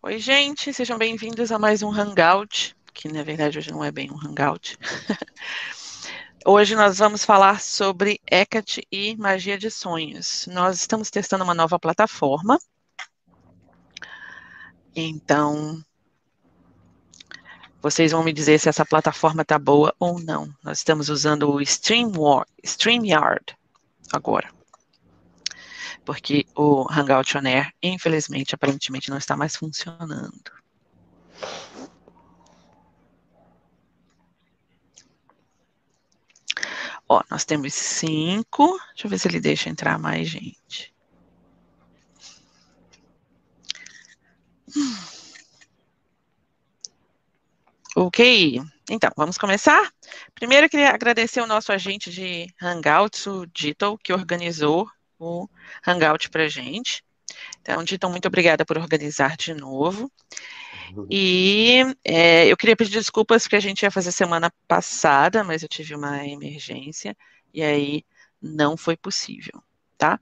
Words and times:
Oi, 0.00 0.20
gente, 0.20 0.72
sejam 0.72 0.96
bem-vindos 0.96 1.50
a 1.50 1.58
mais 1.58 1.82
um 1.82 1.90
Hangout, 1.90 2.76
que 2.94 3.08
na 3.08 3.24
verdade 3.24 3.58
hoje 3.58 3.72
não 3.72 3.82
é 3.82 3.90
bem 3.90 4.08
um 4.12 4.16
Hangout. 4.16 4.78
hoje 6.46 6.76
nós 6.76 6.98
vamos 6.98 7.24
falar 7.24 7.60
sobre 7.60 8.20
Hecate 8.30 8.86
e 8.92 9.16
magia 9.16 9.58
de 9.58 9.68
sonhos. 9.72 10.46
Nós 10.46 10.78
estamos 10.78 11.10
testando 11.10 11.42
uma 11.42 11.52
nova 11.52 11.80
plataforma. 11.80 12.60
Então, 14.94 15.82
vocês 17.82 18.12
vão 18.12 18.22
me 18.22 18.32
dizer 18.32 18.60
se 18.60 18.68
essa 18.68 18.86
plataforma 18.86 19.42
está 19.42 19.58
boa 19.58 19.92
ou 19.98 20.20
não. 20.20 20.48
Nós 20.62 20.78
estamos 20.78 21.08
usando 21.08 21.50
o 21.50 21.60
StreamYard 21.60 23.56
agora 24.12 24.57
porque 26.08 26.46
o 26.56 26.86
Hangout 26.90 27.36
On 27.36 27.46
Air, 27.46 27.70
infelizmente, 27.82 28.54
aparentemente 28.54 29.10
não 29.10 29.18
está 29.18 29.36
mais 29.36 29.54
funcionando. 29.54 30.50
Ó, 37.06 37.22
nós 37.30 37.44
temos 37.44 37.74
cinco. 37.74 38.78
Deixa 38.94 39.06
eu 39.06 39.10
ver 39.10 39.18
se 39.18 39.28
ele 39.28 39.38
deixa 39.38 39.68
entrar 39.68 39.98
mais 39.98 40.26
gente. 40.26 40.94
Ok, 47.94 48.62
então, 48.88 49.10
vamos 49.14 49.36
começar? 49.36 49.92
Primeiro, 50.34 50.64
eu 50.64 50.70
queria 50.70 50.88
agradecer 50.88 51.42
o 51.42 51.46
nosso 51.46 51.70
agente 51.70 52.10
de 52.10 52.46
Hangouts, 52.62 53.26
o 53.26 53.44
Dito, 53.44 53.98
que 54.02 54.14
organizou 54.14 54.88
o 55.18 55.48
Hangout 55.86 56.30
para 56.30 56.48
gente. 56.48 57.02
Então, 57.60 57.84
Dito, 57.84 58.08
muito 58.08 58.26
obrigada 58.26 58.64
por 58.64 58.78
organizar 58.78 59.36
de 59.36 59.54
novo. 59.54 60.10
Uhum. 60.96 61.06
E 61.10 61.82
é, 62.04 62.46
eu 62.46 62.56
queria 62.56 62.76
pedir 62.76 62.92
desculpas 62.92 63.42
porque 63.42 63.56
a 63.56 63.60
gente 63.60 63.82
ia 63.82 63.90
fazer 63.90 64.12
semana 64.12 64.52
passada, 64.66 65.44
mas 65.44 65.62
eu 65.62 65.68
tive 65.68 65.94
uma 65.94 66.26
emergência 66.26 67.16
e 67.52 67.62
aí 67.62 68.04
não 68.40 68.76
foi 68.76 68.96
possível, 68.96 69.62
tá? 69.96 70.18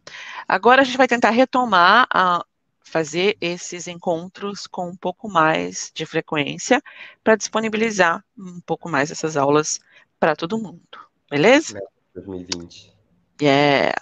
Agora 0.48 0.82
a 0.82 0.84
gente 0.84 0.96
vai 0.96 1.06
tentar 1.06 1.30
retomar 1.30 2.06
a 2.12 2.44
fazer 2.82 3.36
esses 3.40 3.88
encontros 3.88 4.66
com 4.66 4.88
um 4.88 4.96
pouco 4.96 5.28
mais 5.28 5.90
de 5.94 6.06
frequência 6.06 6.80
para 7.22 7.36
disponibilizar 7.36 8.24
um 8.38 8.60
pouco 8.60 8.88
mais 8.88 9.10
essas 9.10 9.36
aulas 9.36 9.80
para 10.18 10.36
todo 10.36 10.58
mundo, 10.58 10.80
beleza? 11.28 11.80
2020. 12.14 12.94
Yeah. 13.40 13.94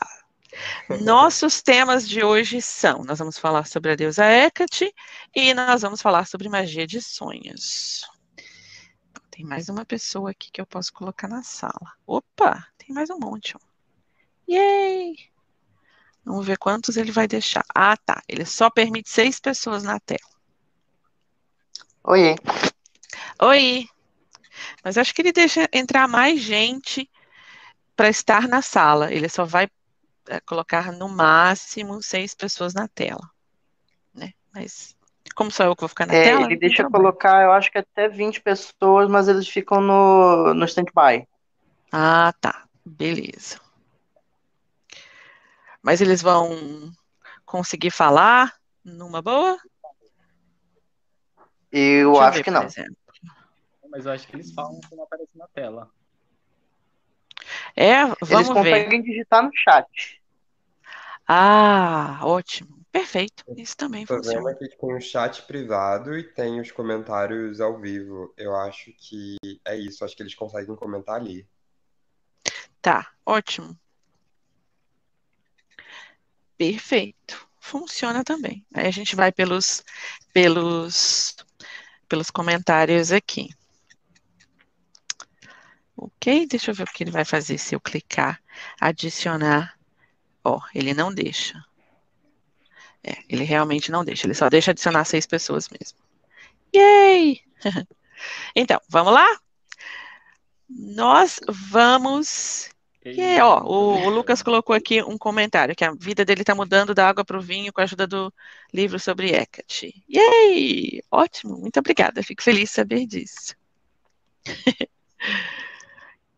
Nossos 1.03 1.63
temas 1.63 2.09
de 2.09 2.23
hoje 2.23 2.61
são: 2.61 3.03
nós 3.05 3.19
vamos 3.19 3.39
falar 3.39 3.67
sobre 3.67 3.93
a 3.93 3.97
deusa 3.97 4.25
Hecate 4.25 4.93
e 5.35 5.55
nós 5.55 5.83
vamos 5.83 6.01
falar 6.01 6.27
sobre 6.27 6.49
magia 6.49 6.87
de 6.87 7.01
sonhos. 7.01 8.03
Tem 9.31 9.45
mais 9.45 9.69
uma 9.69 9.85
pessoa 9.85 10.31
aqui 10.31 10.51
que 10.53 10.61
eu 10.61 10.67
posso 10.67 10.93
colocar 10.93 11.27
na 11.27 11.43
sala. 11.43 11.93
Opa, 12.07 12.67
tem 12.79 12.95
mais 12.95 13.11
um 13.11 13.19
monte. 13.19 13.57
Ó. 13.57 13.61
Yay! 14.49 15.17
Vamos 16.25 16.47
ver 16.47 16.57
quantos 16.57 16.97
ele 16.97 17.11
vai 17.11 17.27
deixar. 17.27 17.65
Ah, 17.75 17.97
tá. 17.97 18.23
Ele 18.29 18.47
só 18.47 18.71
permite 18.71 19.11
seis 19.11 19.41
pessoas 19.41 19.83
na 19.83 19.99
tela. 19.99 20.21
Oi. 22.05 22.37
Oi. 23.43 23.89
Mas 24.85 24.97
acho 24.97 25.15
que 25.15 25.21
ele 25.21 25.33
deixa 25.33 25.69
entrar 25.73 26.07
mais 26.07 26.41
gente 26.41 27.11
para 27.97 28.09
estar 28.09 28.47
na 28.47 28.63
sala. 28.63 29.13
Ele 29.13 29.29
só 29.29 29.45
vai 29.45 29.69
colocar 30.47 30.93
no 30.93 31.09
máximo 31.09 32.03
seis 32.03 32.35
pessoas 32.35 32.75
na 32.75 32.89
tela, 32.89 33.31
né? 34.15 34.33
Mas 34.53 34.97
como 35.35 35.51
sou 35.51 35.67
eu 35.67 35.75
que 35.75 35.81
vou 35.81 35.89
ficar 35.89 36.07
na 36.07 36.15
é, 36.15 36.25
tela? 36.25 36.47
Ele 36.47 36.57
deixa 36.57 36.89
colocar, 36.89 37.43
eu 37.43 37.53
acho 37.53 37.71
que 37.71 37.79
até 37.79 38.09
20 38.09 38.41
pessoas, 38.41 39.09
mas 39.09 39.29
eles 39.29 39.49
ficam 39.49 39.81
no, 39.81 40.55
no 40.55 40.65
stand-by. 40.65 41.27
Ah, 41.91 42.33
tá. 42.41 42.65
Beleza. 42.85 43.59
Mas 45.83 46.01
eles 46.01 46.23
vão 46.23 46.93
conseguir 47.45 47.91
falar 47.91 48.55
numa 48.85 49.21
boa? 49.21 49.59
Eu 51.71 52.21
acho 52.21 52.39
ver, 52.39 52.45
que 52.45 52.51
não. 52.51 52.65
Exemplo. 52.65 52.97
Mas 53.91 54.07
eu 54.07 54.13
acho 54.13 54.27
que 54.27 54.37
eles 54.37 54.53
falam 54.53 54.81
como 54.89 55.03
aparece 55.03 55.37
na 55.37 55.47
tela. 55.49 55.91
É, 57.77 58.05
vamos 58.05 58.31
Eles 58.31 58.49
conseguem 58.49 59.03
ver. 59.03 59.09
digitar 59.11 59.43
no 59.43 59.51
chat. 59.55 60.21
Ah, 61.27 62.21
ótimo. 62.23 62.85
Perfeito. 62.93 63.45
Isso 63.57 63.77
também 63.77 64.05
o 64.05 64.07
funciona. 64.07 64.39
O 64.39 64.43
problema 64.43 64.65
é 64.65 64.69
que 64.69 64.77
tem 64.77 64.95
o 64.95 65.01
chat 65.01 65.43
privado 65.43 66.17
e 66.17 66.23
tem 66.23 66.61
os 66.61 66.71
comentários 66.71 67.61
ao 67.61 67.81
vivo. 67.81 68.33
Eu 68.37 68.55
acho 68.55 68.93
que 68.97 69.37
é 69.65 69.77
isso. 69.77 70.05
Acho 70.05 70.15
que 70.15 70.23
eles 70.23 70.35
conseguem 70.35 70.77
comentar 70.77 71.17
ali. 71.17 71.47
Tá, 72.81 73.11
ótimo. 73.27 73.77
Perfeito. 76.57 77.49
Funciona 77.59 78.23
também. 78.23 78.65
Aí 78.75 78.87
a 78.87 78.91
gente 78.91 79.17
vai 79.17 79.33
pelos, 79.33 79.83
pelos, 80.33 81.35
pelos 82.09 82.31
comentários 82.31 83.11
aqui. 83.11 83.49
Ok, 86.05 86.47
deixa 86.47 86.71
eu 86.71 86.75
ver 86.75 86.83
o 86.83 86.93
que 86.93 87.03
ele 87.03 87.11
vai 87.11 87.25
fazer 87.25 87.57
se 87.57 87.75
eu 87.75 87.81
clicar 87.81 88.39
adicionar. 88.79 89.75
Ó, 90.45 90.61
ele 90.75 90.93
não 90.93 91.13
deixa. 91.13 91.65
É, 93.03 93.17
ele 93.27 93.43
realmente 93.43 93.91
não 93.91 94.05
deixa, 94.05 94.27
ele 94.27 94.35
só 94.35 94.51
deixa 94.51 94.73
adicionar 94.73 95.07
seis 95.07 95.25
pessoas 95.25 95.67
mesmo. 95.71 95.99
Yay! 96.77 97.41
então, 98.55 98.79
vamos 98.87 99.15
lá? 99.15 99.27
Nós 100.69 101.41
vamos. 101.49 102.69
Yeah, 103.07 103.47
ó, 103.47 103.63
o, 103.65 104.05
o, 104.05 104.11
Lucas 104.11 104.43
colocou 104.43 104.77
aqui 104.77 105.03
um 105.03 105.17
comentário 105.17 105.75
que 105.75 105.85
a 105.85 105.93
vida 105.93 106.23
dele 106.23 106.43
está 106.43 106.55
mudando 106.55 106.95
da 106.95 107.09
água 107.09 107.25
para 107.25 107.39
o 107.39 107.43
vinho 107.43 107.73
com 107.73 107.81
a 107.81 107.85
ajuda 107.85 108.07
do 108.07 108.33
livro 108.75 108.99
sobre 108.99 109.35
Hecate. 109.35 110.05
Yay! 110.07 111.03
Ótimo, 111.11 111.57
muito 111.57 111.79
obrigada, 111.81 112.23
fico 112.23 112.43
feliz 112.43 112.69
de 112.69 112.75
saber 112.75 113.07
disso. 113.07 113.57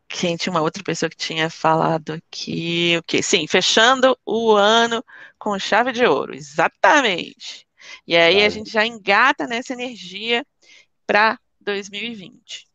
quem 0.09 0.37
tinha 0.37 0.51
uma 0.51 0.61
outra 0.63 0.83
pessoa 0.83 1.11
que 1.11 1.17
tinha 1.17 1.51
falado 1.51 2.13
aqui, 2.13 2.97
o 2.99 3.03
que? 3.03 3.23
Sim, 3.23 3.47
fechando 3.47 4.17
o 4.25 4.53
ano 4.53 5.05
com 5.39 5.59
chave 5.59 5.93
de 5.93 6.05
ouro, 6.05 6.35
exatamente. 6.35 7.67
E 8.07 8.17
aí 8.17 8.45
a 8.45 8.49
gente 8.49 8.71
já 8.71 8.87
engata 8.87 9.47
nessa 9.47 9.73
energia 9.73 10.47
para 11.07 11.39
2020. 11.61 12.67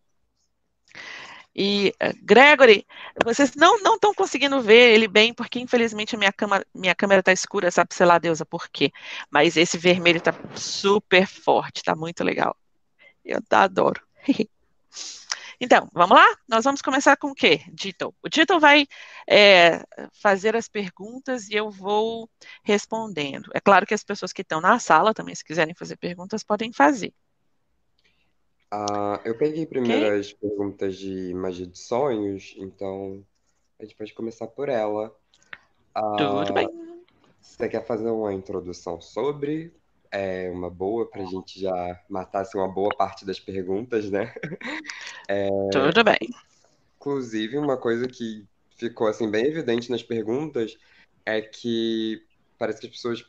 E 1.53 1.93
uh, 2.01 2.13
Gregory, 2.23 2.85
vocês 3.25 3.53
não 3.55 3.77
não 3.81 3.95
estão 3.95 4.13
conseguindo 4.13 4.61
ver 4.61 4.93
ele 4.93 5.07
bem 5.07 5.33
porque 5.33 5.59
infelizmente 5.59 6.15
a 6.15 6.17
minha 6.17 6.31
câmera 6.31 6.65
minha 6.73 6.95
câmera 6.95 7.19
está 7.19 7.33
escura, 7.33 7.69
sabe 7.69 7.93
sei 7.93 8.05
lá 8.05 8.17
deusa 8.17 8.45
por 8.45 8.69
quê? 8.69 8.91
Mas 9.29 9.57
esse 9.57 9.77
vermelho 9.77 10.17
está 10.17 10.33
super 10.55 11.27
forte, 11.27 11.77
está 11.77 11.95
muito 11.95 12.23
legal. 12.23 12.55
Eu 13.25 13.39
adoro. 13.51 14.01
Então, 15.63 15.87
vamos 15.93 16.17
lá? 16.17 16.25
Nós 16.49 16.63
vamos 16.63 16.81
começar 16.81 17.15
com 17.17 17.27
o 17.27 17.35
quê, 17.35 17.61
Dito? 17.71 18.11
O 18.23 18.27
Dito 18.27 18.59
vai 18.59 18.87
é, 19.29 19.83
fazer 20.19 20.55
as 20.55 20.67
perguntas 20.67 21.47
e 21.49 21.53
eu 21.53 21.69
vou 21.69 22.27
respondendo. 22.63 23.51
É 23.53 23.59
claro 23.59 23.85
que 23.85 23.93
as 23.93 24.03
pessoas 24.03 24.33
que 24.33 24.41
estão 24.41 24.59
na 24.59 24.79
sala 24.79 25.13
também, 25.13 25.35
se 25.35 25.45
quiserem 25.45 25.75
fazer 25.75 25.97
perguntas, 25.97 26.43
podem 26.43 26.73
fazer. 26.73 27.13
Uh, 28.73 29.21
eu 29.23 29.37
peguei 29.37 29.67
primeiro 29.67 30.07
okay. 30.07 30.19
as 30.19 30.33
perguntas 30.33 30.97
de 30.97 31.31
magia 31.35 31.67
de 31.67 31.77
sonhos, 31.77 32.55
então 32.57 33.23
a 33.79 33.83
gente 33.83 33.95
pode 33.95 34.15
começar 34.15 34.47
por 34.47 34.67
ela. 34.67 35.15
Uh, 35.95 36.17
Tudo 36.17 36.53
bem. 36.53 36.67
Você 37.39 37.69
quer 37.69 37.85
fazer 37.85 38.09
uma 38.09 38.33
introdução 38.33 38.99
sobre? 38.99 39.71
É 40.11 40.49
uma 40.49 40.69
boa 40.69 41.09
para 41.09 41.23
a 41.23 41.25
gente 41.25 41.59
já 41.59 42.01
matar 42.09 42.41
assim, 42.41 42.57
uma 42.57 42.67
boa 42.67 42.93
parte 42.95 43.25
das 43.25 43.39
perguntas, 43.39 44.09
né? 44.09 44.33
É, 45.27 45.47
Tudo 45.71 46.03
bem. 46.03 46.17
Inclusive, 46.97 47.57
uma 47.57 47.77
coisa 47.77 48.05
que 48.05 48.45
ficou 48.75 49.07
assim 49.07 49.29
bem 49.29 49.45
evidente 49.45 49.89
nas 49.89 50.03
perguntas 50.03 50.77
é 51.25 51.41
que 51.41 52.21
parece 52.57 52.81
que 52.81 52.87
as 52.87 52.91
pessoas 52.91 53.25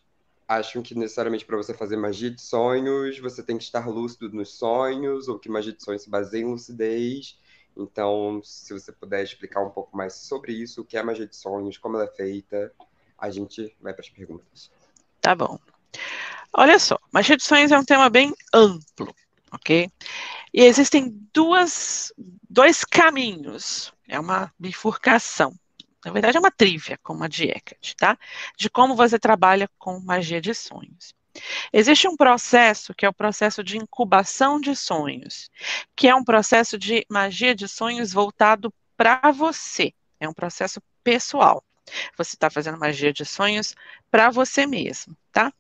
acham 0.48 0.82
que 0.82 0.94
necessariamente 0.94 1.44
para 1.44 1.56
você 1.56 1.72
fazer 1.72 1.96
magia 1.96 2.30
de 2.30 2.40
sonhos 2.42 3.18
você 3.18 3.42
tem 3.42 3.56
que 3.56 3.64
estar 3.64 3.88
lúcido 3.88 4.30
nos 4.30 4.56
sonhos 4.58 5.28
ou 5.28 5.38
que 5.38 5.48
magia 5.48 5.72
de 5.72 5.82
sonhos 5.82 6.02
se 6.02 6.10
baseia 6.10 6.42
em 6.42 6.50
lucidez. 6.50 7.38
Então, 7.76 8.40
se 8.42 8.72
você 8.72 8.92
puder 8.92 9.22
explicar 9.22 9.62
um 9.62 9.70
pouco 9.70 9.96
mais 9.96 10.14
sobre 10.14 10.52
isso, 10.52 10.82
o 10.82 10.84
que 10.84 10.96
é 10.96 11.02
magia 11.02 11.26
de 11.26 11.36
sonhos, 11.36 11.78
como 11.78 11.96
ela 11.96 12.04
é 12.04 12.14
feita, 12.14 12.72
a 13.16 13.30
gente 13.30 13.74
vai 13.80 13.94
para 13.94 14.02
as 14.02 14.10
perguntas. 14.10 14.70
Tá 15.20 15.34
bom. 15.34 15.58
Olha 16.54 16.78
só, 16.78 16.98
de 17.36 17.44
sonhos 17.44 17.72
é 17.72 17.78
um 17.78 17.84
tema 17.84 18.10
bem 18.10 18.34
amplo, 18.52 19.14
ok? 19.50 19.90
E 20.52 20.62
existem 20.62 21.08
duas, 21.32 22.12
dois 22.48 22.84
caminhos, 22.84 23.92
é 24.06 24.20
uma 24.20 24.52
bifurcação. 24.58 25.54
Na 26.04 26.10
verdade, 26.10 26.36
é 26.36 26.40
uma 26.40 26.50
trívia, 26.50 26.98
como 27.02 27.24
a 27.24 27.28
de 27.28 27.46
tá? 27.96 28.18
De 28.56 28.68
como 28.68 28.94
você 28.94 29.18
trabalha 29.18 29.70
com 29.78 30.00
magia 30.00 30.40
de 30.40 30.52
sonhos. 30.52 31.14
Existe 31.72 32.06
um 32.06 32.16
processo 32.16 32.94
que 32.94 33.06
é 33.06 33.08
o 33.08 33.14
processo 33.14 33.64
de 33.64 33.78
incubação 33.78 34.60
de 34.60 34.76
sonhos, 34.76 35.50
que 35.96 36.08
é 36.08 36.14
um 36.14 36.24
processo 36.24 36.76
de 36.76 37.06
magia 37.08 37.54
de 37.54 37.66
sonhos 37.66 38.12
voltado 38.12 38.72
para 38.96 39.32
você. 39.32 39.94
É 40.20 40.28
um 40.28 40.34
processo 40.34 40.82
pessoal. 41.02 41.64
Você 42.16 42.36
está 42.36 42.50
fazendo 42.50 42.78
magia 42.78 43.12
de 43.12 43.24
sonhos 43.24 43.74
para 44.10 44.30
você 44.30 44.66
mesmo, 44.66 45.16
tá? 45.32 45.52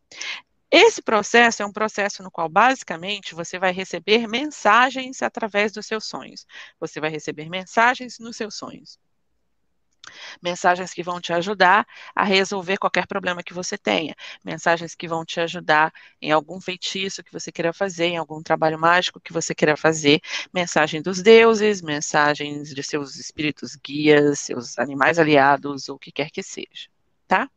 Esse 0.74 1.02
processo 1.02 1.62
é 1.62 1.66
um 1.66 1.72
processo 1.72 2.22
no 2.22 2.30
qual, 2.30 2.48
basicamente, 2.48 3.34
você 3.34 3.58
vai 3.58 3.72
receber 3.72 4.26
mensagens 4.26 5.20
através 5.20 5.70
dos 5.70 5.84
seus 5.84 6.06
sonhos. 6.06 6.46
Você 6.80 6.98
vai 6.98 7.10
receber 7.10 7.50
mensagens 7.50 8.18
nos 8.18 8.38
seus 8.38 8.54
sonhos. 8.56 8.98
Mensagens 10.42 10.94
que 10.94 11.02
vão 11.02 11.20
te 11.20 11.30
ajudar 11.30 11.86
a 12.14 12.24
resolver 12.24 12.78
qualquer 12.78 13.06
problema 13.06 13.42
que 13.42 13.52
você 13.52 13.76
tenha. 13.76 14.16
Mensagens 14.42 14.94
que 14.94 15.06
vão 15.06 15.26
te 15.26 15.40
ajudar 15.40 15.92
em 16.22 16.32
algum 16.32 16.58
feitiço 16.58 17.22
que 17.22 17.32
você 17.32 17.52
queira 17.52 17.74
fazer, 17.74 18.06
em 18.06 18.16
algum 18.16 18.42
trabalho 18.42 18.78
mágico 18.78 19.20
que 19.20 19.32
você 19.32 19.54
queira 19.54 19.76
fazer. 19.76 20.22
Mensagem 20.54 21.02
dos 21.02 21.20
deuses, 21.22 21.82
mensagens 21.82 22.74
de 22.74 22.82
seus 22.82 23.16
espíritos 23.16 23.76
guias, 23.76 24.40
seus 24.40 24.78
animais 24.78 25.18
aliados, 25.18 25.90
ou 25.90 25.96
o 25.96 25.98
que 25.98 26.10
quer 26.10 26.30
que 26.30 26.42
seja. 26.42 26.88
Tá? 27.28 27.50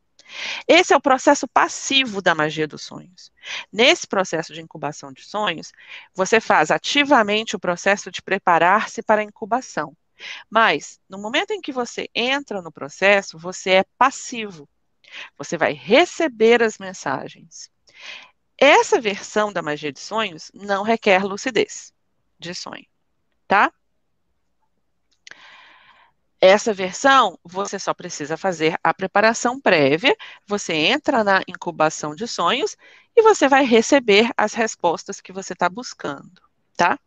Esse 0.68 0.94
é 0.94 0.98
o 0.98 1.02
processo 1.02 1.48
passivo 1.48 2.22
da 2.22 2.36
magia 2.36 2.68
dos 2.68 2.84
sonhos. 2.84 3.32
Nesse 3.72 4.08
processo 4.08 4.54
de 4.54 4.62
incubação 4.62 5.12
de 5.12 5.24
sonhos, 5.24 5.72
você 6.14 6.40
faz 6.40 6.72
ativamente 6.72 7.56
o 7.56 7.60
processo 7.60 8.12
de 8.12 8.22
preparar-se 8.22 9.04
para 9.04 9.22
a 9.22 9.26
incubação. 9.26 9.96
Mas, 10.50 11.00
no 11.10 11.18
momento 11.18 11.52
em 11.52 11.62
que 11.62 11.72
você 11.72 12.10
entra 12.14 12.62
no 12.62 12.72
processo, 12.72 13.38
você 13.38 13.72
é 13.72 13.86
passivo. 13.98 14.68
Você 15.38 15.58
vai 15.58 15.74
receber 15.74 16.64
as 16.64 16.78
mensagens. 16.78 17.70
Essa 18.58 19.00
versão 19.02 19.52
da 19.52 19.62
magia 19.62 19.92
de 19.92 20.00
sonhos 20.00 20.50
não 20.54 20.84
requer 20.84 21.24
lucidez 21.24 21.94
de 22.40 22.54
sonho, 22.54 22.86
tá? 23.48 23.72
Essa 26.46 26.74
versão, 26.74 27.40
você 27.44 27.80
só 27.80 27.92
precisa 27.92 28.38
fazer 28.38 28.78
a 28.84 28.94
preparação 28.94 29.60
prévia, 29.60 30.16
você 30.46 30.74
entra 30.74 31.24
na 31.24 31.42
incubação 31.48 32.14
de 32.14 32.28
sonhos 32.28 32.78
e 33.16 33.24
você 33.24 33.48
vai 33.48 33.66
receber 33.66 34.30
as 34.38 34.54
respostas 34.54 35.20
que 35.20 35.34
você 35.34 35.54
está 35.54 35.68
buscando, 35.68 36.40
tá? 36.78 37.00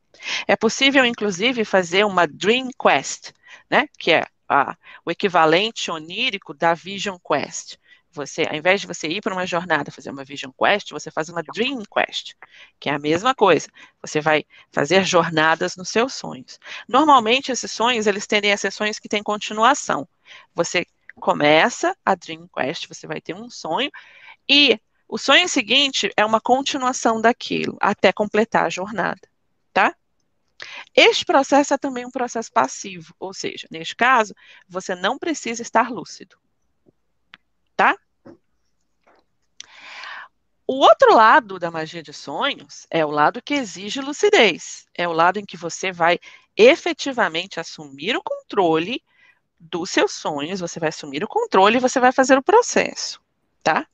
É 0.47 0.57
possível, 0.57 1.05
inclusive, 1.05 1.65
fazer 1.65 2.05
uma 2.05 2.27
Dream 2.27 2.69
Quest, 2.83 3.31
né? 3.71 3.87
Que 3.97 4.11
é 4.13 4.27
a, 4.49 4.77
o 5.05 5.11
equivalente 5.11 5.89
onírico 5.89 6.53
da 6.53 6.75
Vision 6.75 7.17
Quest. 7.17 7.77
Você, 8.19 8.43
ao 8.51 8.57
invés 8.57 8.81
de 8.81 8.87
você 8.89 9.07
ir 9.07 9.21
para 9.21 9.33
uma 9.33 9.47
jornada 9.47 9.93
fazer 9.93 10.11
uma 10.11 10.25
Vision 10.25 10.51
Quest, 10.51 10.91
você 10.91 11.09
faz 11.09 11.29
uma 11.29 11.41
Dream 11.41 11.83
Quest, 11.85 12.35
que 12.81 12.91
é 12.91 12.95
a 12.95 12.99
mesma 12.99 13.33
coisa. 13.33 13.69
Você 14.03 14.21
vai 14.21 14.45
fazer 14.73 15.05
jornadas 15.05 15.77
nos 15.77 15.89
seus 15.89 16.15
sonhos. 16.15 16.59
Normalmente, 16.89 17.53
esses 17.53 17.71
sonhos, 17.71 18.09
eles 18.09 18.27
tendem 18.27 18.53
a 18.53 18.57
ser 18.57 18.73
sonhos 18.73 18.99
que 18.99 19.09
têm 19.09 19.23
continuação. 19.23 20.09
Você 20.53 20.85
começa 21.21 21.97
a 22.05 22.17
Dream 22.17 22.49
Quest, 22.49 22.89
você 22.89 23.07
vai 23.07 23.21
ter 23.21 23.35
um 23.35 23.49
sonho, 23.49 23.91
e 24.49 24.81
o 25.09 25.17
sonho 25.17 25.49
seguinte 25.49 26.11
é 26.17 26.25
uma 26.25 26.41
continuação 26.41 27.21
daquilo, 27.21 27.77
até 27.81 28.13
completar 28.13 28.67
a 28.67 28.71
jornada, 28.71 29.21
tá? 29.73 29.95
Este 30.95 31.25
processo 31.25 31.73
é 31.73 31.79
também 31.79 32.05
um 32.05 32.11
processo 32.11 32.51
passivo, 32.53 33.15
ou 33.19 33.33
seja, 33.33 33.69
neste 33.71 33.95
caso, 33.95 34.35
você 34.69 34.97
não 34.97 35.17
precisa 35.19 35.63
estar 35.63 35.89
lúcido 35.89 36.37
tá? 37.79 37.97
O 40.71 40.81
outro 40.81 41.15
lado 41.15 41.59
da 41.59 41.71
magia 41.71 42.03
de 42.03 42.13
sonhos 42.13 42.87
é 42.91 43.03
o 43.03 43.11
lado 43.11 43.41
que 43.41 43.55
exige 43.55 44.03
lucidez. 44.03 44.87
É 44.95 45.09
o 45.09 45.13
lado 45.13 45.39
em 45.39 45.45
que 45.47 45.57
você 45.57 45.91
vai 45.91 46.19
efetivamente 46.55 47.59
assumir 47.59 48.15
o 48.15 48.23
controle 48.23 49.03
dos 49.59 49.89
seus 49.89 50.13
sonhos, 50.13 50.61
você 50.61 50.79
vai 50.79 50.91
assumir 50.91 51.25
o 51.25 51.29
controle 51.29 51.79
e 51.79 51.81
você 51.81 51.99
vai 51.99 52.13
fazer 52.13 52.37
o 52.37 52.43
processo, 52.43 53.19
tá? 53.63 53.87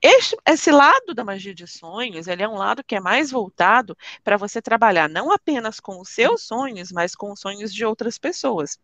Este, 0.00 0.34
esse 0.46 0.70
lado 0.70 1.12
da 1.14 1.22
magia 1.22 1.54
de 1.54 1.66
sonhos, 1.66 2.28
ele 2.28 2.42
é 2.42 2.48
um 2.48 2.56
lado 2.56 2.82
que 2.82 2.96
é 2.96 3.00
mais 3.00 3.30
voltado 3.30 3.94
para 4.22 4.38
você 4.38 4.62
trabalhar 4.62 5.06
não 5.06 5.30
apenas 5.30 5.80
com 5.80 6.00
os 6.00 6.08
seus 6.08 6.44
sonhos, 6.44 6.90
mas 6.92 7.14
com 7.14 7.30
os 7.30 7.40
sonhos 7.40 7.72
de 7.72 7.84
outras 7.84 8.16
pessoas. 8.16 8.78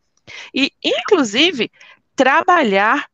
E, 0.55 0.71
inclusive, 0.85 1.73
trabalhar 2.15 3.09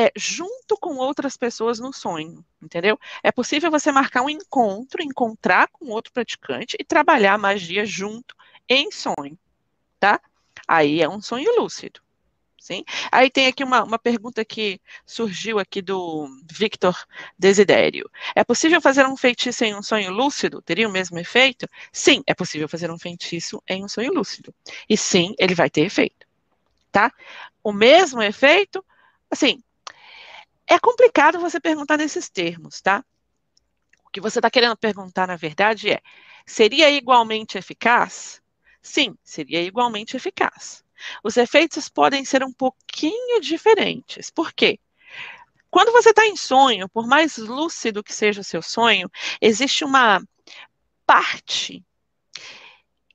é, 0.00 0.10
junto 0.16 0.78
com 0.80 0.96
outras 0.96 1.36
pessoas 1.36 1.78
no 1.78 1.92
sonho, 1.92 2.42
entendeu? 2.62 2.98
É 3.22 3.30
possível 3.30 3.70
você 3.70 3.92
marcar 3.92 4.22
um 4.22 4.30
encontro, 4.30 5.02
encontrar 5.02 5.68
com 5.68 5.88
outro 5.88 6.10
praticante 6.12 6.76
e 6.80 6.84
trabalhar 6.84 7.34
a 7.34 7.38
magia 7.38 7.84
junto 7.84 8.34
em 8.66 8.90
sonho, 8.90 9.38
tá? 9.98 10.18
Aí 10.66 11.02
é 11.02 11.08
um 11.08 11.20
sonho 11.20 11.54
lúcido. 11.60 12.00
Sim? 12.58 12.84
Aí 13.10 13.30
tem 13.30 13.46
aqui 13.46 13.64
uma, 13.64 13.82
uma 13.82 13.98
pergunta 13.98 14.44
que 14.44 14.80
surgiu 15.06 15.58
aqui 15.58 15.80
do 15.80 16.28
Victor 16.50 16.94
Desidério. 17.38 18.08
É 18.34 18.44
possível 18.44 18.80
fazer 18.82 19.06
um 19.06 19.16
feitiço 19.16 19.64
em 19.64 19.74
um 19.74 19.82
sonho 19.82 20.10
lúcido? 20.12 20.60
Teria 20.60 20.86
o 20.86 20.92
mesmo 20.92 21.18
efeito? 21.18 21.66
Sim, 21.90 22.22
é 22.26 22.34
possível 22.34 22.68
fazer 22.68 22.90
um 22.90 22.98
feitiço 22.98 23.62
em 23.66 23.82
um 23.82 23.88
sonho 23.88 24.12
lúcido. 24.12 24.54
E 24.88 24.96
sim, 24.96 25.34
ele 25.38 25.54
vai 25.54 25.70
ter 25.70 25.82
efeito. 25.82 26.26
Tá? 26.92 27.10
O 27.62 27.72
mesmo 27.72 28.22
efeito, 28.22 28.84
assim, 29.30 29.62
é 30.70 30.78
complicado 30.78 31.40
você 31.40 31.58
perguntar 31.58 31.96
nesses 31.96 32.30
termos, 32.30 32.80
tá? 32.80 33.04
O 34.06 34.10
que 34.10 34.20
você 34.20 34.38
está 34.38 34.48
querendo 34.48 34.76
perguntar, 34.76 35.26
na 35.26 35.34
verdade, 35.34 35.90
é: 35.90 36.00
seria 36.46 36.88
igualmente 36.88 37.58
eficaz? 37.58 38.40
Sim, 38.80 39.16
seria 39.24 39.60
igualmente 39.60 40.16
eficaz. 40.16 40.84
Os 41.24 41.36
efeitos 41.36 41.88
podem 41.88 42.24
ser 42.24 42.44
um 42.44 42.52
pouquinho 42.52 43.40
diferentes. 43.40 44.30
Por 44.30 44.52
quê? 44.52 44.78
Quando 45.70 45.90
você 45.90 46.10
está 46.10 46.24
em 46.26 46.36
sonho, 46.36 46.88
por 46.88 47.06
mais 47.06 47.36
lúcido 47.36 48.02
que 48.02 48.12
seja 48.12 48.40
o 48.40 48.44
seu 48.44 48.62
sonho, 48.62 49.10
existe 49.40 49.84
uma 49.84 50.22
parte 51.04 51.84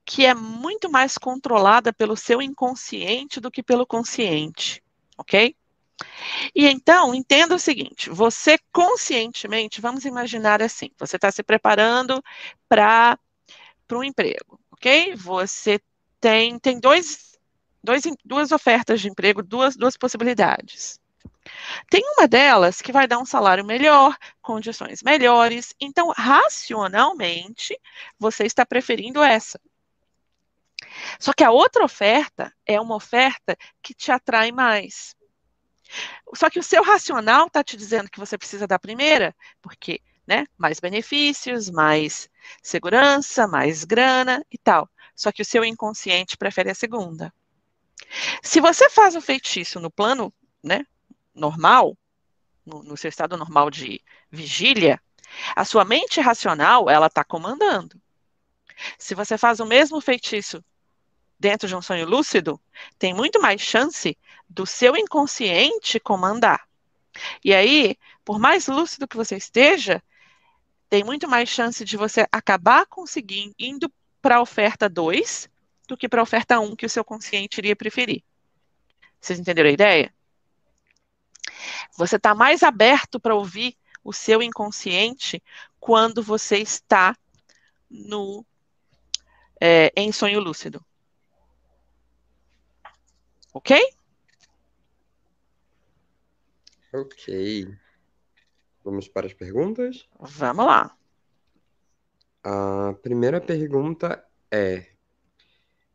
que 0.03 0.25
é 0.25 0.33
muito 0.33 0.89
mais 0.89 1.17
controlada 1.17 1.93
pelo 1.93 2.17
seu 2.17 2.41
inconsciente 2.41 3.39
do 3.39 3.49
que 3.49 3.63
pelo 3.63 3.87
consciente, 3.87 4.83
ok? 5.17 5.55
E 6.53 6.67
então, 6.67 7.13
entenda 7.15 7.55
o 7.55 7.59
seguinte: 7.59 8.09
você 8.09 8.57
conscientemente, 8.71 9.81
vamos 9.81 10.05
imaginar 10.05 10.61
assim, 10.61 10.89
você 10.97 11.15
está 11.15 11.31
se 11.31 11.43
preparando 11.43 12.23
para 12.67 13.17
um 13.91 14.03
emprego, 14.03 14.59
ok? 14.71 15.15
Você 15.15 15.79
tem, 16.19 16.59
tem 16.59 16.79
dois, 16.79 17.37
dois, 17.83 18.03
duas 18.23 18.51
ofertas 18.51 18.99
de 19.01 19.09
emprego, 19.09 19.41
duas, 19.43 19.75
duas 19.75 19.95
possibilidades. 19.95 20.99
Tem 21.89 22.01
uma 22.17 22.27
delas 22.27 22.81
que 22.81 22.91
vai 22.91 23.07
dar 23.07 23.19
um 23.19 23.25
salário 23.25 23.63
melhor, 23.63 24.17
condições 24.41 25.03
melhores, 25.03 25.73
então, 25.79 26.11
racionalmente, 26.15 27.79
você 28.19 28.45
está 28.45 28.65
preferindo 28.65 29.23
essa. 29.23 29.59
Só 31.19 31.33
que 31.33 31.43
a 31.43 31.51
outra 31.51 31.83
oferta 31.83 32.53
é 32.65 32.79
uma 32.81 32.95
oferta 32.95 33.55
que 33.81 33.93
te 33.93 34.11
atrai 34.11 34.51
mais. 34.51 35.15
Só 36.33 36.49
que 36.49 36.59
o 36.59 36.63
seu 36.63 36.83
racional 36.83 37.47
está 37.47 37.63
te 37.63 37.77
dizendo 37.77 38.09
que 38.09 38.19
você 38.19 38.37
precisa 38.37 38.67
da 38.67 38.79
primeira, 38.79 39.35
porque, 39.61 40.01
né, 40.27 40.45
mais 40.57 40.79
benefícios, 40.79 41.69
mais 41.69 42.29
segurança, 42.61 43.47
mais 43.47 43.83
grana 43.83 44.45
e 44.51 44.57
tal. 44.57 44.89
Só 45.15 45.31
que 45.31 45.41
o 45.41 45.45
seu 45.45 45.63
inconsciente 45.63 46.37
prefere 46.37 46.71
a 46.71 46.75
segunda. 46.75 47.33
Se 48.43 48.59
você 48.59 48.89
faz 48.89 49.15
o 49.15 49.21
feitiço 49.21 49.79
no 49.79 49.89
plano, 49.89 50.33
né, 50.63 50.85
normal, 51.33 51.97
no, 52.65 52.83
no 52.83 52.97
seu 52.97 53.09
estado 53.09 53.37
normal 53.37 53.69
de 53.69 54.01
vigília, 54.31 55.01
a 55.55 55.63
sua 55.65 55.85
mente 55.85 56.19
racional, 56.19 56.89
ela 56.89 57.07
está 57.07 57.23
comandando. 57.23 58.01
Se 58.97 59.15
você 59.15 59.37
faz 59.37 59.59
o 59.59 59.65
mesmo 59.65 60.01
feitiço 60.01 60.63
dentro 61.39 61.67
de 61.67 61.75
um 61.75 61.81
sonho 61.81 62.07
lúcido, 62.07 62.59
tem 62.97 63.13
muito 63.13 63.41
mais 63.41 63.61
chance 63.61 64.17
do 64.47 64.65
seu 64.65 64.95
inconsciente 64.95 65.99
comandar. 65.99 66.67
E 67.43 67.53
aí, 67.53 67.97
por 68.23 68.39
mais 68.39 68.67
lúcido 68.67 69.07
que 69.07 69.15
você 69.15 69.37
esteja, 69.37 70.03
tem 70.89 71.03
muito 71.03 71.27
mais 71.27 71.49
chance 71.49 71.83
de 71.83 71.97
você 71.97 72.27
acabar 72.31 72.85
conseguindo 72.85 73.53
indo 73.57 73.91
para 74.21 74.37
a 74.37 74.41
oferta 74.41 74.89
2 74.89 75.49
do 75.87 75.97
que 75.97 76.09
para 76.09 76.21
a 76.21 76.23
oferta 76.23 76.59
1 76.59 76.63
um, 76.63 76.75
que 76.75 76.85
o 76.85 76.89
seu 76.89 77.03
consciente 77.03 77.59
iria 77.59 77.75
preferir. 77.75 78.23
Vocês 79.19 79.39
entenderam 79.39 79.69
a 79.69 79.73
ideia? 79.73 80.13
Você 81.97 82.17
está 82.17 82.35
mais 82.35 82.63
aberto 82.63 83.19
para 83.19 83.35
ouvir 83.35 83.77
o 84.03 84.13
seu 84.13 84.41
inconsciente 84.41 85.41
quando 85.79 86.21
você 86.21 86.57
está 86.57 87.15
no 87.89 88.45
é, 89.59 89.91
em 89.95 90.11
sonho 90.11 90.39
lúcido. 90.39 90.83
Ok? 93.53 93.79
Ok. 96.95 97.67
Vamos 98.83 99.07
para 99.07 99.27
as 99.27 99.33
perguntas? 99.33 100.07
Vamos 100.19 100.65
lá. 100.65 100.95
A 102.43 102.93
primeira 103.01 103.41
pergunta 103.41 104.23
é: 104.51 104.95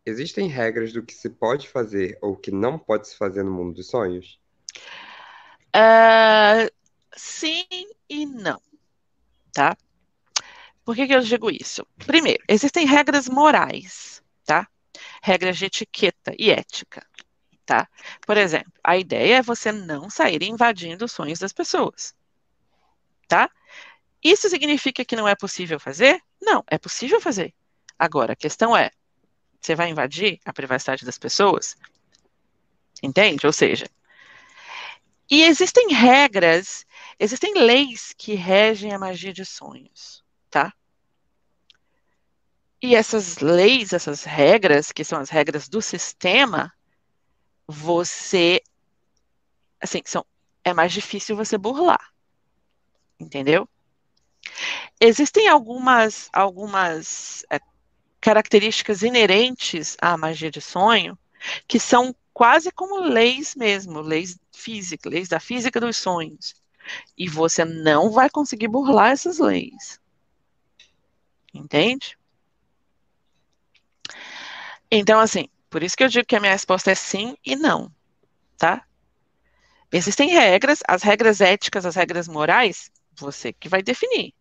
Existem 0.04 0.48
regras 0.48 0.92
do 0.92 1.02
que 1.02 1.14
se 1.14 1.30
pode 1.30 1.68
fazer 1.68 2.18
ou 2.20 2.36
que 2.36 2.50
não 2.50 2.78
pode 2.78 3.08
se 3.08 3.16
fazer 3.16 3.42
no 3.42 3.50
mundo 3.52 3.76
dos 3.76 3.88
sonhos? 3.88 4.40
Uh, 5.74 6.68
sim 7.16 7.64
e 8.08 8.26
não, 8.26 8.60
tá? 9.52 9.76
Por 10.84 10.96
que, 10.96 11.06
que 11.06 11.14
eu 11.14 11.20
digo 11.20 11.50
isso? 11.50 11.86
Primeiro, 12.04 12.42
existem 12.48 12.86
regras 12.86 13.28
morais, 13.28 14.20
tá? 14.44 14.66
Regras 15.22 15.56
de 15.56 15.66
etiqueta 15.66 16.34
e 16.36 16.50
ética, 16.50 17.06
tá? 17.70 17.88
Por 18.26 18.36
exemplo, 18.36 18.72
a 18.82 18.96
ideia 18.96 19.36
é 19.36 19.42
você 19.42 19.70
não 19.70 20.10
sair 20.10 20.42
invadindo 20.42 21.04
os 21.04 21.12
sonhos 21.12 21.38
das 21.38 21.52
pessoas, 21.52 22.16
tá? 23.28 23.48
Isso 24.20 24.50
significa 24.50 25.04
que 25.04 25.14
não 25.14 25.28
é 25.28 25.36
possível 25.36 25.78
fazer? 25.78 26.20
Não, 26.42 26.64
é 26.66 26.76
possível 26.76 27.20
fazer. 27.20 27.54
Agora, 27.96 28.32
a 28.32 28.36
questão 28.36 28.76
é, 28.76 28.90
você 29.60 29.76
vai 29.76 29.88
invadir 29.88 30.40
a 30.44 30.52
privacidade 30.52 31.04
das 31.04 31.16
pessoas? 31.16 31.76
Entende? 33.00 33.46
Ou 33.46 33.52
seja, 33.52 33.86
e 35.30 35.44
existem 35.44 35.94
regras, 35.94 36.84
existem 37.20 37.54
leis 37.54 38.12
que 38.18 38.34
regem 38.34 38.92
a 38.92 38.98
magia 38.98 39.32
de 39.32 39.44
sonhos, 39.44 40.24
tá? 40.50 40.72
E 42.82 42.96
essas 42.96 43.38
leis, 43.38 43.92
essas 43.92 44.24
regras, 44.24 44.90
que 44.90 45.04
são 45.04 45.20
as 45.20 45.30
regras 45.30 45.68
do 45.68 45.80
sistema, 45.80 46.72
você, 47.70 48.60
assim, 49.80 50.02
são, 50.04 50.24
é 50.64 50.74
mais 50.74 50.92
difícil 50.92 51.36
você 51.36 51.56
burlar, 51.56 52.12
entendeu? 53.18 53.68
Existem 55.00 55.48
algumas, 55.48 56.28
algumas 56.32 57.44
é, 57.50 57.60
características 58.20 59.02
inerentes 59.02 59.96
à 60.00 60.16
magia 60.16 60.50
de 60.50 60.60
sonho 60.60 61.18
que 61.66 61.78
são 61.78 62.14
quase 62.34 62.70
como 62.72 63.00
leis 63.00 63.54
mesmo, 63.54 64.00
leis 64.00 64.38
físicas, 64.52 65.12
leis 65.12 65.28
da 65.28 65.40
física 65.40 65.80
dos 65.80 65.96
sonhos. 65.96 66.54
E 67.16 67.28
você 67.28 67.64
não 67.64 68.10
vai 68.10 68.28
conseguir 68.28 68.68
burlar 68.68 69.12
essas 69.12 69.38
leis. 69.38 70.00
Entende? 71.54 72.18
Então, 74.90 75.20
assim, 75.20 75.48
por 75.70 75.84
isso 75.84 75.96
que 75.96 76.02
eu 76.02 76.08
digo 76.08 76.26
que 76.26 76.34
a 76.34 76.40
minha 76.40 76.52
resposta 76.52 76.90
é 76.90 76.94
sim 76.96 77.36
e 77.46 77.54
não, 77.54 77.90
tá? 78.58 78.84
Existem 79.92 80.28
regras, 80.28 80.80
as 80.86 81.02
regras 81.02 81.40
éticas, 81.40 81.86
as 81.86 81.94
regras 81.94 82.26
morais, 82.26 82.90
você 83.16 83.52
que 83.52 83.68
vai 83.68 83.82
definir. 83.82 84.34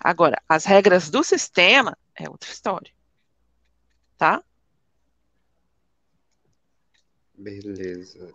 Agora, 0.00 0.42
as 0.48 0.64
regras 0.64 1.08
do 1.08 1.22
sistema 1.22 1.96
é 2.16 2.28
outra 2.28 2.50
história, 2.50 2.92
tá? 4.18 4.42
Beleza. 7.34 8.34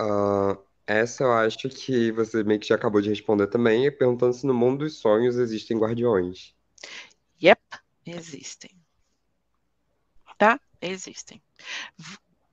Uh, 0.00 0.62
essa 0.86 1.24
eu 1.24 1.32
acho 1.32 1.68
que 1.68 2.10
você 2.12 2.42
meio 2.42 2.60
que 2.60 2.68
já 2.68 2.74
acabou 2.74 3.00
de 3.00 3.08
responder 3.08 3.46
também, 3.46 3.90
perguntando 3.90 4.34
se 4.34 4.46
no 4.46 4.54
mundo 4.54 4.80
dos 4.80 4.98
sonhos 4.98 5.36
existem 5.36 5.78
guardiões. 5.78 6.54
Yep, 7.42 7.62
existem. 8.04 8.81
Tá? 10.42 10.58
Existem. 10.80 11.40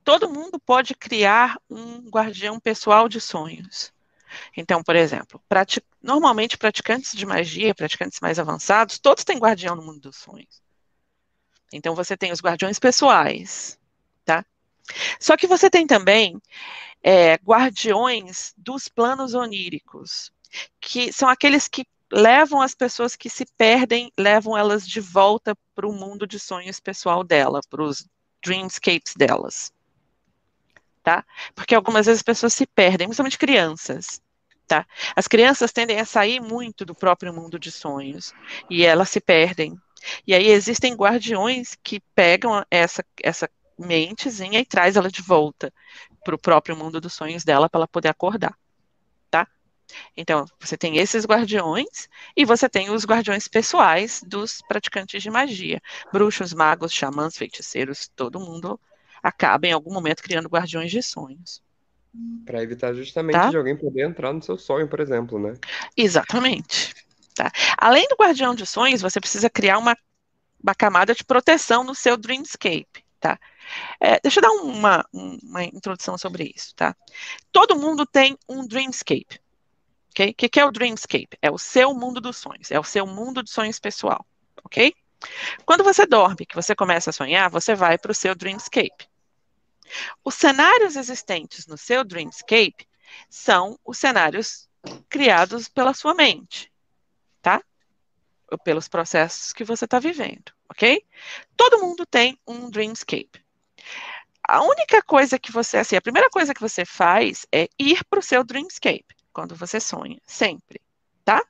Todo 0.03 0.29
mundo 0.29 0.59
pode 0.59 0.93
criar 0.93 1.59
um 1.67 2.07
guardião 2.07 2.59
pessoal 2.59 3.09
de 3.09 3.19
sonhos. 3.19 3.91
Então, 4.55 4.83
por 4.83 4.95
exemplo, 4.95 5.41
prati 5.49 5.83
normalmente 5.99 6.55
praticantes 6.55 7.17
de 7.17 7.25
magia, 7.25 7.73
praticantes 7.73 8.19
mais 8.19 8.37
avançados, 8.37 8.99
todos 8.99 9.23
têm 9.23 9.39
guardião 9.39 9.75
no 9.75 9.81
mundo 9.81 10.01
dos 10.01 10.17
sonhos. 10.17 10.61
Então 11.73 11.95
você 11.95 12.15
tem 12.15 12.31
os 12.31 12.39
guardiões 12.39 12.77
pessoais, 12.77 13.79
tá? 14.23 14.45
Só 15.19 15.35
que 15.35 15.47
você 15.47 15.67
tem 15.67 15.87
também 15.87 16.39
é, 17.01 17.37
guardiões 17.37 18.53
dos 18.55 18.87
planos 18.87 19.33
oníricos, 19.33 20.31
que 20.79 21.11
são 21.11 21.27
aqueles 21.27 21.67
que 21.67 21.87
levam 22.11 22.61
as 22.61 22.73
pessoas 22.73 23.15
que 23.15 23.29
se 23.29 23.45
perdem, 23.57 24.11
levam 24.17 24.57
elas 24.57 24.87
de 24.87 24.99
volta 24.99 25.55
para 25.75 25.87
o 25.87 25.93
mundo 25.93 26.25
de 26.25 26.39
sonhos 26.39 26.79
pessoal 26.79 27.23
dela, 27.23 27.61
para 27.69 27.83
os 27.83 28.07
dreamscapes 28.43 29.13
delas. 29.15 29.71
Tá? 31.03 31.25
Porque 31.55 31.75
algumas 31.75 32.05
vezes 32.05 32.19
as 32.19 32.23
pessoas 32.23 32.53
se 32.53 32.65
perdem, 32.65 33.07
principalmente 33.07 33.37
crianças. 33.37 34.21
Tá? 34.67 34.85
As 35.15 35.27
crianças 35.27 35.71
tendem 35.71 35.99
a 35.99 36.05
sair 36.05 36.39
muito 36.39 36.85
do 36.85 36.93
próprio 36.93 37.33
mundo 37.33 37.57
de 37.57 37.71
sonhos 37.71 38.33
e 38.69 38.85
elas 38.85 39.09
se 39.09 39.19
perdem. 39.19 39.75
E 40.25 40.33
aí 40.33 40.47
existem 40.47 40.95
guardiões 40.95 41.75
que 41.83 41.99
pegam 42.15 42.63
essa, 42.69 43.03
essa 43.21 43.49
mentezinha 43.77 44.59
e 44.59 44.65
traz 44.65 44.95
ela 44.95 45.09
de 45.09 45.21
volta 45.21 45.73
para 46.23 46.35
o 46.35 46.39
próprio 46.39 46.75
mundo 46.75 46.99
dos 46.99 47.13
sonhos 47.13 47.43
dela 47.43 47.69
para 47.69 47.79
ela 47.79 47.87
poder 47.87 48.09
acordar. 48.09 48.55
Então, 50.15 50.45
você 50.59 50.77
tem 50.77 50.97
esses 50.97 51.25
guardiões 51.25 52.07
e 52.35 52.45
você 52.45 52.69
tem 52.69 52.89
os 52.89 53.05
guardiões 53.05 53.47
pessoais 53.47 54.21
dos 54.25 54.61
praticantes 54.67 55.21
de 55.21 55.29
magia. 55.29 55.81
Bruxos, 56.11 56.53
magos, 56.53 56.91
xamãs, 56.93 57.37
feiticeiros, 57.37 58.09
todo 58.15 58.39
mundo 58.39 58.79
acaba 59.21 59.67
em 59.67 59.71
algum 59.71 59.93
momento 59.93 60.23
criando 60.23 60.49
guardiões 60.49 60.91
de 60.91 61.01
sonhos. 61.01 61.61
Para 62.45 62.63
evitar 62.63 62.93
justamente 62.93 63.33
Tá? 63.33 63.49
de 63.49 63.57
alguém 63.57 63.75
poder 63.75 64.07
entrar 64.07 64.33
no 64.33 64.41
seu 64.41 64.57
sonho, 64.57 64.87
por 64.87 64.99
exemplo, 64.99 65.39
né? 65.39 65.53
Exatamente. 65.95 66.95
Tá? 67.35 67.51
Além 67.77 68.07
do 68.07 68.15
guardião 68.15 68.55
de 68.55 68.65
sonhos, 68.65 69.01
você 69.01 69.19
precisa 69.19 69.49
criar 69.49 69.77
uma, 69.77 69.95
uma 70.61 70.75
camada 70.75 71.13
de 71.13 71.23
proteção 71.23 71.83
no 71.83 71.93
seu 71.93 72.17
dreamscape, 72.17 73.05
tá? 73.19 73.39
É, 73.99 74.19
deixa 74.21 74.39
eu 74.39 74.41
dar 74.41 74.51
uma, 74.51 75.05
uma 75.13 75.63
introdução 75.63 76.17
sobre 76.17 76.51
isso, 76.55 76.73
tá? 76.75 76.95
Todo 77.51 77.79
mundo 77.79 78.05
tem 78.05 78.37
um 78.47 78.65
dreamscape, 78.67 79.39
O 80.27 80.33
que, 80.33 80.49
que 80.49 80.59
é 80.59 80.65
o 80.65 80.71
dreamscape? 80.71 81.37
É 81.41 81.49
o 81.49 81.57
seu 81.57 81.93
mundo 81.93 82.19
dos 82.19 82.37
sonhos, 82.37 82.71
é 82.71 82.79
o 82.79 82.83
seu 82.83 83.07
mundo 83.07 83.41
de 83.41 83.49
sonhos 83.49 83.79
pessoal, 83.79 84.25
ok? 84.63 84.93
Quando 85.65 85.83
você 85.83 86.05
dorme, 86.05 86.45
que 86.45 86.55
você 86.55 86.75
começa 86.75 87.09
a 87.09 87.13
sonhar, 87.13 87.49
você 87.49 87.75
vai 87.75 87.97
para 87.97 88.11
o 88.11 88.15
seu 88.15 88.35
dreamscape. 88.35 89.07
Os 90.23 90.35
cenários 90.35 90.95
existentes 90.95 91.67
no 91.67 91.77
seu 91.77 92.03
dreamscape 92.03 92.87
são 93.29 93.79
os 93.83 93.97
cenários 93.97 94.69
criados 95.09 95.67
pela 95.67 95.93
sua 95.93 96.13
mente, 96.13 96.71
tá? 97.41 97.61
Ou 98.51 98.57
pelos 98.57 98.87
processos 98.87 99.53
que 99.53 99.63
você 99.63 99.85
está 99.85 99.99
vivendo, 99.99 100.51
ok? 100.69 101.03
Todo 101.55 101.79
mundo 101.79 102.05
tem 102.05 102.37
um 102.47 102.69
dreamscape. 102.69 103.43
A 104.47 104.63
única 104.63 105.01
coisa 105.01 105.37
que 105.37 105.51
você, 105.51 105.77
assim, 105.77 105.95
a 105.95 106.01
primeira 106.01 106.29
coisa 106.29 106.53
que 106.53 106.61
você 106.61 106.85
faz 106.85 107.45
é 107.51 107.67
ir 107.77 108.03
para 108.05 108.19
o 108.19 108.23
seu 108.23 108.43
dreamscape 108.43 109.18
quando 109.33 109.55
você 109.55 109.79
sonha, 109.79 110.19
sempre, 110.25 110.81
tá? 111.23 111.43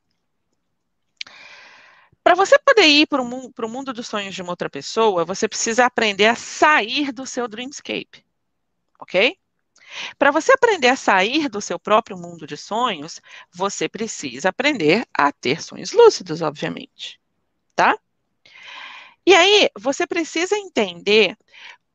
Para 2.24 2.36
você 2.36 2.60
poder 2.60 2.86
ir 2.86 3.08
para 3.08 3.22
o 3.22 3.70
mundo, 3.70 3.94
dos 3.94 4.08
sonhos 4.08 4.36
de 4.36 4.42
uma 4.42 4.52
outra 4.52 4.70
pessoa, 4.70 5.26
você 5.26 5.48
precisa 5.48 5.86
aprender 5.86 6.28
a 6.28 6.36
sair 6.36 7.12
do 7.12 7.26
seu 7.26 7.48
dreamscape, 7.48 8.24
ok? 9.00 9.36
Para 10.18 10.30
você 10.30 10.52
aprender 10.52 10.90
a 10.90 10.96
sair 10.96 11.50
do 11.50 11.62
seu 11.62 11.80
próprio 11.80 12.18
mundo 12.18 12.46
de 12.46 12.56
sonhos, 12.56 13.20
você 13.52 13.90
precisa 13.90 14.50
aprender 14.50 15.08
a 15.14 15.32
ter 15.32 15.62
sonhos 15.62 15.92
lúcidos, 15.92 16.42
obviamente, 16.42 17.20
tá? 17.76 17.98
E 19.26 19.34
aí, 19.34 19.70
você 19.78 20.06
precisa 20.06 20.56
entender 20.58 21.38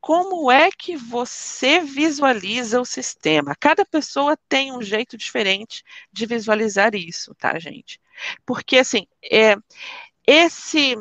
como 0.04 0.52
é 0.52 0.70
que 0.70 0.98
você 0.98 1.80
visualiza 1.80 2.78
o 2.78 2.84
sistema. 2.84 3.56
Cada 3.58 3.86
pessoa 3.86 4.36
tem 4.50 4.70
um 4.70 4.82
jeito 4.82 5.16
diferente 5.16 5.82
de 6.12 6.26
visualizar 6.26 6.94
isso, 6.94 7.34
tá, 7.36 7.58
gente? 7.58 7.98
Porque, 8.44 8.76
assim, 8.76 9.06
é, 9.32 9.56
esse, 10.26 10.94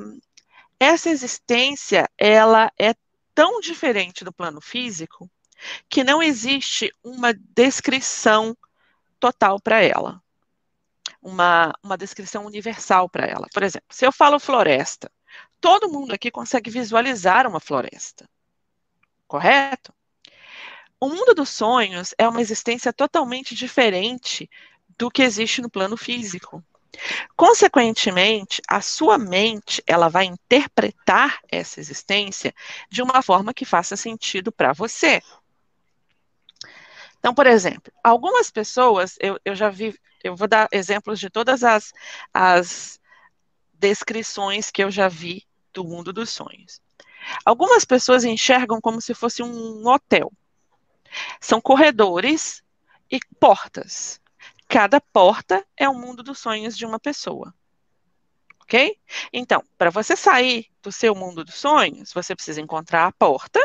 essa 0.79 1.09
existência, 1.09 2.09
ela 2.17 2.71
é 2.79 2.95
tão 3.35 3.59
diferente 3.59 4.23
do 4.23 4.31
plano 4.31 4.61
físico 4.61 5.29
que 5.89 6.01
não 6.01 6.23
existe 6.23 6.89
uma 7.03 7.33
descrição 7.33 8.55
total 9.19 9.59
para 9.59 9.81
ela. 9.81 10.23
Uma, 11.21 11.73
uma 11.83 11.97
descrição 11.97 12.45
universal 12.45 13.09
para 13.09 13.25
ela. 13.25 13.47
Por 13.53 13.63
exemplo, 13.63 13.87
se 13.89 14.05
eu 14.05 14.13
falo 14.13 14.39
floresta, 14.39 15.11
todo 15.59 15.91
mundo 15.91 16.13
aqui 16.13 16.31
consegue 16.31 16.71
visualizar 16.71 17.45
uma 17.45 17.59
floresta. 17.59 18.29
Correto? 19.33 19.91
O 20.99 21.09
mundo 21.09 21.33
dos 21.33 21.49
sonhos 21.49 22.13
é 22.19 22.27
uma 22.27 22.39
existência 22.39 22.93
totalmente 22.93 23.55
diferente 23.55 24.47
do 24.95 25.09
que 25.09 25.23
existe 25.23 25.59
no 25.59 25.71
plano 25.71 25.97
físico. 25.97 26.63
Consequentemente, 27.35 28.61
a 28.67 28.79
sua 28.79 29.17
mente, 29.17 29.81
ela 29.87 30.07
vai 30.07 30.25
interpretar 30.25 31.39
essa 31.51 31.79
existência 31.79 32.53
de 32.91 33.01
uma 33.01 33.23
forma 33.23 33.55
que 33.55 33.65
faça 33.65 33.95
sentido 33.97 34.51
para 34.51 34.71
você. 34.71 35.19
Então, 37.17 37.33
por 37.33 37.47
exemplo, 37.47 37.91
algumas 38.03 38.51
pessoas, 38.51 39.15
eu, 39.19 39.39
eu 39.43 39.55
já 39.55 39.71
vi, 39.71 39.99
eu 40.23 40.35
vou 40.35 40.47
dar 40.47 40.67
exemplos 40.71 41.19
de 41.19 41.27
todas 41.27 41.63
as, 41.63 41.91
as 42.31 42.99
descrições 43.73 44.69
que 44.69 44.83
eu 44.83 44.91
já 44.91 45.07
vi 45.07 45.43
do 45.73 45.83
mundo 45.83 46.13
dos 46.13 46.29
sonhos. 46.29 46.82
Algumas 47.45 47.85
pessoas 47.85 48.23
enxergam 48.23 48.79
como 48.81 49.01
se 49.01 49.13
fosse 49.13 49.41
um 49.43 49.87
hotel. 49.87 50.31
São 51.39 51.61
corredores 51.61 52.63
e 53.11 53.19
portas. 53.39 54.19
Cada 54.67 54.99
porta 54.99 55.65
é 55.77 55.87
o 55.87 55.93
mundo 55.93 56.23
dos 56.23 56.39
sonhos 56.39 56.77
de 56.77 56.85
uma 56.85 56.99
pessoa. 56.99 57.53
Ok? 58.61 58.97
Então, 59.31 59.63
para 59.77 59.89
você 59.89 60.15
sair 60.15 60.67
do 60.81 60.91
seu 60.91 61.13
mundo 61.13 61.43
dos 61.43 61.55
sonhos, 61.55 62.11
você 62.13 62.33
precisa 62.33 62.61
encontrar 62.61 63.05
a 63.05 63.11
porta. 63.11 63.59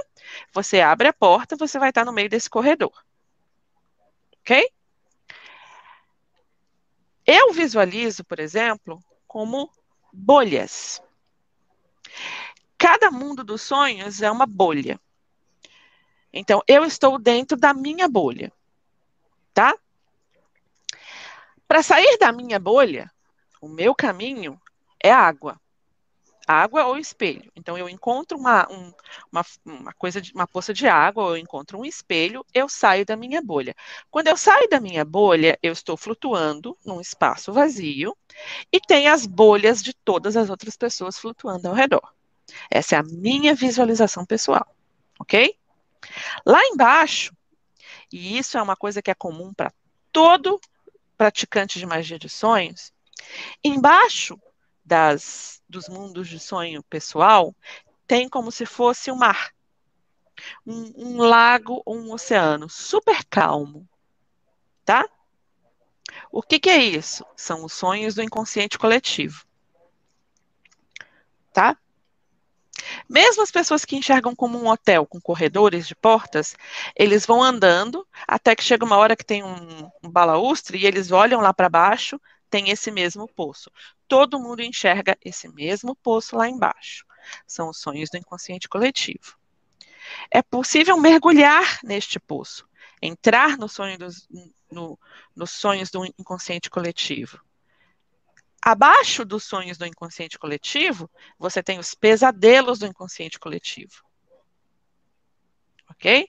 Você 0.52 0.80
abre 0.80 1.08
a 1.08 1.12
porta, 1.12 1.56
você 1.56 1.78
vai 1.78 1.88
estar 1.88 2.04
no 2.04 2.12
meio 2.12 2.28
desse 2.28 2.50
corredor. 2.50 2.92
Ok? 4.40 4.70
Eu 7.24 7.52
visualizo, 7.52 8.24
por 8.24 8.40
exemplo, 8.40 9.02
como 9.26 9.70
bolhas. 10.12 11.02
Cada 12.88 13.10
mundo 13.10 13.44
dos 13.44 13.62
sonhos 13.62 14.22
é 14.22 14.30
uma 14.30 14.46
bolha. 14.46 14.98
Então, 16.32 16.62
eu 16.66 16.84
estou 16.84 17.18
dentro 17.18 17.56
da 17.56 17.74
minha 17.74 18.08
bolha 18.08 18.52
tá? 19.58 19.76
Para 21.66 21.82
sair 21.82 22.16
da 22.16 22.30
minha 22.30 22.60
bolha, 22.60 23.10
o 23.60 23.66
meu 23.66 23.92
caminho 23.92 24.56
é 25.02 25.10
água. 25.10 25.60
Água 26.46 26.86
ou 26.86 26.96
espelho. 26.96 27.50
Então 27.56 27.76
eu 27.76 27.88
encontro 27.88 28.38
uma, 28.38 28.70
um, 28.70 28.92
uma, 29.32 29.44
uma 29.66 29.92
coisa 29.94 30.20
de 30.20 30.32
uma 30.32 30.46
poça 30.46 30.72
de 30.72 30.86
água, 30.86 31.24
ou 31.24 31.30
eu 31.30 31.36
encontro 31.36 31.76
um 31.76 31.84
espelho, 31.84 32.46
eu 32.54 32.68
saio 32.68 33.04
da 33.04 33.16
minha 33.16 33.42
bolha. 33.42 33.74
Quando 34.12 34.28
eu 34.28 34.36
saio 34.36 34.68
da 34.68 34.78
minha 34.78 35.04
bolha, 35.04 35.58
eu 35.60 35.72
estou 35.72 35.96
flutuando 35.96 36.78
num 36.86 37.00
espaço 37.00 37.52
vazio 37.52 38.16
e 38.72 38.80
tem 38.80 39.08
as 39.08 39.26
bolhas 39.26 39.82
de 39.82 39.92
todas 39.92 40.36
as 40.36 40.48
outras 40.48 40.76
pessoas 40.76 41.18
flutuando 41.18 41.66
ao 41.66 41.74
redor. 41.74 42.17
Essa 42.70 42.96
é 42.96 42.98
a 42.98 43.02
minha 43.02 43.54
visualização 43.54 44.24
pessoal, 44.24 44.66
ok? 45.18 45.54
Lá 46.46 46.64
embaixo, 46.64 47.34
e 48.12 48.38
isso 48.38 48.56
é 48.56 48.62
uma 48.62 48.76
coisa 48.76 49.02
que 49.02 49.10
é 49.10 49.14
comum 49.14 49.52
para 49.52 49.72
todo 50.12 50.60
praticante 51.16 51.78
de 51.78 51.86
magia 51.86 52.18
de 52.18 52.28
sonhos, 52.28 52.92
embaixo 53.62 54.40
das, 54.84 55.62
dos 55.68 55.88
mundos 55.88 56.28
de 56.28 56.38
sonho 56.38 56.82
pessoal, 56.84 57.54
tem 58.06 58.28
como 58.28 58.50
se 58.50 58.64
fosse 58.64 59.10
um 59.10 59.16
mar, 59.16 59.52
um, 60.66 60.92
um 60.96 61.16
lago 61.18 61.82
ou 61.84 61.96
um 61.96 62.12
oceano 62.12 62.68
super 62.68 63.22
calmo, 63.24 63.86
tá? 64.84 65.06
O 66.32 66.42
que, 66.42 66.58
que 66.58 66.70
é 66.70 66.82
isso? 66.82 67.24
São 67.36 67.64
os 67.64 67.72
sonhos 67.72 68.14
do 68.14 68.22
inconsciente 68.22 68.78
coletivo, 68.78 69.44
tá? 71.52 71.76
Mesmo 73.08 73.42
as 73.42 73.50
pessoas 73.50 73.84
que 73.84 73.96
enxergam 73.96 74.34
como 74.34 74.58
um 74.58 74.68
hotel 74.68 75.06
com 75.06 75.20
corredores 75.20 75.86
de 75.86 75.94
portas, 75.94 76.56
eles 76.94 77.26
vão 77.26 77.42
andando 77.42 78.06
até 78.26 78.54
que 78.54 78.62
chega 78.62 78.84
uma 78.84 78.96
hora 78.96 79.16
que 79.16 79.24
tem 79.24 79.42
um, 79.42 79.90
um 80.02 80.10
balaustre 80.10 80.78
e 80.78 80.86
eles 80.86 81.10
olham 81.10 81.40
lá 81.40 81.52
para 81.52 81.68
baixo, 81.68 82.20
tem 82.50 82.70
esse 82.70 82.90
mesmo 82.90 83.28
poço. 83.28 83.70
Todo 84.06 84.40
mundo 84.40 84.62
enxerga 84.62 85.16
esse 85.24 85.48
mesmo 85.48 85.94
poço 85.96 86.36
lá 86.36 86.48
embaixo. 86.48 87.04
São 87.46 87.68
os 87.68 87.78
sonhos 87.78 88.08
do 88.10 88.16
inconsciente 88.16 88.68
coletivo. 88.68 89.36
É 90.30 90.42
possível 90.42 90.96
mergulhar 90.96 91.78
neste 91.84 92.18
poço, 92.18 92.66
entrar 93.02 93.58
no 93.58 93.68
sonho 93.68 93.98
dos, 93.98 94.26
no, 94.70 94.98
nos 95.36 95.50
sonhos 95.50 95.90
do 95.90 96.04
inconsciente 96.18 96.70
coletivo. 96.70 97.40
Abaixo 98.62 99.24
dos 99.24 99.44
sonhos 99.44 99.78
do 99.78 99.86
inconsciente 99.86 100.38
coletivo, 100.38 101.10
você 101.38 101.62
tem 101.62 101.78
os 101.78 101.94
pesadelos 101.94 102.78
do 102.78 102.86
inconsciente 102.86 103.38
coletivo. 103.38 104.04
Ok? 105.90 106.28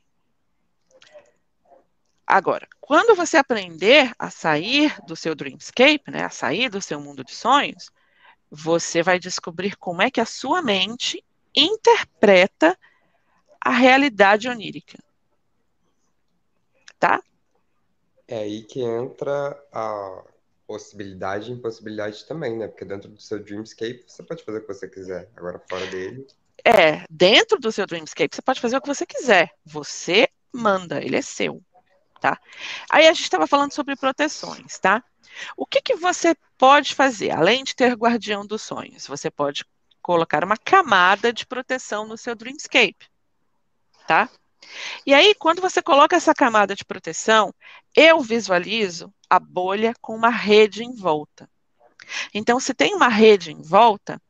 Agora, 2.25 2.67
quando 2.79 3.15
você 3.15 3.37
aprender 3.37 4.13
a 4.17 4.29
sair 4.29 4.95
do 5.05 5.15
seu 5.15 5.33
dreamscape, 5.33 6.11
né, 6.11 6.23
a 6.23 6.29
sair 6.29 6.69
do 6.69 6.79
seu 6.79 7.01
mundo 7.01 7.23
de 7.23 7.33
sonhos, 7.33 7.89
você 8.51 9.01
vai 9.01 9.19
descobrir 9.19 9.75
como 9.75 10.01
é 10.01 10.11
que 10.11 10.21
a 10.21 10.25
sua 10.25 10.61
mente 10.61 11.23
interpreta 11.55 12.77
a 13.59 13.71
realidade 13.71 14.47
onírica. 14.47 14.97
Tá? 16.99 17.21
É 18.27 18.39
aí 18.39 18.63
que 18.63 18.81
entra 18.81 19.59
a 19.73 20.23
possibilidade 20.69 21.49
e 21.49 21.53
impossibilidade 21.55 22.23
também, 22.25 22.55
né? 22.55 22.67
Porque 22.67 22.85
dentro 22.85 23.09
do 23.09 23.19
seu 23.19 23.43
Dreamscape 23.43 24.03
você 24.05 24.21
pode 24.21 24.43
fazer 24.43 24.59
o 24.59 24.61
que 24.61 24.67
você 24.67 24.87
quiser. 24.87 25.27
Agora, 25.35 25.59
fora 25.67 25.87
dele. 25.87 26.27
É, 26.63 27.05
dentro 27.09 27.57
do 27.59 27.71
seu 27.71 27.87
Dreamscape 27.87 28.35
você 28.35 28.41
pode 28.43 28.61
fazer 28.61 28.77
o 28.77 28.81
que 28.81 28.87
você 28.87 29.03
quiser. 29.03 29.49
Você 29.65 30.29
manda, 30.53 31.03
ele 31.03 31.15
é 31.15 31.23
seu, 31.23 31.59
tá? 32.21 32.39
Aí 32.87 33.07
a 33.07 33.13
gente 33.13 33.23
estava 33.23 33.47
falando 33.47 33.73
sobre 33.73 33.95
proteções, 33.95 34.77
tá? 34.77 35.03
O 35.57 35.65
que, 35.65 35.81
que 35.81 35.95
você 35.95 36.35
pode 36.55 36.93
fazer, 36.93 37.31
além 37.31 37.63
de 37.63 37.75
ter 37.75 37.95
guardião 37.95 38.45
dos 38.45 38.61
sonhos? 38.61 39.07
Você 39.07 39.31
pode 39.31 39.65
colocar 40.03 40.43
uma 40.43 40.57
camada 40.57 41.33
de 41.33 41.47
proteção 41.47 42.05
no 42.05 42.15
seu 42.15 42.35
Dreamscape, 42.35 43.09
tá? 44.05 44.29
E 45.03 45.15
aí, 45.15 45.33
quando 45.33 45.61
você 45.61 45.81
coloca 45.81 46.15
essa 46.15 46.33
camada 46.35 46.75
de 46.75 46.85
proteção, 46.85 47.51
eu 47.95 48.19
visualizo 48.21 49.11
a 49.29 49.39
bolha 49.39 49.93
com 50.01 50.15
uma 50.15 50.29
rede 50.29 50.83
em 50.83 50.95
volta. 50.95 51.49
Então, 52.33 52.59
se 52.59 52.73
tem 52.73 52.95
uma 52.95 53.07
rede 53.07 53.51
em 53.51 53.61
volta, 53.61 54.21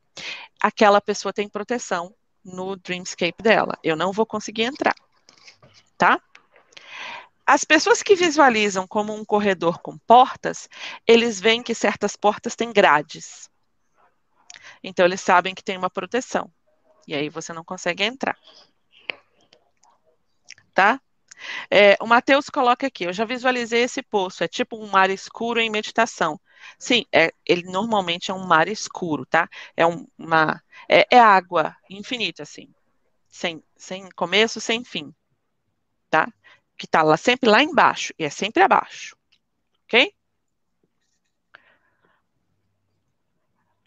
aquela 0.62 1.00
pessoa 1.00 1.32
tem 1.32 1.48
proteção 1.48 2.14
no 2.44 2.76
Dreamscape 2.76 3.42
dela. 3.42 3.78
Eu 3.84 3.96
não 3.96 4.12
vou 4.12 4.26
conseguir 4.26 4.64
entrar, 4.64 4.96
tá? 5.98 6.22
As 7.46 7.64
pessoas 7.64 8.04
que 8.04 8.16
visualizam 8.16 8.86
como 8.86 9.14
um 9.14 9.26
corredor 9.26 9.80
com 9.80 9.98
portas, 10.00 10.70
eles 11.08 11.40
veem 11.40 11.64
que 11.64 11.74
certas 11.74 12.16
portas 12.16 12.56
têm 12.56 12.72
grades. 12.72 13.50
Então, 14.84 15.06
eles 15.06 15.22
sabem 15.22 15.56
que 15.56 15.64
tem 15.64 15.78
uma 15.78 15.90
proteção. 15.90 16.52
E 17.08 17.16
aí 17.16 17.30
você 17.30 17.54
não 17.54 17.64
consegue 17.64 18.04
entrar 18.04 18.38
tá? 20.80 21.02
É, 21.70 21.96
o 22.02 22.08
Matheus 22.08 22.50
coloca 22.50 22.88
aqui, 22.88 23.06
eu 23.06 23.14
já 23.14 23.26
visualizei 23.26 23.84
esse 23.84 24.02
poço, 24.02 24.44
é 24.44 24.48
tipo 24.48 24.78
um 24.78 24.88
mar 24.88 25.10
escuro 25.10 25.60
em 25.60 25.70
meditação. 25.70 26.40
Sim, 26.78 27.06
é, 27.12 27.34
ele 27.46 27.64
normalmente 27.64 28.32
é 28.32 28.34
um 28.34 28.46
mar 28.46 28.68
escuro, 28.68 29.26
tá? 29.26 29.50
É 29.76 29.86
um, 29.86 30.06
uma 30.18 30.62
é, 30.88 31.08
é, 31.16 31.20
água 31.20 31.76
infinita, 31.90 32.44
assim, 32.44 32.74
sem, 33.30 33.64
sem 33.78 34.10
começo, 34.12 34.60
sem 34.60 34.84
fim, 34.84 35.14
tá? 36.10 36.32
Que 36.78 36.88
tá 36.88 37.02
lá 37.02 37.18
sempre 37.18 37.50
lá 37.50 37.64
embaixo 37.64 38.14
e 38.18 38.24
é 38.24 38.30
sempre 38.30 38.64
abaixo, 38.64 39.16
ok? 39.86 40.14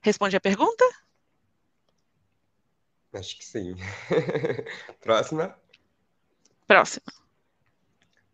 Responde 0.02 0.36
a 0.36 0.40
pergunta? 0.40 0.84
Acho 3.12 3.36
que 3.36 3.44
sim. 3.44 3.76
Próxima. 5.00 5.54
Próxima. 6.66 7.21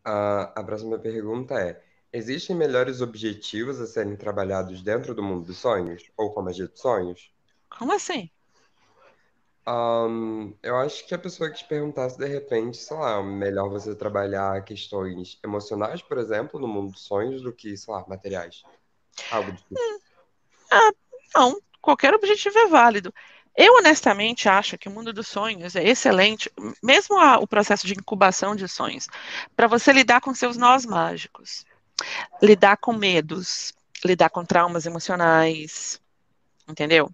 A, 0.04 0.52
a 0.60 0.62
próxima 0.62 0.98
pergunta 0.98 1.54
é: 1.54 1.82
existem 2.12 2.54
melhores 2.56 3.00
objetivos 3.00 3.80
a 3.80 3.86
serem 3.86 4.16
trabalhados 4.16 4.82
dentro 4.82 5.14
do 5.14 5.22
mundo 5.22 5.46
dos 5.46 5.58
sonhos? 5.58 6.10
Ou 6.16 6.32
com 6.32 6.40
a 6.40 6.44
magia 6.44 6.66
dos 6.68 6.80
sonhos? 6.80 7.32
Como 7.68 7.92
assim? 7.92 8.30
Um, 9.68 10.54
eu 10.62 10.76
acho 10.76 11.06
que 11.06 11.14
a 11.14 11.18
pessoa 11.18 11.50
que 11.50 11.58
te 11.58 11.64
perguntasse 11.66 12.16
de 12.16 12.26
repente, 12.26 12.78
sei 12.78 12.96
lá, 12.96 13.22
melhor 13.22 13.68
você 13.68 13.94
trabalhar 13.94 14.64
questões 14.64 15.38
emocionais, 15.44 16.00
por 16.00 16.16
exemplo, 16.16 16.58
no 16.58 16.66
mundo 16.66 16.92
dos 16.92 17.02
sonhos, 17.02 17.42
do 17.42 17.52
que, 17.52 17.76
sei 17.76 17.92
lá, 17.92 18.02
materiais. 18.08 18.62
Algo 19.30 19.52
do 19.52 19.58
tipo. 19.58 19.74
Ah, 20.70 20.90
não, 21.36 21.60
qualquer 21.82 22.14
objetivo 22.14 22.58
é 22.58 22.66
válido. 22.68 23.12
Eu 23.60 23.74
honestamente 23.74 24.48
acho 24.48 24.78
que 24.78 24.88
o 24.88 24.92
mundo 24.92 25.12
dos 25.12 25.26
sonhos 25.26 25.74
é 25.74 25.82
excelente, 25.82 26.48
mesmo 26.80 27.18
a, 27.18 27.38
o 27.38 27.46
processo 27.46 27.88
de 27.88 27.94
incubação 27.94 28.54
de 28.54 28.68
sonhos, 28.68 29.08
para 29.56 29.66
você 29.66 29.92
lidar 29.92 30.20
com 30.20 30.32
seus 30.32 30.56
nós 30.56 30.86
mágicos, 30.86 31.66
lidar 32.40 32.76
com 32.76 32.92
medos, 32.92 33.72
lidar 34.04 34.30
com 34.30 34.44
traumas 34.44 34.86
emocionais, 34.86 36.00
entendeu? 36.68 37.12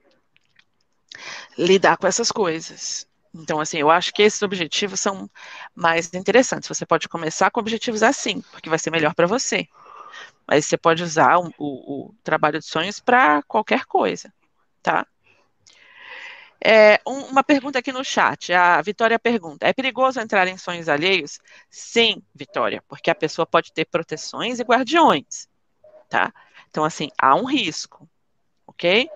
Lidar 1.57 1.97
com 1.97 2.07
essas 2.07 2.31
coisas. 2.31 3.07
Então, 3.35 3.59
assim, 3.59 3.79
eu 3.79 3.91
acho 3.91 4.13
que 4.13 4.23
esses 4.23 4.43
objetivos 4.43 5.01
são 5.01 5.31
mais 5.75 6.13
interessantes. 6.13 6.69
Você 6.69 6.85
pode 6.85 7.09
começar 7.09 7.51
com 7.51 7.59
objetivos 7.59 8.03
assim, 8.03 8.43
porque 8.53 8.69
vai 8.69 8.79
ser 8.79 8.91
melhor 8.91 9.15
para 9.15 9.27
você. 9.27 9.67
Mas 10.47 10.67
você 10.67 10.77
pode 10.77 11.03
usar 11.03 11.39
o, 11.39 11.51
o, 11.57 12.09
o 12.09 12.15
trabalho 12.23 12.59
de 12.59 12.67
sonhos 12.67 13.01
para 13.01 13.43
qualquer 13.45 13.87
coisa, 13.87 14.31
tá? 14.83 15.07
É, 16.63 17.01
um, 17.07 17.21
uma 17.27 17.45
pergunta 17.45 17.79
aqui 17.79 17.93
no 17.93 18.05
chat. 18.05 18.53
A 18.53 18.81
Vitória 18.83 19.19
pergunta: 19.19 19.67
é 19.67 19.73
perigoso 19.73 20.21
entrar 20.21 20.49
em 20.49 20.57
sonhos 20.57 20.89
alheios? 20.89 21.39
Sim, 21.71 22.23
Vitória, 22.35 22.83
porque 22.89 23.11
a 23.11 23.15
pessoa 23.15 23.47
pode 23.47 23.73
ter 23.73 23.85
proteções 23.87 24.59
e 24.59 24.65
guardiões, 24.65 25.49
tá? 26.09 26.33
Então, 26.71 26.85
assim, 26.85 27.11
há 27.19 27.35
um 27.35 27.45
risco, 27.45 28.09
ok? 28.67 29.09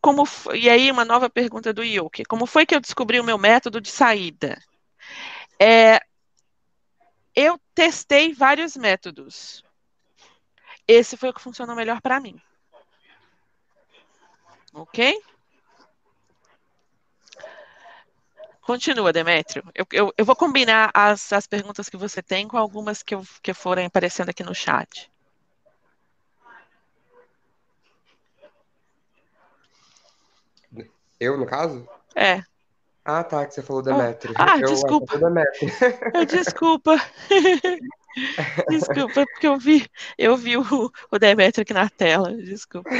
Como 0.00 0.24
e 0.54 0.70
aí, 0.70 0.90
uma 0.90 1.04
nova 1.04 1.28
pergunta 1.28 1.72
do 1.72 1.84
Yuki: 1.84 2.24
como 2.24 2.46
foi 2.46 2.64
que 2.64 2.74
eu 2.74 2.80
descobri 2.80 3.20
o 3.20 3.24
meu 3.24 3.38
método 3.38 3.80
de 3.80 3.90
saída? 3.90 4.58
É, 5.60 6.00
eu 7.34 7.60
testei 7.74 8.32
vários 8.32 8.76
métodos. 8.76 9.64
Esse 10.86 11.16
foi 11.16 11.28
o 11.28 11.34
que 11.34 11.40
funcionou 11.40 11.76
melhor 11.76 12.00
para 12.00 12.18
mim. 12.18 12.40
Ok? 14.72 15.22
Continua, 18.68 19.14
Demétrio. 19.14 19.64
Eu, 19.74 19.86
eu, 19.90 20.14
eu 20.14 20.26
vou 20.26 20.36
combinar 20.36 20.90
as, 20.92 21.32
as 21.32 21.46
perguntas 21.46 21.88
que 21.88 21.96
você 21.96 22.20
tem 22.20 22.46
com 22.46 22.58
algumas 22.58 23.02
que, 23.02 23.14
eu, 23.14 23.22
que 23.42 23.54
forem 23.54 23.86
aparecendo 23.86 24.28
aqui 24.28 24.44
no 24.44 24.54
chat. 24.54 25.10
Eu, 31.18 31.38
no 31.38 31.46
caso? 31.46 31.88
É. 32.14 32.42
Ah, 33.02 33.24
tá, 33.24 33.46
que 33.46 33.54
você 33.54 33.62
falou 33.62 33.80
Demetrio. 33.80 34.34
Ah, 34.36 34.58
eu 34.58 34.68
desculpa. 34.68 35.16
Demetrio. 35.16 35.72
Eu, 36.12 36.26
desculpa. 36.26 36.96
desculpa, 38.68 39.24
porque 39.32 39.46
eu 39.46 39.58
vi, 39.58 39.88
eu 40.18 40.36
vi 40.36 40.58
o, 40.58 40.92
o 41.10 41.18
Demetrio 41.18 41.62
aqui 41.62 41.72
na 41.72 41.88
tela. 41.88 42.36
Desculpa. 42.36 42.90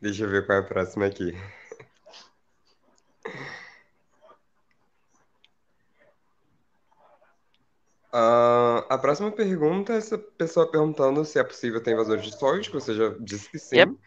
Deixa 0.00 0.24
eu 0.24 0.30
ver 0.30 0.46
qual 0.46 0.56
é 0.56 0.60
a 0.62 0.64
próxima 0.64 1.04
aqui. 1.04 1.36
Uh, 8.12 8.82
a 8.88 8.98
próxima 8.98 9.30
pergunta 9.30 9.92
é 9.92 9.98
essa 9.98 10.18
pessoa 10.18 10.68
perguntando 10.68 11.24
se 11.24 11.38
é 11.38 11.44
possível 11.44 11.80
ter 11.80 11.92
invasores 11.92 12.24
de 12.24 12.36
sonhos, 12.36 12.66
que 12.66 12.74
você 12.74 12.94
já 12.94 13.14
disse 13.20 13.48
que 13.48 13.58
sim. 13.58 13.76
Yep. 13.76 13.92
Uh, 13.92 13.98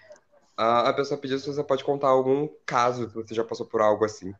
a 0.57 0.93
pessoa 0.93 1.19
pediu 1.19 1.39
se 1.39 1.47
você 1.47 1.63
pode 1.63 1.83
contar 1.83 2.09
algum 2.09 2.49
caso 2.65 3.07
que 3.07 3.15
você 3.15 3.33
já 3.33 3.43
passou 3.43 3.65
por 3.65 3.81
algo 3.81 4.03
assim. 4.03 4.33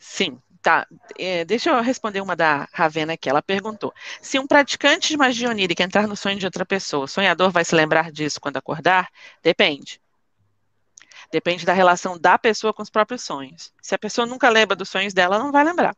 Sim, 0.00 0.40
tá. 0.60 0.86
É, 1.16 1.44
deixa 1.44 1.70
eu 1.70 1.80
responder 1.80 2.20
uma 2.20 2.34
da 2.34 2.68
Ravena 2.72 3.12
aqui. 3.12 3.28
Ela 3.30 3.40
perguntou: 3.40 3.94
se 4.20 4.38
um 4.38 4.46
praticante 4.46 5.08
de 5.08 5.16
magia 5.16 5.48
onírica 5.48 5.84
entrar 5.84 6.08
no 6.08 6.16
sonho 6.16 6.38
de 6.38 6.44
outra 6.46 6.66
pessoa, 6.66 7.04
o 7.04 7.08
sonhador 7.08 7.50
vai 7.50 7.64
se 7.64 7.74
lembrar 7.74 8.10
disso 8.10 8.40
quando 8.40 8.56
acordar? 8.56 9.08
Depende. 9.42 10.00
Depende 11.30 11.64
da 11.64 11.72
relação 11.72 12.18
da 12.18 12.36
pessoa 12.38 12.72
com 12.72 12.82
os 12.82 12.90
próprios 12.90 13.22
sonhos. 13.22 13.72
Se 13.80 13.94
a 13.94 13.98
pessoa 13.98 14.26
nunca 14.26 14.48
lembra 14.48 14.76
dos 14.76 14.88
sonhos 14.88 15.14
dela, 15.14 15.36
ela 15.36 15.44
não 15.44 15.52
vai 15.52 15.64
lembrar. 15.64 15.96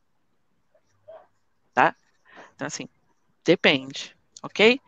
Então, 2.59 2.67
assim, 2.67 2.89
depende, 3.45 4.17
ok? 4.43 4.81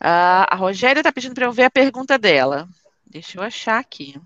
Uh, 0.00 0.50
a 0.50 0.56
Rogéria 0.56 0.98
está 0.98 1.12
pedindo 1.12 1.32
para 1.32 1.44
eu 1.44 1.52
ver 1.52 1.62
a 1.62 1.70
pergunta 1.70 2.18
dela. 2.18 2.68
Deixa 3.06 3.38
eu 3.38 3.42
achar 3.44 3.78
aqui. 3.78 4.20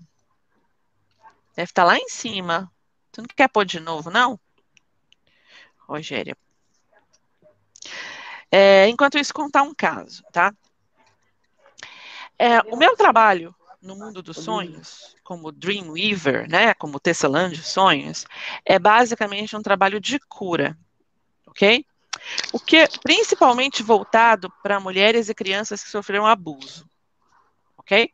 Deve 1.55 1.69
estar 1.69 1.83
tá 1.83 1.87
lá 1.87 1.99
em 1.99 2.09
cima. 2.09 2.71
Tu 3.11 3.21
não 3.21 3.27
quer 3.27 3.47
pôr 3.47 3.63
de 3.63 3.79
novo, 3.79 4.09
não? 4.09 4.39
Rogéria. 5.87 6.35
É, 8.51 8.87
enquanto 8.87 9.19
isso, 9.19 9.31
contar 9.31 9.61
um 9.61 9.73
caso, 9.75 10.23
tá? 10.31 10.51
É, 12.39 12.59
o 12.73 12.75
meu 12.75 12.97
trabalho 12.97 13.55
no 13.79 13.95
mundo 13.95 14.23
dos 14.23 14.37
sonhos, 14.37 15.15
como 15.23 15.51
Dreamweaver, 15.51 16.49
né, 16.49 16.73
como 16.73 16.99
tecelã 16.99 17.51
de 17.51 17.61
sonhos, 17.61 18.25
é 18.65 18.79
basicamente 18.79 19.55
um 19.55 19.61
trabalho 19.61 19.99
de 19.99 20.17
cura, 20.17 20.75
ok? 21.45 21.85
O 22.51 22.59
que 22.59 22.87
principalmente 23.03 23.83
voltado 23.83 24.51
para 24.61 24.79
mulheres 24.79 25.29
e 25.29 25.35
crianças 25.35 25.83
que 25.83 25.89
sofreram 25.89 26.25
abuso, 26.25 26.89
ok? 27.77 28.11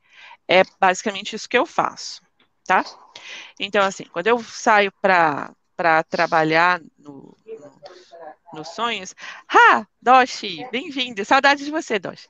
É 0.48 0.64
basicamente 0.80 1.36
isso 1.36 1.48
que 1.48 1.58
eu 1.58 1.66
faço, 1.66 2.22
tá? 2.66 2.84
Então, 3.60 3.84
assim, 3.84 4.06
quando 4.06 4.28
eu 4.28 4.42
saio 4.44 4.92
para 5.02 5.54
trabalhar 6.10 6.82
no, 6.98 7.38
no, 7.46 7.82
nos 8.54 8.70
sonhos, 8.70 9.16
ah, 9.48 9.86
Doshi, 10.02 10.68
bem-vindo, 10.72 11.24
saudade 11.24 11.64
de 11.64 11.72
você, 11.72 12.00
Doshi. 12.00 12.28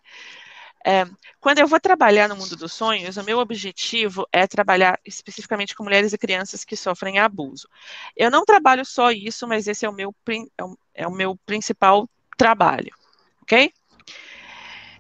É, 0.86 1.06
quando 1.40 1.60
eu 1.60 1.68
vou 1.68 1.80
trabalhar 1.80 2.30
no 2.30 2.36
mundo 2.36 2.56
dos 2.56 2.72
sonhos, 2.72 3.18
o 3.18 3.24
meu 3.24 3.40
objetivo 3.40 4.28
é 4.32 4.48
trabalhar 4.48 5.00
especificamente 5.06 5.76
com 5.76 5.84
mulheres 5.84 6.14
e 6.14 6.18
crianças 6.18 6.64
que 6.64 6.76
sofrem 6.76 7.20
abuso. 7.20 7.68
Eu 8.16 8.32
não 8.32 8.46
trabalho 8.46 8.86
só 8.86 9.12
isso, 9.12 9.48
mas 9.48 9.68
esse 9.68 9.86
é 9.86 9.90
o 9.90 9.94
meu, 9.94 10.16
é 10.28 10.64
é 10.94 11.08
o 11.08 11.12
meu 11.12 11.38
principal 11.46 12.10
trabalho, 12.38 12.94
ok? 13.42 13.72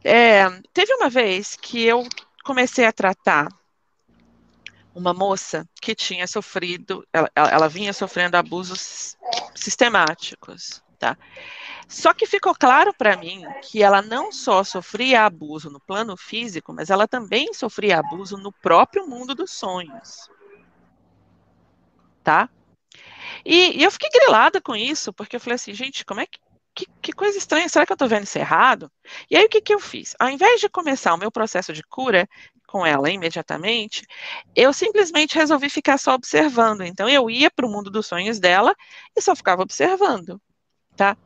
É, 0.03 0.49
teve 0.73 0.93
uma 0.93 1.09
vez 1.09 1.55
que 1.55 1.83
eu 1.83 2.07
comecei 2.43 2.85
a 2.85 2.93
tratar 2.93 3.49
uma 4.95 5.13
moça 5.13 5.67
que 5.81 5.93
tinha 5.93 6.25
sofrido, 6.27 7.05
ela, 7.13 7.29
ela 7.35 7.69
vinha 7.69 7.93
sofrendo 7.93 8.37
abusos 8.37 9.17
sistemáticos, 9.55 10.81
tá? 10.97 11.17
Só 11.89 12.13
que 12.13 12.27
ficou 12.27 12.53
claro 12.53 12.93
para 12.93 13.17
mim 13.17 13.43
que 13.63 13.81
ela 13.81 13.99
não 13.99 14.31
só 14.31 14.63
sofria 14.63 15.25
abuso 15.25 15.71
no 15.71 15.79
plano 15.79 16.15
físico, 16.15 16.71
mas 16.71 16.91
ela 16.91 17.07
também 17.07 17.51
sofria 17.51 17.97
abuso 17.97 18.37
no 18.37 18.51
próprio 18.51 19.07
mundo 19.07 19.33
dos 19.33 19.51
sonhos. 19.51 20.29
Tá? 22.23 22.47
E, 23.43 23.79
e 23.79 23.83
eu 23.83 23.89
fiquei 23.89 24.07
grilada 24.11 24.61
com 24.61 24.75
isso, 24.75 25.11
porque 25.11 25.35
eu 25.35 25.39
falei 25.39 25.55
assim, 25.55 25.73
gente, 25.73 26.05
como 26.05 26.19
é 26.19 26.27
que, 26.27 26.39
que, 26.75 26.85
que 27.01 27.11
coisa 27.11 27.39
estranha, 27.39 27.67
será 27.67 27.87
que 27.87 27.91
eu 27.91 27.95
estou 27.95 28.07
vendo 28.07 28.23
isso 28.23 28.37
errado? 28.37 28.91
E 29.27 29.35
aí 29.35 29.45
o 29.45 29.49
que, 29.49 29.59
que 29.59 29.73
eu 29.73 29.79
fiz? 29.79 30.15
Ao 30.19 30.29
invés 30.29 30.61
de 30.61 30.69
começar 30.69 31.11
o 31.15 31.17
meu 31.17 31.31
processo 31.31 31.73
de 31.73 31.81
cura 31.81 32.29
com 32.67 32.85
ela 32.85 33.09
imediatamente, 33.09 34.05
eu 34.55 34.71
simplesmente 34.71 35.33
resolvi 35.33 35.71
ficar 35.71 35.97
só 35.97 36.13
observando. 36.13 36.83
Então 36.83 37.09
eu 37.09 37.31
ia 37.31 37.49
para 37.49 37.65
o 37.65 37.69
mundo 37.69 37.89
dos 37.89 38.05
sonhos 38.05 38.39
dela 38.39 38.75
e 39.17 39.21
só 39.23 39.35
ficava 39.35 39.63
observando, 39.63 40.39
tá? 40.95 41.17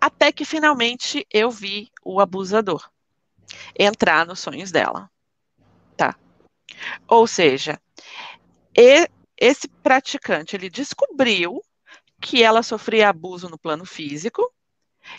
Até 0.00 0.30
que 0.30 0.44
finalmente 0.44 1.26
eu 1.32 1.50
vi 1.50 1.90
o 2.04 2.20
abusador 2.20 2.88
entrar 3.78 4.26
nos 4.26 4.40
sonhos 4.40 4.70
dela. 4.70 5.10
Tá? 5.96 6.14
Ou 7.06 7.26
seja, 7.26 7.80
esse 9.36 9.68
praticante 9.82 10.54
ele 10.54 10.70
descobriu 10.70 11.62
que 12.20 12.42
ela 12.42 12.62
sofria 12.62 13.08
abuso 13.08 13.48
no 13.48 13.58
plano 13.58 13.84
físico 13.84 14.52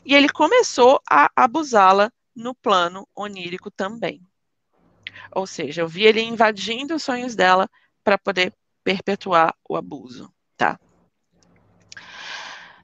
e 0.06 0.14
ele 0.14 0.30
começou 0.30 1.02
a 1.10 1.30
abusá-la 1.36 2.12
no 2.36 2.54
plano 2.56 3.08
onírico 3.16 3.72
também. 3.72 4.22
Ou 5.32 5.46
seja, 5.46 5.82
eu 5.82 5.88
vi 5.88 6.04
ele 6.04 6.22
invadindo 6.22 6.96
os 6.96 7.04
sonhos 7.04 7.36
dela 7.36 7.70
para 8.04 8.18
poder 8.18 8.54
perpetuar 8.84 9.54
o 9.68 9.76
abuso, 9.76 10.34
tá? 10.56 10.80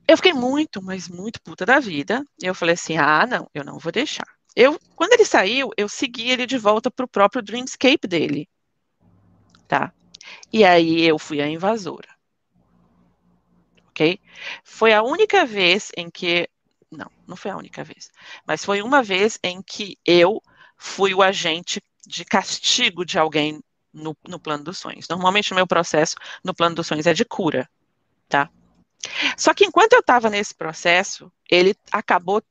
Eu 0.07 0.17
fiquei 0.17 0.33
muito, 0.33 0.81
mas 0.81 1.07
muito 1.07 1.41
puta 1.41 1.65
da 1.65 1.79
vida. 1.79 2.23
Eu 2.41 2.53
falei 2.53 2.73
assim: 2.73 2.97
ah, 2.97 3.25
não, 3.25 3.49
eu 3.53 3.63
não 3.63 3.79
vou 3.79 3.91
deixar. 3.91 4.27
Eu, 4.55 4.79
quando 4.95 5.13
ele 5.13 5.25
saiu, 5.25 5.71
eu 5.75 5.89
segui 5.89 6.29
ele 6.29 6.45
de 6.45 6.57
volta 6.57 6.89
para 6.89 7.05
o 7.05 7.09
próprio 7.09 7.41
Dreamscape 7.41 8.07
dele. 8.07 8.47
Tá? 9.67 9.91
E 10.53 10.63
aí 10.63 11.03
eu 11.03 11.19
fui 11.19 11.41
a 11.41 11.47
invasora. 11.47 12.07
Ok? 13.89 14.19
Foi 14.63 14.93
a 14.93 15.03
única 15.03 15.45
vez 15.45 15.91
em 15.97 16.09
que. 16.09 16.47
Não, 16.91 17.11
não 17.27 17.35
foi 17.35 17.51
a 17.51 17.57
única 17.57 17.83
vez. 17.83 18.11
Mas 18.45 18.63
foi 18.63 18.81
uma 18.81 19.01
vez 19.01 19.39
em 19.43 19.61
que 19.61 19.97
eu 20.05 20.41
fui 20.77 21.13
o 21.13 21.21
agente 21.23 21.81
de 22.05 22.23
castigo 22.23 23.03
de 23.03 23.17
alguém 23.17 23.59
no, 23.91 24.15
no 24.27 24.39
plano 24.39 24.63
dos 24.63 24.77
sonhos. 24.77 25.07
Normalmente 25.09 25.51
o 25.51 25.55
meu 25.55 25.65
processo 25.65 26.15
no 26.43 26.53
plano 26.53 26.75
dos 26.75 26.87
sonhos 26.87 27.07
é 27.07 27.13
de 27.13 27.25
cura. 27.25 27.67
Tá? 28.29 28.49
Só 29.37 29.53
que 29.53 29.65
enquanto 29.65 29.93
eu 29.93 29.99
estava 29.99 30.29
nesse 30.29 30.53
processo, 30.53 31.31
ele 31.49 31.75
acabou 31.91 32.41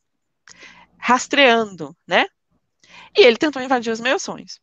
rastreando, 0.99 1.97
né? 2.07 2.27
E 3.17 3.23
ele 3.23 3.37
tentou 3.37 3.63
invadir 3.63 3.93
os 3.93 4.01
meus 4.01 4.23
sonhos. 4.23 4.61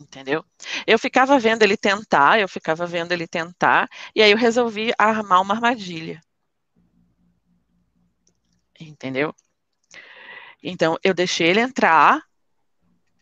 Entendeu? 0.00 0.44
Eu 0.86 0.98
ficava 0.98 1.38
vendo 1.38 1.62
ele 1.62 1.76
tentar, 1.76 2.40
eu 2.40 2.48
ficava 2.48 2.86
vendo 2.86 3.12
ele 3.12 3.28
tentar, 3.28 3.88
e 4.14 4.22
aí 4.22 4.30
eu 4.30 4.36
resolvi 4.36 4.92
armar 4.98 5.42
uma 5.42 5.54
armadilha. 5.54 6.20
Entendeu? 8.80 9.34
Então, 10.62 10.98
eu 11.04 11.12
deixei 11.12 11.48
ele 11.48 11.60
entrar 11.60 12.22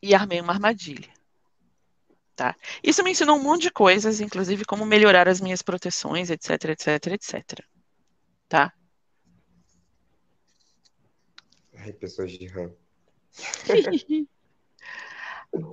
e 0.01 0.15
armei 0.15 0.41
uma 0.41 0.53
armadilha. 0.53 1.13
Tá? 2.39 2.55
Isso 2.85 3.03
me 3.03 3.11
ensinou 3.11 3.37
um 3.37 3.43
monte 3.43 3.63
de 3.63 3.71
coisas, 3.73 4.21
inclusive 4.21 4.65
como 4.65 4.87
melhorar 4.87 5.27
as 5.27 5.41
minhas 5.41 5.61
proteções, 5.61 6.31
etc, 6.31 6.67
etc, 6.67 7.07
etc. 7.09 7.67
Tá? 8.49 8.73
Ai, 11.75 11.93
pessoas 11.95 12.31
de 12.31 12.47
RAM. 12.47 12.73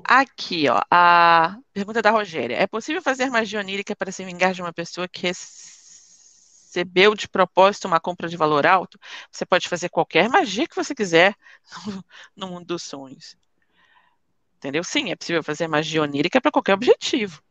Aqui, 0.04 0.68
ó, 0.68 0.82
a 0.90 1.56
pergunta 1.72 2.02
da 2.02 2.10
Rogéria. 2.10 2.56
É 2.56 2.66
possível 2.66 3.00
fazer 3.00 3.30
magia 3.30 3.60
onírica 3.60 3.96
para 3.96 4.12
se 4.12 4.26
vingar 4.26 4.52
de 4.52 4.64
uma 4.64 4.74
pessoa 4.74 5.08
que 5.08 5.28
recebeu 5.28 7.14
de 7.14 7.30
propósito 7.30 7.88
uma 7.88 8.00
compra 8.00 8.28
de 8.28 8.38
valor 8.38 8.66
alto? 8.66 9.00
Você 9.32 9.46
pode 9.46 9.70
fazer 9.70 9.90
qualquer 9.90 10.30
magia 10.30 10.68
que 10.68 10.76
você 10.76 10.96
quiser 10.96 11.36
no 12.36 12.48
mundo 12.48 12.66
dos 12.66 12.82
sonhos. 12.82 13.38
Entendeu? 14.58 14.84
Sim, 14.84 15.12
é 15.12 15.16
possível 15.16 15.44
fazer 15.44 15.68
magia 15.68 16.02
onírica 16.02 16.42
para 16.42 16.52
qualquer 16.52 16.74
objetivo. 16.74 17.42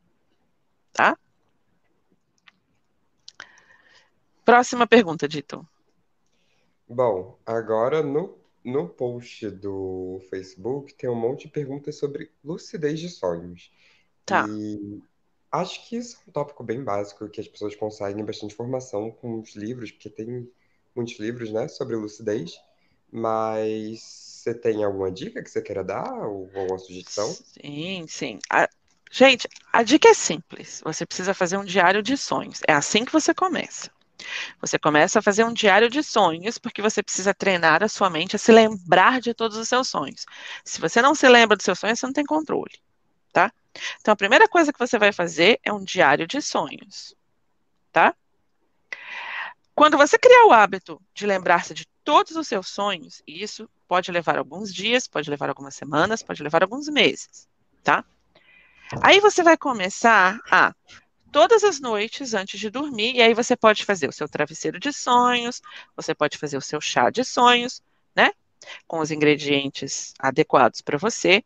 Tá? 0.93 1.17
Próxima 4.45 4.87
pergunta, 4.87 5.27
Dito. 5.27 5.67
Bom, 6.87 7.39
agora 7.47 8.03
no, 8.03 8.37
no 8.63 8.89
post 8.89 9.51
do 9.51 10.21
Facebook 10.29 10.95
tem 10.95 11.09
um 11.09 11.15
monte 11.15 11.47
de 11.47 11.53
perguntas 11.53 11.97
sobre 11.97 12.31
lucidez 12.45 13.01
de 13.01 13.09
sonhos. 13.09 13.73
Tá. 14.27 14.47
E 14.49 15.03
acho 15.51 15.89
que 15.89 15.97
isso 15.97 16.17
é 16.17 16.31
um 16.31 16.33
tópico 16.33 16.63
bem 16.63 16.83
básico 16.83 17.29
que 17.29 17.41
as 17.41 17.49
pessoas 17.49 17.75
conseguem 17.75 18.25
bastante 18.25 18.53
informação 18.55 19.11
com 19.11 19.41
os 19.41 19.57
livros, 19.57 19.91
porque 19.91 20.11
tem 20.11 20.51
muitos 20.95 21.19
livros, 21.19 21.51
né, 21.51 21.69
sobre 21.69 21.97
lucidez. 21.97 22.61
Mas 23.11 24.34
você 24.45 24.55
tem 24.55 24.85
alguma 24.85 25.11
dica 25.11 25.43
que 25.43 25.51
você 25.51 25.63
queira 25.63 25.83
dar 25.83 26.13
ou 26.29 26.51
alguma 26.55 26.79
sugestão? 26.79 27.27
Sim, 27.27 28.07
sim. 28.09 28.39
A- 28.51 28.69
Gente, 29.11 29.49
a 29.73 29.85
dica 29.85 30.09
é 30.09 30.15
simples. 30.15 30.83
Você 30.85 31.07
precisa 31.07 31.33
fazer 31.33 31.57
um 31.57 31.65
diário 31.65 32.03
de 32.03 32.17
sonhos. 32.17 32.61
É 32.67 32.73
assim 32.73 33.05
que 33.05 33.13
você 33.13 33.33
começa. 33.33 33.89
Você 34.61 34.77
começa 34.77 35.21
a 35.21 35.23
fazer 35.23 35.45
um 35.45 35.53
diário 35.53 35.89
de 35.89 36.03
sonhos, 36.03 36.59
porque 36.59 36.83
você 36.83 37.01
precisa 37.01 37.33
treinar 37.33 37.83
a 37.85 37.89
sua 37.89 38.11
mente 38.11 38.35
a 38.35 38.39
se 38.41 38.51
lembrar 38.51 39.21
de 39.21 39.33
todos 39.33 39.57
os 39.57 39.69
seus 39.69 39.89
sonhos. 39.89 40.27
Se 40.65 40.81
você 40.81 41.01
não 41.01 41.15
se 41.15 41.29
lembra 41.29 41.57
dos 41.57 41.65
seus 41.65 41.79
sonhos, 41.79 42.01
você 42.01 42.07
não 42.07 42.13
tem 42.13 42.25
controle, 42.25 42.73
tá? 43.33 43.53
Então, 44.01 44.13
a 44.13 44.17
primeira 44.17 44.49
coisa 44.49 44.73
que 44.73 44.79
você 44.79 44.99
vai 44.99 45.13
fazer 45.13 45.61
é 45.65 45.73
um 45.73 45.85
diário 45.85 46.27
de 46.27 46.43
sonhos, 46.43 47.15
tá? 47.93 48.15
Quando 49.75 49.97
você 49.97 50.19
criar 50.19 50.47
o 50.47 50.53
hábito 50.53 51.01
de 51.15 51.27
lembrar-se 51.27 51.75
de 51.75 51.87
todos 52.05 52.37
os 52.37 52.47
seus 52.49 52.69
sonhos, 52.69 53.23
isso 53.27 53.69
pode 53.89 54.11
levar 54.11 54.39
alguns 54.39 54.73
dias, 54.73 55.07
pode 55.07 55.31
levar 55.31 55.49
algumas 55.49 55.75
semanas, 55.75 56.23
pode 56.23 56.43
levar 56.43 56.63
alguns 56.63 56.89
meses, 56.89 57.49
tá? 57.83 58.05
Aí 59.03 59.21
você 59.21 59.43
vai 59.43 59.57
começar 59.57 60.41
a 60.51 60.75
todas 61.33 61.65
as 61.65 61.81
noites 61.81 62.33
antes 62.33 62.61
de 62.61 62.71
dormir, 62.71 63.17
e 63.17 63.23
aí 63.23 63.35
você 63.35 63.57
pode 63.57 63.85
fazer 63.85 64.09
o 64.09 64.13
seu 64.13 64.29
travesseiro 64.29 64.79
de 64.79 64.93
sonhos, 64.93 65.61
você 65.97 66.15
pode 66.15 66.39
fazer 66.39 66.57
o 66.57 66.61
seu 66.61 66.81
chá 66.81 67.11
de 67.11 67.25
sonhos, 67.25 67.83
né? 68.15 68.31
Com 68.87 69.01
os 69.01 69.11
ingredientes 69.11 70.15
adequados 70.19 70.81
para 70.81 70.97
você. 70.97 71.43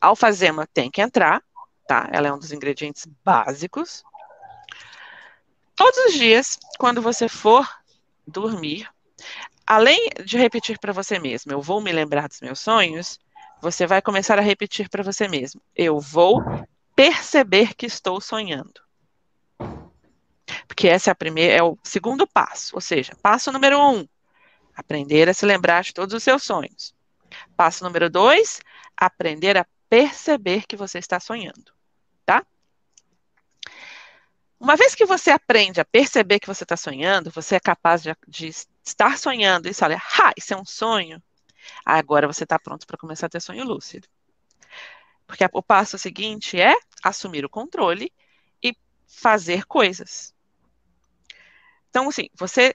A 0.00 0.08
alfazema 0.08 0.66
tem 0.72 0.90
que 0.90 1.02
entrar, 1.02 1.42
tá? 1.88 2.08
Ela 2.12 2.28
é 2.28 2.32
um 2.32 2.38
dos 2.38 2.52
ingredientes 2.52 3.06
básicos. 3.24 4.04
Todos 5.74 5.98
os 6.06 6.12
dias, 6.14 6.58
quando 6.78 7.02
você 7.02 7.28
for 7.28 7.68
dormir, 8.26 8.88
além 9.72 10.10
de 10.22 10.36
repetir 10.36 10.78
para 10.78 10.92
você 10.92 11.18
mesmo, 11.18 11.50
eu 11.50 11.62
vou 11.62 11.80
me 11.80 11.90
lembrar 11.90 12.28
dos 12.28 12.42
meus 12.42 12.60
sonhos, 12.60 13.18
você 13.58 13.86
vai 13.86 14.02
começar 14.02 14.38
a 14.38 14.42
repetir 14.42 14.90
para 14.90 15.02
você 15.02 15.26
mesmo, 15.26 15.62
eu 15.74 15.98
vou 15.98 16.42
perceber 16.94 17.72
que 17.72 17.86
estou 17.86 18.20
sonhando. 18.20 18.82
Porque 20.68 20.88
esse 20.88 21.08
é, 21.08 21.12
a 21.12 21.14
primeira, 21.14 21.54
é 21.54 21.62
o 21.62 21.78
segundo 21.82 22.26
passo, 22.26 22.74
ou 22.74 22.82
seja, 22.82 23.16
passo 23.22 23.50
número 23.50 23.80
um, 23.80 24.06
aprender 24.76 25.26
a 25.30 25.32
se 25.32 25.46
lembrar 25.46 25.82
de 25.82 25.94
todos 25.94 26.14
os 26.14 26.22
seus 26.22 26.42
sonhos. 26.42 26.94
Passo 27.56 27.82
número 27.82 28.10
dois, 28.10 28.60
aprender 28.94 29.56
a 29.56 29.66
perceber 29.88 30.66
que 30.66 30.76
você 30.76 30.98
está 30.98 31.18
sonhando? 31.18 31.72
Uma 34.62 34.76
vez 34.76 34.94
que 34.94 35.04
você 35.04 35.32
aprende 35.32 35.80
a 35.80 35.84
perceber 35.84 36.38
que 36.38 36.46
você 36.46 36.62
está 36.62 36.76
sonhando, 36.76 37.32
você 37.32 37.56
é 37.56 37.60
capaz 37.60 38.00
de, 38.00 38.16
de 38.28 38.46
estar 38.84 39.18
sonhando 39.18 39.68
e 39.68 39.74
falar, 39.74 40.00
ah, 40.22 40.32
isso 40.36 40.54
é 40.54 40.56
um 40.56 40.64
sonho. 40.64 41.20
Agora 41.84 42.28
você 42.28 42.44
está 42.44 42.60
pronto 42.60 42.86
para 42.86 42.96
começar 42.96 43.26
a 43.26 43.28
ter 43.28 43.40
sonho 43.40 43.64
lúcido. 43.64 44.06
Porque 45.26 45.44
o 45.52 45.62
passo 45.64 45.98
seguinte 45.98 46.60
é 46.60 46.76
assumir 47.02 47.44
o 47.44 47.48
controle 47.48 48.12
e 48.62 48.72
fazer 49.04 49.64
coisas. 49.64 50.32
Então, 51.90 52.08
assim, 52.08 52.28
você, 52.32 52.72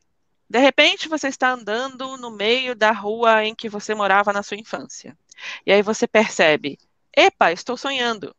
de 0.50 0.60
repente, 0.60 1.08
você 1.08 1.30
está 1.30 1.52
andando 1.52 2.17
no 2.17 2.30
meio 2.30 2.76
da 2.76 2.91
rua 2.91 3.45
em 3.45 3.56
que 3.56 3.69
você 3.69 3.95
morava 3.95 4.34
na 4.34 4.43
sua 4.43 4.58
infância. 4.58 5.17
E 5.65 5.71
aí 5.71 5.82
você 5.82 6.06
percebe, 6.06 6.78
epa, 7.15 7.54
estou 7.54 7.78
sonhando. 7.78 8.36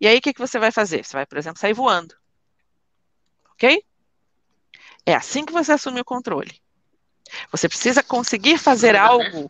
E 0.00 0.06
aí 0.06 0.18
o 0.18 0.20
que, 0.20 0.32
que 0.32 0.40
você 0.40 0.60
vai 0.60 0.70
fazer? 0.70 1.04
Você 1.04 1.16
vai, 1.16 1.26
por 1.26 1.36
exemplo, 1.36 1.58
sair 1.58 1.74
voando. 1.74 2.14
Ok? 3.58 3.84
É 5.04 5.14
assim 5.16 5.44
que 5.44 5.52
você 5.52 5.72
assume 5.72 6.00
o 6.00 6.04
controle. 6.04 6.60
Você 7.50 7.68
precisa 7.68 8.04
conseguir 8.04 8.56
fazer 8.56 8.94
algo 8.94 9.48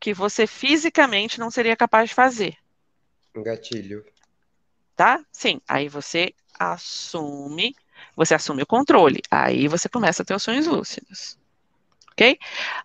que 0.00 0.14
você 0.14 0.46
fisicamente 0.46 1.38
não 1.38 1.50
seria 1.50 1.76
capaz 1.76 2.08
de 2.08 2.14
fazer. 2.14 2.56
Um 3.34 3.42
gatilho. 3.42 4.04
Tá? 4.96 5.22
Sim. 5.30 5.60
Aí 5.68 5.86
você 5.86 6.32
assume, 6.58 7.76
você 8.16 8.34
assume 8.34 8.62
o 8.62 8.66
controle. 8.66 9.20
Aí 9.30 9.68
você 9.68 9.86
começa 9.86 10.22
a 10.22 10.24
ter 10.24 10.34
os 10.34 10.42
sonhos 10.42 10.66
lúcidos. 10.66 11.38
Ok? 12.12 12.38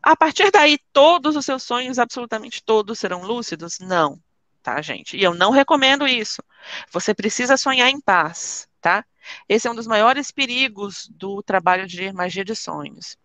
A 0.03 0.17
partir 0.17 0.51
daí, 0.51 0.77
todos 0.91 1.37
os 1.37 1.45
seus 1.45 1.63
sonhos, 1.63 1.97
absolutamente 1.97 2.61
todos, 2.61 2.99
serão 2.99 3.23
lúcidos? 3.23 3.79
Não. 3.79 4.19
Tá, 4.61 4.81
gente? 4.81 5.15
E 5.15 5.23
eu 5.23 5.33
não 5.33 5.51
recomendo 5.51 6.05
isso. 6.05 6.43
Você 6.91 7.13
precisa 7.13 7.55
sonhar 7.55 7.89
em 7.89 8.01
paz, 8.01 8.67
tá? 8.81 9.05
Esse 9.47 9.67
é 9.67 9.71
um 9.71 9.75
dos 9.75 9.87
maiores 9.87 10.31
perigos 10.31 11.07
do 11.07 11.41
trabalho 11.43 11.87
de 11.87 12.11
magia 12.11 12.43
de 12.43 12.55
sonhos. 12.55 13.17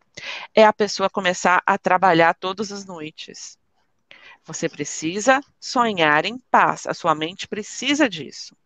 É 0.54 0.64
a 0.64 0.72
pessoa 0.72 1.10
começar 1.10 1.62
a 1.66 1.76
trabalhar 1.76 2.34
todas 2.34 2.70
as 2.70 2.84
noites. 2.84 3.58
Você 4.44 4.68
precisa 4.68 5.40
sonhar 5.58 6.24
em 6.24 6.38
paz. 6.50 6.86
A 6.86 6.94
sua 6.94 7.14
mente 7.14 7.48
precisa 7.48 8.08
disso. 8.08 8.56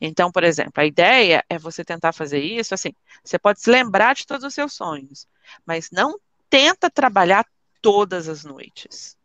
Então, 0.00 0.30
por 0.30 0.44
exemplo, 0.44 0.74
a 0.76 0.84
ideia 0.84 1.44
é 1.48 1.58
você 1.58 1.84
tentar 1.84 2.12
fazer 2.12 2.40
isso 2.40 2.74
assim. 2.74 2.92
Você 3.24 3.38
pode 3.38 3.60
se 3.60 3.70
lembrar 3.70 4.14
de 4.14 4.26
todos 4.26 4.44
os 4.44 4.54
seus 4.54 4.74
sonhos, 4.74 5.26
mas 5.64 5.90
não 5.90 6.18
tenta 6.50 6.90
trabalhar 6.90 7.46
todas 7.80 8.28
as 8.28 8.44
noites. 8.44 9.16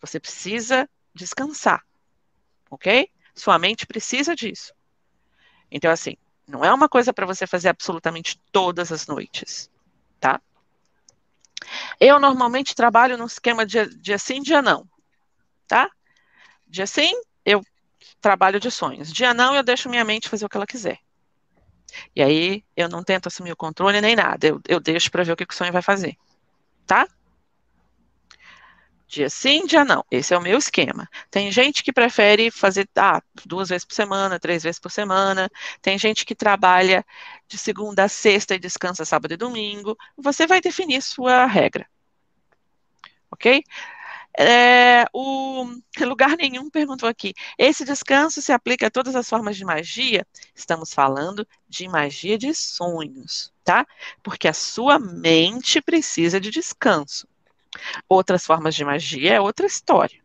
Você 0.00 0.18
precisa 0.18 0.88
descansar, 1.14 1.84
ok? 2.70 3.10
Sua 3.34 3.58
mente 3.58 3.86
precisa 3.86 4.34
disso. 4.34 4.72
Então, 5.70 5.90
assim, 5.90 6.16
não 6.46 6.64
é 6.64 6.72
uma 6.72 6.88
coisa 6.88 7.12
para 7.12 7.26
você 7.26 7.46
fazer 7.46 7.68
absolutamente 7.68 8.40
todas 8.50 8.90
as 8.90 9.06
noites, 9.06 9.70
tá? 10.18 10.40
Eu 12.00 12.18
normalmente 12.18 12.74
trabalho 12.74 13.18
num 13.18 13.26
esquema 13.26 13.66
de 13.66 13.86
dia 13.96 14.18
sim, 14.18 14.40
dia 14.40 14.62
não, 14.62 14.88
tá? 15.66 15.90
Dia 16.66 16.86
sim, 16.86 17.12
eu 17.44 17.62
trabalho 18.20 18.60
de 18.60 18.70
sonhos. 18.70 19.12
Dia 19.12 19.34
não, 19.34 19.54
eu 19.54 19.62
deixo 19.62 19.88
minha 19.88 20.04
mente 20.04 20.28
fazer 20.28 20.46
o 20.46 20.48
que 20.48 20.56
ela 20.56 20.66
quiser. 20.66 20.98
E 22.14 22.22
aí, 22.22 22.64
eu 22.76 22.88
não 22.88 23.02
tento 23.02 23.26
assumir 23.26 23.52
o 23.52 23.56
controle 23.56 24.00
nem 24.00 24.14
nada. 24.14 24.46
Eu, 24.46 24.60
eu 24.68 24.80
deixo 24.80 25.10
para 25.10 25.24
ver 25.24 25.32
o 25.32 25.36
que 25.36 25.44
o 25.44 25.54
sonho 25.54 25.72
vai 25.72 25.82
fazer. 25.82 26.16
Tá? 26.86 27.06
Dia 29.08 29.30
sim, 29.30 29.64
dia 29.64 29.86
não. 29.86 30.04
Esse 30.10 30.34
é 30.34 30.38
o 30.38 30.42
meu 30.42 30.58
esquema. 30.58 31.08
Tem 31.30 31.50
gente 31.50 31.82
que 31.82 31.92
prefere 31.92 32.50
fazer 32.50 32.86
ah, 32.94 33.22
duas 33.46 33.70
vezes 33.70 33.86
por 33.86 33.94
semana, 33.94 34.38
três 34.38 34.62
vezes 34.62 34.78
por 34.78 34.90
semana. 34.90 35.50
Tem 35.80 35.98
gente 35.98 36.26
que 36.26 36.34
trabalha 36.34 37.04
de 37.48 37.56
segunda 37.56 38.04
a 38.04 38.08
sexta 38.08 38.54
e 38.54 38.58
descansa 38.58 39.06
sábado 39.06 39.32
e 39.32 39.36
domingo. 39.38 39.96
Você 40.18 40.46
vai 40.46 40.60
definir 40.60 41.00
sua 41.00 41.46
regra. 41.46 41.88
Ok? 43.30 43.64
É, 44.38 45.06
o 45.12 45.66
lugar 46.04 46.36
nenhum 46.36 46.68
perguntou 46.68 47.08
aqui. 47.08 47.32
Esse 47.56 47.86
descanso 47.86 48.42
se 48.42 48.52
aplica 48.52 48.88
a 48.88 48.90
todas 48.90 49.16
as 49.16 49.26
formas 49.26 49.56
de 49.56 49.64
magia? 49.64 50.26
Estamos 50.54 50.92
falando 50.92 51.48
de 51.66 51.88
magia 51.88 52.36
de 52.36 52.54
sonhos, 52.54 53.54
tá? 53.64 53.86
Porque 54.22 54.46
a 54.48 54.52
sua 54.52 54.98
mente 54.98 55.80
precisa 55.80 56.38
de 56.38 56.50
descanso. 56.50 57.26
Outras 58.08 58.44
formas 58.44 58.74
de 58.74 58.84
magia 58.84 59.34
é 59.34 59.40
outra 59.40 59.66
história. 59.66 60.22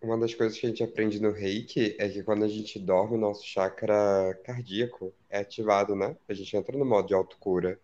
Uma 0.00 0.18
das 0.18 0.34
coisas 0.34 0.58
que 0.58 0.66
a 0.66 0.68
gente 0.68 0.82
aprende 0.84 1.20
no 1.20 1.32
reiki 1.32 1.96
é 1.98 2.08
que 2.08 2.22
quando 2.22 2.44
a 2.44 2.48
gente 2.48 2.78
dorme, 2.78 3.16
o 3.16 3.20
nosso 3.20 3.44
chakra 3.46 3.94
cardíaco 4.44 5.14
é 5.28 5.38
ativado, 5.38 5.96
né? 5.96 6.16
A 6.28 6.34
gente 6.34 6.56
entra 6.56 6.76
no 6.78 6.84
modo 6.84 7.08
de 7.08 7.14
autocura. 7.14 7.80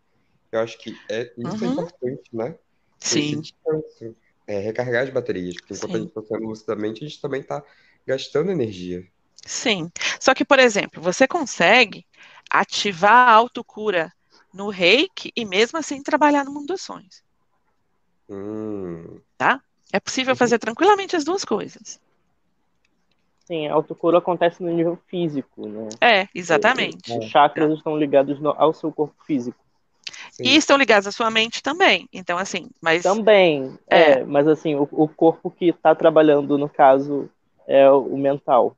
Eu 0.53 0.61
acho 0.61 0.79
que 0.79 1.05
é, 1.11 1.33
isso 1.38 1.64
é 1.64 1.68
Uhum. 1.68 1.73
importante, 1.73 2.31
né? 2.33 2.59
Sim, 3.01 3.40
descanso. 3.40 4.16
É 4.47 4.59
recarregar 4.61 5.05
as 5.05 5.11
baterias, 5.11 5.59
porque 5.59 5.75
enquanto 5.75 5.97
a 5.97 5.99
Sim. 5.99 6.01
gente 6.01 6.11
está 6.11 6.23
sendo 6.23 6.47
lucidamente, 6.47 7.05
a 7.05 7.09
gente 7.09 7.21
também 7.21 7.40
está 7.42 7.64
gastando 8.07 8.51
energia. 8.53 9.07
sim. 9.47 9.90
Só 10.21 10.35
que, 10.35 10.45
por 10.45 10.59
exemplo, 10.59 11.03
você 11.03 11.27
consegue 11.27 12.07
ativar 12.51 13.29
a 13.29 13.33
autocura 13.33 14.12
no 14.55 14.69
reiki 14.69 15.33
e 15.37 15.45
mesmo 15.45 15.79
assim 15.79 16.03
trabalhar 16.03 16.45
no 16.45 16.53
mundo 16.53 16.67
dos 16.67 16.83
sonhos. 16.83 17.23
Hum, 18.29 19.21
É 19.93 20.01
possível 20.01 20.35
fazer 20.35 20.59
tranquilamente 20.59 21.15
as 21.15 21.25
duas 21.25 21.45
coisas. 21.45 22.01
Sim, 23.45 23.67
a 23.69 23.75
autocura 23.75 24.19
acontece 24.19 24.62
no 24.62 24.71
nível 24.73 24.99
físico, 25.09 25.69
né? 25.69 25.88
É, 26.01 26.27
exatamente. 26.35 27.19
Os 27.19 27.27
chakras 27.27 27.73
estão 27.77 27.99
ligados 27.99 28.41
no- 28.41 28.55
ao 28.57 28.73
seu 28.73 28.91
corpo 28.91 29.15
físico. 29.27 29.59
Sim. 30.31 30.45
E 30.45 30.57
estão 30.57 30.77
ligados 30.79 31.07
à 31.07 31.12
sua 31.12 31.31
mente 31.31 31.62
também. 31.62 32.09
Então, 32.12 32.38
assim, 32.38 32.71
mas. 32.81 33.03
Também, 33.03 33.79
É. 33.91 34.12
é, 34.12 34.25
mas 34.25 34.49
assim, 34.49 34.75
o, 34.75 34.88
o 34.91 35.09
corpo 35.09 35.51
que 35.51 35.67
está 35.67 35.95
trabalhando, 35.95 36.57
no 36.57 36.69
caso, 36.69 37.29
é 37.67 37.91
o 37.91 38.17
mental. 38.17 38.77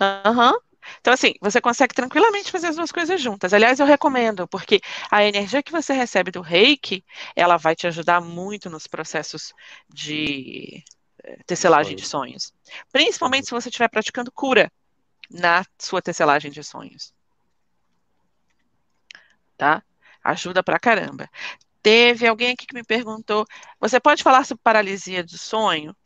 Aham. 0.00 0.54
Então, 1.00 1.12
assim, 1.12 1.34
você 1.40 1.60
consegue 1.60 1.94
tranquilamente 1.94 2.50
fazer 2.50 2.68
as 2.68 2.76
duas 2.76 2.92
coisas 2.92 3.20
juntas. 3.20 3.52
Aliás, 3.52 3.80
eu 3.80 3.86
recomendo, 3.86 4.46
porque 4.48 4.80
a 5.10 5.24
energia 5.24 5.62
que 5.62 5.72
você 5.72 5.92
recebe 5.92 6.30
do 6.30 6.40
reiki, 6.40 7.04
ela 7.36 7.56
vai 7.56 7.74
te 7.74 7.86
ajudar 7.86 8.20
muito 8.20 8.68
nos 8.68 8.86
processos 8.86 9.52
de 9.88 10.82
eh, 11.24 11.38
tecelagem 11.46 11.96
de 11.96 12.04
sonhos. 12.04 12.52
Principalmente 12.90 13.46
se 13.46 13.52
você 13.52 13.68
estiver 13.68 13.88
praticando 13.88 14.32
cura 14.32 14.70
na 15.30 15.64
sua 15.78 16.02
tecelagem 16.02 16.50
de 16.50 16.62
sonhos. 16.62 17.14
Tá? 19.56 19.82
Ajuda 20.22 20.62
pra 20.62 20.78
caramba. 20.78 21.28
Teve 21.82 22.26
alguém 22.26 22.52
aqui 22.52 22.66
que 22.66 22.74
me 22.74 22.84
perguntou: 22.84 23.44
você 23.80 23.98
pode 23.98 24.22
falar 24.22 24.44
sobre 24.44 24.62
paralisia 24.62 25.24
do 25.24 25.36
sonho? 25.36 25.96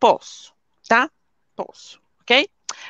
Posso, 0.00 0.54
tá? 0.88 1.10
Posso, 1.54 2.00
ok? 2.22 2.48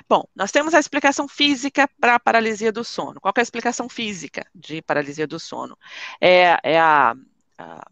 Bom, 0.08 0.24
nós 0.34 0.50
temos 0.50 0.74
a 0.74 0.80
explicação 0.80 1.28
física 1.28 1.88
para 2.00 2.14
a 2.16 2.20
paralisia 2.20 2.72
do 2.72 2.84
sono. 2.84 3.20
Qual 3.20 3.32
é 3.36 3.40
a 3.40 3.42
explicação 3.42 3.88
física 3.88 4.46
de 4.54 4.82
paralisia 4.82 5.26
do 5.26 5.38
sono? 5.38 5.76
É, 6.20 6.58
é 6.62 6.78
a, 6.80 7.14
a- 7.58 7.90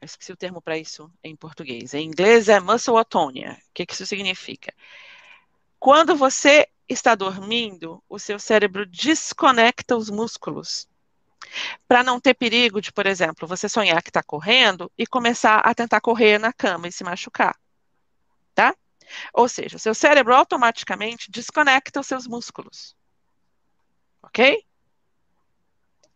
eu 0.00 0.06
esqueci 0.06 0.32
o 0.32 0.36
termo 0.36 0.60
para 0.60 0.76
isso 0.76 1.10
em 1.22 1.34
português. 1.36 1.94
Em 1.94 2.06
inglês 2.06 2.48
é 2.48 2.58
muscle 2.60 2.96
atonia. 2.98 3.52
O 3.52 3.72
que, 3.72 3.86
que 3.86 3.94
isso 3.94 4.04
significa? 4.06 4.72
Quando 5.78 6.16
você 6.16 6.66
está 6.88 7.14
dormindo, 7.14 8.02
o 8.08 8.18
seu 8.18 8.38
cérebro 8.38 8.86
desconecta 8.86 9.94
os 9.94 10.08
músculos 10.08 10.88
para 11.88 12.02
não 12.02 12.20
ter 12.20 12.34
perigo 12.34 12.80
de, 12.80 12.92
por 12.92 13.06
exemplo, 13.06 13.46
você 13.46 13.68
sonhar 13.68 14.02
que 14.02 14.10
está 14.10 14.22
correndo 14.22 14.90
e 14.98 15.06
começar 15.06 15.58
a 15.58 15.74
tentar 15.74 16.00
correr 16.00 16.38
na 16.38 16.52
cama 16.52 16.88
e 16.88 16.92
se 16.92 17.04
machucar. 17.04 17.56
Ou 19.32 19.48
seja, 19.48 19.76
o 19.76 19.80
seu 19.80 19.94
cérebro 19.94 20.34
automaticamente 20.34 21.30
desconecta 21.30 22.00
os 22.00 22.06
seus 22.06 22.26
músculos. 22.26 22.96
Ok? 24.22 24.64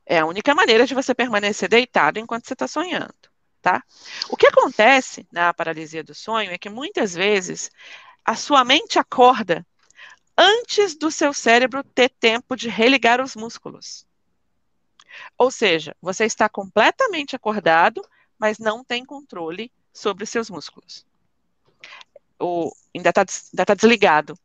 É 0.04 0.20
a 0.20 0.26
única 0.26 0.54
maneira 0.54 0.86
de 0.86 0.94
você 0.94 1.14
permanecer 1.14 1.68
deitado 1.68 2.18
enquanto 2.18 2.46
você 2.46 2.52
está 2.52 2.68
sonhando. 2.68 3.14
Tá? 3.60 3.82
O 4.30 4.36
que 4.36 4.46
acontece 4.46 5.26
na 5.32 5.52
paralisia 5.52 6.04
do 6.04 6.14
sonho 6.14 6.52
é 6.52 6.58
que 6.58 6.70
muitas 6.70 7.14
vezes 7.14 7.70
a 8.24 8.36
sua 8.36 8.64
mente 8.64 8.98
acorda 8.98 9.66
antes 10.36 10.96
do 10.96 11.10
seu 11.10 11.32
cérebro 11.32 11.82
ter 11.82 12.10
tempo 12.10 12.54
de 12.54 12.68
religar 12.68 13.20
os 13.20 13.34
músculos. 13.34 14.06
Ou 15.38 15.50
seja, 15.50 15.96
você 16.00 16.24
está 16.24 16.48
completamente 16.48 17.34
acordado, 17.34 18.06
mas 18.38 18.58
não 18.58 18.84
tem 18.84 19.04
controle 19.04 19.72
sobre 19.92 20.24
os 20.24 20.30
seus 20.30 20.50
músculos. 20.50 21.06
O, 22.38 22.72
ainda 22.94 23.10
está 23.10 23.22
ainda 23.22 23.66
tá 23.66 23.74
desligado. 23.74 24.38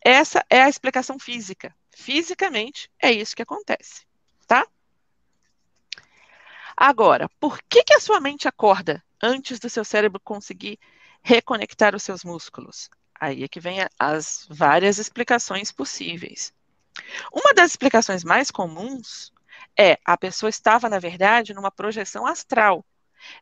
Essa 0.00 0.44
é 0.50 0.62
a 0.62 0.68
explicação 0.68 1.18
física. 1.18 1.74
Fisicamente, 1.94 2.90
é 3.00 3.10
isso 3.10 3.36
que 3.36 3.42
acontece, 3.42 4.04
tá? 4.46 4.66
Agora, 6.76 7.28
por 7.38 7.60
que, 7.68 7.84
que 7.84 7.94
a 7.94 8.00
sua 8.00 8.20
mente 8.20 8.48
acorda 8.48 9.02
antes 9.22 9.58
do 9.58 9.68
seu 9.68 9.84
cérebro 9.84 10.20
conseguir 10.20 10.78
reconectar 11.22 11.94
os 11.94 12.02
seus 12.02 12.24
músculos? 12.24 12.90
Aí 13.20 13.44
é 13.44 13.48
que 13.48 13.60
vem 13.60 13.78
as 13.98 14.46
várias 14.50 14.98
explicações 14.98 15.70
possíveis. 15.70 16.52
Uma 17.32 17.54
das 17.54 17.70
explicações 17.70 18.24
mais 18.24 18.50
comuns 18.50 19.32
é 19.78 19.98
a 20.04 20.16
pessoa 20.16 20.50
estava, 20.50 20.88
na 20.88 20.98
verdade, 20.98 21.54
numa 21.54 21.70
projeção 21.70 22.26
astral. 22.26 22.84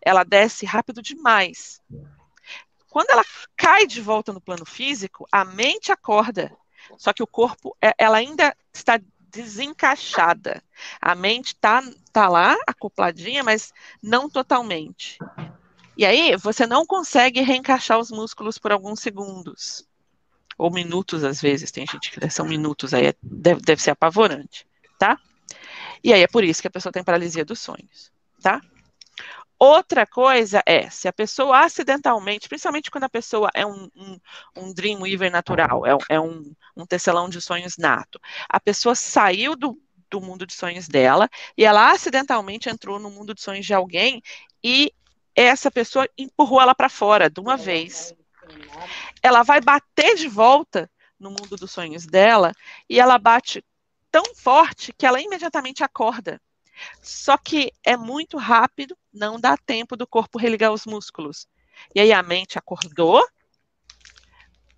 Ela 0.02 0.24
desce 0.24 0.66
rápido 0.66 1.00
demais. 1.00 1.80
Quando 2.90 3.10
ela 3.10 3.24
cai 3.56 3.86
de 3.86 4.00
volta 4.00 4.32
no 4.32 4.40
plano 4.40 4.66
físico, 4.66 5.26
a 5.30 5.44
mente 5.44 5.92
acorda. 5.92 6.52
Só 6.98 7.12
que 7.12 7.22
o 7.22 7.26
corpo, 7.26 7.76
é- 7.80 7.94
ela 7.96 8.18
ainda 8.18 8.54
está 8.74 9.00
desencaixada. 9.18 10.62
A 11.00 11.14
mente 11.14 11.48
está 11.54 11.82
tá 12.12 12.28
lá, 12.28 12.56
acopladinha, 12.66 13.44
mas 13.44 13.72
não 14.02 14.28
totalmente. 14.28 15.18
E 15.96 16.04
aí, 16.04 16.36
você 16.36 16.66
não 16.66 16.84
consegue 16.84 17.40
reencaixar 17.40 17.98
os 17.98 18.10
músculos 18.10 18.58
por 18.58 18.72
alguns 18.72 19.00
segundos. 19.00 19.86
Ou 20.58 20.70
minutos, 20.70 21.22
às 21.22 21.40
vezes. 21.40 21.70
Tem 21.70 21.86
gente 21.86 22.10
que 22.10 22.30
são 22.30 22.46
minutos, 22.46 22.92
aí 22.92 23.06
é- 23.06 23.14
deve, 23.22 23.60
deve 23.60 23.80
ser 23.80 23.92
apavorante, 23.92 24.66
tá? 24.98 25.16
E 26.02 26.12
aí 26.12 26.22
é 26.22 26.26
por 26.26 26.42
isso 26.42 26.60
que 26.60 26.68
a 26.68 26.70
pessoa 26.70 26.92
tem 26.92 27.04
paralisia 27.04 27.44
dos 27.44 27.60
sonhos, 27.60 28.10
tá? 28.42 28.60
Outra 29.62 30.06
coisa 30.06 30.62
é, 30.66 30.88
se 30.88 31.06
a 31.06 31.12
pessoa 31.12 31.60
acidentalmente, 31.64 32.48
principalmente 32.48 32.90
quando 32.90 33.04
a 33.04 33.10
pessoa 33.10 33.50
é 33.54 33.66
um, 33.66 33.90
um, 33.94 34.18
um 34.56 34.72
dreamweaver 34.72 35.30
natural, 35.30 35.84
é, 35.86 35.94
um- 35.94 35.98
é 36.08 36.20
um, 36.20 36.54
um 36.74 36.86
tecelão 36.86 37.28
de 37.28 37.40
sonhos 37.42 37.76
nato, 37.76 38.18
a 38.48 38.58
pessoa 38.58 38.94
saiu 38.94 39.54
do, 39.54 39.78
do 40.10 40.18
mundo 40.20 40.46
de 40.46 40.54
sonhos 40.54 40.88
dela 40.88 41.28
e 41.58 41.64
ela 41.64 41.90
acidentalmente 41.92 42.70
entrou 42.70 42.98
no 42.98 43.10
mundo 43.10 43.34
de 43.34 43.42
sonhos 43.42 43.66
de 43.66 43.74
alguém 43.74 44.22
e 44.64 44.92
essa 45.36 45.70
pessoa 45.70 46.08
empurrou 46.16 46.60
ela 46.62 46.74
para 46.74 46.88
fora 46.88 47.28
de 47.28 47.38
uma 47.40 47.56
vez. 47.56 48.14
Ela 49.22 49.42
vai 49.42 49.60
bater 49.60 50.16
de 50.16 50.28
volta 50.28 50.90
no 51.18 51.30
mundo 51.30 51.56
dos 51.56 51.70
sonhos 51.70 52.06
dela 52.06 52.52
e 52.88 52.98
ela 52.98 53.18
bate 53.18 53.64
tão 54.10 54.34
forte 54.34 54.92
que 54.92 55.06
ela 55.06 55.20
imediatamente 55.20 55.84
acorda. 55.84 56.40
Só 57.02 57.36
que 57.36 57.72
é 57.84 57.96
muito 57.96 58.36
rápido, 58.36 58.96
não 59.12 59.38
dá 59.38 59.56
tempo 59.56 59.96
do 59.96 60.06
corpo 60.06 60.38
religar 60.38 60.72
os 60.72 60.86
músculos. 60.86 61.46
E 61.94 62.00
aí 62.00 62.12
a 62.12 62.22
mente 62.22 62.58
acordou, 62.58 63.26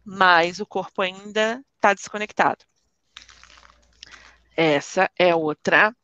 mas 0.05 0.61
o 0.61 0.67
corpo 0.67 1.03
ainda 1.03 1.63
está 1.77 1.95
desconectado. 1.95 2.65
Essa 4.57 5.11
é 5.19 5.35
outra 5.35 5.95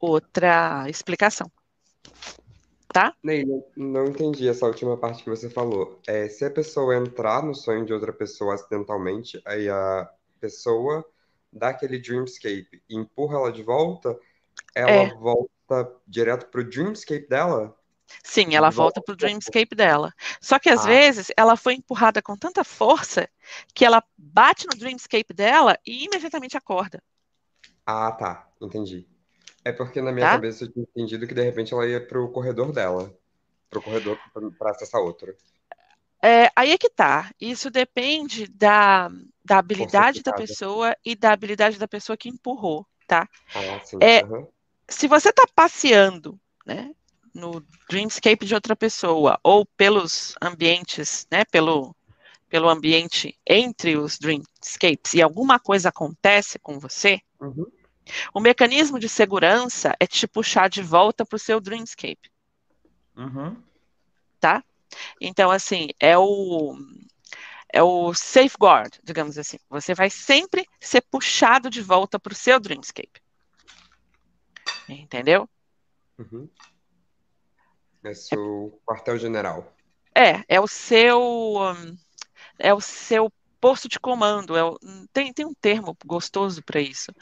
outra 0.00 0.88
explicação. 0.88 1.50
Tá? 2.92 3.14
Ney, 3.22 3.44
não, 3.44 3.64
não 3.76 4.06
entendi 4.06 4.48
essa 4.48 4.66
última 4.66 4.96
parte 4.96 5.22
que 5.22 5.28
você 5.28 5.50
falou. 5.50 6.00
É, 6.06 6.28
se 6.28 6.44
a 6.44 6.50
pessoa 6.50 6.96
entrar 6.96 7.42
no 7.42 7.54
sonho 7.54 7.84
de 7.84 7.92
outra 7.92 8.12
pessoa 8.12 8.54
acidentalmente, 8.54 9.40
aí 9.44 9.68
a 9.68 10.10
pessoa 10.40 11.04
dá 11.52 11.68
aquele 11.68 11.98
dreamscape 11.98 12.82
e 12.88 12.96
empurra 12.96 13.36
ela 13.36 13.52
de 13.52 13.62
volta, 13.62 14.18
ela 14.74 14.90
É. 14.90 15.14
volta 15.14 15.92
direto 16.06 16.46
pro 16.46 16.64
dreamscape 16.68 17.28
dela? 17.28 17.76
Sim, 18.24 18.54
ela 18.54 18.70
volta 18.70 19.00
volta 19.00 19.02
pro 19.02 19.16
dreamscape 19.16 19.74
dela. 19.74 20.14
Só 20.40 20.58
que 20.58 20.70
às 20.70 20.84
Ah. 20.84 20.88
vezes 20.88 21.30
ela 21.36 21.56
foi 21.56 21.74
empurrada 21.74 22.22
com 22.22 22.36
tanta 22.36 22.64
força 22.64 23.28
que 23.74 23.84
ela 23.84 24.02
bate 24.16 24.66
no 24.66 24.78
dreamscape 24.78 25.34
dela 25.34 25.78
e 25.86 26.04
imediatamente 26.06 26.56
acorda. 26.56 27.02
Ah, 27.84 28.10
tá, 28.12 28.48
entendi. 28.60 29.06
É 29.64 29.72
porque 29.72 30.00
na 30.00 30.10
minha 30.12 30.26
Tá? 30.26 30.32
cabeça 30.32 30.64
eu 30.64 30.72
tinha 30.72 30.84
entendido 30.84 31.26
que 31.26 31.34
de 31.34 31.42
repente 31.42 31.74
ela 31.74 31.86
ia 31.86 32.00
pro 32.04 32.30
corredor 32.30 32.72
dela, 32.72 33.14
pro 33.68 33.82
corredor 33.82 34.18
pra- 34.32 34.50
pra 34.58 34.70
acessar 34.70 35.00
outro. 35.02 35.34
É, 36.22 36.50
aí 36.56 36.72
é 36.72 36.78
que 36.78 36.88
tá. 36.90 37.30
Isso 37.40 37.70
depende 37.70 38.46
da, 38.48 39.10
da 39.44 39.58
habilidade 39.58 40.22
da 40.22 40.32
pessoa 40.32 40.96
e 41.04 41.14
da 41.14 41.32
habilidade 41.32 41.78
da 41.78 41.86
pessoa 41.86 42.16
que 42.16 42.28
empurrou, 42.28 42.86
tá? 43.08 43.28
Ah, 43.54 43.80
sim. 43.80 43.98
É, 44.00 44.20
aham. 44.22 44.46
Se 44.88 45.08
você 45.08 45.32
tá 45.32 45.46
passeando, 45.54 46.38
né, 46.66 46.94
no 47.34 47.64
dreamscape 47.88 48.46
de 48.46 48.54
outra 48.54 48.76
pessoa 48.76 49.38
ou 49.42 49.66
pelos 49.66 50.34
ambientes, 50.42 51.26
né, 51.30 51.44
pelo, 51.46 51.96
pelo 52.48 52.68
ambiente 52.68 53.38
entre 53.46 53.96
os 53.96 54.18
dreamscapes 54.18 55.14
e 55.14 55.22
alguma 55.22 55.58
coisa 55.58 55.88
acontece 55.90 56.58
com 56.58 56.78
você, 56.78 57.20
Uhum. 57.40 57.66
o 58.34 58.40
mecanismo 58.40 58.98
de 58.98 59.08
segurança 59.08 59.94
é 60.00 60.06
te 60.06 60.26
puxar 60.26 60.68
de 60.68 60.82
volta 60.82 61.24
para 61.26 61.36
o 61.36 61.40
seu 61.40 61.60
dreamscape, 61.60 62.30
Uhum. 63.16 63.62
tá? 64.40 64.62
Então, 65.20 65.50
assim, 65.50 65.88
é 66.00 66.16
o 66.18 66.76
é 67.78 67.82
o 67.82 68.12
safeguard, 68.12 68.98
digamos 69.04 69.38
assim. 69.38 69.56
Você 69.70 69.94
vai 69.94 70.10
sempre 70.10 70.66
ser 70.80 71.00
puxado 71.10 71.70
de 71.70 71.80
volta 71.80 72.18
para 72.18 72.32
o 72.32 72.36
seu 72.36 72.58
dreamscape. 72.58 73.20
Entendeu? 74.88 75.48
Uhum. 76.18 76.48
É 78.02 78.14
seu 78.14 78.80
quartel-general. 78.84 79.72
É, 80.14 80.42
é 80.48 80.60
o 80.60 80.66
seu 80.66 81.20
é 82.58 82.74
o 82.74 82.80
seu 82.80 83.32
posto 83.60 83.88
de 83.88 83.98
comando, 84.00 84.56
é 84.56 84.64
o- 84.64 84.78
tem, 85.12 85.32
tem 85.32 85.46
um 85.46 85.54
termo 85.54 85.96
gostoso 86.04 86.62
para 86.64 86.80
isso. 86.80 87.12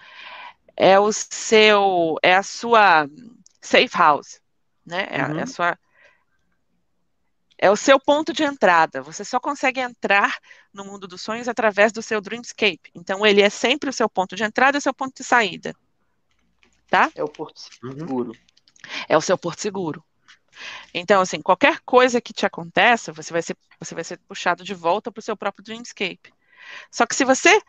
É 0.77 0.99
o 0.99 1.11
seu, 1.13 2.17
é 2.23 2.35
a 2.35 2.43
sua 2.43 3.07
safe 3.61 3.97
house, 3.97 4.41
né? 4.87 5.07
É, 5.11 5.21
a- 5.21 5.25
é 5.25 5.31
a 5.31 5.41
Uhum. 5.41 5.47
sua 5.47 5.79
É 7.59 7.71
o 7.71 7.77
seu 7.77 7.99
ponto 7.99 8.33
de 8.33 8.43
entrada. 8.43 9.01
Você 9.03 9.25
só 9.25 9.41
consegue 9.41 9.81
entrar 9.81 10.39
no 10.73 10.85
mundo 10.85 11.09
dos 11.09 11.23
sonhos 11.23 11.49
através 11.49 11.93
do 11.93 12.03
seu 12.03 12.21
dreamscape. 12.21 12.91
Então, 12.95 13.25
ele 13.25 13.41
é 13.41 13.49
sempre 13.49 13.89
o 13.89 13.93
seu 13.93 14.09
ponto 14.09 14.37
de 14.37 14.45
entrada 14.45 14.77
e 14.77 14.81
o 14.81 14.83
seu 14.83 14.93
ponto 14.93 15.17
de 15.17 15.25
saída. 15.25 15.75
Tá? 16.89 17.11
É 17.15 17.25
o 17.25 17.29
porto 17.29 17.61
seguro. 17.61 18.33
É 19.09 19.17
o 19.17 19.21
seu 19.21 19.39
porto 19.39 19.61
seguro. 19.61 20.05
Então, 20.93 21.21
assim, 21.21 21.41
qualquer 21.41 21.81
coisa 21.81 22.21
que 22.21 22.33
te 22.33 22.47
aconteça, 22.47 23.13
você 23.13 23.33
vai 23.33 23.43
ser, 23.43 23.57
você 23.79 23.95
vai 23.95 24.05
ser 24.05 24.19
puxado 24.29 24.65
de 24.65 24.75
volta 24.75 25.11
para 25.11 25.21
o 25.21 25.23
seu 25.23 25.37
próprio 25.37 25.65
dreamscape. 25.65 26.33
Só 26.91 27.07
que 27.07 27.15
se 27.15 27.25
você 27.25 27.61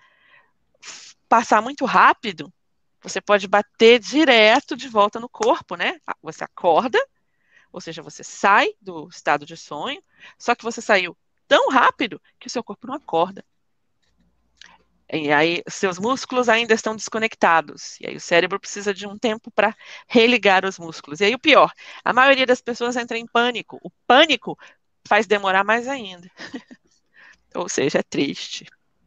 passar 1.28 1.62
muito 1.62 1.86
rápido, 1.86 2.52
você 3.02 3.22
pode 3.22 3.48
bater 3.48 4.00
direto 4.00 4.76
de 4.76 4.88
volta 4.88 5.20
no 5.20 5.30
corpo, 5.30 5.76
né? 5.76 6.00
Você 6.22 6.44
acorda, 6.44 7.00
ou 7.78 7.82
seja, 7.82 8.02
você 8.02 8.24
sai 8.24 8.74
do 8.82 9.08
estado 9.08 9.46
de 9.46 9.56
sonho, 9.56 10.02
só 10.36 10.56
que 10.56 10.64
você 10.64 10.82
saiu 10.82 11.16
tão 11.48 11.70
rápido 11.70 12.20
que 12.40 12.48
o 12.48 12.50
seu 12.50 12.64
corpo 12.64 12.88
não 12.88 12.96
acorda. 12.96 13.46
E 15.14 15.32
aí, 15.32 15.62
seus 15.70 16.00
músculos 16.00 16.50
ainda 16.50 16.74
estão 16.74 16.96
desconectados. 16.96 18.00
E 18.02 18.08
aí, 18.08 18.16
o 18.16 18.20
cérebro 18.20 18.60
precisa 18.60 18.96
de 18.96 19.06
um 19.06 19.16
tempo 19.16 19.52
para 19.52 19.76
religar 20.08 20.66
os 20.66 20.80
músculos. 20.80 21.22
E 21.22 21.26
aí, 21.26 21.36
o 21.36 21.40
pior: 21.40 21.72
a 22.04 22.12
maioria 22.12 22.48
das 22.48 22.62
pessoas 22.62 22.96
entra 22.96 23.16
em 23.16 23.28
pânico. 23.28 23.80
O 23.84 23.92
pânico 24.08 24.58
faz 25.08 25.28
demorar 25.28 25.64
mais 25.64 25.88
ainda. 25.88 26.30
Ou 27.56 27.70
seja, 27.70 28.00
é 28.00 28.04
triste. 28.04 28.66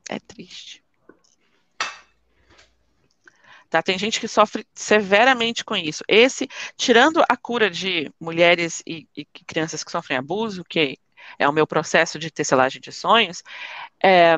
É 0.09 0.21
triste. 0.21 0.83
Tá? 3.71 3.81
Tem 3.81 3.97
gente 3.97 4.19
que 4.19 4.27
sofre 4.27 4.67
severamente 4.75 5.65
com 5.65 5.77
isso. 5.77 6.03
Esse, 6.09 6.49
tirando 6.77 7.23
a 7.29 7.37
cura 7.37 7.71
de 7.71 8.13
mulheres 8.21 8.83
e, 8.85 9.09
e 9.17 9.25
crianças 9.25 9.85
que 9.85 9.93
sofrem 9.93 10.19
abuso, 10.19 10.65
que 10.65 10.99
é 11.39 11.49
o 11.49 11.53
meu 11.53 11.67
processo 11.69 12.19
de 12.19 12.33
tecelagem 12.33 12.81
de 12.81 12.91
sonhos, 12.91 13.45
é, 14.03 14.37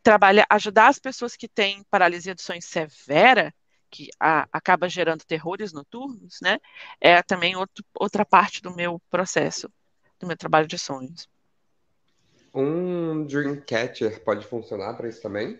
trabalha, 0.00 0.46
ajudar 0.48 0.86
as 0.88 1.00
pessoas 1.00 1.34
que 1.34 1.48
têm 1.48 1.82
paralisia 1.90 2.36
de 2.36 2.42
sonhos 2.42 2.64
severa, 2.64 3.52
que 3.90 4.08
a, 4.18 4.46
acaba 4.52 4.88
gerando 4.88 5.24
terrores 5.24 5.72
noturnos, 5.72 6.38
né? 6.40 6.58
É 7.00 7.20
também 7.20 7.56
outro, 7.56 7.84
outra 7.94 8.24
parte 8.24 8.62
do 8.62 8.74
meu 8.74 9.02
processo, 9.10 9.68
do 10.20 10.26
meu 10.26 10.36
trabalho 10.36 10.68
de 10.68 10.78
sonhos. 10.78 11.28
Um 12.54 13.26
Dreamcatcher 13.26 14.22
pode 14.22 14.46
funcionar 14.46 14.94
para 14.94 15.08
isso 15.08 15.20
também? 15.20 15.58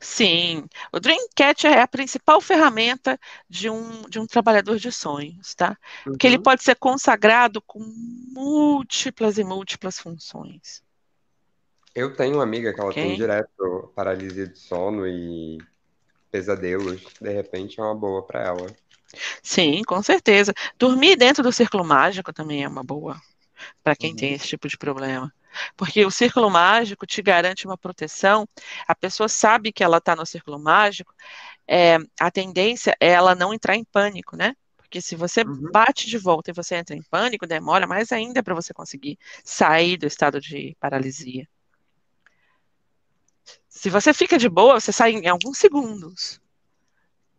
Sim, 0.00 0.64
o 0.92 0.98
Dreamcatcher 0.98 1.72
é 1.72 1.80
a 1.80 1.88
principal 1.88 2.40
ferramenta 2.40 3.18
de 3.48 3.68
um, 3.68 4.02
de 4.08 4.18
um 4.18 4.26
trabalhador 4.26 4.78
de 4.78 4.90
sonhos, 4.90 5.54
tá? 5.54 5.76
Uhum. 6.06 6.12
Porque 6.12 6.26
ele 6.26 6.36
uhum. 6.36 6.42
pode 6.42 6.62
ser 6.62 6.76
consagrado 6.76 7.60
com 7.62 7.78
múltiplas 8.32 9.38
e 9.38 9.44
múltiplas 9.44 9.98
funções. 9.98 10.82
Eu 11.94 12.14
tenho 12.14 12.34
uma 12.34 12.42
amiga 12.42 12.72
que 12.72 12.80
ela 12.80 12.90
okay. 12.90 13.02
tem 13.02 13.16
direto 13.16 13.92
paralisia 13.94 14.46
de 14.46 14.58
sono 14.58 15.06
e 15.06 15.58
pesadelos. 16.30 17.02
De 17.20 17.32
repente 17.32 17.80
é 17.80 17.82
uma 17.82 17.94
boa 17.94 18.22
para 18.22 18.42
ela. 18.42 18.66
Sim, 19.42 19.82
com 19.84 20.02
certeza. 20.02 20.52
Dormir 20.78 21.16
dentro 21.16 21.42
do 21.42 21.52
círculo 21.52 21.84
mágico 21.84 22.32
também 22.32 22.62
é 22.62 22.68
uma 22.68 22.84
boa 22.84 23.20
para 23.82 23.96
quem 23.96 24.10
uhum. 24.10 24.16
tem 24.16 24.34
esse 24.34 24.46
tipo 24.46 24.68
de 24.68 24.76
problema. 24.76 25.32
Porque 25.76 26.04
o 26.04 26.10
círculo 26.10 26.50
mágico 26.50 27.06
te 27.06 27.22
garante 27.22 27.66
uma 27.66 27.76
proteção, 27.76 28.48
a 28.86 28.94
pessoa 28.94 29.28
sabe 29.28 29.72
que 29.72 29.82
ela 29.82 29.98
está 29.98 30.14
no 30.14 30.26
círculo 30.26 30.58
mágico, 30.58 31.14
é, 31.66 31.98
a 32.20 32.30
tendência 32.30 32.96
é 33.00 33.08
ela 33.08 33.34
não 33.34 33.52
entrar 33.52 33.76
em 33.76 33.84
pânico, 33.84 34.36
né? 34.36 34.54
Porque 34.76 35.02
se 35.02 35.14
você 35.14 35.42
uhum. 35.42 35.70
bate 35.70 36.06
de 36.06 36.16
volta 36.16 36.50
e 36.50 36.54
você 36.54 36.76
entra 36.76 36.96
em 36.96 37.02
pânico, 37.02 37.46
demora 37.46 37.86
mais 37.86 38.10
ainda 38.10 38.42
para 38.42 38.54
você 38.54 38.72
conseguir 38.72 39.18
sair 39.44 39.98
do 39.98 40.06
estado 40.06 40.40
de 40.40 40.74
paralisia. 40.80 41.46
Se 43.68 43.90
você 43.90 44.14
fica 44.14 44.38
de 44.38 44.48
boa, 44.48 44.80
você 44.80 44.90
sai 44.90 45.12
em 45.12 45.28
alguns 45.28 45.58
segundos. 45.58 46.40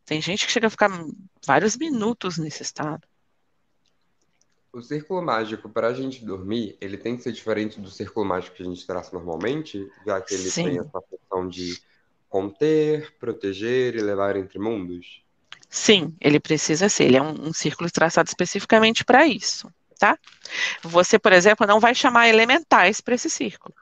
Tem 0.05 0.22
gente 0.22 0.45
que 0.45 0.51
chega 0.51 0.68
a 0.68 0.70
ficar 0.70 0.89
vários 1.45 1.76
minutos 1.76 2.38
nesse 2.38 2.62
estado. 2.64 3.07
O 4.72 4.82
círculo 4.82 5.22
mágico, 5.22 5.68
para 5.68 5.88
a 5.88 5.94
gente 5.94 6.24
dormir, 6.24 6.78
ele 6.80 6.98
tem 6.98 7.18
que 7.18 7.24
ser 7.24 7.32
diferente 7.32 7.80
do 7.80 7.90
círculo 7.90 8.26
mágico 8.26 8.56
que 8.56 8.64
a 8.64 8.66
gente 8.66 8.86
traça 8.86 9.12
normalmente, 9.14 9.92
já 10.06 10.22
que 10.22 10.34
ele 10.36 10.50
Sim. 10.50 10.64
tem 10.66 10.80
essa 10.80 11.02
função 11.02 11.48
de 11.48 11.82
conter, 12.30 13.12
proteger 13.18 13.96
e 13.96 14.02
levar 14.02 14.36
entre 14.36 14.60
mundos? 14.60 15.24
Sim, 15.68 16.16
ele 16.22 16.40
precisa 16.40 16.88
ser. 16.88 17.06
Ele 17.06 17.18
é 17.18 17.22
um, 17.22 17.50
um 17.50 17.54
círculo 17.54 17.90
traçado 17.90 18.28
especificamente 18.28 19.04
para 19.04 19.26
isso, 19.26 19.72
tá? 19.98 20.18
Você, 20.84 21.18
por 21.18 21.34
exemplo, 21.34 21.66
não 21.66 21.80
vai 21.80 21.96
chamar 21.96 22.30
elementais 22.30 23.02
para 23.02 23.16
esse 23.16 23.30
círculo. 23.30 23.74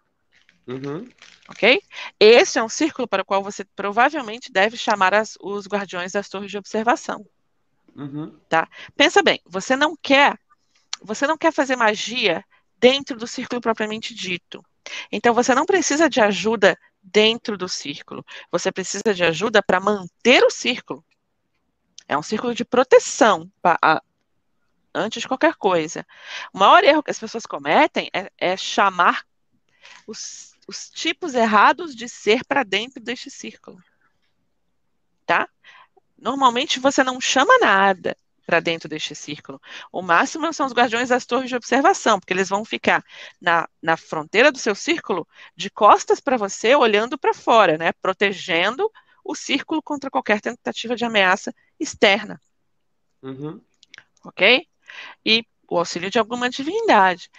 Uhum. 0.66 1.08
Ok? 1.50 1.82
Esse 2.20 2.60
é 2.60 2.64
um 2.64 2.70
círculo 2.70 3.08
para 3.08 3.22
o 3.22 3.26
qual 3.26 3.42
você 3.42 3.64
provavelmente 3.64 4.52
deve 4.52 4.76
chamar 4.76 5.14
as, 5.14 5.38
os 5.42 5.66
guardiões 5.66 6.12
das 6.12 6.28
torres 6.28 6.52
de 6.52 6.58
observação. 6.58 7.26
Uhum. 7.96 8.38
Tá? 8.50 8.68
Pensa 8.96 9.24
bem, 9.24 9.42
você 9.46 9.76
não 9.76 9.96
quer 9.96 10.38
você 11.02 11.28
não 11.28 11.38
quer 11.38 11.52
fazer 11.52 11.76
magia 11.76 12.43
dentro 12.80 13.18
do 13.18 13.28
círculo 13.28 13.62
propriamente 13.62 14.14
dito. 14.14 14.64
Então 15.12 15.34
você 15.34 15.54
não 15.54 15.66
precisa 15.66 16.10
de 16.10 16.22
ajuda 16.22 16.78
dentro 17.02 17.58
do 17.58 17.68
círculo. 17.68 18.26
Você 18.52 18.72
precisa 18.72 19.14
de 19.14 19.24
ajuda 19.24 19.62
para 19.62 19.80
manter 19.80 20.43
o 20.43 20.50
círculo. 20.50 21.04
É 22.08 22.18
um 22.18 22.24
círculo 22.24 22.54
de 22.54 22.64
proteção 22.64 23.52
a, 23.64 24.02
antes 24.93 25.22
de 25.22 25.28
qualquer 25.28 25.56
coisa. 25.56 26.06
O 26.54 26.60
maior 26.60 26.84
erro 26.84 27.04
que 27.04 27.12
as 27.12 27.20
pessoas 27.20 27.45
cometem 27.45 28.10
é, 28.14 28.32
é 28.38 28.58
chamar 28.58 29.26
os, 30.06 30.56
os 30.68 30.89
tipos 30.89 31.34
errados 31.34 31.95
de 31.95 32.08
ser 32.08 32.45
para 32.45 32.64
dentro 32.64 33.02
deste 33.02 33.30
círculo. 33.30 33.82
Tá? 35.26 35.50
Normalmente 36.18 36.80
você 36.80 37.04
não 37.04 37.20
chama 37.20 37.58
nada 37.60 38.18
para 38.48 38.62
dentro 38.62 38.88
deste 38.88 39.14
círculo. 39.14 39.62
O 39.91 40.02
máximo 40.02 40.52
são 40.54 40.66
os 40.66 40.72
guardiões 40.72 41.10
das 41.10 41.26
torres 41.26 41.50
de 41.50 41.56
observação, 41.56 42.18
porque 42.18 42.32
eles 42.32 42.48
vão 42.48 42.64
ficar 42.64 43.04
na, 43.41 43.68
na 43.84 43.98
fronteira 43.98 44.54
do 44.54 44.58
seu 44.58 44.74
círculo, 44.74 45.28
de 45.54 45.70
costas 45.70 46.22
para 46.22 46.38
você, 46.38 46.74
olhando 46.74 47.18
para 47.18 47.34
fora, 47.34 47.78
né, 47.78 47.91
protegendo 48.02 48.89
o 49.22 49.36
círculo 49.36 49.84
contra 49.84 50.10
qualquer 50.10 50.39
tentativa 50.39 50.95
de 50.95 51.04
ameaça 51.04 51.54
externa. 51.78 52.39
Uhum. 53.22 53.62
Ok? 54.24 54.66
E 55.26 55.45
o 55.70 55.78
auxílio 55.78 56.10
de 56.10 56.18
alguma 56.18 56.50
divindade. 56.50 57.30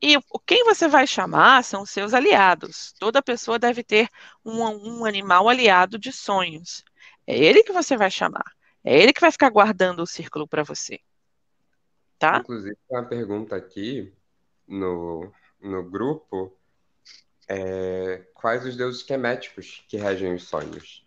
E 0.00 0.16
quem 0.46 0.64
você 0.64 0.86
vai 0.86 1.04
chamar 1.04 1.64
são 1.64 1.82
os 1.82 1.90
seus 1.90 2.14
aliados. 2.14 2.94
Toda 3.00 3.20
pessoa 3.20 3.58
deve 3.58 3.82
ter 3.82 4.08
um, 4.44 4.62
um 5.00 5.04
animal 5.04 5.48
aliado 5.48 5.98
de 5.98 6.12
sonhos. 6.12 6.84
É 7.26 7.36
ele 7.36 7.64
que 7.64 7.72
você 7.72 7.96
vai 7.96 8.10
chamar. 8.10 8.44
É 8.84 9.00
ele 9.00 9.12
que 9.14 9.20
vai 9.20 9.32
ficar 9.32 9.48
guardando 9.48 10.00
o 10.00 10.06
círculo 10.06 10.46
para 10.46 10.62
você. 10.62 11.00
Tá? 12.18 12.38
Inclusive, 12.38 12.76
tem 12.88 12.98
uma 12.98 13.08
pergunta 13.08 13.56
aqui 13.56 14.12
no, 14.68 15.32
no 15.60 15.82
grupo. 15.82 16.54
É, 17.48 18.26
quais 18.34 18.64
os 18.64 18.76
deuses 18.76 19.02
queméticos 19.02 19.84
que 19.88 19.96
regem 19.96 20.34
os 20.34 20.44
sonhos? 20.44 21.04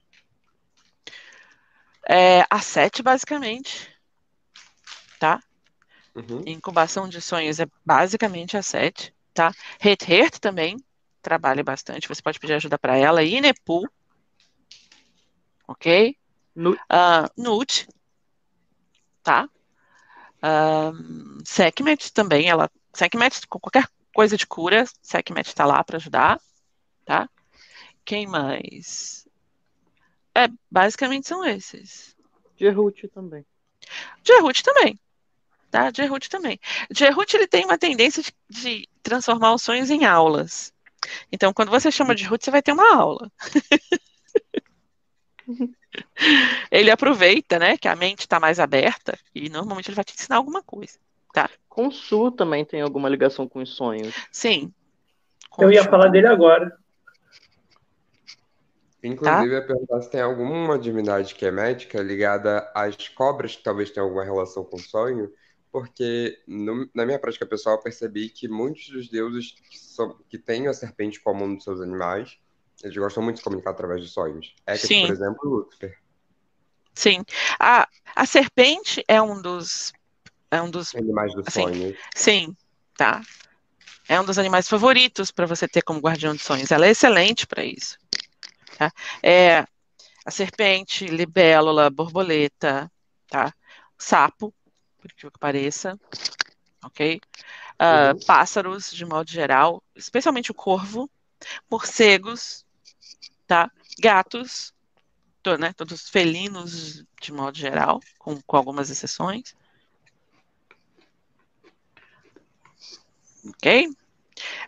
É, 2.09 2.45
a 2.49 2.59
sete, 2.59 3.03
basicamente. 3.03 3.93
Tá? 5.19 5.41
Uhum. 6.15 6.41
Incubação 6.45 7.07
de 7.07 7.21
sonhos 7.21 7.59
é 7.59 7.67
basicamente 7.85 8.57
a 8.57 8.63
sete. 8.63 9.13
Tá? 9.33 9.51
Het 9.79 10.39
também 10.39 10.77
trabalha 11.21 11.63
bastante. 11.63 12.07
Você 12.07 12.21
pode 12.21 12.39
pedir 12.39 12.53
ajuda 12.53 12.79
para 12.79 12.97
ela. 12.97 13.23
E 13.23 13.39
Nepu. 13.39 13.87
Ok? 15.67 16.17
Nut. 16.57 16.79
Uh, 16.91 17.29
Nut, 17.41 17.87
tá? 19.21 19.47
Uh, 20.37 21.41
Sekhmet 21.45 22.11
também, 22.11 22.49
ela. 22.49 22.69
Sekhmet, 22.93 23.45
com 23.47 23.59
qualquer 23.59 23.87
coisa 24.11 24.35
de 24.35 24.47
cura, 24.47 24.85
Sekhmet 25.03 25.53
tá 25.53 25.65
lá 25.65 25.83
para 25.83 25.97
ajudar, 25.97 26.41
tá? 27.05 27.29
Quem 28.03 28.25
mais? 28.25 29.27
É, 30.33 30.47
basicamente 30.69 31.27
são 31.27 31.45
esses. 31.45 32.15
Gerut 32.57 33.07
também. 33.09 33.45
Gerut 34.23 34.63
também. 34.63 34.99
Tá? 35.69 35.91
Gerut 35.93 36.27
também. 36.27 36.59
Gerut 36.89 37.35
ele 37.35 37.45
tem 37.45 37.65
uma 37.65 37.77
tendência 37.77 38.23
de, 38.23 38.33
de 38.49 38.89
transformar 39.03 39.53
os 39.53 39.61
sonhos 39.61 39.91
em 39.91 40.05
aulas. 40.05 40.73
Então, 41.31 41.53
quando 41.53 41.69
você 41.69 41.91
chama 41.91 42.15
de 42.15 42.23
Ruth, 42.23 42.43
você 42.43 42.49
vai 42.49 42.63
ter 42.63 42.71
uma 42.71 42.95
aula. 42.95 43.31
ele 46.71 46.91
aproveita, 46.91 47.59
né, 47.59 47.77
que 47.77 47.87
a 47.87 47.95
mente 47.95 48.21
está 48.21 48.39
mais 48.39 48.59
aberta 48.59 49.17
e 49.33 49.49
normalmente 49.49 49.89
ele 49.89 49.95
vai 49.95 50.05
te 50.05 50.13
ensinar 50.13 50.37
alguma 50.37 50.61
coisa, 50.63 50.97
tá? 51.33 51.49
Consul 51.69 52.31
também 52.31 52.65
tem 52.65 52.81
alguma 52.81 53.07
ligação 53.09 53.47
com 53.47 53.59
os 53.61 53.75
sonhos. 53.75 54.13
Sim. 54.31 54.71
Eu 55.59 55.71
ia 55.71 55.83
falar 55.83 56.09
dele 56.09 56.27
agora. 56.27 56.77
Inclusive, 59.03 59.37
tá? 59.37 59.45
eu 59.45 59.53
ia 59.53 59.65
perguntar 59.65 60.01
se 60.01 60.09
tem 60.09 60.21
alguma 60.21 60.77
divindade 60.77 61.35
que 61.35 61.45
é 61.45 61.51
médica 61.51 62.01
ligada 62.01 62.69
às 62.73 63.07
cobras, 63.09 63.55
que 63.55 63.63
talvez 63.63 63.91
tenha 63.91 64.03
alguma 64.03 64.23
relação 64.23 64.63
com 64.63 64.75
o 64.75 64.79
sonho, 64.79 65.31
porque 65.71 66.41
no- 66.47 66.89
na 66.93 67.05
minha 67.05 67.19
prática 67.19 67.45
pessoal 67.45 67.75
eu 67.75 67.81
percebi 67.81 68.29
que 68.29 68.47
muitos 68.47 68.89
dos 68.89 69.07
deuses 69.07 69.51
que, 69.69 69.77
são, 69.77 70.17
que 70.27 70.37
têm 70.37 70.67
a 70.67 70.73
serpente 70.73 71.19
como 71.21 71.45
um 71.45 71.55
dos 71.55 71.63
seus 71.63 71.79
animais, 71.79 72.39
eles 72.83 72.95
gostam 72.95 73.23
muito 73.23 73.37
de 73.37 73.43
comunicar 73.43 73.71
através 73.71 74.01
de 74.01 74.09
sonhos. 74.09 74.53
É 74.65 74.77
que, 74.77 75.01
por 75.01 75.09
exemplo, 75.09 75.49
Lúcifer, 75.49 75.97
Sim. 76.93 77.23
A, 77.59 77.87
a 78.15 78.25
serpente 78.25 79.03
é 79.07 79.21
um 79.21 79.39
dos. 79.39 79.93
É 80.49 80.59
um 80.61 80.69
dos. 80.69 80.95
animais 80.95 81.33
do 81.35 81.43
Assim, 81.45 81.61
sonho. 81.61 81.97
Sim, 82.15 82.57
tá? 82.97 83.21
É 84.09 84.19
um 84.19 84.25
dos 84.25 84.39
animais 84.39 84.67
favoritos 84.67 85.29
para 85.29 85.45
você 85.45 85.67
ter 85.67 85.83
como 85.83 85.99
guardião 85.99 86.33
de 86.33 86.41
sonhos. 86.41 86.71
Ela 86.71 86.87
é 86.87 86.91
excelente 86.91 87.45
para 87.45 87.63
isso. 87.63 87.99
Tá? 88.77 88.91
É 89.21 89.65
a 90.25 90.31
serpente, 90.31 91.05
libélula, 91.05 91.89
borboleta, 91.89 92.91
tá? 93.27 93.53
Sapo, 93.97 94.53
por 94.97 95.13
que 95.13 95.29
pareça, 95.39 95.99
ok? 96.83 97.21
Ah, 97.79 98.13
Uhum. 98.13 98.19
Pássaros, 98.25 98.91
de 98.91 99.05
modo 99.05 99.29
geral, 99.29 99.83
especialmente 99.95 100.51
o 100.51 100.53
corvo, 100.53 101.09
morcegos, 101.69 102.65
tá? 103.47 103.71
Gatos, 103.99 104.73
to- 105.43 105.57
né? 105.57 105.73
Todos 105.73 106.03
os 106.03 106.09
felinos, 106.09 107.03
de 107.21 107.33
modo 107.33 107.57
geral, 107.57 108.01
com, 108.19 108.41
com 108.41 108.57
algumas 108.57 108.89
exceções. 108.89 109.55
Ok? 113.49 113.89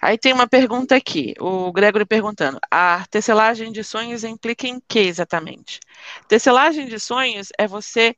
Aí 0.01 0.17
tem 0.17 0.33
uma 0.33 0.47
pergunta 0.47 0.95
aqui, 0.95 1.33
o 1.39 1.71
Gregory 1.71 2.05
perguntando: 2.05 2.59
a 2.71 3.05
tecelagem 3.09 3.71
de 3.71 3.83
sonhos 3.83 4.23
implica 4.23 4.67
em 4.67 4.79
que 4.87 4.99
exatamente? 4.99 5.79
Tecelagem 6.27 6.87
de 6.87 6.99
sonhos 6.99 7.49
é 7.57 7.67
você 7.67 8.15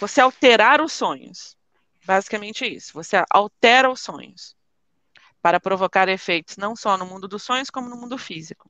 você 0.00 0.20
alterar 0.20 0.80
os 0.80 0.92
sonhos. 0.92 1.56
Basicamente 2.04 2.66
isso. 2.66 2.92
Você 2.94 3.22
altera 3.30 3.90
os 3.90 4.00
sonhos 4.00 4.56
para 5.42 5.60
provocar 5.60 6.08
efeitos 6.08 6.56
não 6.56 6.74
só 6.76 6.96
no 6.98 7.06
mundo 7.06 7.28
dos 7.28 7.42
sonhos, 7.42 7.70
como 7.70 7.88
no 7.88 7.96
mundo 7.96 8.18
físico. 8.18 8.68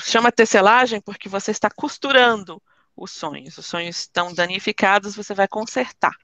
Chama 0.00 0.32
tecelagem 0.32 1.00
porque 1.00 1.28
você 1.28 1.50
está 1.50 1.70
costurando 1.70 2.60
os 2.96 3.10
sonhos. 3.12 3.56
Os 3.58 3.66
sonhos 3.66 3.98
estão 3.98 4.32
danificados, 4.32 5.14
você 5.14 5.34
vai 5.34 5.46
consertar. 5.48 6.14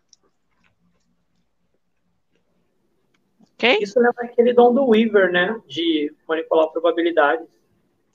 Ok? 3.55 3.79
Isso 3.83 4.01
leva 4.01 4.23
aquele 4.23 4.55
dom 4.55 4.73
do 4.73 4.89
Weaver, 4.89 5.31
né? 5.31 5.61
De 5.68 6.14
manipular 6.27 6.68
probabilidades. 6.68 7.47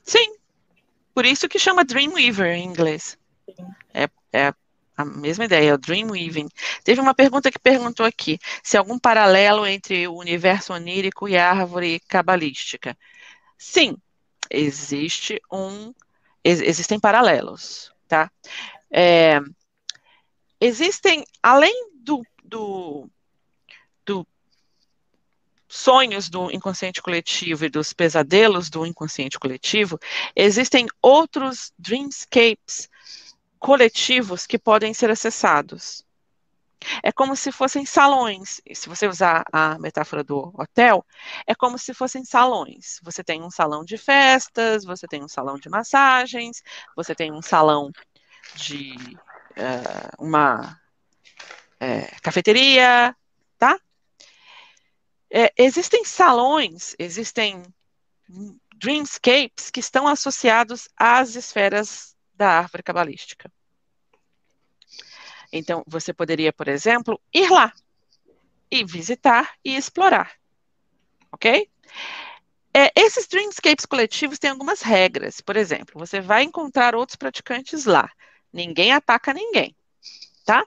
Sim. 0.02 0.34
Por 1.14 1.24
isso 1.24 1.48
que 1.48 1.58
chama 1.58 1.84
Dreamweaver 1.84 2.56
em 2.56 2.64
inglês. 2.64 3.16
É, 3.94 4.08
é 4.32 4.52
a 4.96 5.04
mesma 5.04 5.44
ideia, 5.44 5.70
é 5.70 5.74
o 5.74 5.78
Dreamweaving. 5.78 6.48
Teve 6.82 7.00
uma 7.00 7.14
pergunta 7.14 7.50
que 7.50 7.58
perguntou 7.58 8.04
aqui 8.04 8.38
se 8.62 8.76
há 8.76 8.80
algum 8.80 8.98
paralelo 8.98 9.66
entre 9.66 10.08
o 10.08 10.16
universo 10.16 10.72
onírico 10.72 11.28
e 11.28 11.36
a 11.36 11.50
árvore 11.50 12.00
cabalística. 12.00 12.96
Sim, 13.56 13.96
existe 14.50 15.40
um, 15.52 15.92
ex- 16.44 16.60
existem 16.60 16.98
paralelos, 17.00 17.92
tá? 18.08 18.30
É, 18.90 19.40
existem, 20.60 21.24
além 21.42 21.90
do, 21.94 22.22
do, 22.44 23.10
do 24.04 24.26
sonhos 25.68 26.28
do 26.28 26.50
inconsciente 26.50 27.02
coletivo 27.02 27.64
e 27.64 27.68
dos 27.68 27.92
pesadelos 27.92 28.70
do 28.70 28.86
inconsciente 28.86 29.38
coletivo, 29.38 29.98
existem 30.34 30.86
outros 31.02 31.72
dreamscapes 31.78 32.88
coletivos 33.58 34.46
que 34.46 34.58
podem 34.58 34.94
ser 34.94 35.10
acessados. 35.10 36.05
É 37.02 37.12
como 37.12 37.36
se 37.36 37.52
fossem 37.52 37.84
salões. 37.84 38.60
Se 38.74 38.88
você 38.88 39.06
usar 39.06 39.44
a 39.52 39.78
metáfora 39.78 40.22
do 40.24 40.52
hotel, 40.54 41.04
é 41.46 41.54
como 41.54 41.78
se 41.78 41.94
fossem 41.94 42.24
salões. 42.24 43.00
Você 43.02 43.22
tem 43.24 43.42
um 43.42 43.50
salão 43.50 43.84
de 43.84 43.96
festas, 43.96 44.84
você 44.84 45.06
tem 45.06 45.22
um 45.22 45.28
salão 45.28 45.56
de 45.58 45.68
massagens, 45.68 46.62
você 46.94 47.14
tem 47.14 47.32
um 47.32 47.42
salão 47.42 47.90
de 48.54 48.94
eh, 49.56 50.10
uma 50.18 50.80
eh, 51.80 52.10
cafeteria, 52.22 53.14
tá? 53.58 53.78
É, 55.30 55.52
existem 55.56 56.04
salões, 56.04 56.94
existem 56.98 57.62
dreamscapes 58.76 59.70
que 59.70 59.80
estão 59.80 60.06
associados 60.06 60.88
às 60.96 61.34
esferas 61.34 62.14
da 62.34 62.58
árvore 62.58 62.82
cabalística. 62.82 63.50
Então, 65.52 65.82
você 65.86 66.12
poderia, 66.12 66.52
por 66.52 66.68
exemplo, 66.68 67.20
ir 67.32 67.50
lá 67.50 67.72
e 68.70 68.84
visitar 68.84 69.54
e 69.64 69.76
explorar, 69.76 70.32
ok? 71.32 71.68
É, 72.74 72.92
esses 72.94 73.26
dreamscapes 73.26 73.86
coletivos 73.86 74.38
têm 74.38 74.50
algumas 74.50 74.82
regras. 74.82 75.40
Por 75.40 75.56
exemplo, 75.56 75.98
você 75.98 76.20
vai 76.20 76.42
encontrar 76.42 76.94
outros 76.94 77.16
praticantes 77.16 77.84
lá. 77.84 78.10
Ninguém 78.52 78.92
ataca 78.92 79.32
ninguém, 79.32 79.74
tá? 80.44 80.66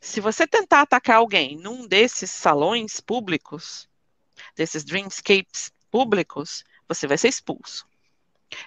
Se 0.00 0.20
você 0.20 0.46
tentar 0.46 0.82
atacar 0.82 1.16
alguém 1.16 1.56
num 1.56 1.86
desses 1.86 2.30
salões 2.30 3.00
públicos, 3.00 3.88
desses 4.54 4.84
dreamscapes 4.84 5.72
públicos, 5.90 6.64
você 6.86 7.06
vai 7.06 7.18
ser 7.18 7.28
expulso. 7.28 7.87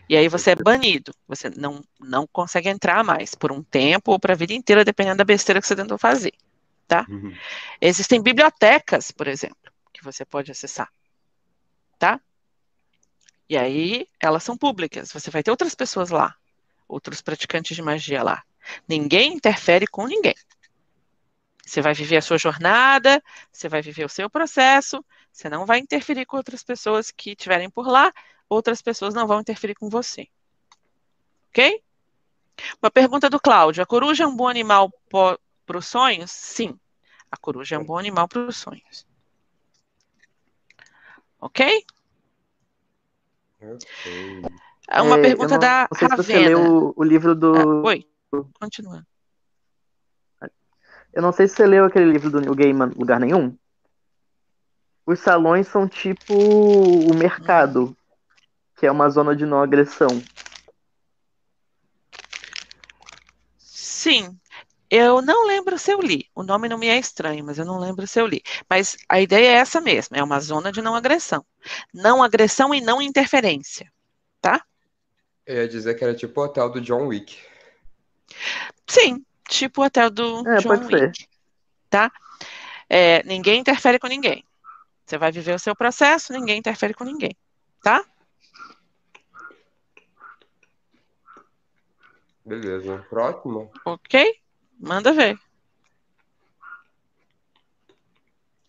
E 0.07 0.15
aí 0.15 0.27
você 0.27 0.51
é 0.51 0.55
banido. 0.55 1.13
Você 1.27 1.49
não, 1.49 1.83
não 1.99 2.27
consegue 2.27 2.69
entrar 2.69 3.03
mais 3.03 3.35
por 3.35 3.51
um 3.51 3.63
tempo 3.63 4.11
ou 4.11 4.19
para 4.19 4.33
a 4.33 4.37
vida 4.37 4.53
inteira, 4.53 4.85
dependendo 4.85 5.17
da 5.17 5.23
besteira 5.23 5.61
que 5.61 5.67
você 5.67 5.75
tentou 5.75 5.97
fazer. 5.97 6.33
Tá? 6.87 7.05
Uhum. 7.09 7.35
Existem 7.79 8.21
bibliotecas, 8.21 9.11
por 9.11 9.27
exemplo, 9.27 9.71
que 9.93 10.03
você 10.03 10.25
pode 10.25 10.51
acessar. 10.51 10.89
Tá? 11.97 12.19
E 13.49 13.57
aí 13.57 14.07
elas 14.19 14.43
são 14.43 14.57
públicas. 14.57 15.11
Você 15.11 15.29
vai 15.29 15.43
ter 15.43 15.51
outras 15.51 15.75
pessoas 15.75 16.09
lá, 16.09 16.35
outros 16.87 17.21
praticantes 17.21 17.75
de 17.75 17.81
magia 17.81 18.23
lá. 18.23 18.43
Ninguém 18.87 19.33
interfere 19.33 19.87
com 19.87 20.05
ninguém. 20.05 20.35
Você 21.65 21.81
vai 21.81 21.93
viver 21.93 22.17
a 22.17 22.21
sua 22.21 22.37
jornada, 22.37 23.21
você 23.51 23.69
vai 23.69 23.81
viver 23.81 24.03
o 24.03 24.09
seu 24.09 24.29
processo, 24.29 25.03
você 25.31 25.47
não 25.49 25.65
vai 25.65 25.79
interferir 25.79 26.25
com 26.25 26.37
outras 26.37 26.63
pessoas 26.63 27.11
que 27.11 27.31
estiverem 27.31 27.69
por 27.69 27.87
lá, 27.87 28.11
outras 28.51 28.81
pessoas 28.81 29.13
não 29.13 29.25
vão 29.25 29.39
interferir 29.39 29.75
com 29.75 29.89
você. 29.89 30.27
Ok? 31.49 31.81
Uma 32.81 32.91
pergunta 32.91 33.29
do 33.29 33.39
Cláudio: 33.39 33.81
a 33.81 33.85
coruja 33.85 34.23
é 34.23 34.27
um 34.27 34.35
bom 34.35 34.47
animal 34.47 34.91
para 35.09 35.77
os 35.77 35.87
sonhos? 35.87 36.29
Sim, 36.31 36.77
a 37.31 37.37
coruja 37.37 37.75
é 37.75 37.79
um 37.79 37.85
bom 37.85 37.97
animal 37.97 38.27
para 38.27 38.45
os 38.47 38.57
sonhos. 38.57 39.07
Ok? 41.39 41.85
Ok. 43.61 44.41
Uma 44.93 45.17
É, 45.17 45.21
pergunta 45.21 45.55
eu 45.55 45.59
não, 45.59 45.59
da 45.59 45.87
não 45.89 45.97
sei 45.97 46.09
se 46.09 46.17
você 46.17 46.33
Ravena. 46.33 46.49
leu 46.49 46.93
o 46.95 47.03
livro 47.03 47.33
do. 47.33 47.55
Ah, 47.55 47.87
oi, 47.87 48.05
continua. 48.59 49.05
Eu 51.13 51.21
não 51.21 51.31
sei 51.31 51.47
se 51.47 51.55
você 51.55 51.65
leu 51.65 51.85
aquele 51.85 52.11
livro 52.11 52.29
do 52.29 52.39
Neil 52.39 52.55
Gaiman, 52.55 52.91
Lugar 52.95 53.19
Nenhum. 53.19 53.55
Os 55.05 55.19
salões 55.19 55.67
são 55.67 55.87
tipo 55.87 56.33
o 56.33 57.13
mercado, 57.13 57.95
que 58.81 58.87
é 58.87 58.91
uma 58.91 59.07
zona 59.11 59.35
de 59.35 59.45
não 59.45 59.61
agressão. 59.61 60.09
Sim, 63.59 64.35
eu 64.89 65.21
não 65.21 65.45
lembro 65.45 65.77
se 65.77 65.93
eu 65.93 66.01
li. 66.01 66.25
O 66.33 66.41
nome 66.41 66.67
não 66.67 66.79
me 66.79 66.87
é 66.87 66.97
estranho, 66.97 67.45
mas 67.45 67.59
eu 67.59 67.65
não 67.65 67.77
lembro 67.77 68.07
se 68.07 68.19
eu 68.19 68.25
li. 68.25 68.41
Mas 68.67 68.97
a 69.07 69.21
ideia 69.21 69.49
é 69.49 69.53
essa 69.57 69.79
mesmo: 69.79 70.17
é 70.17 70.23
uma 70.23 70.39
zona 70.39 70.71
de 70.71 70.81
não 70.81 70.95
agressão. 70.95 71.45
Não 71.93 72.23
agressão 72.23 72.73
e 72.73 72.81
não 72.81 72.99
interferência. 72.99 73.87
Tá? 74.41 74.65
Eu 75.45 75.57
ia 75.57 75.67
dizer 75.67 75.93
que 75.93 76.03
era 76.03 76.15
tipo 76.15 76.41
o 76.41 76.43
hotel 76.43 76.67
do 76.71 76.81
John 76.81 77.05
Wick. 77.05 77.37
Sim, 78.87 79.23
tipo 79.47 79.83
o 79.83 79.85
hotel 79.85 80.09
do 80.09 80.39
É, 80.49 80.55
John 80.55 80.69
pode 80.69 80.87
ser. 80.87 81.03
Wick. 81.03 81.27
Tá? 81.87 82.11
É, 82.89 83.21
ninguém 83.25 83.59
interfere 83.59 83.99
com 83.99 84.07
ninguém. 84.07 84.43
Você 85.05 85.19
vai 85.19 85.31
viver 85.31 85.53
o 85.53 85.59
seu 85.59 85.75
processo, 85.75 86.33
ninguém 86.33 86.57
interfere 86.57 86.95
com 86.95 87.03
ninguém. 87.03 87.37
Tá? 87.83 88.03
Beleza. 92.45 93.05
Próximo. 93.09 93.71
Ok? 93.85 94.35
Manda 94.79 95.13
ver. 95.13 95.37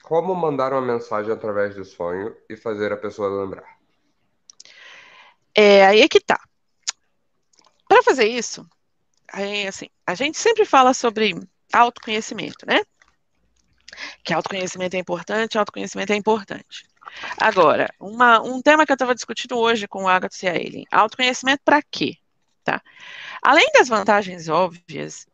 Como 0.02 0.34
mandar 0.34 0.72
uma 0.72 0.82
mensagem 0.82 1.32
através 1.32 1.74
do 1.74 1.84
sonho 1.84 2.36
e 2.48 2.56
fazer 2.56 2.92
a 2.92 2.96
pessoa 2.96 3.42
lembrar? 3.42 3.78
É, 5.54 5.86
aí 5.86 6.00
é 6.00 6.08
que 6.08 6.20
tá. 6.20 6.40
Para 7.88 8.02
fazer 8.02 8.26
isso, 8.26 8.66
aí, 9.32 9.66
assim, 9.66 9.88
a 10.06 10.14
gente 10.14 10.38
sempre 10.38 10.64
fala 10.64 10.92
sobre 10.92 11.34
autoconhecimento, 11.72 12.66
né? 12.66 12.82
Que 14.24 14.32
autoconhecimento 14.32 14.96
é 14.96 14.98
importante, 14.98 15.58
autoconhecimento 15.58 16.12
é 16.12 16.16
importante. 16.16 16.86
Agora, 17.38 17.92
uma, 18.00 18.40
um 18.40 18.62
tema 18.62 18.86
que 18.86 18.92
eu 18.92 18.94
estava 18.94 19.14
discutindo 19.14 19.58
hoje 19.58 19.86
com 19.86 20.04
o 20.04 20.08
Agatha 20.08 20.46
e 20.46 20.48
a 20.48 20.56
Eileen, 20.56 20.86
autoconhecimento 20.90 21.62
para 21.64 21.82
quê? 21.82 22.16
Tá? 22.64 22.82
Além 23.42 23.66
das 23.72 23.88
vantagens 23.88 24.48
óbvias, 24.48 25.26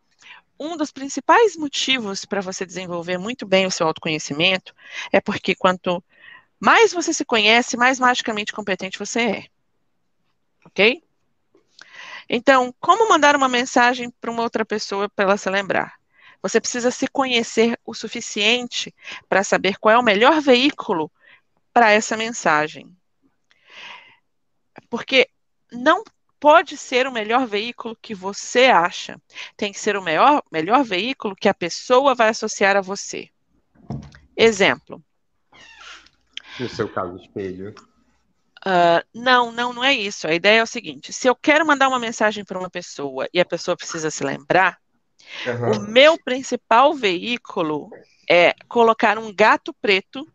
um 0.58 0.76
dos 0.76 0.90
principais 0.90 1.56
motivos 1.56 2.24
para 2.24 2.40
você 2.40 2.64
desenvolver 2.64 3.18
muito 3.18 3.46
bem 3.46 3.66
o 3.66 3.70
seu 3.70 3.86
autoconhecimento 3.86 4.74
é 5.12 5.20
porque 5.20 5.54
quanto 5.54 6.02
mais 6.58 6.92
você 6.92 7.12
se 7.12 7.24
conhece, 7.24 7.76
mais 7.76 8.00
magicamente 8.00 8.52
competente 8.52 8.98
você 8.98 9.20
é. 9.20 9.46
Ok? 10.64 11.02
Então, 12.28 12.74
como 12.80 13.08
mandar 13.08 13.36
uma 13.36 13.48
mensagem 13.48 14.10
para 14.10 14.30
uma 14.30 14.42
outra 14.42 14.64
pessoa 14.64 15.08
para 15.08 15.24
ela 15.24 15.36
se 15.36 15.48
lembrar? 15.48 15.98
Você 16.42 16.60
precisa 16.60 16.90
se 16.90 17.06
conhecer 17.08 17.78
o 17.84 17.94
suficiente 17.94 18.94
para 19.28 19.42
saber 19.42 19.78
qual 19.78 19.94
é 19.94 19.98
o 19.98 20.02
melhor 20.02 20.40
veículo 20.40 21.10
para 21.72 21.90
essa 21.90 22.16
mensagem. 22.16 22.94
Porque 24.90 25.28
não 25.72 26.02
pode 26.40 26.76
ser 26.76 27.06
o 27.06 27.12
melhor 27.12 27.46
veículo 27.46 27.96
que 28.00 28.14
você 28.14 28.66
acha. 28.66 29.20
Tem 29.56 29.72
que 29.72 29.80
ser 29.80 29.96
o 29.96 30.02
melhor, 30.02 30.42
melhor 30.50 30.84
veículo 30.84 31.36
que 31.36 31.48
a 31.48 31.54
pessoa 31.54 32.14
vai 32.14 32.28
associar 32.28 32.76
a 32.76 32.80
você. 32.80 33.28
Exemplo. 34.36 35.02
No 36.58 36.68
seu 36.68 36.88
caso, 36.88 37.16
espelho. 37.16 37.74
Uh, 38.66 39.02
não, 39.14 39.52
não, 39.52 39.72
não 39.72 39.84
é 39.84 39.94
isso. 39.94 40.26
A 40.26 40.34
ideia 40.34 40.60
é 40.60 40.62
o 40.62 40.66
seguinte: 40.66 41.12
se 41.12 41.28
eu 41.28 41.34
quero 41.34 41.66
mandar 41.66 41.88
uma 41.88 41.98
mensagem 41.98 42.44
para 42.44 42.58
uma 42.58 42.70
pessoa 42.70 43.28
e 43.32 43.40
a 43.40 43.44
pessoa 43.44 43.76
precisa 43.76 44.10
se 44.10 44.24
lembrar, 44.24 44.78
uhum. 45.46 45.72
o 45.72 45.80
meu 45.88 46.18
principal 46.22 46.94
veículo 46.94 47.90
é 48.28 48.54
colocar 48.68 49.18
um 49.18 49.32
gato 49.32 49.72
preto 49.74 50.26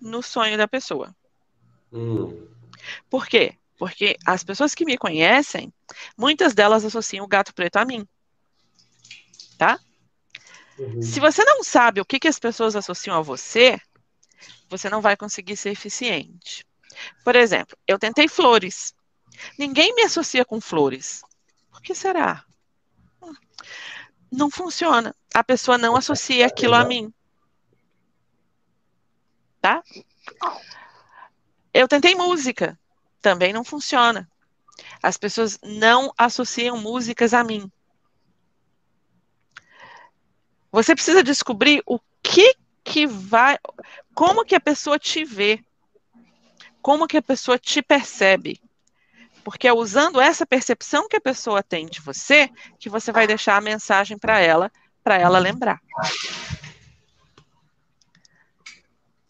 no 0.00 0.22
sonho 0.22 0.58
da 0.58 0.66
pessoa. 0.66 1.14
Hum. 1.92 2.48
Por 3.08 3.26
quê? 3.26 3.56
Porque 3.82 4.16
as 4.24 4.44
pessoas 4.44 4.76
que 4.76 4.84
me 4.84 4.96
conhecem, 4.96 5.74
muitas 6.16 6.54
delas 6.54 6.84
associam 6.84 7.24
o 7.24 7.28
gato 7.28 7.52
preto 7.52 7.78
a 7.78 7.84
mim. 7.84 8.06
Tá? 9.58 9.76
Uhum. 10.78 11.02
Se 11.02 11.18
você 11.18 11.42
não 11.42 11.64
sabe 11.64 12.00
o 12.00 12.04
que, 12.04 12.20
que 12.20 12.28
as 12.28 12.38
pessoas 12.38 12.76
associam 12.76 13.16
a 13.16 13.20
você, 13.20 13.80
você 14.68 14.88
não 14.88 15.00
vai 15.00 15.16
conseguir 15.16 15.56
ser 15.56 15.70
eficiente. 15.70 16.64
Por 17.24 17.34
exemplo, 17.34 17.76
eu 17.84 17.98
tentei 17.98 18.28
flores. 18.28 18.94
Ninguém 19.58 19.92
me 19.96 20.02
associa 20.02 20.44
com 20.44 20.60
flores. 20.60 21.20
Por 21.68 21.82
que 21.82 21.92
será? 21.92 22.44
Não 24.30 24.48
funciona. 24.48 25.12
A 25.34 25.42
pessoa 25.42 25.76
não 25.76 25.96
associa 25.96 26.46
aquilo 26.46 26.76
a 26.76 26.84
mim. 26.84 27.12
Tá? 29.60 29.82
Eu 31.74 31.88
tentei 31.88 32.14
música 32.14 32.78
também 33.22 33.52
não 33.52 33.64
funciona. 33.64 34.28
As 35.02 35.16
pessoas 35.16 35.58
não 35.62 36.12
associam 36.18 36.76
músicas 36.76 37.32
a 37.32 37.42
mim. 37.42 37.70
Você 40.70 40.94
precisa 40.94 41.22
descobrir 41.22 41.82
o 41.86 42.00
que 42.22 42.56
que 42.84 43.06
vai, 43.06 43.58
como 44.14 44.44
que 44.44 44.54
a 44.54 44.60
pessoa 44.60 44.98
te 44.98 45.24
vê, 45.24 45.64
como 46.80 47.06
que 47.06 47.16
a 47.16 47.22
pessoa 47.22 47.58
te 47.58 47.80
percebe. 47.80 48.60
Porque 49.44 49.68
é 49.68 49.72
usando 49.72 50.20
essa 50.20 50.46
percepção 50.46 51.08
que 51.08 51.16
a 51.16 51.20
pessoa 51.20 51.62
tem 51.62 51.86
de 51.86 52.00
você 52.00 52.48
que 52.78 52.88
você 52.88 53.12
vai 53.12 53.26
deixar 53.26 53.56
a 53.56 53.60
mensagem 53.60 54.16
para 54.16 54.40
ela, 54.40 54.70
para 55.02 55.18
ela 55.18 55.38
lembrar. 55.38 55.80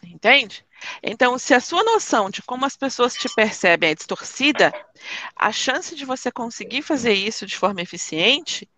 Entende? 0.05 0.65
Então, 1.03 1.39
se 1.39 1.55
a 1.55 1.61
sua 1.61 1.83
noção 1.85 2.31
de 2.31 2.43
como 2.43 2.65
as 2.65 2.77
pessoas 2.77 3.15
te 3.15 3.29
percebem 3.35 3.91
é 3.91 3.95
distorcida, 3.95 4.73
a 5.37 5.53
chance 5.53 5.95
de 5.95 6.05
você 6.05 6.31
conseguir 6.31 6.83
fazer 6.83 7.13
isso 7.13 7.47
de 7.47 7.57
forma 7.57 7.81
eficiente 7.81 8.69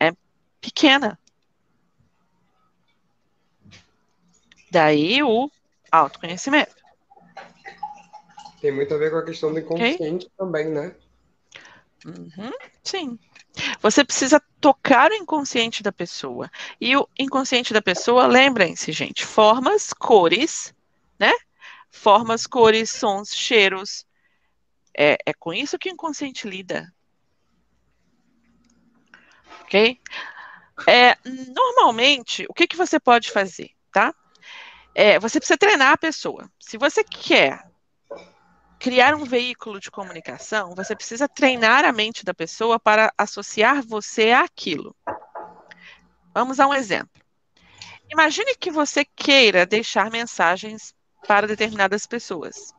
é 0.00 0.12
pequena. 0.60 1.18
Daí 4.70 5.22
o 5.22 5.50
autoconhecimento. 5.90 6.74
Tem 8.60 8.70
muito 8.70 8.94
a 8.94 8.98
ver 8.98 9.10
com 9.10 9.16
a 9.16 9.24
questão 9.24 9.52
do 9.52 9.58
inconsciente 9.58 10.26
okay? 10.26 10.36
também, 10.36 10.68
né? 10.68 10.94
Uhum, 12.04 12.52
sim. 12.82 13.18
Você 13.80 14.04
precisa 14.04 14.40
tocar 14.60 15.10
o 15.10 15.14
inconsciente 15.14 15.82
da 15.82 15.92
pessoa. 15.92 16.50
E 16.80 16.96
o 16.96 17.08
inconsciente 17.18 17.72
da 17.72 17.82
pessoa, 17.82 18.26
lembrem-se, 18.26 18.92
gente, 18.92 19.24
formas, 19.24 19.92
cores, 19.92 20.74
né? 21.18 21.32
Formas, 21.90 22.46
cores, 22.46 22.90
sons, 22.90 23.34
cheiros. 23.34 24.06
É, 24.96 25.16
é 25.26 25.34
com 25.34 25.52
isso 25.52 25.78
que 25.78 25.88
o 25.88 25.92
inconsciente 25.92 26.48
lida. 26.48 26.92
Ok? 29.62 30.00
É, 30.86 31.16
normalmente, 31.54 32.46
o 32.48 32.54
que, 32.54 32.66
que 32.66 32.76
você 32.76 32.98
pode 32.98 33.30
fazer, 33.30 33.70
tá? 33.92 34.14
É, 34.94 35.18
você 35.18 35.38
precisa 35.38 35.58
treinar 35.58 35.92
a 35.92 35.98
pessoa. 35.98 36.50
Se 36.58 36.76
você 36.76 37.04
quer 37.04 37.69
criar 38.80 39.14
um 39.14 39.24
veículo 39.24 39.78
de 39.78 39.90
comunicação, 39.90 40.74
você 40.74 40.96
precisa 40.96 41.28
treinar 41.28 41.84
a 41.84 41.92
mente 41.92 42.24
da 42.24 42.32
pessoa 42.32 42.80
para 42.80 43.12
associar 43.16 43.86
você 43.86 44.32
àquilo. 44.32 44.96
Vamos 46.32 46.58
a 46.58 46.66
um 46.66 46.72
exemplo. 46.72 47.22
Imagine 48.10 48.56
que 48.56 48.70
você 48.70 49.04
queira 49.04 49.66
deixar 49.66 50.10
mensagens 50.10 50.94
para 51.28 51.46
determinadas 51.46 52.06
pessoas. 52.06 52.72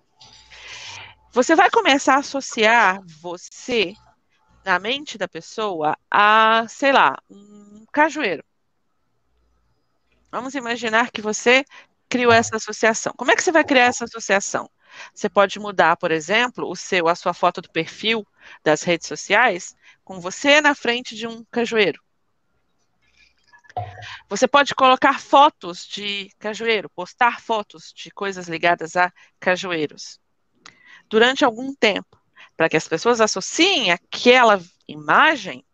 Você 1.32 1.56
vai 1.56 1.70
começar 1.70 2.16
a 2.16 2.20
associar 2.20 3.00
você 3.22 3.94
na 4.66 4.80
mente 4.80 5.20
da 5.20 5.28
pessoa 5.28 5.96
a, 6.10 6.66
sei 6.68 6.92
lá, 6.92 7.16
um 7.30 7.86
cajueiro. 7.94 8.44
Vamos 10.32 10.56
imaginar 10.56 11.12
que 11.12 11.22
você 11.22 11.64
criou 12.10 12.32
essa 12.32 12.56
associação. 12.56 13.14
Como 13.16 13.32
é 13.32 13.36
que 13.36 13.44
você 13.44 13.52
vai 13.52 13.64
criar 13.64 13.86
essa 13.86 14.06
associação? 14.06 14.68
Você 15.14 15.30
pode 15.30 15.60
mudar, 15.60 15.98
por 15.98 16.12
exemplo, 16.12 16.70
o 16.70 16.76
seu, 16.76 17.08
a 17.08 17.16
sua 17.16 17.34
foto 17.34 17.62
do 17.62 17.70
perfil 17.70 18.26
das 18.64 18.84
redes 18.84 19.08
sociais 19.08 19.76
com 20.04 20.20
você 20.20 20.62
na 20.62 20.76
frente 20.76 21.16
de 21.16 21.28
um 21.28 21.44
cajueiro. 21.52 22.02
Você 24.28 24.48
pode 24.48 24.76
colocar 24.76 25.20
fotos 25.20 25.86
de 25.86 26.30
cajueiro, 26.40 26.90
postar 26.90 27.42
fotos 27.42 27.94
de 27.94 28.12
coisas 28.12 28.48
ligadas 28.48 28.96
a 28.96 29.12
cajueiros 29.40 30.20
durante 31.10 31.44
algum 31.44 31.74
tempo, 31.76 32.18
para 32.56 32.70
que 32.70 32.78
as 32.78 32.88
pessoas 32.88 33.20
associem 33.20 33.92
aquela 33.92 34.62
imagem, 34.88 35.66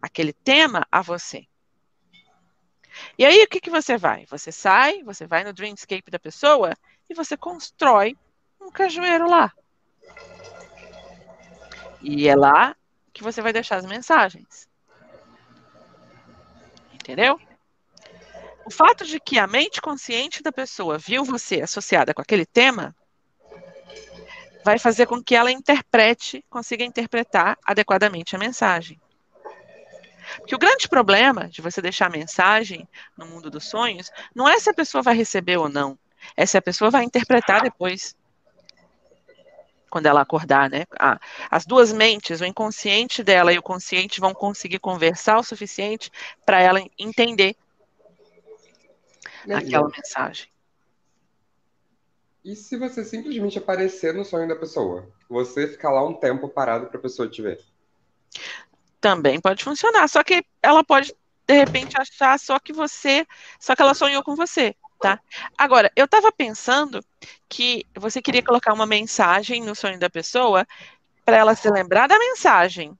aquele 0.00 0.32
tema 0.32 0.86
a 0.90 1.02
você. 1.02 1.46
E 3.18 3.26
aí, 3.26 3.42
o 3.42 3.48
que, 3.48 3.60
que 3.60 3.68
você 3.70 3.98
vai? 3.98 4.24
Você 4.26 4.50
sai, 4.52 5.02
você 5.02 5.26
vai 5.26 5.44
no 5.44 5.52
Dreamscape 5.52 6.10
da 6.10 6.18
pessoa 6.18 6.72
e 7.10 7.14
você 7.14 7.36
constrói 7.36 8.16
um 8.66 8.70
cajueiro 8.70 9.28
lá. 9.28 9.52
E 12.02 12.28
é 12.28 12.36
lá 12.36 12.76
que 13.12 13.22
você 13.22 13.40
vai 13.40 13.52
deixar 13.52 13.76
as 13.76 13.86
mensagens. 13.86 14.68
Entendeu? 16.92 17.40
O 18.64 18.70
fato 18.70 19.04
de 19.04 19.20
que 19.20 19.38
a 19.38 19.46
mente 19.46 19.80
consciente 19.80 20.42
da 20.42 20.50
pessoa 20.50 20.98
viu 20.98 21.24
você 21.24 21.62
associada 21.62 22.12
com 22.12 22.20
aquele 22.20 22.44
tema 22.44 22.94
vai 24.64 24.78
fazer 24.78 25.06
com 25.06 25.22
que 25.22 25.36
ela 25.36 25.52
interprete, 25.52 26.44
consiga 26.50 26.84
interpretar 26.84 27.56
adequadamente 27.64 28.34
a 28.34 28.38
mensagem. 28.38 29.00
Porque 30.38 30.56
o 30.56 30.58
grande 30.58 30.88
problema 30.88 31.48
de 31.48 31.62
você 31.62 31.80
deixar 31.80 32.06
a 32.06 32.10
mensagem 32.10 32.88
no 33.16 33.26
mundo 33.26 33.48
dos 33.48 33.68
sonhos 33.68 34.10
não 34.34 34.48
é 34.48 34.58
se 34.58 34.68
a 34.68 34.74
pessoa 34.74 35.00
vai 35.00 35.14
receber 35.14 35.56
ou 35.56 35.68
não, 35.68 35.96
é 36.36 36.44
se 36.44 36.58
a 36.58 36.62
pessoa 36.62 36.90
vai 36.90 37.04
interpretar 37.04 37.62
depois 37.62 38.16
quando 39.90 40.06
ela 40.06 40.20
acordar, 40.20 40.68
né? 40.68 40.84
Ah, 40.98 41.18
as 41.50 41.64
duas 41.64 41.92
mentes, 41.92 42.40
o 42.40 42.44
inconsciente 42.44 43.22
dela 43.22 43.52
e 43.52 43.58
o 43.58 43.62
consciente 43.62 44.20
vão 44.20 44.34
conseguir 44.34 44.78
conversar 44.78 45.38
o 45.38 45.42
suficiente 45.42 46.10
para 46.44 46.60
ela 46.60 46.80
entender 46.98 47.56
aquela 49.50 49.88
mensagem. 49.88 50.48
E 52.44 52.54
se 52.54 52.76
você 52.76 53.04
simplesmente 53.04 53.58
aparecer 53.58 54.14
no 54.14 54.24
sonho 54.24 54.48
da 54.48 54.54
pessoa? 54.54 55.08
Você 55.28 55.66
ficar 55.66 55.90
lá 55.90 56.06
um 56.06 56.14
tempo 56.14 56.48
parado 56.48 56.86
para 56.86 56.98
a 56.98 57.02
pessoa 57.02 57.28
te 57.28 57.42
ver? 57.42 57.60
Também 59.00 59.40
pode 59.40 59.64
funcionar, 59.64 60.08
só 60.08 60.22
que 60.22 60.44
ela 60.62 60.84
pode 60.84 61.14
de 61.46 61.54
repente 61.54 62.00
achar 62.00 62.38
só 62.38 62.58
que 62.58 62.72
você, 62.72 63.26
só 63.58 63.74
que 63.76 63.82
ela 63.82 63.94
sonhou 63.94 64.22
com 64.22 64.34
você 64.34 64.74
tá? 65.00 65.20
Agora, 65.56 65.90
eu 65.94 66.04
estava 66.04 66.32
pensando 66.32 67.04
que 67.48 67.86
você 67.94 68.20
queria 68.22 68.42
colocar 68.42 68.72
uma 68.72 68.86
mensagem 68.86 69.62
no 69.62 69.74
sonho 69.74 69.98
da 69.98 70.10
pessoa 70.10 70.66
para 71.24 71.36
ela 71.36 71.54
se 71.54 71.70
lembrar 71.70 72.06
da 72.06 72.18
mensagem, 72.18 72.96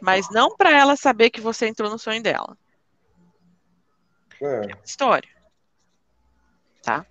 mas 0.00 0.28
não 0.30 0.56
para 0.56 0.70
ela 0.70 0.96
saber 0.96 1.30
que 1.30 1.40
você 1.40 1.68
entrou 1.68 1.90
no 1.90 1.98
sonho 1.98 2.22
dela. 2.22 2.56
É. 4.40 4.72
é 4.72 4.84
história. 4.84 5.28
Tá? 6.82 7.04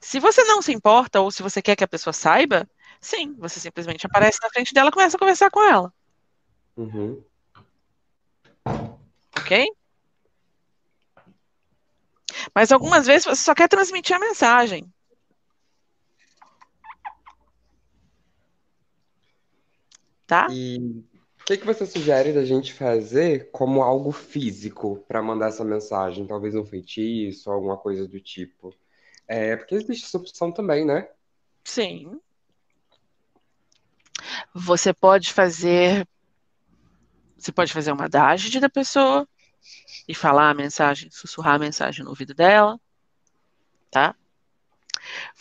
Se 0.00 0.18
você 0.18 0.42
não 0.44 0.60
se 0.60 0.72
importa 0.72 1.20
ou 1.20 1.30
se 1.30 1.42
você 1.42 1.62
quer 1.62 1.76
que 1.76 1.84
a 1.84 1.88
pessoa 1.88 2.12
saiba, 2.12 2.68
sim, 3.00 3.34
você 3.38 3.60
simplesmente 3.60 4.06
aparece 4.06 4.38
na 4.42 4.50
frente 4.50 4.74
dela 4.74 4.88
e 4.88 4.92
começa 4.92 5.16
a 5.16 5.20
conversar 5.20 5.50
com 5.50 5.62
ela. 5.62 5.92
Uhum. 6.76 7.22
Ok? 9.36 9.66
Mas 12.54 12.72
algumas 12.72 13.06
vezes 13.06 13.24
você 13.24 13.42
só 13.42 13.54
quer 13.54 13.68
transmitir 13.68 14.16
a 14.16 14.20
mensagem. 14.20 14.90
Tá? 20.26 20.46
E 20.50 21.04
o 21.40 21.44
que, 21.44 21.56
que 21.56 21.66
você 21.66 21.84
sugere 21.84 22.32
da 22.32 22.44
gente 22.44 22.72
fazer 22.72 23.50
como 23.50 23.82
algo 23.82 24.12
físico 24.12 25.04
para 25.08 25.20
mandar 25.20 25.48
essa 25.48 25.64
mensagem? 25.64 26.26
Talvez 26.26 26.54
um 26.54 26.64
feitiço, 26.64 27.50
alguma 27.50 27.76
coisa 27.76 28.06
do 28.06 28.20
tipo. 28.20 28.72
É, 29.26 29.56
porque 29.56 29.74
existe 29.74 30.06
essa 30.06 30.18
opção 30.18 30.52
também, 30.52 30.84
né? 30.84 31.08
Sim. 31.64 32.20
Você 34.54 34.92
pode 34.92 35.32
fazer. 35.32 36.06
Você 37.36 37.50
pode 37.50 37.72
fazer 37.72 37.90
uma 37.90 38.08
dágide 38.08 38.60
da 38.60 38.68
pessoa 38.68 39.26
e 40.08 40.14
falar 40.14 40.50
a 40.50 40.54
mensagem, 40.54 41.10
sussurrar 41.10 41.54
a 41.54 41.58
mensagem 41.58 42.04
no 42.04 42.10
ouvido 42.10 42.34
dela, 42.34 42.78
tá? 43.90 44.14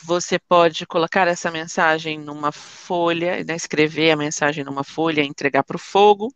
Você 0.03 0.39
pode 0.39 0.85
colocar 0.85 1.27
essa 1.27 1.51
mensagem 1.51 2.17
numa 2.17 2.51
folha, 2.51 3.43
né, 3.43 3.55
escrever 3.55 4.11
a 4.11 4.15
mensagem 4.15 4.63
numa 4.63 4.83
folha, 4.83 5.23
entregar 5.23 5.63
para 5.63 5.75
o 5.75 5.79
fogo, 5.79 6.33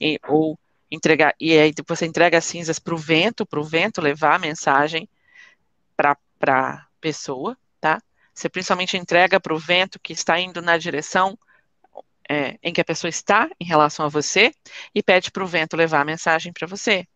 e, 0.00 0.18
ou 0.26 0.58
entregar 0.90 1.34
e 1.40 1.58
aí 1.58 1.72
você 1.86 2.06
entrega 2.06 2.38
as 2.38 2.44
cinzas 2.44 2.78
para 2.78 2.94
o 2.94 2.98
vento, 2.98 3.44
para 3.44 3.60
o 3.60 3.64
vento 3.64 4.00
levar 4.00 4.36
a 4.36 4.38
mensagem 4.38 5.08
para 5.96 6.16
a 6.46 6.86
pessoa, 7.00 7.56
tá? 7.80 8.00
Você 8.34 8.48
principalmente 8.48 8.96
entrega 8.96 9.40
para 9.40 9.54
o 9.54 9.58
vento 9.58 9.98
que 9.98 10.12
está 10.12 10.38
indo 10.38 10.60
na 10.62 10.76
direção 10.76 11.38
é, 12.28 12.58
em 12.62 12.72
que 12.72 12.80
a 12.80 12.84
pessoa 12.84 13.08
está 13.08 13.48
em 13.58 13.64
relação 13.64 14.06
a 14.06 14.08
você 14.08 14.52
e 14.94 15.02
pede 15.02 15.30
para 15.30 15.44
o 15.44 15.46
vento 15.46 15.76
levar 15.76 16.00
a 16.00 16.04
mensagem 16.04 16.52
para 16.52 16.66
você, 16.66 17.06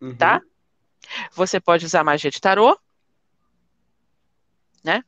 Uhum. 0.00 0.16
tá? 0.16 0.40
Você 1.32 1.60
pode 1.60 1.84
usar 1.86 2.04
magia 2.04 2.30
de 2.30 2.40
tarô, 2.40 2.78
né? 4.82 5.04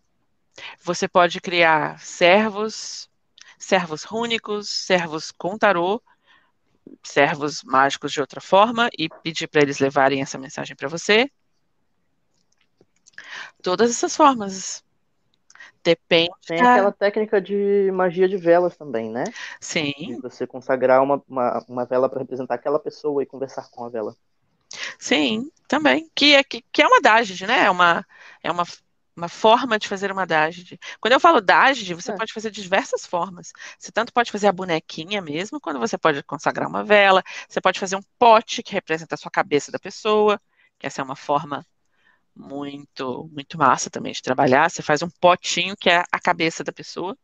Você 0.82 1.08
pode 1.08 1.40
criar 1.40 1.98
servos, 2.00 3.08
servos 3.58 4.02
rúnicos, 4.02 4.68
servos 4.68 5.30
com 5.32 5.56
tarô, 5.56 6.02
servos 7.02 7.62
mágicos 7.62 8.12
de 8.12 8.20
outra 8.20 8.40
forma 8.40 8.88
e 8.98 9.08
pedir 9.08 9.48
para 9.48 9.62
eles 9.62 9.78
levarem 9.78 10.20
essa 10.20 10.38
mensagem 10.38 10.76
para 10.76 10.88
você. 10.88 11.30
Todas 13.62 13.90
essas 13.90 14.16
formas. 14.16 14.84
Depende. 15.84 16.30
Tem 16.46 16.60
aquela 16.60 16.92
técnica 16.92 17.40
de 17.40 17.90
magia 17.92 18.28
de 18.28 18.36
velas 18.36 18.76
também, 18.76 19.10
né? 19.10 19.24
Sim, 19.60 19.92
De 19.98 20.20
você 20.20 20.46
consagrar 20.46 21.02
uma, 21.02 21.22
uma, 21.28 21.64
uma 21.68 21.84
vela 21.84 22.08
para 22.08 22.20
representar 22.20 22.54
aquela 22.54 22.78
pessoa 22.78 23.22
e 23.22 23.26
conversar 23.26 23.68
com 23.70 23.84
a 23.84 23.88
vela. 23.88 24.14
Sim, 24.98 25.50
também. 25.68 26.10
Que 26.14 26.34
é, 26.34 26.44
que, 26.44 26.62
que 26.72 26.82
é 26.82 26.86
uma 26.86 27.00
dágide, 27.00 27.46
né? 27.46 27.64
É 27.66 27.70
uma, 27.70 28.06
é 28.42 28.50
uma, 28.50 28.64
uma 29.16 29.28
forma 29.28 29.78
de 29.78 29.88
fazer 29.88 30.10
uma 30.12 30.26
dágide. 30.26 30.78
Quando 31.00 31.12
eu 31.14 31.20
falo 31.20 31.40
dágide, 31.40 31.94
você 31.94 32.12
É. 32.12 32.16
pode 32.16 32.32
fazer 32.32 32.50
de 32.50 32.62
diversas 32.62 33.06
formas. 33.06 33.52
Você 33.78 33.92
tanto 33.92 34.12
pode 34.12 34.30
fazer 34.32 34.48
a 34.48 34.52
bonequinha 34.52 35.20
mesmo, 35.22 35.60
quando 35.60 35.78
você 35.78 35.98
pode 35.98 36.22
consagrar 36.24 36.68
uma 36.68 36.84
vela. 36.84 37.22
Você 37.48 37.60
pode 37.60 37.78
fazer 37.80 37.96
um 37.96 38.02
pote 38.18 38.62
que 38.62 38.72
representa 38.72 39.14
a 39.14 39.18
sua 39.18 39.30
cabeça 39.30 39.70
da 39.72 39.78
pessoa, 39.78 40.40
que 40.78 40.86
essa 40.86 41.00
é 41.00 41.04
uma 41.04 41.16
forma 41.16 41.66
muito, 42.34 43.28
muito 43.32 43.58
massa 43.58 43.90
também 43.90 44.12
de 44.12 44.22
trabalhar. 44.22 44.70
Você 44.70 44.82
faz 44.82 45.02
um 45.02 45.10
potinho 45.20 45.76
que 45.76 45.90
é 45.90 46.04
a 46.10 46.20
cabeça 46.20 46.64
da 46.64 46.72
pessoa. 46.72 47.16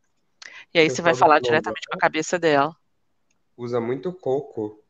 E 0.73 0.79
aí 0.79 0.87
Eu 0.87 0.89
você 0.89 1.01
vai 1.01 1.13
falar 1.15 1.39
diretamente 1.39 1.87
com 1.87 1.95
a 1.95 1.99
cabeça 1.99 2.39
dela. 2.39 2.75
Usa 3.57 3.79
muito 3.79 4.13
coco. 4.13 4.81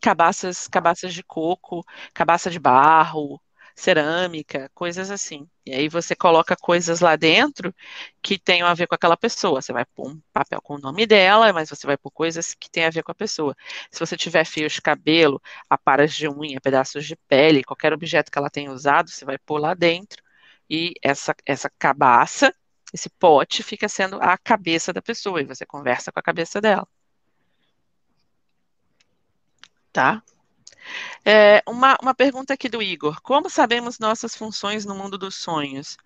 Cabaças, 0.00 0.68
cabaças 0.68 1.14
de 1.14 1.22
coco, 1.22 1.84
cabaça 2.14 2.50
de 2.50 2.58
barro, 2.58 3.40
cerâmica, 3.74 4.70
coisas 4.74 5.10
assim. 5.10 5.48
E 5.64 5.72
aí 5.72 5.88
você 5.88 6.14
coloca 6.14 6.56
coisas 6.56 7.00
lá 7.00 7.16
dentro 7.16 7.74
que 8.22 8.38
tenham 8.38 8.68
a 8.68 8.74
ver 8.74 8.86
com 8.86 8.94
aquela 8.94 9.16
pessoa. 9.16 9.62
Você 9.62 9.72
vai 9.72 9.84
pôr 9.86 10.10
um 10.10 10.20
papel 10.32 10.60
com 10.62 10.74
o 10.74 10.78
nome 10.78 11.06
dela, 11.06 11.52
mas 11.52 11.70
você 11.70 11.86
vai 11.86 11.96
pôr 11.96 12.10
coisas 12.10 12.54
que 12.54 12.70
têm 12.70 12.84
a 12.84 12.90
ver 12.90 13.02
com 13.02 13.12
a 13.12 13.14
pessoa. 13.14 13.56
Se 13.90 13.98
você 14.00 14.16
tiver 14.16 14.44
fios 14.44 14.72
de 14.74 14.82
cabelo, 14.82 15.40
aparas 15.68 16.12
de 16.14 16.28
unha, 16.28 16.60
pedaços 16.60 17.06
de 17.06 17.16
pele, 17.28 17.64
qualquer 17.64 17.92
objeto 17.92 18.30
que 18.30 18.38
ela 18.38 18.50
tenha 18.50 18.70
usado, 18.72 19.10
você 19.10 19.24
vai 19.24 19.38
pôr 19.38 19.58
lá 19.58 19.74
dentro. 19.74 20.22
E 20.68 20.92
essa, 21.02 21.34
essa 21.46 21.70
cabaça, 21.78 22.54
esse 22.92 23.08
pote, 23.10 23.62
fica 23.62 23.88
sendo 23.88 24.18
a 24.20 24.36
cabeça 24.38 24.92
da 24.92 25.02
pessoa. 25.02 25.40
E 25.40 25.44
você 25.44 25.66
conversa 25.66 26.12
com 26.12 26.20
a 26.20 26.22
cabeça 26.22 26.60
dela. 26.60 26.86
Tá? 29.92 30.22
É, 31.24 31.62
uma, 31.68 31.96
uma 32.00 32.14
pergunta 32.14 32.54
aqui 32.54 32.68
do 32.68 32.82
Igor. 32.82 33.20
Como 33.22 33.50
sabemos 33.50 33.98
nossas 33.98 34.34
funções 34.34 34.84
no 34.84 34.94
mundo 34.94 35.18
dos 35.18 35.36
sonhos? 35.36 35.96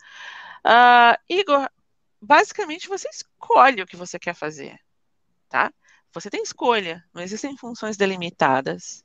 Ah, 0.65 1.19
Igor, 1.29 1.69
basicamente 2.21 2.89
você 2.89 3.09
escolhe 3.09 3.83
o 3.83 3.87
que 3.87 3.97
você 3.97 4.19
quer 4.19 4.35
fazer, 4.35 4.79
tá? 5.49 5.73
Você 6.13 6.31
tem 6.31 6.43
escolha, 6.43 7.05
não 7.13 7.23
existem 7.23 7.57
funções 7.57 7.97
delimitadas. 7.97 9.05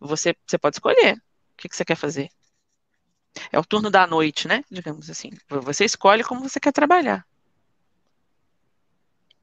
Você, 0.00 0.36
você 0.46 0.58
pode 0.58 0.76
escolher 0.76 1.16
o 1.16 1.56
que, 1.56 1.68
que 1.68 1.76
você 1.76 1.84
quer 1.84 1.96
fazer. 1.96 2.30
É 3.50 3.58
o 3.58 3.64
turno 3.64 3.90
da 3.90 4.06
noite, 4.06 4.46
né? 4.46 4.64
Digamos 4.70 5.10
assim. 5.10 5.30
Você 5.48 5.84
escolhe 5.84 6.22
como 6.22 6.48
você 6.48 6.60
quer 6.60 6.72
trabalhar. 6.72 7.26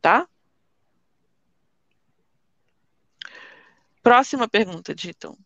Tá? 0.02 0.28
Próxima 4.02 4.48
pergunta, 4.48 4.96
Dito. 4.96 5.38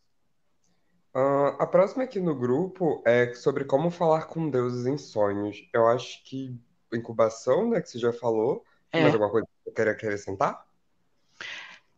Ah, 1.14 1.56
a 1.60 1.68
próxima 1.68 2.04
aqui 2.04 2.20
no 2.20 2.36
grupo 2.36 3.02
é 3.06 3.34
sobre 3.34 3.64
como 3.64 3.90
falar 3.90 4.26
com 4.26 4.50
deuses 4.50 4.86
em 4.86 4.98
sonhos. 4.98 5.68
Eu 5.74 5.88
acho 5.88 6.24
que 6.24 6.60
incubação, 6.94 7.70
né, 7.70 7.82
que 7.82 7.90
você 7.90 8.00
já 8.00 8.12
falou. 8.12 8.64
É. 8.92 9.02
mais 9.02 9.14
alguma 9.14 9.32
coisa 9.32 9.46
que 9.48 9.70
você 9.70 9.76
quer 9.76 9.88
acrescentar? 9.90 10.66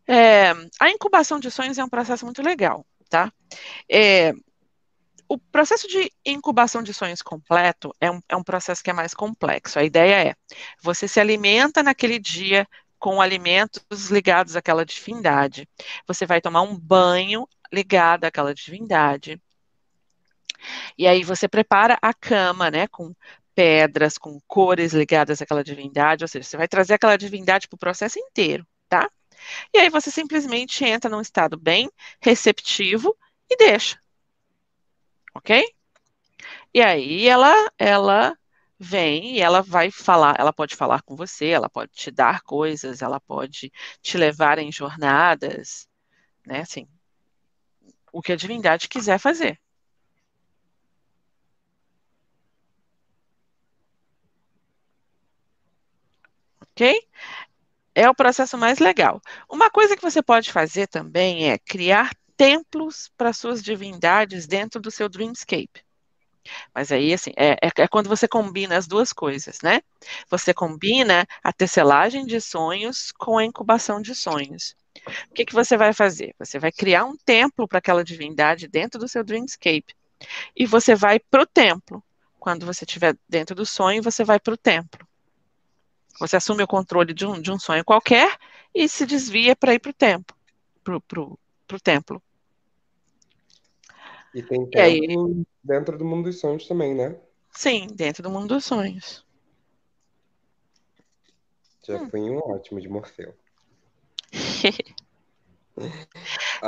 É, 0.08 0.52
a 0.80 0.90
incubação 0.90 1.40
de 1.40 1.52
sonhos 1.52 1.78
é 1.78 1.84
um 1.84 1.90
processo 1.90 2.26
muito 2.26 2.42
legal, 2.42 2.86
tá? 3.10 3.32
É, 3.92 4.34
o 5.28 5.38
processo 5.38 5.88
de 5.88 6.12
incubação 6.26 6.82
de 6.82 6.94
sonhos 6.94 7.22
completo 7.22 7.94
é 8.00 8.10
um, 8.10 8.22
é 8.30 8.36
um 8.36 8.44
processo 8.44 8.82
que 8.82 8.90
é 8.90 8.94
mais 8.94 9.14
complexo. 9.14 9.78
A 9.78 9.84
ideia 9.84 10.30
é, 10.30 10.36
você 10.82 11.08
se 11.08 11.20
alimenta 11.20 11.84
naquele 11.84 12.18
dia 12.18 12.68
com 13.00 13.22
alimentos 13.22 14.10
ligados 14.10 14.56
àquela 14.56 14.86
divindade. 14.86 15.68
Você 16.08 16.26
vai 16.26 16.42
tomar 16.42 16.62
um 16.62 16.78
banho 16.78 17.48
ligado 17.72 18.26
àquela 18.26 18.54
divindade. 18.54 19.42
E 20.98 21.08
aí 21.08 21.24
você 21.24 21.48
prepara 21.48 21.98
a 22.02 22.14
cama, 22.14 22.72
né, 22.72 22.88
com 22.88 23.14
pedras, 23.54 24.18
com 24.18 24.40
cores 24.48 24.94
ligadas 24.94 25.42
àquela 25.42 25.64
divindade, 25.64 26.24
ou 26.24 26.28
seja, 26.28 26.48
você 26.48 26.58
vai 26.58 26.68
trazer 26.68 26.94
aquela 26.94 27.18
divindade 27.18 27.68
para 27.68 27.76
o 27.76 27.80
processo 27.80 28.20
inteiro, 28.20 28.66
tá? 28.88 29.10
E 29.74 29.80
aí 29.80 29.90
você 29.90 30.12
simplesmente 30.12 30.84
entra 30.86 31.10
num 31.10 31.22
estado 31.22 31.58
bem 31.58 31.90
receptivo 32.22 33.16
e 33.50 33.56
deixa. 33.58 34.00
Ok? 35.34 35.64
E 36.74 36.82
aí 36.82 37.28
ela, 37.28 37.54
ela 37.78 38.38
vem 38.80 39.36
e 39.36 39.42
ela 39.42 39.62
vai 39.62 39.92
falar, 39.92 40.36
ela 40.40 40.54
pode 40.54 40.76
falar 40.76 41.02
com 41.04 41.16
você, 41.16 41.48
ela 41.48 41.70
pode 41.70 41.92
te 41.94 42.12
dar 42.12 42.42
coisas, 42.42 43.02
ela 43.02 43.20
pode 43.20 43.72
te 44.02 44.18
levar 44.18 44.60
em 44.60 44.72
jornadas, 44.72 45.88
né? 46.46 46.62
Assim, 46.62 46.88
o 48.12 48.22
que 48.22 48.34
a 48.34 48.36
divindade 48.36 48.88
quiser 48.90 49.20
fazer. 49.20 49.60
Ok? 56.62 57.02
É 57.96 58.10
o 58.10 58.16
processo 58.16 58.58
mais 58.58 58.80
legal. 58.80 59.22
Uma 59.50 59.70
coisa 59.70 59.96
que 59.96 60.02
você 60.02 60.22
pode 60.22 60.52
fazer 60.52 60.88
também 60.88 61.50
é 61.52 61.58
criar 61.58 62.12
templos 62.38 63.10
para 63.18 63.34
suas 63.34 63.64
divindades 63.64 64.48
dentro 64.48 64.80
do 64.80 64.92
seu 64.92 65.10
dreamscape. 65.10 65.87
Mas 66.74 66.92
aí, 66.92 67.14
assim, 67.14 67.32
é, 67.36 67.52
é, 67.62 67.72
é, 67.78 67.88
quando 67.88 68.08
você 68.08 68.28
combina 68.28 68.78
as 68.78 68.88
duas 68.88 69.12
coisas, 69.14 69.60
né? 69.62 69.82
Você 70.30 70.54
combina 70.54 71.28
a 71.44 71.54
tecelagem 71.54 72.26
de 72.26 72.40
sonhos 72.42 73.12
com 73.12 73.38
a 73.38 73.46
incubação 73.46 74.02
de 74.02 74.14
sonhos. 74.16 74.76
O 75.30 75.34
que, 75.34 75.46
que 75.46 75.54
você 75.54 75.78
vai 75.78 75.94
fazer? 75.94 76.36
Você 76.40 76.60
vai 76.60 76.72
criar 76.72 77.06
um 77.06 77.16
templo 77.16 77.68
para 77.68 77.80
aquela 77.80 78.04
divindade 78.04 78.68
dentro 78.68 79.00
do 79.00 79.08
seu 79.08 79.24
dreamscape. 79.24 79.96
E 80.56 80.66
você 80.66 80.96
vai 80.96 81.20
para 81.20 81.44
o 81.44 81.46
templo. 81.46 82.04
Quando 82.40 82.66
você 82.66 82.86
estiver 82.86 83.16
dentro 83.28 83.56
do 83.56 83.66
sonho, 83.66 84.02
você 84.02 84.24
vai 84.24 84.40
para 84.40 84.54
o 84.54 84.58
templo. 84.58 85.08
Você 86.20 86.36
assume 86.36 86.64
o 86.64 86.68
controle 86.68 87.14
de 87.14 87.26
um, 87.26 87.40
de 87.40 87.52
um 87.52 87.60
sonho 87.60 87.86
qualquer 87.86 88.38
e 88.74 88.88
se 88.90 89.06
desvia 89.06 89.56
para 89.56 89.74
ir 89.74 89.80
para 89.80 89.92
o 89.92 89.94
templo. 89.94 90.36
Pro, 90.84 91.02
pro 91.02 91.80
templo. 91.80 92.22
E 94.34 94.42
tem 94.44 94.70
E 94.74 94.80
aí? 94.80 95.00
dentro 95.64 95.98
do 95.98 96.06
mundo 96.06 96.26
dos 96.26 96.40
sonhos 96.40 96.68
também, 96.68 96.94
né? 96.94 97.16
Sim, 97.52 97.88
dentro 97.96 98.22
do 98.24 98.30
mundo 98.30 98.48
dos 98.50 98.66
sonhos. 98.66 99.26
Já 101.88 101.98
Hum. 101.98 102.10
fui 102.10 102.20
um 102.20 102.38
ótimo 102.38 102.82
de 102.82 102.90
Morfeu. 102.90 103.34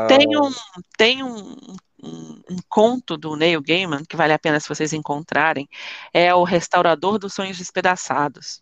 Tem 0.08 0.28
Ah, 0.36 0.40
um, 0.40 0.52
tem 0.98 1.24
um, 1.24 1.56
um, 2.04 2.42
um 2.52 2.58
conto 2.70 3.18
do 3.18 3.36
Neil 3.36 3.62
Gaiman 3.62 4.04
que 4.06 4.16
vale 4.16 4.34
a 4.34 4.40
pena 4.40 4.60
se 4.60 4.70
vocês 4.70 4.94
encontrarem, 4.94 5.68
é 6.14 6.34
o 6.34 6.44
Restaurador 6.44 7.18
dos 7.18 7.34
Sonhos 7.34 7.58
Despedaçados. 7.58 8.62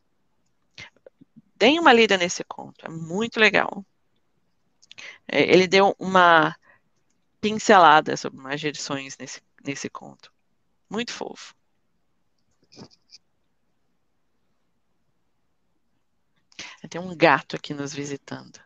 Deem 1.56 1.80
uma 1.80 1.92
lida 1.94 2.18
nesse 2.18 2.44
conto, 2.44 2.86
é 2.86 2.90
muito 2.90 3.40
legal. 3.40 3.86
É, 5.28 5.42
Ele 5.42 5.68
deu 5.68 5.96
uma 6.00 6.56
pincelada 7.48 8.18
sobre 8.18 8.42
magia 8.42 8.72
de 8.74 8.82
sonhos 8.82 9.18
nesse, 9.18 9.42
nesse 9.64 9.90
conto. 9.90 10.32
Muito 10.90 11.14
fofo. 11.14 11.56
Tem 16.90 17.02
um 17.02 17.16
gato 17.16 17.56
aqui 17.56 17.74
nos 17.74 17.94
visitando. 17.94 18.60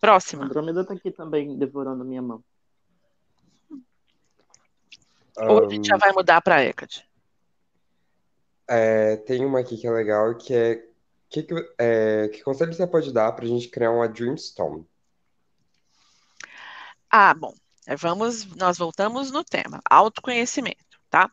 Próxima. 0.00 0.44
Andrômeda 0.44 0.84
tá 0.84 0.94
aqui 0.94 1.10
também, 1.10 1.56
devorando 1.56 2.04
minha 2.04 2.22
mão. 2.22 2.44
Ou 5.36 5.66
a 5.66 5.68
gente 5.68 5.88
já 5.88 5.96
vai 5.96 6.12
mudar 6.12 6.40
para 6.40 6.62
Hecate. 6.62 7.08
é, 8.68 9.16
tem 9.16 9.44
uma 9.44 9.60
aqui 9.60 9.76
que 9.76 9.86
é 9.86 9.90
legal, 9.90 10.34
que 10.36 10.54
é 10.54 10.88
que, 11.28 11.42
que, 11.42 11.54
é, 11.78 12.28
que 12.28 12.42
conselho 12.42 12.72
você 12.72 12.86
pode 12.86 13.12
dar 13.12 13.32
pra 13.32 13.46
gente 13.46 13.68
criar 13.68 13.90
uma 13.90 14.08
Dreamstone? 14.08 14.86
Ah, 17.16 17.32
bom. 17.32 17.54
Vamos, 17.96 18.44
nós 18.56 18.76
voltamos 18.76 19.30
no 19.30 19.44
tema, 19.44 19.80
autoconhecimento, 19.88 21.00
tá? 21.08 21.30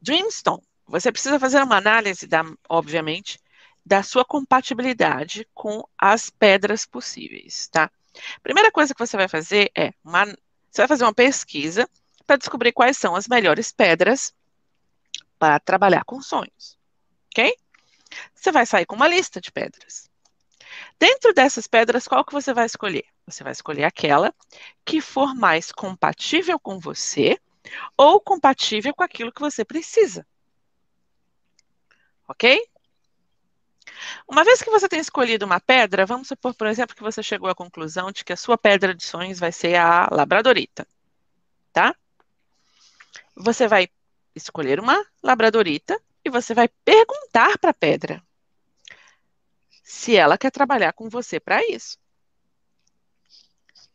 Dreamstone. 0.00 0.62
Você 0.86 1.12
precisa 1.12 1.38
fazer 1.38 1.62
uma 1.62 1.76
análise 1.76 2.26
da, 2.26 2.42
obviamente, 2.66 3.38
da 3.84 4.02
sua 4.02 4.24
compatibilidade 4.24 5.46
com 5.52 5.86
as 5.98 6.30
pedras 6.30 6.86
possíveis, 6.86 7.68
tá? 7.68 7.90
Primeira 8.42 8.72
coisa 8.72 8.94
que 8.94 9.06
você 9.06 9.18
vai 9.18 9.28
fazer 9.28 9.70
é 9.76 9.92
uma, 10.02 10.24
você 10.24 10.80
vai 10.80 10.88
fazer 10.88 11.04
uma 11.04 11.12
pesquisa 11.12 11.86
para 12.26 12.38
descobrir 12.38 12.72
quais 12.72 12.96
são 12.96 13.14
as 13.14 13.28
melhores 13.28 13.70
pedras 13.70 14.32
para 15.38 15.60
trabalhar 15.60 16.04
com 16.06 16.22
sonhos, 16.22 16.78
ok? 17.30 17.54
Você 18.34 18.50
vai 18.50 18.64
sair 18.64 18.86
com 18.86 18.96
uma 18.96 19.08
lista 19.08 19.42
de 19.42 19.52
pedras. 19.52 20.08
Dentro 20.98 21.32
dessas 21.32 21.66
pedras, 21.66 22.08
qual 22.08 22.24
que 22.24 22.32
você 22.32 22.52
vai 22.52 22.66
escolher? 22.66 23.04
Você 23.26 23.44
vai 23.44 23.52
escolher 23.52 23.84
aquela 23.84 24.34
que 24.84 25.00
for 25.00 25.34
mais 25.34 25.70
compatível 25.70 26.58
com 26.58 26.78
você 26.78 27.38
ou 27.96 28.20
compatível 28.20 28.94
com 28.94 29.02
aquilo 29.02 29.32
que 29.32 29.40
você 29.40 29.64
precisa. 29.64 30.26
Ok? 32.26 32.60
Uma 34.26 34.44
vez 34.44 34.62
que 34.62 34.70
você 34.70 34.88
tem 34.88 35.00
escolhido 35.00 35.44
uma 35.44 35.60
pedra, 35.60 36.06
vamos 36.06 36.28
supor, 36.28 36.54
por 36.54 36.66
exemplo, 36.66 36.94
que 36.94 37.02
você 37.02 37.22
chegou 37.22 37.48
à 37.48 37.54
conclusão 37.54 38.12
de 38.12 38.24
que 38.24 38.32
a 38.32 38.36
sua 38.36 38.56
pedra 38.56 38.94
de 38.94 39.04
sonhos 39.04 39.38
vai 39.38 39.50
ser 39.50 39.76
a 39.76 40.08
labradorita, 40.10 40.86
tá? 41.72 41.94
Você 43.36 43.66
vai 43.66 43.88
escolher 44.34 44.78
uma 44.78 45.04
labradorita 45.22 46.00
e 46.24 46.30
você 46.30 46.54
vai 46.54 46.68
perguntar 46.84 47.58
para 47.58 47.70
a 47.70 47.74
pedra 47.74 48.22
se 49.88 50.14
ela 50.14 50.36
quer 50.36 50.50
trabalhar 50.50 50.92
com 50.92 51.08
você 51.08 51.40
para 51.40 51.66
isso, 51.66 51.96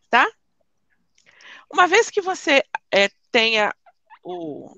tá? 0.09 0.27
Uma 1.71 1.87
vez 1.87 2.09
que 2.09 2.19
você 2.19 2.63
é, 2.91 3.09
tenha 3.31 3.71
o, 4.23 4.75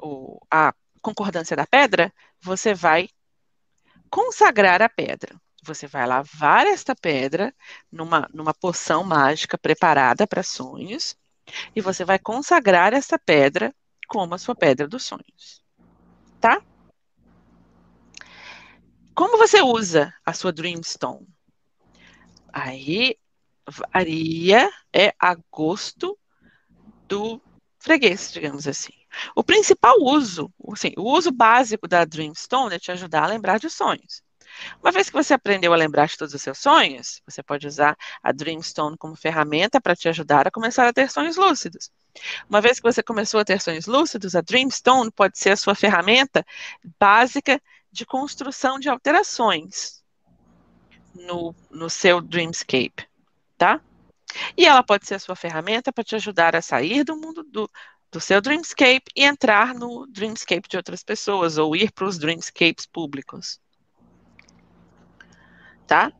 o, 0.00 0.38
a 0.48 0.72
concordância 1.02 1.56
da 1.56 1.66
pedra, 1.66 2.14
você 2.40 2.74
vai 2.74 3.08
consagrar 4.08 4.80
a 4.80 4.88
pedra. 4.88 5.34
Você 5.64 5.88
vai 5.88 6.06
lavar 6.06 6.64
esta 6.68 6.94
pedra 6.94 7.52
numa, 7.90 8.28
numa 8.32 8.54
poção 8.54 9.02
mágica 9.02 9.58
preparada 9.58 10.28
para 10.28 10.44
sonhos 10.44 11.16
e 11.74 11.80
você 11.80 12.04
vai 12.04 12.20
consagrar 12.20 12.92
esta 12.94 13.18
pedra 13.18 13.74
como 14.06 14.32
a 14.32 14.38
sua 14.38 14.54
pedra 14.54 14.86
dos 14.86 15.04
sonhos. 15.04 15.60
Tá? 16.40 16.62
Como 19.18 19.36
você 19.36 19.60
usa 19.60 20.14
a 20.24 20.32
sua 20.32 20.52
Dreamstone? 20.52 21.26
Aí 22.52 23.16
varia, 23.66 24.70
é 24.92 25.12
a 25.18 25.34
gosto 25.50 26.16
do 27.08 27.42
freguês, 27.80 28.32
digamos 28.32 28.68
assim. 28.68 28.92
O 29.34 29.42
principal 29.42 29.96
uso, 30.00 30.52
assim, 30.72 30.92
o 30.96 31.02
uso 31.02 31.32
básico 31.32 31.88
da 31.88 32.04
Dreamstone 32.04 32.76
é 32.76 32.78
te 32.78 32.92
ajudar 32.92 33.24
a 33.24 33.26
lembrar 33.26 33.58
de 33.58 33.68
sonhos. 33.68 34.22
Uma 34.80 34.92
vez 34.92 35.10
que 35.10 35.16
você 35.16 35.34
aprendeu 35.34 35.72
a 35.72 35.76
lembrar 35.76 36.06
de 36.06 36.16
todos 36.16 36.32
os 36.32 36.40
seus 36.40 36.58
sonhos, 36.58 37.20
você 37.26 37.42
pode 37.42 37.66
usar 37.66 37.96
a 38.22 38.30
Dreamstone 38.30 38.96
como 38.96 39.16
ferramenta 39.16 39.80
para 39.80 39.96
te 39.96 40.08
ajudar 40.08 40.46
a 40.46 40.50
começar 40.50 40.86
a 40.86 40.92
ter 40.92 41.10
sonhos 41.10 41.36
lúcidos. 41.36 41.90
Uma 42.48 42.60
vez 42.60 42.78
que 42.78 42.84
você 42.84 43.02
começou 43.02 43.40
a 43.40 43.44
ter 43.44 43.60
sonhos 43.60 43.86
lúcidos, 43.86 44.36
a 44.36 44.40
Dreamstone 44.40 45.10
pode 45.10 45.40
ser 45.40 45.50
a 45.50 45.56
sua 45.56 45.74
ferramenta 45.74 46.46
básica 47.00 47.60
de 47.90 48.06
construção 48.06 48.78
de 48.78 48.88
alterações 48.88 50.02
no, 51.14 51.54
no 51.70 51.88
seu 51.90 52.20
Dreamscape, 52.20 53.08
tá? 53.56 53.80
E 54.56 54.66
ela 54.66 54.82
pode 54.82 55.06
ser 55.06 55.14
a 55.14 55.18
sua 55.18 55.34
ferramenta 55.34 55.92
para 55.92 56.04
te 56.04 56.14
ajudar 56.14 56.54
a 56.54 56.62
sair 56.62 57.02
do 57.02 57.16
mundo 57.16 57.42
do, 57.42 57.70
do 58.10 58.20
seu 58.20 58.40
Dreamscape 58.40 59.10
e 59.16 59.24
entrar 59.24 59.74
no 59.74 60.06
Dreamscape 60.06 60.68
de 60.68 60.76
outras 60.76 61.02
pessoas, 61.02 61.58
ou 61.58 61.74
ir 61.74 61.92
para 61.92 62.04
os 62.04 62.18
Dreamscapes 62.18 62.86
públicos. 62.86 63.60
Tá? 65.86 66.12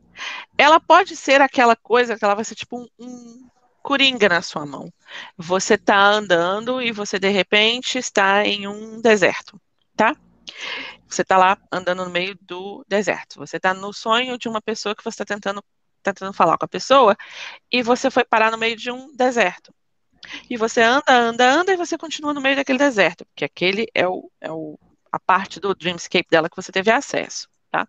Ela 0.57 0.79
pode 0.79 1.15
ser 1.15 1.41
aquela 1.41 1.75
coisa 1.75 2.17
que 2.17 2.25
ela 2.25 2.35
vai 2.35 2.43
ser 2.43 2.55
tipo 2.55 2.77
um, 2.77 2.87
um 2.99 3.49
coringa 3.81 4.27
na 4.27 4.41
sua 4.41 4.65
mão. 4.65 4.91
Você 5.37 5.75
está 5.75 6.03
andando 6.07 6.81
e 6.81 6.91
você 6.91 7.17
de 7.17 7.29
repente 7.29 7.97
está 7.97 8.45
em 8.45 8.67
um 8.67 8.99
deserto, 9.01 9.59
tá? 9.95 10.15
Você 11.07 11.21
está 11.21 11.37
lá 11.37 11.57
andando 11.71 12.05
no 12.05 12.11
meio 12.11 12.37
do 12.41 12.85
deserto. 12.87 13.37
Você 13.37 13.57
está 13.57 13.73
no 13.73 13.91
sonho 13.93 14.37
de 14.37 14.47
uma 14.47 14.61
pessoa 14.61 14.95
que 14.95 15.03
você 15.03 15.21
está 15.21 15.25
tentando, 15.25 15.61
tá 16.03 16.13
tentando 16.13 16.33
falar 16.33 16.57
com 16.57 16.65
a 16.65 16.69
pessoa 16.69 17.15
e 17.71 17.81
você 17.81 18.11
foi 18.11 18.23
parar 18.23 18.51
no 18.51 18.57
meio 18.57 18.75
de 18.75 18.91
um 18.91 19.15
deserto. 19.15 19.73
E 20.49 20.57
você 20.57 20.81
anda, 20.81 21.11
anda, 21.11 21.49
anda 21.51 21.73
e 21.73 21.77
você 21.77 21.97
continua 21.97 22.33
no 22.33 22.41
meio 22.41 22.55
daquele 22.55 22.77
deserto, 22.77 23.25
porque 23.25 23.45
aquele 23.45 23.87
é, 23.93 24.07
o, 24.07 24.29
é 24.41 24.51
o, 24.51 24.77
a 25.11 25.19
parte 25.19 25.59
do 25.59 25.73
Dreamscape 25.73 26.29
dela 26.29 26.49
que 26.49 26.55
você 26.55 26.71
teve 26.71 26.91
acesso, 26.91 27.47
tá? 27.71 27.87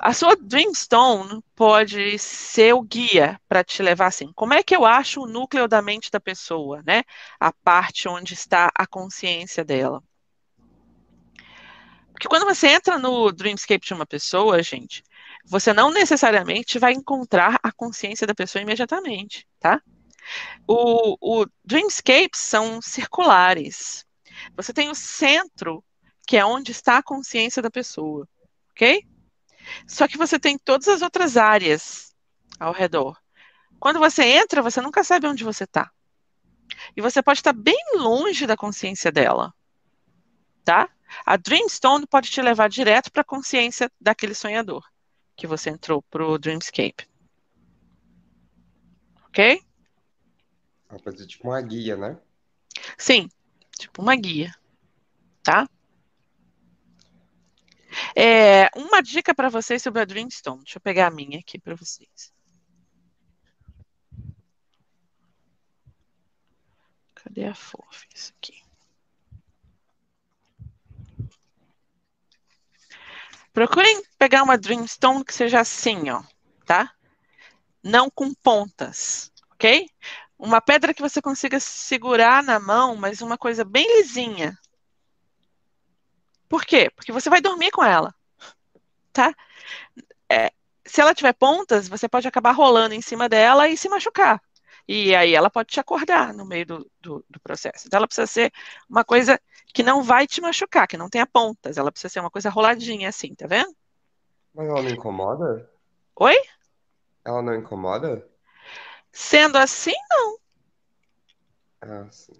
A 0.00 0.12
sua 0.12 0.34
Dreamstone 0.34 1.40
pode 1.54 2.18
ser 2.18 2.74
o 2.74 2.82
guia 2.82 3.40
para 3.48 3.62
te 3.62 3.82
levar 3.82 4.06
assim. 4.06 4.32
Como 4.34 4.52
é 4.52 4.62
que 4.62 4.74
eu 4.74 4.84
acho 4.84 5.22
o 5.22 5.28
núcleo 5.28 5.68
da 5.68 5.80
mente 5.80 6.10
da 6.10 6.18
pessoa, 6.18 6.82
né? 6.84 7.04
A 7.38 7.52
parte 7.52 8.08
onde 8.08 8.34
está 8.34 8.68
a 8.74 8.84
consciência 8.84 9.64
dela. 9.64 10.02
Porque 12.12 12.28
quando 12.28 12.44
você 12.44 12.68
entra 12.68 12.98
no 12.98 13.32
Dreamscape 13.32 13.86
de 13.86 13.94
uma 13.94 14.06
pessoa, 14.06 14.62
gente, 14.62 15.02
você 15.44 15.72
não 15.72 15.90
necessariamente 15.90 16.78
vai 16.78 16.92
encontrar 16.92 17.58
a 17.62 17.72
consciência 17.72 18.26
da 18.26 18.34
pessoa 18.34 18.62
imediatamente, 18.62 19.46
tá? 19.58 19.82
O, 20.66 21.16
o 21.20 21.46
Dreamscapes 21.64 22.40
são 22.40 22.80
circulares. 22.80 24.06
Você 24.56 24.72
tem 24.72 24.88
o 24.88 24.94
centro, 24.94 25.84
que 26.26 26.36
é 26.36 26.44
onde 26.44 26.70
está 26.70 26.98
a 26.98 27.02
consciência 27.02 27.60
da 27.60 27.70
pessoa, 27.70 28.28
ok? 28.70 29.04
Só 29.86 30.06
que 30.06 30.18
você 30.18 30.38
tem 30.38 30.58
todas 30.58 30.88
as 30.88 31.02
outras 31.02 31.36
áreas 31.36 32.14
ao 32.58 32.72
redor. 32.72 33.18
Quando 33.78 33.98
você 33.98 34.22
entra, 34.22 34.62
você 34.62 34.80
nunca 34.80 35.02
sabe 35.02 35.26
onde 35.26 35.44
você 35.44 35.64
está. 35.64 35.90
E 36.96 37.02
você 37.02 37.22
pode 37.22 37.40
estar 37.40 37.52
bem 37.52 37.78
longe 37.96 38.46
da 38.46 38.56
consciência 38.56 39.10
dela, 39.10 39.52
tá? 40.64 40.88
A 41.24 41.36
Dreamstone 41.36 42.06
pode 42.06 42.30
te 42.30 42.40
levar 42.40 42.68
direto 42.68 43.10
para 43.10 43.22
a 43.22 43.24
consciência 43.24 43.90
daquele 44.00 44.34
sonhador 44.34 44.84
que 45.36 45.46
você 45.46 45.70
entrou 45.70 46.02
para 46.02 46.26
o 46.26 46.38
Dreamscape. 46.38 47.08
Ok? 49.26 49.62
Ser 51.16 51.26
tipo 51.26 51.48
uma 51.48 51.60
guia, 51.60 51.96
né? 51.96 52.20
Sim, 52.98 53.28
tipo 53.78 54.02
uma 54.02 54.14
guia, 54.14 54.54
tá? 55.42 55.66
É, 58.14 58.68
uma 58.76 59.02
dica 59.02 59.34
para 59.34 59.48
vocês 59.48 59.82
sobre 59.82 60.02
a 60.02 60.04
Dreamstone. 60.04 60.62
Deixa 60.62 60.78
eu 60.78 60.82
pegar 60.82 61.06
a 61.06 61.10
minha 61.10 61.38
aqui 61.38 61.58
para 61.58 61.74
vocês. 61.74 62.32
Cadê 67.14 67.44
a 67.44 67.54
fofa? 67.54 68.06
Isso 68.14 68.32
aqui. 68.36 68.62
Procurem 73.52 74.02
pegar 74.18 74.42
uma 74.42 74.56
Dreamstone 74.56 75.24
que 75.24 75.34
seja 75.34 75.60
assim, 75.60 76.10
ó, 76.10 76.22
tá? 76.64 76.92
Não 77.82 78.08
com 78.10 78.32
pontas, 78.32 79.30
ok? 79.52 79.86
Uma 80.38 80.60
pedra 80.60 80.94
que 80.94 81.02
você 81.02 81.20
consiga 81.20 81.60
segurar 81.60 82.42
na 82.42 82.58
mão, 82.58 82.96
mas 82.96 83.20
uma 83.20 83.36
coisa 83.36 83.64
bem 83.64 83.86
lisinha. 83.98 84.58
Por 86.48 86.64
quê? 86.64 86.90
Porque 86.94 87.12
você 87.12 87.28
vai 87.28 87.40
dormir 87.40 87.70
com 87.70 87.84
ela, 87.84 88.14
tá? 89.12 89.34
É, 90.30 90.50
se 90.84 91.00
ela 91.00 91.14
tiver 91.14 91.32
pontas, 91.34 91.88
você 91.88 92.08
pode 92.08 92.26
acabar 92.26 92.52
rolando 92.52 92.94
em 92.94 93.02
cima 93.02 93.28
dela 93.28 93.68
e 93.68 93.76
se 93.76 93.88
machucar. 93.88 94.40
E 94.86 95.14
aí 95.14 95.34
ela 95.34 95.48
pode 95.48 95.68
te 95.68 95.80
acordar 95.80 96.34
no 96.34 96.44
meio 96.44 96.66
do, 96.66 96.90
do, 97.00 97.24
do, 97.28 97.40
processo. 97.40 97.86
Então 97.86 97.98
ela 97.98 98.06
precisa 98.06 98.26
ser 98.26 98.52
uma 98.88 99.04
coisa 99.04 99.40
que 99.72 99.82
não 99.82 100.02
vai 100.02 100.26
te 100.26 100.40
machucar, 100.40 100.88
que 100.88 100.96
não 100.96 101.08
tenha 101.08 101.26
pontas. 101.26 101.78
Ela 101.78 101.90
precisa 101.90 102.12
ser 102.12 102.20
uma 102.20 102.30
coisa 102.30 102.50
roladinha 102.50 103.08
assim, 103.08 103.34
tá 103.34 103.46
vendo? 103.46 103.74
Mas 104.54 104.68
ela 104.68 104.82
não 104.82 104.90
incomoda? 104.90 105.70
Oi? 106.16 106.36
Ela 107.24 107.42
não 107.42 107.54
incomoda? 107.54 108.28
Sendo 109.12 109.56
assim, 109.56 109.94
não. 110.10 110.38
Ah, 111.80 112.06
sim. 112.10 112.32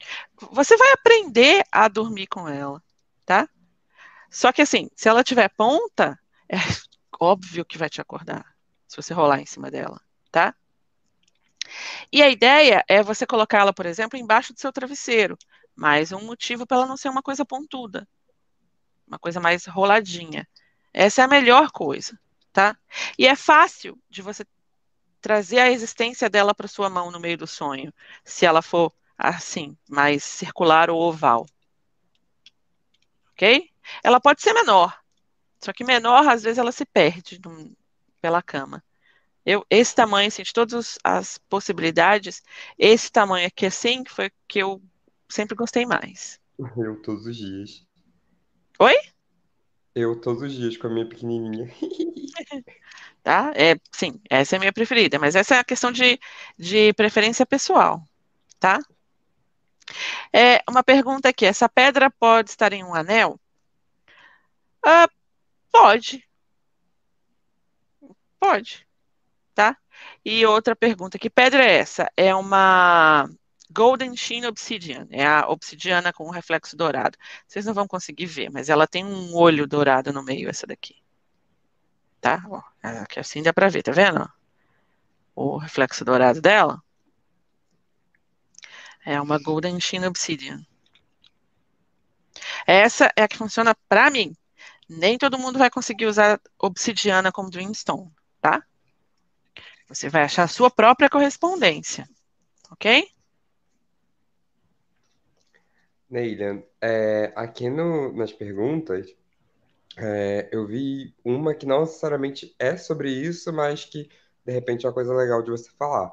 Você 0.53 0.77
vai 0.77 0.93
aprender 0.93 1.65
a 1.71 1.89
dormir 1.89 2.27
com 2.27 2.49
ela, 2.49 2.83
tá? 3.25 3.49
Só 4.31 4.53
que 4.53 4.63
assim, 4.63 4.89
se 4.95 5.09
ela 5.09 5.25
tiver 5.25 5.49
ponta, 5.51 6.19
é 6.49 6.57
óbvio 7.21 7.65
que 7.65 7.79
vai 7.79 7.89
te 7.89 8.01
acordar 8.01 8.53
se 8.93 8.97
você 8.97 9.15
rolar 9.15 9.41
em 9.41 9.47
cima 9.47 9.71
dela, 9.71 9.99
tá? 10.31 10.55
E 12.13 12.23
a 12.23 12.29
ideia 12.29 12.85
é 12.89 13.03
você 13.03 13.27
colocá-la, 13.27 13.73
por 13.73 13.87
exemplo, 13.87 14.19
embaixo 14.19 14.53
do 14.53 14.61
seu 14.61 14.73
travesseiro. 14.73 15.37
Mais 15.75 16.13
um 16.13 16.21
motivo 16.25 16.67
para 16.67 16.79
ela 16.79 16.87
não 16.87 16.97
ser 16.97 17.09
uma 17.09 17.23
coisa 17.23 17.45
pontuda. 17.45 18.07
Uma 19.07 19.19
coisa 19.19 19.41
mais 19.41 19.67
roladinha. 19.67 20.47
Essa 20.93 21.23
é 21.23 21.25
a 21.25 21.29
melhor 21.29 21.71
coisa, 21.71 22.19
tá? 22.53 22.77
E 23.19 23.27
é 23.27 23.35
fácil 23.35 23.99
de 24.11 24.23
você 24.23 24.45
trazer 25.21 25.61
a 25.61 25.71
existência 25.71 26.29
dela 26.29 26.55
para 26.55 26.69
sua 26.69 26.91
mão 26.91 27.11
no 27.11 27.21
meio 27.21 27.39
do 27.39 27.47
sonho, 27.47 27.93
se 28.25 28.45
ela 28.45 28.61
for 28.61 28.93
assim, 29.17 29.77
mais 29.89 30.25
circular 30.25 30.91
ou 30.91 31.01
oval. 31.01 31.47
Ok? 33.33 33.71
Ela 34.03 34.21
pode 34.21 34.43
ser 34.43 34.53
menor, 34.53 35.03
só 35.63 35.73
que 35.73 35.85
menor, 35.85 36.29
às 36.29 36.43
vezes, 36.43 36.59
ela 36.59 36.73
se 36.73 36.85
perde 36.85 37.41
pela 38.21 38.43
cama. 38.43 38.83
Eu, 39.45 39.67
esse 39.69 39.95
tamanho, 39.95 40.29
assim, 40.29 40.43
de 40.43 40.53
todas 40.53 40.99
as 41.03 41.39
possibilidades, 41.49 42.43
esse 42.79 43.11
tamanho 43.11 43.47
aqui, 43.47 43.67
assim, 43.67 44.05
foi 44.07 44.31
que 44.47 44.61
eu 44.61 44.81
sempre 45.29 45.57
gostei 45.57 45.85
mais. 45.85 46.41
Eu 46.77 47.01
todos 47.03 47.27
os 47.27 47.37
dias. 47.37 47.85
Oi? 48.79 48.95
Eu 49.95 50.21
todos 50.21 50.43
os 50.43 50.53
dias 50.53 50.77
com 50.77 50.87
a 50.87 50.91
minha 50.91 51.09
pequenininha. 51.09 51.69
tá? 53.23 53.53
É, 53.57 53.77
sim, 53.91 54.21
essa 54.31 54.55
é 54.55 54.57
a 54.57 54.61
minha 54.61 54.73
preferida, 54.73 55.19
mas 55.19 55.35
essa 55.35 55.57
é 55.57 55.59
a 55.59 55.65
questão 55.65 55.91
de, 55.91 56.21
de 56.57 56.93
preferência 56.95 57.45
pessoal, 57.45 58.03
tá? 58.61 58.79
É, 60.33 60.63
uma 60.69 60.83
pergunta 60.85 61.29
aqui, 61.29 61.45
essa 61.45 61.69
pedra 61.69 62.11
pode 62.11 62.51
estar 62.51 62.73
em 62.73 62.85
um 62.85 62.95
anel? 62.95 63.39
Ah, 64.85 65.09
pode. 65.71 66.25
Pode 68.39 68.87
tá? 69.55 69.77
E 70.25 70.45
outra 70.47 70.75
pergunta, 70.75 71.19
que 71.19 71.31
pedra 71.31 71.65
é 71.65 71.79
essa? 71.79 72.11
É 72.17 72.35
uma 72.35 73.29
Golden 73.71 74.15
Sheen 74.17 74.47
Obsidian, 74.47 75.07
é 75.11 75.27
a 75.27 75.49
obsidiana 75.49 76.13
com 76.13 76.27
um 76.27 76.31
reflexo 76.31 76.77
dourado. 76.77 77.17
Vocês 77.47 77.65
não 77.65 77.75
vão 77.75 77.87
conseguir 77.89 78.27
ver, 78.27 78.51
mas 78.51 78.69
ela 78.69 78.87
tem 78.87 79.05
um 79.05 79.35
olho 79.35 79.67
dourado 79.67 80.13
no 80.13 80.23
meio, 80.23 80.49
essa 80.49 80.67
daqui. 80.67 80.97
Tá? 82.21 82.45
Ó, 82.49 82.63
aqui 82.83 83.19
assim 83.19 83.43
dá 83.43 83.53
pra 83.53 83.69
ver, 83.69 83.83
tá 83.83 83.93
vendo? 83.93 84.31
O 85.35 85.57
reflexo 85.57 86.05
dourado 86.05 86.41
dela. 86.41 86.83
É 89.05 89.21
uma 89.21 89.39
Golden 89.39 89.81
Sheen 89.81 90.05
Obsidian. 90.07 90.65
Essa 92.67 93.11
é 93.17 93.23
a 93.23 93.29
que 93.29 93.37
funciona 93.37 93.75
para 93.89 94.11
mim. 94.11 94.37
Nem 94.89 95.19
todo 95.19 95.39
mundo 95.39 95.59
vai 95.59 95.71
conseguir 95.71 96.07
usar 96.07 96.41
obsidiana 96.59 97.33
como 97.33 97.51
Dreamstone, 97.51 98.13
tá? 98.41 98.63
Você 99.93 100.09
vai 100.09 100.23
achar 100.23 100.45
a 100.45 100.49
sua 100.49 100.71
própria 100.71 101.11
correspondência, 101.11 102.09
ok? 102.71 103.07
Neilian, 106.09 106.63
é, 106.81 107.31
aqui 107.37 107.69
no, 107.69 108.11
nas 108.15 108.33
perguntas, 108.33 109.15
é, 109.99 110.49
eu 110.51 110.67
vi 110.67 111.15
uma 111.23 111.55
que 111.55 111.67
não 111.67 111.81
necessariamente 111.81 112.57
é 112.59 112.75
sobre 112.79 113.11
isso, 113.11 113.53
mas 113.53 113.85
que 113.85 114.09
de 114.47 114.53
repente 114.53 114.87
é 114.87 114.89
uma 114.89 114.95
coisa 114.95 115.13
legal 115.13 115.43
de 115.43 115.51
você 115.51 115.71
falar. 115.79 116.11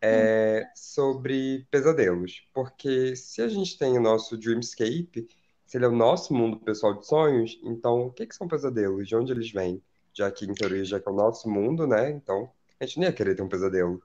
É 0.00 0.66
sobre 0.74 1.66
pesadelos. 1.70 2.48
Porque 2.54 3.14
se 3.14 3.42
a 3.42 3.48
gente 3.48 3.76
tem 3.76 3.98
o 3.98 4.00
nosso 4.00 4.38
Dreamscape, 4.38 5.28
se 5.66 5.76
ele 5.76 5.84
é 5.84 5.88
o 5.88 5.92
nosso 5.92 6.32
mundo 6.32 6.58
pessoal 6.58 6.94
de 6.94 7.06
sonhos, 7.06 7.60
então 7.62 8.06
o 8.06 8.10
que, 8.10 8.26
que 8.26 8.34
são 8.34 8.48
pesadelos? 8.48 9.06
De 9.06 9.14
onde 9.14 9.30
eles 9.30 9.52
vêm? 9.52 9.82
Já 10.14 10.30
que, 10.30 10.46
em 10.46 10.54
teoria, 10.54 10.84
já 10.86 10.98
que 10.98 11.06
é 11.06 11.12
o 11.12 11.14
nosso 11.14 11.50
mundo, 11.50 11.86
né? 11.86 12.10
Então, 12.10 12.50
a 12.80 12.86
gente 12.86 12.98
nem 12.98 13.08
ia 13.08 13.14
querer 13.14 13.34
ter 13.34 13.42
um 13.42 13.48
pesadelo. 13.48 14.02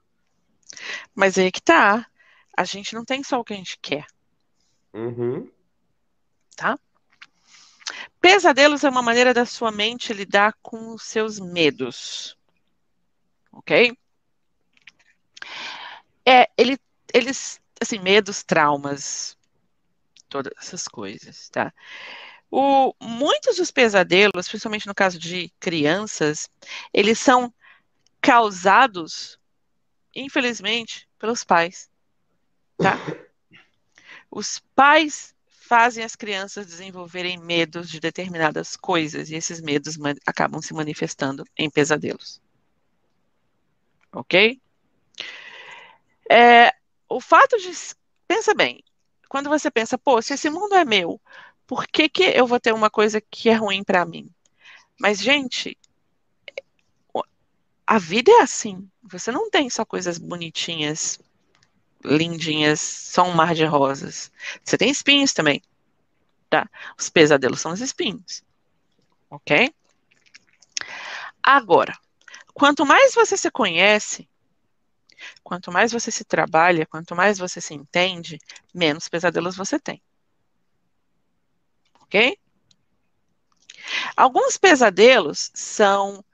Mas 1.14 1.38
aí 1.38 1.50
que 1.50 1.62
tá. 1.62 2.06
A 2.56 2.64
gente 2.64 2.94
não 2.94 3.04
tem 3.04 3.22
só 3.22 3.40
o 3.40 3.44
que 3.44 3.54
a 3.54 3.56
gente 3.56 3.78
quer. 3.80 4.06
Uhum. 4.92 5.50
Tá? 6.54 6.78
Pesadelos 8.20 8.84
é 8.84 8.88
uma 8.88 9.02
maneira 9.02 9.32
da 9.32 9.46
sua 9.46 9.70
mente 9.70 10.12
lidar 10.12 10.54
com 10.62 10.94
os 10.94 11.02
seus 11.02 11.38
medos. 11.38 12.36
Ok? 13.52 13.96
É, 16.24 16.48
ele, 16.56 16.78
eles, 17.12 17.60
assim, 17.80 17.98
medos, 17.98 18.42
traumas, 18.42 19.36
todas 20.28 20.52
essas 20.58 20.88
coisas, 20.88 21.48
tá? 21.50 21.72
O, 22.50 22.94
muitos 23.00 23.56
dos 23.56 23.70
pesadelos, 23.70 24.48
principalmente 24.48 24.86
no 24.86 24.94
caso 24.94 25.18
de 25.18 25.50
crianças, 25.60 26.50
eles 26.92 27.18
são 27.18 27.52
causados, 28.20 29.38
infelizmente, 30.14 31.08
pelos 31.18 31.44
pais. 31.44 31.90
Tá? 32.76 32.98
Os 34.30 34.58
pais 34.74 35.34
fazem 35.46 36.04
as 36.04 36.14
crianças 36.14 36.66
desenvolverem 36.66 37.38
medos 37.38 37.88
de 37.88 37.98
determinadas 37.98 38.76
coisas 38.76 39.30
e 39.30 39.34
esses 39.34 39.60
medos 39.60 39.96
acabam 40.24 40.62
se 40.62 40.72
manifestando 40.72 41.44
em 41.56 41.68
pesadelos. 41.68 42.40
Ok? 44.12 44.60
É, 46.30 46.72
o 47.08 47.20
fato 47.20 47.56
de. 47.58 47.70
Pensa 48.28 48.54
bem, 48.54 48.82
quando 49.28 49.48
você 49.48 49.70
pensa, 49.70 49.96
pô, 49.96 50.20
se 50.20 50.34
esse 50.34 50.50
mundo 50.50 50.74
é 50.74 50.84
meu, 50.84 51.20
por 51.66 51.86
que, 51.86 52.08
que 52.08 52.22
eu 52.22 52.46
vou 52.46 52.60
ter 52.60 52.72
uma 52.72 52.90
coisa 52.90 53.20
que 53.20 53.48
é 53.48 53.54
ruim 53.54 53.84
para 53.84 54.04
mim? 54.04 54.28
Mas, 54.98 55.20
gente, 55.20 55.76
a 57.86 57.98
vida 57.98 58.30
é 58.32 58.42
assim. 58.42 58.90
Você 59.02 59.30
não 59.30 59.48
tem 59.48 59.70
só 59.70 59.84
coisas 59.84 60.18
bonitinhas, 60.18 61.20
lindinhas, 62.04 62.80
só 62.80 63.22
um 63.22 63.32
mar 63.32 63.54
de 63.54 63.64
rosas. 63.64 64.32
Você 64.64 64.76
tem 64.76 64.90
espinhos 64.90 65.32
também. 65.32 65.62
Tá? 66.50 66.68
Os 66.98 67.08
pesadelos 67.08 67.60
são 67.60 67.72
os 67.72 67.80
espinhos. 67.80 68.42
Ok? 69.30 69.72
Agora, 71.42 71.96
quanto 72.52 72.84
mais 72.84 73.14
você 73.14 73.36
se 73.36 73.50
conhece, 73.50 74.28
quanto 75.44 75.70
mais 75.70 75.92
você 75.92 76.10
se 76.10 76.24
trabalha, 76.24 76.86
quanto 76.86 77.14
mais 77.14 77.38
você 77.38 77.60
se 77.60 77.74
entende, 77.74 78.38
menos 78.74 79.08
pesadelos 79.08 79.56
você 79.56 79.78
tem. 79.78 80.02
Ok? 82.00 82.36
Alguns 84.16 84.56
pesadelos 84.56 85.50
são 85.54 86.24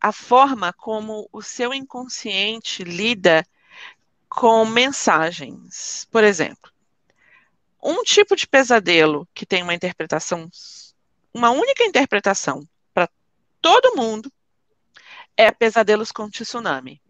a 0.00 0.12
forma 0.12 0.72
como 0.72 1.28
o 1.32 1.42
seu 1.42 1.74
inconsciente 1.74 2.84
lida 2.84 3.44
com 4.28 4.64
mensagens. 4.64 6.06
Por 6.10 6.22
exemplo, 6.22 6.70
um 7.82 8.02
tipo 8.02 8.36
de 8.36 8.46
pesadelo 8.46 9.28
que 9.34 9.46
tem 9.46 9.62
uma 9.62 9.74
interpretação, 9.74 10.48
uma 11.32 11.50
única 11.50 11.84
interpretação 11.84 12.66
para 12.92 13.08
todo 13.60 13.96
mundo 13.96 14.32
é 15.36 15.50
pesadelos 15.50 16.12
com 16.12 16.28
tsunami. 16.28 17.00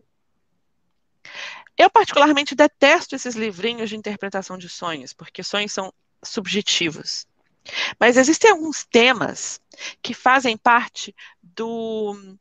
Eu 1.76 1.88
particularmente 1.88 2.54
detesto 2.54 3.14
esses 3.14 3.36
livrinhos 3.36 3.88
de 3.88 3.96
interpretação 3.96 4.58
de 4.58 4.68
sonhos, 4.68 5.12
porque 5.12 5.42
sonhos 5.42 5.72
são 5.72 5.92
subjetivos. 6.22 7.26
Mas 7.98 8.16
existem 8.16 8.50
alguns 8.50 8.84
temas 8.84 9.60
que 10.02 10.14
fazem 10.14 10.56
parte 10.56 11.14
do 11.42 12.36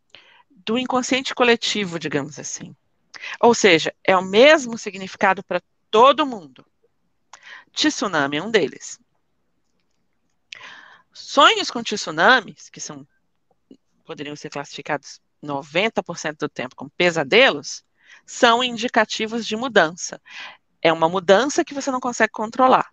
do 0.68 0.78
inconsciente 0.78 1.34
coletivo, 1.34 1.98
digamos 1.98 2.38
assim. 2.38 2.76
Ou 3.40 3.56
seja, 3.56 3.96
é 4.04 4.18
o 4.18 4.22
mesmo 4.22 4.78
significado 4.78 5.42
para 5.42 5.64
todo 5.90 6.26
mundo. 6.26 6.66
Tsunami 7.72 8.36
é 8.36 8.44
um 8.44 8.52
deles. 8.52 9.00
Sonhos 11.14 11.72
com 11.72 11.82
tsunamis, 11.82 12.70
que 12.70 12.82
são 12.82 13.08
poderiam 14.04 14.36
ser 14.36 14.50
classificados 14.50 15.22
90% 15.44 16.38
do 16.38 16.50
tempo 16.50 16.76
como 16.76 16.92
pesadelos, 16.92 17.84
são 18.26 18.62
indicativos 18.62 19.48
de 19.48 19.56
mudança. 19.56 20.22
É 20.82 20.92
uma 20.92 21.08
mudança 21.08 21.64
que 21.64 21.74
você 21.74 21.90
não 21.90 22.00
consegue 22.00 22.32
controlar. 22.32 22.92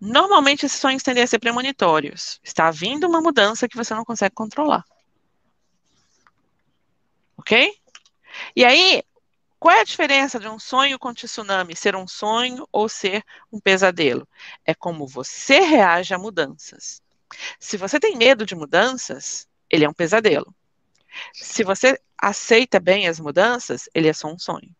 Normalmente 0.00 0.66
esses 0.66 0.78
sonhos 0.78 1.02
tendem 1.02 1.24
a 1.24 1.26
ser 1.26 1.40
premonitórios. 1.40 2.40
Está 2.44 2.70
vindo 2.70 3.08
uma 3.08 3.20
mudança 3.20 3.68
que 3.68 3.76
você 3.76 3.92
não 3.92 4.04
consegue 4.04 4.34
controlar 4.34 4.84
Ok? 7.44 7.78
E 8.56 8.64
aí, 8.64 9.02
qual 9.60 9.76
é 9.76 9.80
a 9.82 9.84
diferença 9.84 10.40
de 10.40 10.48
um 10.48 10.58
sonho 10.58 10.98
com 10.98 11.12
tsunami 11.12 11.76
ser 11.76 11.94
um 11.94 12.08
sonho 12.08 12.66
ou 12.72 12.88
ser 12.88 13.22
um 13.52 13.60
pesadelo? 13.60 14.26
É 14.64 14.74
como 14.74 15.06
você 15.06 15.60
reage 15.60 16.14
a 16.14 16.18
mudanças. 16.18 17.02
Se 17.60 17.76
você 17.76 18.00
tem 18.00 18.16
medo 18.16 18.46
de 18.46 18.54
mudanças, 18.54 19.46
ele 19.68 19.84
é 19.84 19.88
um 19.88 19.92
pesadelo. 19.92 20.54
Se 21.34 21.62
você 21.62 22.00
aceita 22.16 22.80
bem 22.80 23.06
as 23.08 23.20
mudanças, 23.20 23.90
ele 23.94 24.08
é 24.08 24.14
só 24.14 24.28
um 24.28 24.38
sonho. 24.38 24.74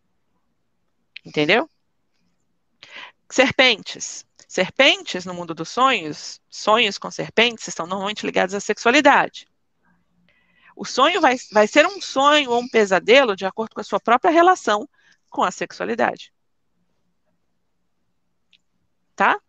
Entendeu? 1.23 1.69
Serpentes. 3.29 4.25
Serpentes 4.47 5.23
no 5.23 5.35
mundo 5.35 5.53
dos 5.53 5.69
sonhos, 5.69 6.41
sonhos 6.49 6.97
com 6.97 7.11
serpentes 7.11 7.67
estão 7.67 7.85
normalmente 7.85 8.25
ligados 8.25 8.55
à 8.55 8.59
sexualidade. 8.59 9.47
O 10.75 10.83
sonho 10.83 11.21
vai, 11.21 11.37
vai 11.51 11.67
ser 11.67 11.85
um 11.85 12.01
sonho 12.01 12.51
ou 12.51 12.59
um 12.59 12.67
pesadelo 12.67 13.35
de 13.35 13.45
acordo 13.45 13.73
com 13.73 13.81
a 13.81 13.83
sua 13.83 13.99
própria 13.99 14.31
relação 14.31 14.87
com 15.29 15.43
a 15.43 15.51
sexualidade. 15.51 16.33
Tá? 19.15 19.39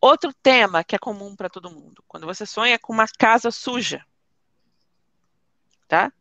Outro 0.00 0.32
tema 0.42 0.84
que 0.84 0.94
é 0.94 0.98
comum 0.98 1.34
para 1.34 1.48
todo 1.48 1.70
mundo, 1.70 2.02
quando 2.06 2.26
você 2.26 2.44
sonha 2.44 2.78
com 2.78 2.92
uma 2.92 3.06
casa 3.18 3.50
suja. 3.50 4.04
Tá? 5.88 6.12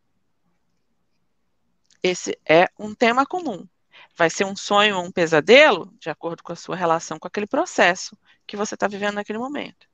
Esse 2.02 2.40
é 2.48 2.68
um 2.78 2.96
tema 2.96 3.26
comum. 3.26 3.68
Vai 4.16 4.30
ser 4.30 4.46
um 4.46 4.56
sonho 4.56 4.98
ou 4.98 5.04
um 5.04 5.12
pesadelo 5.12 5.94
de 6.00 6.10
acordo 6.10 6.44
com 6.44 6.54
a 6.54 6.56
sua 6.56 6.76
relação 6.76 7.20
com 7.20 7.28
aquele 7.28 7.48
processo 7.48 8.18
que 8.48 8.58
você 8.58 8.76
está 8.76 8.88
vivendo 8.88 9.16
naquele 9.16 9.40
momento. 9.40 9.89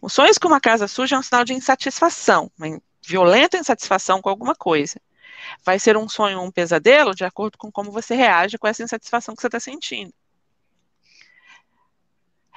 Os 0.00 0.12
sonhos 0.12 0.38
com 0.38 0.48
uma 0.48 0.60
casa 0.60 0.86
suja 0.88 1.16
é 1.16 1.18
um 1.18 1.22
sinal 1.22 1.44
de 1.44 1.54
insatisfação, 1.54 2.50
uma 2.58 2.80
violenta 3.06 3.56
insatisfação 3.56 4.20
com 4.20 4.28
alguma 4.28 4.54
coisa. 4.54 5.00
Vai 5.64 5.78
ser 5.78 5.96
um 5.96 6.08
sonho 6.08 6.38
ou 6.38 6.46
um 6.46 6.50
pesadelo 6.50 7.14
de 7.14 7.24
acordo 7.24 7.56
com 7.56 7.72
como 7.72 7.90
você 7.90 8.14
reage 8.14 8.58
com 8.58 8.66
essa 8.66 8.82
insatisfação 8.82 9.34
que 9.34 9.40
você 9.40 9.48
está 9.48 9.60
sentindo. 9.60 10.12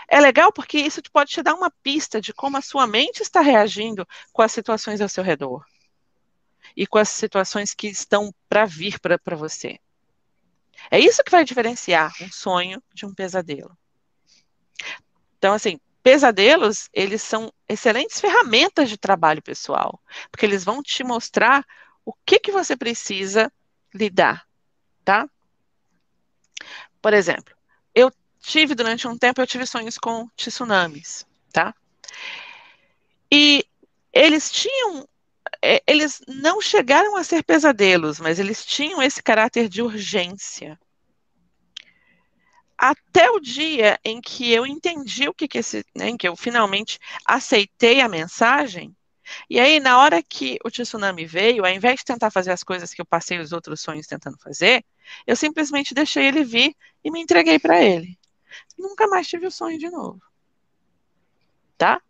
É 0.08 0.20
legal 0.20 0.52
porque 0.52 0.78
isso 0.78 1.02
pode 1.12 1.32
te 1.32 1.42
dar 1.42 1.54
uma 1.54 1.72
pista 1.72 2.20
de 2.20 2.34
como 2.34 2.58
a 2.58 2.62
sua 2.62 2.86
mente 2.86 3.22
está 3.22 3.42
reagindo 3.42 4.08
com 4.32 4.42
as 4.42 4.52
situações 4.52 5.02
ao 5.02 5.10
seu 5.10 5.24
redor 5.24 5.66
e 6.76 6.86
com 6.86 6.98
as 6.98 7.10
situações 7.10 7.74
que 7.74 7.88
estão 7.88 8.34
para 8.50 8.66
vir 8.66 9.00
para 9.00 9.36
você. 9.36 9.80
É 10.92 11.00
isso 11.00 11.24
que 11.24 11.32
vai 11.32 11.46
diferenciar 11.46 12.12
um 12.22 12.32
sonho 12.32 12.82
de 12.94 13.06
um 13.06 13.14
pesadelo. 13.14 13.78
Então, 15.38 15.54
assim, 15.54 15.80
pesadelos, 16.04 16.90
eles 16.94 17.22
são 17.22 17.52
excelentes 17.68 18.20
ferramentas 18.20 18.90
de 18.90 18.98
trabalho 18.98 19.42
pessoal, 19.42 20.00
porque 20.30 20.46
eles 20.46 20.64
vão 20.64 20.84
te 20.84 21.04
mostrar 21.04 21.66
o 22.06 22.14
que 22.26 22.40
que 22.40 22.52
você 22.52 22.76
precisa 22.76 23.52
lidar, 23.94 24.46
tá? 25.06 25.28
Por 27.02 27.14
exemplo, 27.14 27.56
eu 27.96 28.12
tive 28.42 28.76
durante 28.76 29.08
um 29.08 29.18
tempo 29.18 29.42
eu 29.42 29.48
tive 29.48 29.66
sonhos 29.66 29.98
com 29.98 30.28
tsunamis, 30.36 31.26
tá? 31.54 31.74
E 33.32 33.66
eles 34.12 34.52
tinham 34.52 35.08
é, 35.62 35.82
eles 35.88 36.22
não 36.28 36.60
chegaram 36.60 37.16
a 37.16 37.24
ser 37.24 37.44
pesadelos, 37.44 38.20
mas 38.20 38.40
eles 38.40 38.66
tinham 38.66 39.02
esse 39.02 39.24
caráter 39.24 39.70
de 39.70 39.82
urgência, 39.82 40.78
até 42.84 43.32
o 43.32 43.40
dia 43.40 43.98
em 44.04 44.20
que 44.20 44.52
eu 44.52 44.68
entendi 44.68 45.30
o 45.30 45.34
que, 45.34 45.48
que 45.48 45.60
esse, 45.60 45.86
né, 45.96 46.10
em 46.10 46.18
que 46.18 46.28
eu 46.28 46.36
finalmente 46.36 47.00
aceitei 47.26 48.02
a 48.02 48.10
mensagem, 48.10 48.94
e 49.50 49.58
aí 49.58 49.80
na 49.80 49.98
hora 50.00 50.22
que 50.22 50.60
o 50.66 50.70
tsunami 50.70 51.26
veio, 51.26 51.64
ao 51.64 51.72
invés 51.72 52.00
de 52.00 52.04
tentar 52.04 52.30
fazer 52.30 52.52
as 52.52 52.62
coisas 52.62 52.94
que 52.94 53.00
eu 53.00 53.06
passei 53.06 53.40
os 53.40 53.54
outros 53.54 53.80
sonhos 53.80 54.06
tentando 54.06 54.38
fazer, 54.38 54.84
eu 55.26 55.34
simplesmente 55.34 55.94
deixei 55.94 56.26
ele 56.26 56.44
vir 56.44 56.76
e 57.02 57.10
me 57.10 57.22
entreguei 57.22 57.58
para 57.58 57.82
ele. 57.82 58.20
Nunca 58.78 59.08
mais 59.08 59.30
tive 59.30 59.48
o 59.48 59.52
sonho 59.52 59.80
de 59.80 59.90
novo. 59.90 60.22
Tá? 61.78 62.02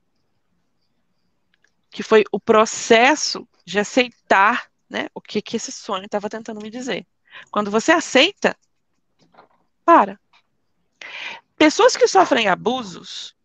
Que 1.91 2.01
foi 2.01 2.23
o 2.31 2.39
processo 2.39 3.47
de 3.63 3.77
aceitar 3.77 4.71
né, 4.89 5.07
o 5.13 5.21
que, 5.21 5.39
que 5.39 5.55
esse 5.55 5.71
sonho 5.71 6.05
estava 6.05 6.27
tentando 6.27 6.59
me 6.59 6.71
dizer. 6.71 7.05
Quando 7.51 7.69
você 7.69 7.91
aceita, 7.91 8.57
para. 9.85 10.19
Pessoas 11.57 11.95
que 11.95 12.07
sofrem 12.07 12.47
abusos, 12.47 13.35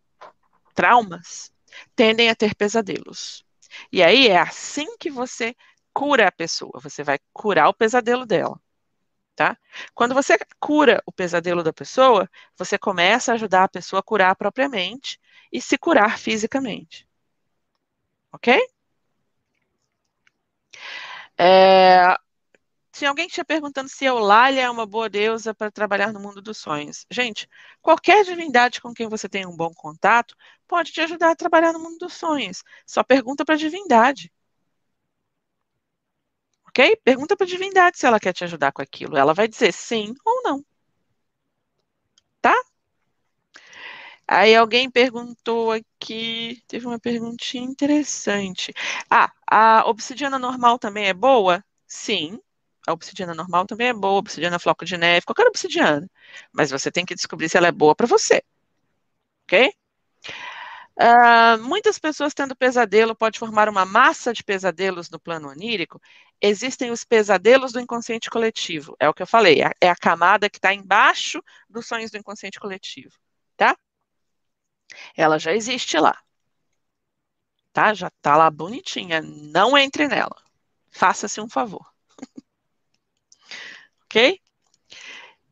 traumas, 0.73 1.51
tendem 1.95 2.29
a 2.29 2.35
ter 2.35 2.55
pesadelos. 2.55 3.45
E 3.91 4.03
aí 4.03 4.27
é 4.27 4.37
assim 4.37 4.97
que 4.97 5.09
você 5.09 5.55
cura 5.93 6.27
a 6.27 6.31
pessoa, 6.31 6.79
você 6.81 7.03
vai 7.03 7.19
curar 7.33 7.69
o 7.69 7.73
pesadelo 7.73 8.25
dela. 8.25 8.59
Tá? 9.35 9.57
Quando 9.93 10.13
você 10.13 10.37
cura 10.59 11.01
o 11.05 11.11
pesadelo 11.13 11.63
da 11.63 11.71
pessoa, 11.71 12.29
você 12.57 12.77
começa 12.77 13.31
a 13.31 13.35
ajudar 13.35 13.63
a 13.63 13.69
pessoa 13.69 14.01
a 14.01 14.03
curar 14.03 14.35
propriamente 14.35 15.19
e 15.51 15.61
se 15.61 15.77
curar 15.77 16.17
fisicamente. 16.19 17.07
Ok? 18.31 18.59
É, 21.37 22.17
tinha 22.99 23.09
alguém 23.09 23.27
tinha 23.27 23.45
perguntando 23.45 23.87
se 23.89 24.03
Eulália 24.05 24.61
é 24.63 24.69
uma 24.69 24.85
boa 24.85 25.09
deusa 25.09 25.53
para 25.55 25.71
trabalhar 25.71 26.11
no 26.11 26.19
mundo 26.19 26.41
dos 26.41 26.57
sonhos. 26.57 27.05
Gente, 27.09 27.47
qualquer 27.81 28.25
divindade 28.25 28.81
com 28.81 28.93
quem 28.93 29.07
você 29.07 29.29
tem 29.29 29.45
um 29.45 29.55
bom 29.55 29.73
contato 29.73 30.35
pode 30.67 30.91
te 30.91 30.99
ajudar 31.01 31.31
a 31.31 31.35
trabalhar 31.35 31.71
no 31.73 31.79
mundo 31.79 31.97
dos 31.97 32.13
sonhos. 32.13 32.61
Só 32.85 33.01
pergunta 33.03 33.45
para 33.45 33.55
a 33.55 33.57
divindade. 33.57 34.31
Ok? 36.67 36.97
Pergunta 37.03 37.35
para 37.37 37.45
a 37.45 37.49
divindade 37.49 37.97
se 37.97 38.05
ela 38.05 38.19
quer 38.19 38.33
te 38.33 38.43
ajudar 38.43 38.71
com 38.73 38.81
aquilo. 38.81 39.17
Ela 39.17 39.33
vai 39.33 39.47
dizer 39.47 39.71
sim 39.73 40.13
ou 40.25 40.43
não. 40.43 40.65
Tá? 42.41 42.53
Aí 44.27 44.55
alguém 44.55 44.89
perguntou 44.91 45.71
aqui, 45.71 46.61
teve 46.67 46.85
uma 46.85 46.99
perguntinha 46.99 47.63
interessante. 47.63 48.73
Ah, 49.09 49.31
a 49.47 49.89
obsidiana 49.89 50.37
normal 50.37 50.77
também 50.77 51.07
é 51.07 51.13
boa? 51.13 51.63
Sim, 51.87 52.39
a 52.87 52.93
obsidiana 52.93 53.33
normal 53.33 53.65
também 53.65 53.89
é 53.89 53.93
boa, 53.93 54.19
obsidiana 54.19 54.59
floco 54.59 54.85
de 54.85 54.97
neve, 54.97 55.25
qualquer 55.25 55.47
obsidiana. 55.47 56.09
Mas 56.51 56.71
você 56.71 56.91
tem 56.91 57.05
que 57.05 57.15
descobrir 57.15 57.49
se 57.49 57.57
ela 57.57 57.67
é 57.67 57.71
boa 57.71 57.95
para 57.95 58.07
você. 58.07 58.43
Ok? 59.43 59.71
Uh, 61.01 61.57
muitas 61.63 61.97
pessoas 61.97 62.33
tendo 62.33 62.55
pesadelo 62.55 63.15
pode 63.15 63.39
formar 63.39 63.69
uma 63.69 63.85
massa 63.85 64.33
de 64.33 64.43
pesadelos 64.43 65.09
no 65.09 65.19
plano 65.19 65.49
onírico. 65.49 66.01
Existem 66.41 66.91
os 66.91 67.05
pesadelos 67.05 67.71
do 67.71 67.79
inconsciente 67.79 68.29
coletivo. 68.29 68.95
É 68.99 69.07
o 69.07 69.13
que 69.13 69.21
eu 69.23 69.27
falei, 69.27 69.61
é, 69.63 69.71
é 69.81 69.89
a 69.89 69.95
camada 69.95 70.49
que 70.49 70.57
está 70.57 70.73
embaixo 70.73 71.41
dos 71.69 71.87
sonhos 71.87 72.11
do 72.11 72.17
inconsciente 72.17 72.59
coletivo, 72.59 73.17
tá? 73.55 73.77
Ela 75.15 75.37
já 75.39 75.53
existe 75.53 75.97
lá. 75.99 76.17
Tá? 77.71 77.93
Já 77.93 78.07
está 78.07 78.35
lá 78.35 78.49
bonitinha. 78.49 79.21
Não 79.21 79.77
entre 79.77 80.07
nela. 80.07 80.35
Faça-se 80.91 81.39
um 81.39 81.49
favor 81.49 81.85
ok? 84.09 84.41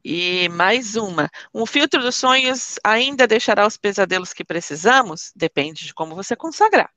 E 0.03 0.49
mais 0.49 0.95
uma. 0.95 1.29
Um 1.53 1.65
filtro 1.65 2.01
dos 2.01 2.15
sonhos 2.15 2.79
ainda 2.83 3.27
deixará 3.27 3.67
os 3.67 3.77
pesadelos 3.77 4.33
que 4.33 4.43
precisamos? 4.43 5.31
Depende 5.35 5.85
de 5.85 5.93
como 5.93 6.15
você 6.15 6.35
consagrar. 6.35 6.91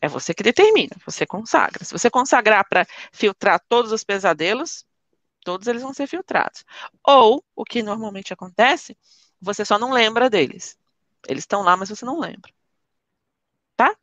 É 0.00 0.08
você 0.08 0.34
que 0.34 0.42
determina, 0.42 0.94
você 1.04 1.26
consagra. 1.26 1.84
Se 1.84 1.92
você 1.92 2.10
consagrar 2.10 2.68
para 2.68 2.86
filtrar 3.12 3.60
todos 3.68 3.92
os 3.92 4.04
pesadelos, 4.04 4.84
todos 5.44 5.66
eles 5.66 5.82
vão 5.82 5.94
ser 5.94 6.06
filtrados. 6.06 6.64
Ou, 7.02 7.42
o 7.56 7.64
que 7.64 7.82
normalmente 7.82 8.32
acontece, 8.32 8.96
você 9.40 9.64
só 9.64 9.78
não 9.78 9.90
lembra 9.90 10.28
deles. 10.28 10.78
Eles 11.26 11.44
estão 11.44 11.62
lá, 11.62 11.76
mas 11.76 11.88
você 11.88 12.04
não 12.04 12.20
lembra. 12.20 12.52
Tá? 13.76 13.96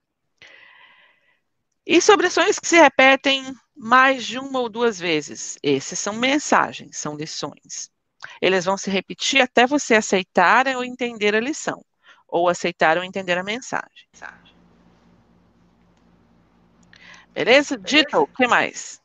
E 1.86 2.02
sobre 2.02 2.30
sonhos 2.30 2.60
que 2.60 2.68
se 2.68 2.78
repetem 2.78 3.54
mais 3.76 4.26
de 4.26 4.40
uma 4.40 4.60
ou 4.60 4.70
duas 4.70 5.00
vezes. 5.00 5.58
Esses 5.62 6.00
são 6.00 6.14
mensagens, 6.14 6.98
são 6.98 7.16
lições. 7.16 7.92
Eles 8.42 8.66
vão 8.66 8.78
se 8.78 8.90
repetir 8.90 9.42
até 9.42 9.68
você 9.68 9.96
aceitar 9.96 10.68
ou 10.68 10.84
entender 10.84 11.36
a 11.36 11.40
lição, 11.40 11.84
ou 12.28 12.48
aceitar 12.48 12.98
ou 12.98 13.04
entender 13.04 13.38
a 13.38 13.44
mensagem. 13.44 14.08
Beleza? 17.34 17.78
Dito, 17.78 18.22
o 18.22 18.28
que 18.28 18.48
mais? 18.48 19.02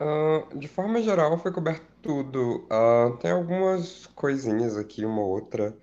Uh, 0.00 0.58
de 0.58 0.66
forma 0.66 1.00
geral, 1.00 1.38
foi 1.38 1.52
coberto 1.52 1.86
tudo. 2.02 2.66
Uh, 2.66 3.16
tem 3.18 3.30
algumas 3.30 4.06
coisinhas 4.08 4.76
aqui, 4.76 5.04
uma 5.04 5.22
outra. 5.22 5.76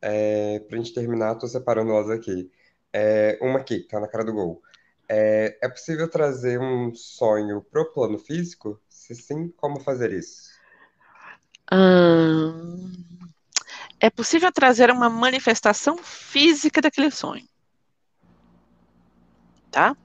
É, 0.00 0.60
pra 0.60 0.78
gente 0.78 0.94
terminar, 0.94 1.34
tô 1.34 1.46
separando 1.46 1.92
elas 1.92 2.08
aqui. 2.08 2.50
É, 2.92 3.38
uma 3.42 3.58
aqui, 3.58 3.80
tá 3.80 4.00
na 4.00 4.08
cara 4.08 4.24
do 4.24 4.32
gol. 4.32 4.62
É, 5.08 5.58
é 5.62 5.68
possível 5.68 6.08
trazer 6.08 6.60
um 6.60 6.94
sonho 6.94 7.62
pro 7.62 7.92
plano 7.92 8.18
físico? 8.18 8.78
Se 8.88 9.14
sim, 9.14 9.48
como 9.56 9.80
fazer 9.80 10.12
isso? 10.12 10.50
Hum, 11.72 12.92
é 14.00 14.10
possível 14.10 14.52
trazer 14.52 14.90
uma 14.90 15.08
manifestação 15.08 15.96
física 15.98 16.80
daquele 16.80 17.10
sonho. 17.10 17.48
Tá? 19.70 19.96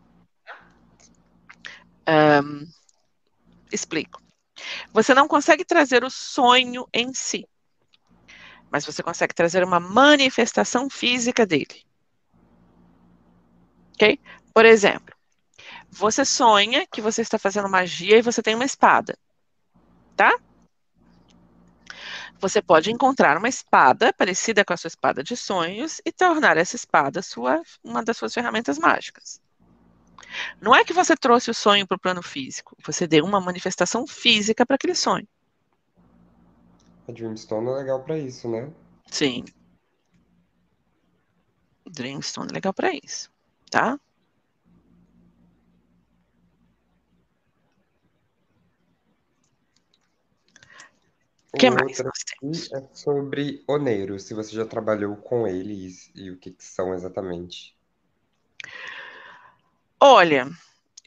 Um, 2.08 2.68
explico. 3.72 4.22
Você 4.94 5.14
não 5.14 5.28
consegue 5.28 5.66
trazer 5.66 6.04
o 6.04 6.10
sonho 6.10 6.88
em 6.94 7.14
si, 7.14 7.46
mas 8.72 8.86
você 8.86 9.04
consegue 9.04 9.34
trazer 9.34 9.64
uma 9.64 9.80
manifestação 9.80 10.90
física 10.90 11.46
dele. 11.46 11.84
Ok? 13.94 14.20
Por 14.54 14.66
exemplo, 14.66 15.16
você 15.90 16.24
sonha 16.24 16.86
que 16.88 17.02
você 17.02 17.22
está 17.22 17.40
fazendo 17.40 17.70
magia 17.70 18.18
e 18.18 18.22
você 18.22 18.42
tem 18.42 18.56
uma 18.56 18.66
espada, 18.66 19.18
tá? 20.16 20.38
Você 22.40 22.62
pode 22.62 22.92
encontrar 22.92 23.38
uma 23.38 23.48
espada 23.48 24.12
parecida 24.12 24.66
com 24.66 24.74
a 24.74 24.78
sua 24.78 24.90
espada 24.90 25.24
de 25.24 25.38
sonhos 25.38 26.02
e 26.06 26.12
tornar 26.12 26.58
essa 26.58 26.76
espada 26.76 27.22
sua, 27.22 27.62
uma 27.84 28.04
das 28.04 28.18
suas 28.18 28.34
ferramentas 28.34 28.78
mágicas. 28.78 29.42
Não 30.62 30.76
é 30.76 30.84
que 30.84 30.94
você 30.94 31.16
trouxe 31.16 31.50
o 31.50 31.54
sonho 31.54 31.88
para 31.88 31.96
o 31.96 32.00
plano 32.00 32.22
físico, 32.22 32.76
você 32.84 33.08
deu 33.08 33.24
uma 33.24 33.40
manifestação 33.40 34.06
física 34.06 34.66
para 34.66 34.76
aquele 34.76 34.96
sonho. 34.96 35.28
A 37.08 37.12
Dreamstone 37.12 37.68
é 37.68 37.72
legal 37.72 38.04
para 38.04 38.18
isso, 38.18 38.50
né? 38.50 38.72
Sim. 39.08 39.46
Dreamstone 41.86 42.50
é 42.50 42.54
legal 42.54 42.74
para 42.74 42.92
isso, 42.94 43.32
tá? 43.70 44.00
O 51.54 51.58
que 51.58 51.70
mais 51.70 52.00
nós 52.00 52.20
temos? 52.40 52.74
é 52.74 52.96
sobre 52.96 53.64
Oneiro, 53.68 54.20
se 54.20 54.34
você 54.34 54.56
já 54.56 54.66
trabalhou 54.66 55.16
com 55.16 55.48
eles 55.48 56.10
e 56.16 56.32
o 56.32 56.38
que 56.38 56.52
que 56.52 56.64
são 56.64 56.94
exatamente. 56.94 57.78
Olha, 60.00 60.50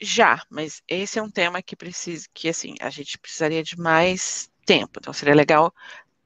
já, 0.01 0.41
mas 0.49 0.81
esse 0.87 1.19
é 1.19 1.21
um 1.21 1.29
tema 1.29 1.61
que 1.61 1.75
precisa, 1.75 2.25
que 2.33 2.47
assim, 2.47 2.75
a 2.79 2.89
gente 2.89 3.19
precisaria 3.19 3.61
de 3.61 3.77
mais 3.77 4.49
tempo. 4.65 4.99
Então 4.99 5.11
seria 5.11 5.35
legal 5.35 5.73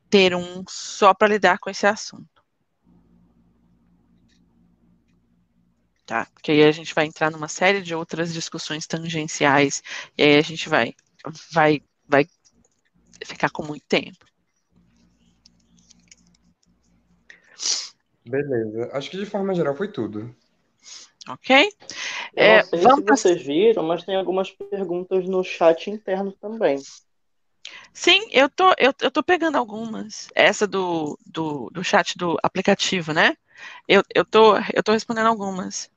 ter 0.08 0.36
um 0.36 0.64
só 0.68 1.14
para 1.16 1.30
lidar 1.30 1.58
com 1.58 1.70
esse 1.70 1.88
assunto. 1.88 2.30
Tá? 6.06 6.28
Porque 6.34 6.52
aí 6.52 6.64
a 6.64 6.72
gente 6.72 6.94
vai 6.94 7.06
entrar 7.06 7.32
numa 7.32 7.48
série 7.48 7.82
de 7.82 7.96
outras 7.96 8.32
discussões 8.34 8.86
tangenciais 8.86 9.82
e 10.16 10.24
aí 10.24 10.38
a 10.38 10.42
gente 10.42 10.70
vai 10.70 10.94
vai 11.52 11.82
vai 12.08 12.28
ficar 13.26 13.50
com 13.50 13.64
muito 13.64 13.86
tempo. 13.88 14.26
Beleza. 18.26 18.90
Acho 18.94 19.10
que 19.10 19.18
de 19.18 19.26
forma 19.26 19.54
geral 19.54 19.76
foi 19.76 19.92
tudo. 19.92 20.36
Ok? 21.28 21.70
Eu 22.36 22.44
É, 22.44 22.58
não 22.58 22.64
sei 22.70 22.80
vamos 22.82 23.00
se 23.00 23.06
vocês 23.06 23.42
viram, 23.42 23.84
mas 23.84 24.04
tem 24.04 24.16
algumas 24.16 24.52
perguntas 24.52 25.28
no 25.28 25.44
chat 25.44 25.90
interno 25.90 26.32
também. 26.32 26.80
Sim, 27.94 28.28
eu 28.32 28.50
tô, 28.50 28.70
eu, 28.78 28.94
eu 29.02 29.12
tô 29.12 29.22
pegando 29.22 29.58
algumas. 29.58 30.30
Essa 30.34 30.66
do, 30.66 31.18
do, 31.26 31.70
do 31.72 31.84
chat 31.84 32.18
do 32.18 32.38
aplicativo, 32.42 33.14
né? 33.14 33.36
Eu, 33.88 34.04
eu, 34.16 34.26
tô, 34.26 34.56
eu 34.74 34.82
tô 34.84 34.92
respondendo 34.92 35.28
algumas. 35.28 35.90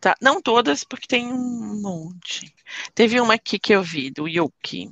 Tá? 0.00 0.14
Não 0.20 0.40
todas, 0.40 0.84
porque 0.84 1.06
tem 1.06 1.32
um 1.32 1.80
monte. 1.80 2.54
Teve 2.94 3.20
uma 3.20 3.34
aqui 3.34 3.58
que 3.58 3.74
eu 3.74 3.82
vi, 3.82 4.10
do 4.10 4.28
Yuki. 4.28 4.90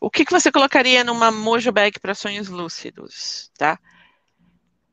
O 0.00 0.10
que, 0.10 0.24
que 0.24 0.32
você 0.32 0.50
colocaria 0.50 1.04
numa 1.04 1.30
mojo 1.30 1.70
bag 1.70 1.98
para 2.00 2.14
sonhos 2.14 2.48
lúcidos, 2.48 3.50
tá? 3.56 3.78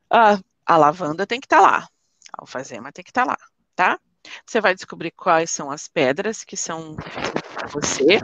Ah, 0.08 0.38
a 0.66 0.76
lavanda 0.76 1.26
tem 1.26 1.40
que 1.40 1.46
estar 1.46 1.60
lá. 1.60 1.88
A 2.32 2.42
alfazema 2.42 2.92
tem 2.92 3.04
que 3.04 3.10
estar 3.10 3.24
lá, 3.24 3.36
tá? 3.74 3.98
Você 4.46 4.60
vai 4.60 4.74
descobrir 4.74 5.10
quais 5.12 5.50
são 5.50 5.70
as 5.70 5.88
pedras 5.88 6.44
que 6.44 6.56
são 6.56 6.94
para 7.54 7.66
você. 7.68 8.20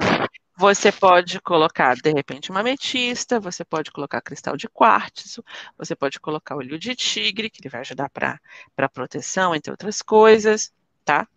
Você 0.59 0.91
pode 0.91 1.41
colocar, 1.41 1.97
de 1.97 2.11
repente, 2.13 2.51
uma 2.51 2.61
ametista, 2.61 3.39
você 3.39 3.65
pode 3.65 3.91
colocar 3.91 4.23
cristal 4.23 4.57
de 4.57 4.69
quartzo, 4.69 5.45
você 5.77 5.95
pode 5.95 6.19
colocar 6.19 6.57
olho 6.57 6.79
de 6.79 6.95
tigre, 6.95 7.51
que 7.51 7.61
ele 7.61 7.69
vai 7.69 7.83
ajudar 7.83 8.09
para 8.09 8.89
proteção, 8.89 9.55
entre 9.55 9.71
outras 9.71 10.01
coisas, 10.01 10.73
tá? 11.07 11.29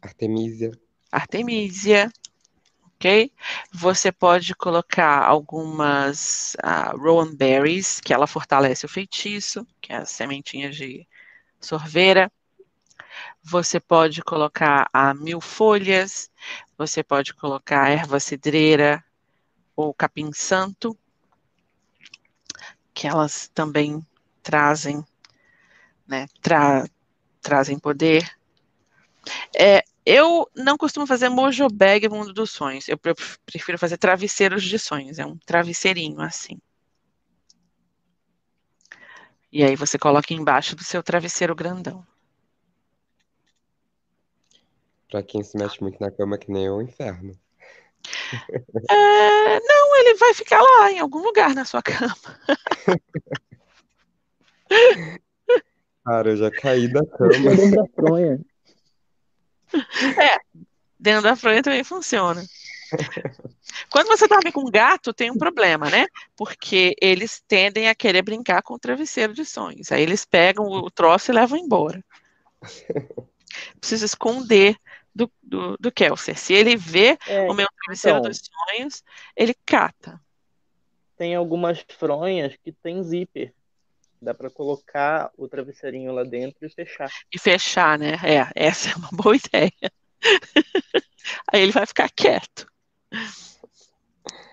Artemisia. 0.00 0.72
Artemisia, 1.12 2.10
ok? 2.94 3.30
Você 3.72 4.10
pode 4.10 4.54
colocar 4.54 5.22
algumas 5.22 6.56
uh, 6.64 6.96
Rowan 6.96 7.34
Berries, 7.34 8.00
que 8.00 8.14
ela 8.14 8.26
fortalece 8.26 8.86
o 8.86 8.88
feitiço, 8.88 9.66
que 9.82 9.92
é 9.92 9.96
as 9.96 10.10
sementinhas 10.10 10.74
de 10.74 11.06
sorveira. 11.60 12.32
Você 13.42 13.78
pode 13.78 14.22
colocar 14.22 14.88
a 14.92 15.12
mil 15.12 15.42
folhas, 15.42 16.30
você 16.76 17.02
pode 17.02 17.34
colocar 17.34 17.90
erva 17.90 18.18
cidreira 18.18 19.04
ou 19.76 19.92
capim 19.92 20.32
santo, 20.32 20.96
que 22.94 23.06
elas 23.06 23.48
também 23.54 24.04
trazem, 24.42 25.04
né, 26.08 26.26
tra 26.40 26.88
trazem 27.42 27.78
poder. 27.78 28.36
É, 29.56 29.82
eu 30.04 30.48
não 30.54 30.76
costumo 30.76 31.06
fazer 31.06 31.28
mojo 31.28 31.68
bag 31.68 32.08
mundo 32.08 32.32
dos 32.32 32.50
sonhos. 32.50 32.88
Eu 32.88 32.98
prefiro 33.44 33.78
fazer 33.78 33.98
travesseiros 33.98 34.62
de 34.62 34.78
sonhos. 34.78 35.18
É 35.18 35.26
um 35.26 35.36
travesseirinho 35.38 36.20
assim. 36.20 36.58
E 39.52 39.64
aí 39.64 39.74
você 39.74 39.98
coloca 39.98 40.32
embaixo 40.34 40.76
do 40.76 40.84
seu 40.84 41.02
travesseiro 41.02 41.54
grandão. 41.54 42.06
Pra 45.10 45.22
quem 45.22 45.42
se 45.42 45.56
mexe 45.56 45.80
muito 45.80 45.98
na 46.00 46.10
cama, 46.10 46.36
que 46.38 46.50
nem 46.50 46.68
o 46.70 46.82
inferno. 46.82 47.36
É, 48.88 49.60
não, 49.60 49.96
ele 49.96 50.14
vai 50.16 50.34
ficar 50.34 50.60
lá 50.60 50.92
em 50.92 50.98
algum 50.98 51.22
lugar 51.22 51.54
na 51.54 51.64
sua 51.64 51.82
cama. 51.82 52.14
Cara, 56.04 56.30
eu 56.30 56.36
já 56.36 56.50
caí 56.50 56.86
da 56.92 57.04
cama. 57.06 57.32
É, 60.16 60.38
dentro 60.98 61.22
da 61.22 61.36
fronha 61.36 61.62
também 61.62 61.84
funciona. 61.84 62.42
Quando 63.90 64.08
você 64.08 64.28
dorme 64.28 64.52
com 64.52 64.62
um 64.62 64.70
gato, 64.70 65.12
tem 65.12 65.30
um 65.30 65.36
problema, 65.38 65.90
né? 65.90 66.06
Porque 66.36 66.94
eles 67.00 67.42
tendem 67.48 67.88
a 67.88 67.94
querer 67.94 68.22
brincar 68.22 68.62
com 68.62 68.74
o 68.74 68.78
travesseiro 68.78 69.32
de 69.34 69.44
sonhos. 69.44 69.90
Aí 69.92 70.02
eles 70.02 70.24
pegam 70.24 70.66
o 70.66 70.90
troço 70.90 71.30
e 71.30 71.34
levam 71.34 71.58
embora. 71.58 72.02
Precisa 73.80 74.04
esconder 74.06 74.76
do, 75.14 75.30
do, 75.42 75.76
do 75.78 75.92
Kelser. 75.92 76.38
Se 76.38 76.52
ele 76.52 76.76
vê 76.76 77.18
É, 77.26 77.40
o 77.46 77.54
meu 77.54 77.66
travesseiro 77.82 78.18
então. 78.18 78.20
dos 78.20 78.38
sonhos, 78.38 79.02
ele 79.36 79.54
cata. 79.64 80.20
tem 81.16 81.34
algumas 81.34 81.84
fronhas 81.98 82.56
que 82.56 82.72
tem 82.72 83.02
zíper. 83.02 83.54
Dá 84.20 84.32
pra 84.34 84.50
colocar 84.50 85.30
o 85.36 85.48
travesseirinho 85.48 86.12
lá 86.12 86.24
dentro 86.24 86.66
e 86.66 86.70
fechar. 86.70 87.10
E 87.32 87.38
fechar, 87.38 87.98
né? 87.98 88.14
É, 88.24 88.50
essa 88.54 88.90
é 88.90 88.96
uma 88.96 89.10
boa 89.12 89.36
ideia. 89.36 89.92
Aí 91.52 91.60
ele 91.60 91.72
vai 91.72 91.86
ficar 91.86 92.10
quieto. 92.10 92.66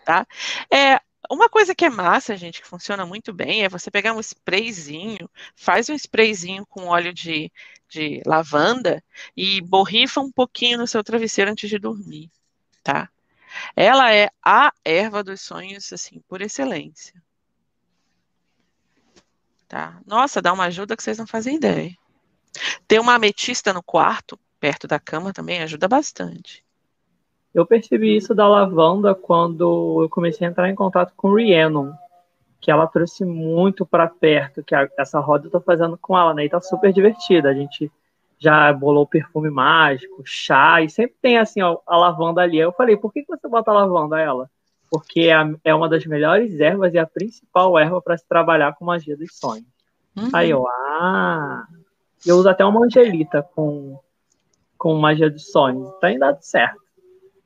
Tá? 0.06 0.28
É, 0.72 1.00
uma 1.32 1.50
coisa 1.50 1.74
que 1.74 1.86
é 1.86 1.90
massa, 1.90 2.36
gente, 2.36 2.62
que 2.62 2.68
funciona 2.68 3.06
muito 3.06 3.34
bem, 3.34 3.64
é 3.64 3.70
você 3.70 3.90
pegar 3.90 4.14
um 4.14 4.20
sprayzinho, 4.20 5.30
faz 5.56 5.90
um 5.90 5.96
sprayzinho 5.96 6.66
com 6.66 6.88
óleo 6.88 7.14
de, 7.14 7.52
de 7.88 8.22
lavanda 8.26 9.02
e 9.36 9.62
borrifa 9.62 10.20
um 10.20 10.32
pouquinho 10.32 10.78
no 10.78 10.88
seu 10.88 11.04
travesseiro 11.04 11.50
antes 11.50 11.70
de 11.70 11.80
dormir, 11.80 12.30
tá? 12.84 13.10
Ela 13.76 14.14
é 14.14 14.30
a 14.44 14.74
erva 14.84 15.24
dos 15.24 15.42
sonhos, 15.42 15.94
assim, 15.94 16.22
por 16.28 16.42
excelência. 16.42 17.23
Tá? 19.74 20.00
Nossa, 20.06 20.40
dá 20.40 20.54
uma 20.54 20.66
ajuda 20.66 20.96
que 20.96 21.02
vocês 21.02 21.18
não 21.18 21.26
fazem 21.26 21.56
ideia. 21.56 21.90
Ter 22.88 23.00
uma 23.00 23.16
ametista 23.16 23.74
no 23.74 23.82
quarto, 23.82 24.38
perto 24.60 24.86
da 24.86 25.00
cama, 25.00 25.34
também 25.34 25.64
ajuda 25.64 25.88
bastante. 25.88 26.64
Eu 27.52 27.66
percebi 27.66 28.16
isso 28.16 28.36
da 28.36 28.48
lavanda 28.48 29.16
quando 29.16 30.04
eu 30.04 30.10
comecei 30.10 30.46
a 30.46 30.52
entrar 30.52 30.70
em 30.70 30.76
contato 30.76 31.12
com 31.18 31.34
Rhiannon, 31.34 31.92
que 32.62 32.70
ela 32.70 32.86
trouxe 32.86 33.26
muito 33.26 33.84
para 33.84 34.08
perto, 34.08 34.64
que 34.64 34.76
a- 34.76 34.88
essa 34.96 35.20
roda 35.20 35.48
eu 35.48 35.52
tô 35.52 35.60
fazendo 35.60 35.98
com 35.98 36.16
ela, 36.16 36.36
né? 36.36 36.46
E 36.46 36.50
tá 36.50 36.62
super 36.62 36.94
divertida. 36.94 37.50
A 37.50 37.54
gente 37.56 37.92
já 38.38 38.72
bolou 38.72 39.08
perfume 39.08 39.50
mágico, 39.50 40.22
chá, 40.24 40.84
e 40.84 40.90
sempre 40.90 41.16
tem 41.20 41.40
assim 41.40 41.64
ó, 41.64 41.80
a 41.88 41.98
lavanda 41.98 42.42
ali. 42.42 42.60
Eu 42.60 42.74
falei, 42.74 42.96
por 42.96 43.12
que 43.12 43.22
que 43.24 43.28
você 43.28 43.48
bota 43.48 43.72
a 43.72 43.74
lavanda 43.74 44.20
ela? 44.20 44.52
Porque 44.94 45.22
é 45.22 45.34
é 45.64 45.74
uma 45.74 45.90
das 45.90 46.06
melhores 46.06 46.60
ervas 46.60 46.94
e 46.94 47.00
a 47.00 47.08
principal 47.08 47.80
erva 47.80 48.00
para 48.00 48.16
se 48.16 48.28
trabalhar 48.28 48.76
com 48.76 48.86
magia 48.86 49.18
dos 49.18 49.36
sonhos. 49.36 49.66
Uhum. 50.16 50.30
Aí 50.32 50.52
eu, 50.52 50.68
ah. 50.68 51.66
Eu 52.24 52.38
uso 52.38 52.48
até 52.48 52.64
uma 52.64 52.86
angelita 52.86 53.42
com, 53.42 54.00
com 54.78 54.94
magia 54.94 55.32
dos 55.32 55.50
sonhos. 55.50 55.92
Tem 56.00 56.20
dado 56.20 56.40
certo. 56.44 56.80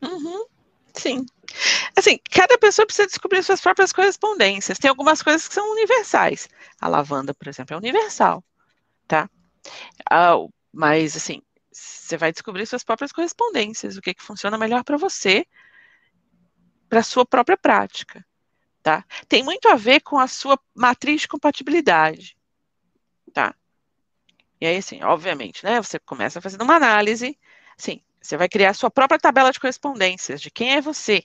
Uhum, 0.03 0.45
Sim. 0.93 1.25
Assim, 1.95 2.19
cada 2.29 2.57
pessoa 2.57 2.85
precisa 2.85 3.07
descobrir 3.07 3.41
suas 3.43 3.61
próprias 3.61 3.93
correspondências. 3.93 4.77
Tem 4.77 4.89
algumas 4.89 5.23
coisas 5.23 5.47
que 5.47 5.53
são 5.53 5.71
universais. 5.71 6.49
A 6.81 6.89
lavanda, 6.89 7.33
por 7.33 7.47
exemplo, 7.47 7.73
é 7.73 7.77
universal, 7.77 8.43
tá? 9.07 9.29
Ah, 10.11 10.35
mas, 10.73 11.15
assim, 11.15 11.41
você 11.71 12.17
vai 12.17 12.33
descobrir 12.33 12.65
suas 12.65 12.83
próprias 12.83 13.13
correspondências, 13.13 13.95
o 13.95 14.01
que, 14.01 14.13
que 14.13 14.21
funciona 14.21 14.57
melhor 14.57 14.83
para 14.83 14.97
você, 14.97 15.45
para 16.89 17.03
sua 17.03 17.25
própria 17.25 17.57
prática, 17.57 18.25
tá? 18.81 19.05
Tem 19.27 19.43
muito 19.43 19.67
a 19.67 19.75
ver 19.75 20.01
com 20.01 20.17
a 20.17 20.27
sua 20.27 20.59
matriz 20.73 21.21
de 21.21 21.27
compatibilidade, 21.27 22.37
tá? 23.33 23.53
E 24.59 24.65
aí, 24.65 24.77
assim, 24.77 25.03
obviamente, 25.03 25.63
né? 25.63 25.81
Você 25.81 25.99
começa 25.99 26.41
fazendo 26.41 26.63
uma 26.63 26.75
análise, 26.75 27.37
sim, 27.77 28.01
você 28.21 28.37
vai 28.37 28.49
criar 28.49 28.71
a 28.71 28.73
sua 28.73 28.89
própria 28.89 29.19
tabela 29.19 29.51
de 29.51 29.59
correspondências 29.59 30.41
de 30.41 30.49
quem 30.49 30.75
é 30.75 30.81
você. 30.81 31.23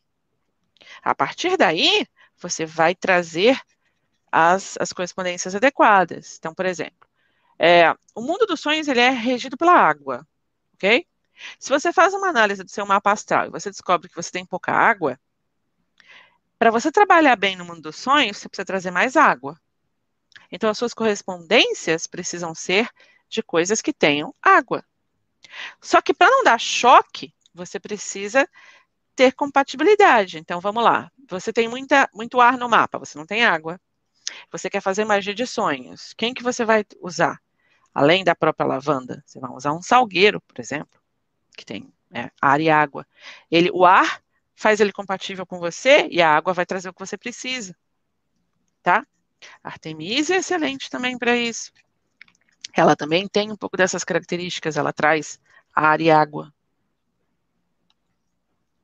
A 1.03 1.15
partir 1.15 1.57
daí, 1.57 2.07
você 2.39 2.67
vai 2.67 2.95
trazer 2.95 3.59
as, 4.31 4.77
as 4.81 4.93
correspondências 4.93 5.55
adequadas. 5.55 6.37
Então, 6.39 6.55
por 6.55 6.67
exemplo, 6.67 7.09
é, 7.59 7.91
o 8.15 8.21
mundo 8.21 8.47
dos 8.47 8.61
sonhos 8.61 8.89
ele 8.89 9.01
é 9.01 9.11
regido 9.11 9.57
pela 9.57 9.75
água, 9.75 10.27
ok? 10.75 11.07
Se 11.59 11.71
você 11.71 11.93
faz 11.93 12.15
uma 12.15 12.29
análise 12.29 12.63
do 12.63 12.71
seu 12.71 12.87
mapa 12.87 13.13
astral 13.13 13.47
e 13.47 13.51
você 13.51 13.71
descobre 13.71 14.09
que 14.09 14.15
você 14.17 14.31
tem 14.31 14.45
pouca 14.45 14.73
água, 14.73 15.19
para 16.63 16.71
você 16.71 16.93
trabalhar 16.93 17.35
bem 17.35 17.57
no 17.57 17.65
mundo 17.65 17.81
dos 17.81 17.97
sonhos, 17.97 18.37
você 18.37 18.49
precisa 18.49 18.65
trazer 18.65 18.93
mais 18.93 19.17
água. 19.17 19.61
Então, 20.49 20.71
as 20.71 20.79
suas 20.79 20.95
correspondências 20.95 22.07
precisam 22.07 22.55
ser 22.55 22.89
de 23.29 23.43
coisas 23.43 23.83
que 23.83 23.93
tenham 23.93 24.33
água. 24.41 24.85
Só 25.81 26.01
que 26.01 26.15
para 26.15 26.31
não 26.31 26.45
dar 26.45 26.61
choque, 26.61 27.35
você 27.53 27.81
precisa 27.81 28.49
ter 29.17 29.33
compatibilidade. 29.33 30.39
Então, 30.39 30.61
vamos 30.61 30.85
lá. 30.85 31.11
Você 31.29 31.53
tem 31.53 31.67
muita, 31.67 32.09
muito 32.15 32.41
ar 32.41 32.57
no 32.57 32.69
mapa, 32.69 32.97
você 32.97 33.19
não 33.19 33.27
tem 33.27 33.45
água. 33.45 33.81
Você 34.53 34.71
quer 34.71 34.81
fazer 34.81 35.05
magia 35.05 35.35
de 35.35 35.49
sonhos. 35.49 36.15
Quem 36.17 36.33
que 36.33 36.45
você 36.45 36.65
vai 36.65 36.85
usar? 37.01 37.43
Além 37.93 38.23
da 38.23 38.37
própria 38.37 38.69
lavanda, 38.69 39.21
você 39.27 39.41
vai 39.41 39.51
usar 39.51 39.73
um 39.73 39.83
salgueiro, 39.83 40.41
por 40.41 40.61
exemplo, 40.61 41.01
que 41.57 41.67
tem 41.67 41.93
é, 42.15 42.31
ar 42.41 42.61
e 42.61 42.71
água. 42.71 43.05
Ele, 43.51 43.69
o 43.73 43.85
ar 43.85 44.23
faz 44.63 44.79
ele 44.79 44.93
compatível 44.93 45.45
com 45.45 45.59
você 45.59 46.07
e 46.09 46.23
a 46.23 46.31
água 46.31 46.53
vai 46.53 46.65
trazer 46.65 46.89
o 46.89 46.95
que 46.95 47.05
você 47.05 47.19
precisa. 47.19 47.75
Tá? 48.81 49.05
Artemisia 49.61 50.37
é 50.37 50.39
excelente 50.39 50.89
também 50.89 51.19
para 51.19 51.37
isso. 51.37 51.73
Ela 52.73 52.95
também 52.95 53.27
tem 53.27 53.51
um 53.51 53.57
pouco 53.57 53.77
dessas 53.77 54.05
características, 54.05 54.77
ela 54.77 54.93
traz 54.93 55.41
ar 55.75 56.01
e 56.01 56.13
água. 56.13 56.55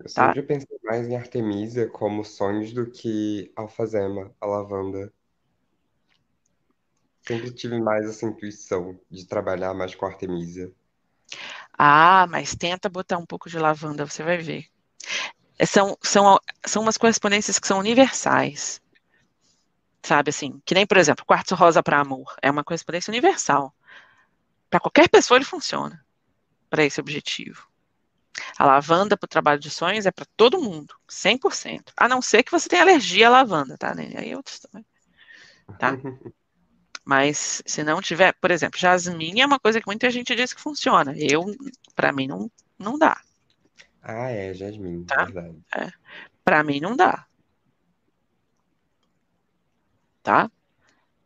Eu 0.01 0.13
tá? 0.13 0.27
sempre 0.27 0.43
pensei 0.43 0.79
mais 0.83 1.07
em 1.07 1.17
Artemisia 1.17 1.89
como 1.89 2.25
sonhos 2.25 2.73
do 2.73 2.91
que 2.91 3.53
alfazema, 3.55 4.35
a 4.41 4.47
lavanda. 4.47 5.13
Sempre 7.23 7.53
tive 7.53 7.81
mais 7.81 8.05
essa 8.05 8.27
intuição 8.27 8.99
de 9.09 9.25
trabalhar 9.29 9.75
mais 9.75 9.95
com 9.95 10.07
Artemisia. 10.07 10.73
Ah, 11.73 12.27
mas 12.29 12.57
tenta 12.57 12.89
botar 12.89 13.17
um 13.17 13.27
pouco 13.27 13.49
de 13.49 13.61
lavanda, 13.61 14.05
você 14.05 14.25
vai 14.25 14.39
ver. 14.39 14.69
É, 15.59 15.67
são, 15.67 15.99
são, 16.03 16.39
são 16.65 16.83
umas 16.83 16.97
correspondências 16.97 17.59
que 17.59 17.67
são 17.67 17.79
universais. 17.79 18.81
Sabe 20.03 20.31
assim? 20.31 20.63
Que 20.65 20.75
nem, 20.75 20.87
por 20.87 20.97
exemplo, 20.97 21.25
quartzo 21.27 21.55
rosa 21.55 21.83
para 21.83 22.01
amor. 22.01 22.35
É 22.41 22.51
uma 22.51 22.65
correspondência 22.65 23.11
universal. 23.11 23.75
Para 24.71 24.81
qualquer 24.81 25.09
pessoa 25.09 25.39
ele 25.39 25.45
funciona 25.45 26.05
para 26.71 26.85
esse 26.85 27.01
objetivo. 27.01 27.67
A 28.57 28.65
lavanda 28.65 29.17
para 29.17 29.27
o 29.27 29.29
trabalho 29.29 29.59
de 29.59 29.71
sonhos 29.71 30.07
é 30.07 30.13
para 30.13 30.27
todo 30.37 30.61
mundo, 30.61 30.95
100%. 31.09 31.93
A 31.97 32.09
não 32.09 32.23
ser 32.23 32.45
que 32.45 32.53
você 32.53 32.69
tenha 32.69 32.83
alergia 32.83 33.27
à 33.27 33.31
lavanda, 33.31 33.77
tá? 33.77 33.95
Aí 33.97 34.31
é 34.31 34.37
outra 34.37 34.55
história. 34.55 34.87
Tá? 35.79 35.99
Mas 37.05 37.63
se 37.67 37.83
não 37.83 38.01
tiver, 38.01 38.33
por 38.35 38.51
exemplo, 38.51 38.79
jasmim 38.79 39.41
é 39.41 39.47
uma 39.47 39.59
coisa 39.59 39.81
que 39.81 39.87
muita 39.87 40.11
gente 40.11 40.35
diz 40.35 40.53
que 40.53 40.61
funciona. 40.61 41.15
Eu, 41.17 41.45
para 41.95 42.13
mim, 42.13 42.27
não, 42.29 42.51
não 42.79 42.99
dá. 42.99 43.21
Ah, 44.11 44.31
é, 44.31 44.55
jasmim, 44.55 45.05
tá? 45.05 45.23
verdade. 45.27 45.59
É. 45.77 45.91
Para 46.43 46.65
mim, 46.65 46.81
não 46.81 46.97
dá. 46.97 47.27
Tá? 50.23 50.51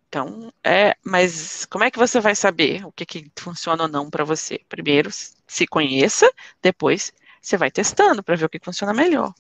Então, 0.09 0.53
é, 0.65 0.97
mas 1.05 1.65
como 1.67 1.85
é 1.85 1.93
que 1.93 1.99
você 1.99 2.19
vai 2.21 2.35
saber 2.35 2.85
o 2.85 2.91
que, 2.91 3.07
que 3.07 3.31
funciona 3.39 3.85
ou 3.85 3.89
não 3.89 4.11
para 4.11 4.25
você? 4.25 4.61
Primeiro, 4.69 5.11
se 5.47 5.65
conheça, 5.65 6.29
depois 6.61 7.13
você 7.41 7.57
vai 7.57 7.71
testando 7.71 8.21
para 8.21 8.35
ver 8.35 8.47
o 8.47 8.49
que 8.49 8.59
funciona 8.59 8.93
melhor. 8.93 9.33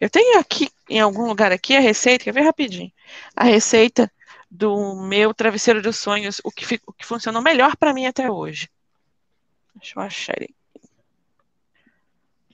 Eu 0.00 0.10
tenho 0.10 0.40
aqui, 0.40 0.68
em 0.88 0.98
algum 0.98 1.28
lugar 1.28 1.52
aqui, 1.52 1.76
a 1.76 1.80
receita, 1.80 2.24
quer 2.24 2.34
ver 2.34 2.42
rapidinho? 2.42 2.92
A 3.36 3.44
receita 3.44 4.10
do 4.50 4.96
meu 4.96 5.32
travesseiro 5.32 5.80
dos 5.80 5.96
sonhos, 5.96 6.40
o 6.42 6.50
que, 6.50 6.80
o 6.84 6.92
que 6.92 7.06
funcionou 7.06 7.40
melhor 7.40 7.76
para 7.76 7.94
mim 7.94 8.06
até 8.06 8.28
hoje. 8.28 8.68
Deixa 9.76 9.96
eu 9.96 10.02
achar 10.02 10.34
ele. 10.36 10.59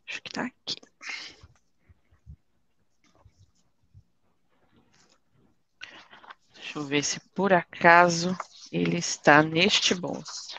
Acho 0.09 0.23
que 0.23 0.31
tá 0.31 0.47
aqui. 0.47 0.77
Deixa 6.55 6.78
eu 6.78 6.85
ver 6.85 7.03
se 7.03 7.20
por 7.31 7.53
acaso 7.53 8.37
ele 8.70 8.99
está 8.99 9.43
neste 9.43 9.95
bolso. 9.95 10.59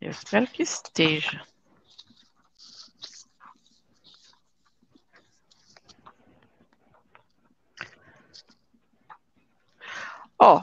Eu 0.00 0.10
espero 0.10 0.46
que 0.46 0.62
esteja. 0.62 1.46
Ó, 10.40 10.62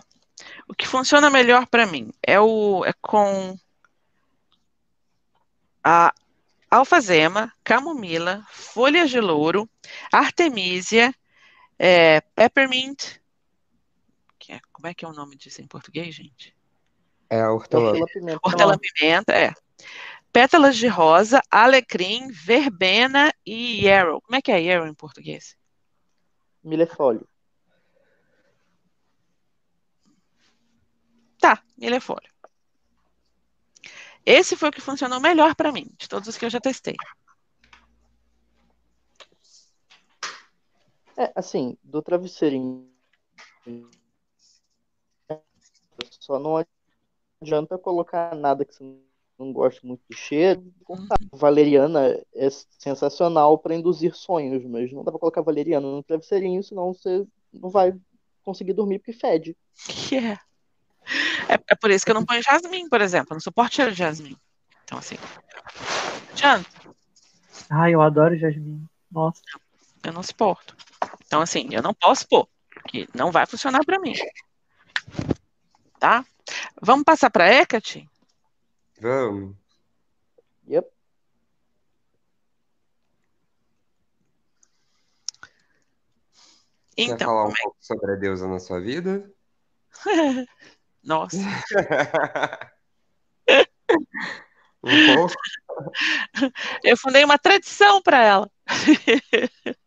o 0.68 0.74
que 0.74 0.88
funciona 0.88 1.30
melhor 1.30 1.68
para 1.68 1.86
mim 1.86 2.12
é 2.26 2.40
o 2.40 2.84
é 2.84 2.94
com 2.94 3.56
a 5.84 6.14
alfazema, 6.70 7.54
camomila, 7.64 8.46
folhas 8.52 9.10
de 9.10 9.22
louro, 9.22 9.70
artemisia, 10.12 11.14
é, 11.78 12.20
peppermint. 12.22 13.20
É, 14.50 14.60
como 14.72 14.88
é 14.88 14.94
que 14.94 15.04
é 15.06 15.08
o 15.08 15.14
nome 15.14 15.36
disso 15.36 15.62
em 15.62 15.68
português, 15.68 16.16
gente? 16.16 16.56
É 17.30 17.42
a 17.42 17.52
hortelã-pimenta. 17.52 18.40
Hortelã-pimenta, 18.44 19.34
é. 19.34 19.54
Pétalas 20.32 20.78
de 20.78 20.88
rosa, 20.88 21.42
alecrim, 21.52 22.30
verbena 22.30 23.34
e 23.46 23.86
yarrow. 23.86 24.22
Como 24.22 24.36
é 24.38 24.42
que 24.42 24.52
é 24.52 24.62
yarrow 24.62 24.88
em 24.88 24.94
português? 24.94 25.58
Milefólio. 26.64 27.28
Tá, 31.78 31.86
milefólio. 31.86 32.30
Esse 34.26 34.58
foi 34.58 34.70
o 34.70 34.72
que 34.72 34.82
funcionou 34.82 35.22
melhor 35.22 35.56
para 35.56 35.72
mim, 35.72 35.86
de 35.98 36.10
todos 36.10 36.28
os 36.28 36.38
que 36.38 36.46
eu 36.46 36.50
já 36.50 36.60
testei. 36.60 36.96
É, 41.16 41.32
assim, 41.36 41.78
do 41.84 42.02
travesseirinho. 42.02 42.92
Só 46.20 46.38
não 46.38 46.64
adianta 47.42 47.78
colocar 47.78 48.36
nada 48.36 48.66
que 48.66 48.76
você 48.76 48.84
não 49.40 49.54
goste 49.54 49.86
muito 49.86 50.02
do 50.10 50.16
cheiro. 50.16 50.74
Uhum. 50.90 51.08
Valeriana 51.32 52.22
é 52.36 52.50
sensacional 52.50 53.58
para 53.58 53.76
induzir 53.76 54.14
sonhos, 54.14 54.64
mas 54.66 54.92
não 54.92 55.04
dá 55.04 55.12
para 55.12 55.20
colocar 55.20 55.42
valeriana 55.42 55.88
no 55.88 56.04
travesseirinho, 56.04 56.62
senão 56.64 56.94
você 56.94 57.26
não 57.54 57.70
vai 57.70 57.98
conseguir 58.44 58.74
dormir 58.74 59.00
porque 59.00 59.14
fede. 59.14 59.56
Yeah. 60.12 60.42
É, 61.50 61.74
é 61.74 61.76
por 61.76 61.90
isso 61.90 62.06
que 62.06 62.12
eu 62.12 62.16
não 62.16 62.26
ponho 62.26 62.42
jasmim, 62.42 62.88
por 62.90 63.02
exemplo. 63.02 63.30
Eu 63.32 63.36
não 63.36 63.42
suporto 63.42 63.76
cheiro 63.76 63.92
de 63.92 63.98
jasmim. 63.98 64.38
Então, 64.84 64.98
assim. 64.98 65.18
Tiano. 66.36 66.66
Ai, 67.70 67.94
eu 67.94 68.02
adoro 68.02 68.38
jasmim. 68.38 68.86
Nossa. 69.12 69.42
Eu 70.04 70.14
não 70.14 70.24
suporto. 70.24 70.76
Então, 71.26 71.42
assim, 71.42 71.68
eu 71.72 71.82
não 71.82 71.94
posso 71.94 72.28
pôr. 72.28 72.48
Porque 72.70 73.08
não 73.14 73.32
vai 73.32 73.46
funcionar 73.46 73.84
para 73.86 74.00
mim. 74.00 74.14
Tá? 76.00 76.26
Vamos 76.82 77.04
passar 77.04 77.30
para 77.30 77.52
Hecate? 77.52 78.10
Vamos. 79.00 79.56
Yep. 80.70 80.88
Então, 86.98 87.18
Quer 87.18 87.26
falar 87.26 87.46
um 87.46 87.52
é- 87.52 87.62
pouco 87.62 87.78
sobre 87.80 88.12
a 88.12 88.16
deusa 88.16 88.48
na 88.48 88.60
sua 88.60 88.80
vida? 88.80 89.32
Nossa. 91.04 91.38
Um? 94.84 95.28
Eu 96.84 96.98
fundei 96.98 97.24
uma 97.24 97.38
tradição 97.38 98.02
para 98.02 98.24
ela. 98.24 98.52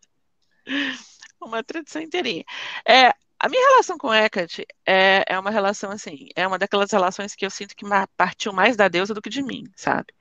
uma 1.41 1.63
tradição 1.63 2.03
inteirinha. 2.03 2.45
É, 2.87 3.13
a 3.39 3.49
minha 3.49 3.69
relação 3.71 3.97
com 3.97 4.13
Hecate 4.13 4.67
é, 4.87 5.25
é 5.27 5.39
uma 5.39 5.51
relação 5.51 5.91
assim, 5.91 6.29
é 6.37 6.47
uma 6.47 6.59
daquelas 6.59 6.91
relações 6.91 7.35
que 7.35 7.47
eu 7.47 7.51
sinto 7.51 7.75
que 7.75 7.87
partiu 8.17 8.53
mais 8.53 8.77
da 8.77 8.89
deusa 8.89 9.15
do 9.15 9.23
que 9.23 9.31
de 9.31 9.43
mim, 9.43 9.65
sabe? 9.77 10.13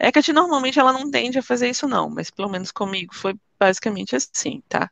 Hecate 0.00 0.32
normalmente 0.32 0.78
ela 0.78 0.92
não 0.92 1.10
tende 1.10 1.38
a 1.38 1.42
fazer 1.42 1.68
isso 1.70 1.86
não, 1.88 2.10
mas 2.10 2.30
pelo 2.30 2.48
menos 2.48 2.72
comigo 2.72 3.14
foi 3.14 3.34
basicamente 3.58 4.16
assim, 4.16 4.62
tá? 4.68 4.90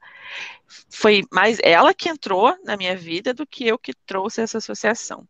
Foi 0.91 1.23
mais 1.33 1.59
ela 1.62 1.93
que 1.93 2.09
entrou 2.09 2.57
na 2.65 2.77
minha 2.77 2.97
vida 2.97 3.35
do 3.35 3.47
que 3.47 3.66
eu 3.66 3.79
que 3.79 3.93
trouxe 4.07 4.41
essa 4.41 4.59
associação. 4.59 5.27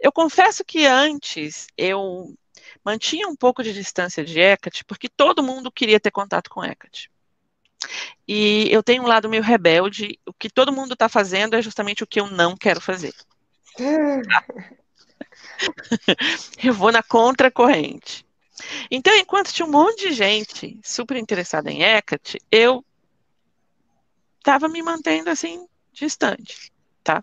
Eu 0.00 0.12
confesso 0.12 0.64
que 0.64 0.86
antes 0.86 1.66
eu 1.76 2.34
mantinha 2.84 3.28
um 3.28 3.36
pouco 3.36 3.62
de 3.62 3.72
distância 3.72 4.24
de 4.24 4.38
Hecate, 4.38 4.84
porque 4.84 5.08
todo 5.08 5.42
mundo 5.42 5.72
queria 5.72 6.00
ter 6.00 6.10
contato 6.10 6.50
com 6.50 6.64
Hecate. 6.64 7.10
E 8.26 8.68
eu 8.70 8.82
tenho 8.82 9.02
um 9.02 9.06
lado 9.06 9.28
meio 9.28 9.42
rebelde, 9.42 10.18
o 10.26 10.32
que 10.32 10.50
todo 10.50 10.72
mundo 10.72 10.94
está 10.94 11.08
fazendo 11.08 11.54
é 11.54 11.62
justamente 11.62 12.02
o 12.02 12.06
que 12.06 12.20
eu 12.20 12.28
não 12.28 12.56
quero 12.56 12.80
fazer. 12.80 13.14
eu 16.62 16.74
vou 16.74 16.90
na 16.90 17.02
contracorrente. 17.02 18.26
Então, 18.90 19.14
enquanto 19.16 19.52
tinha 19.52 19.66
um 19.66 19.70
monte 19.70 20.08
de 20.08 20.14
gente 20.14 20.80
super 20.82 21.16
interessada 21.16 21.70
em 21.70 21.82
Hecate, 21.82 22.38
eu 22.50 22.84
estava 24.38 24.68
me 24.68 24.82
mantendo 24.82 25.28
assim 25.28 25.66
distante, 25.92 26.72
tá? 27.02 27.22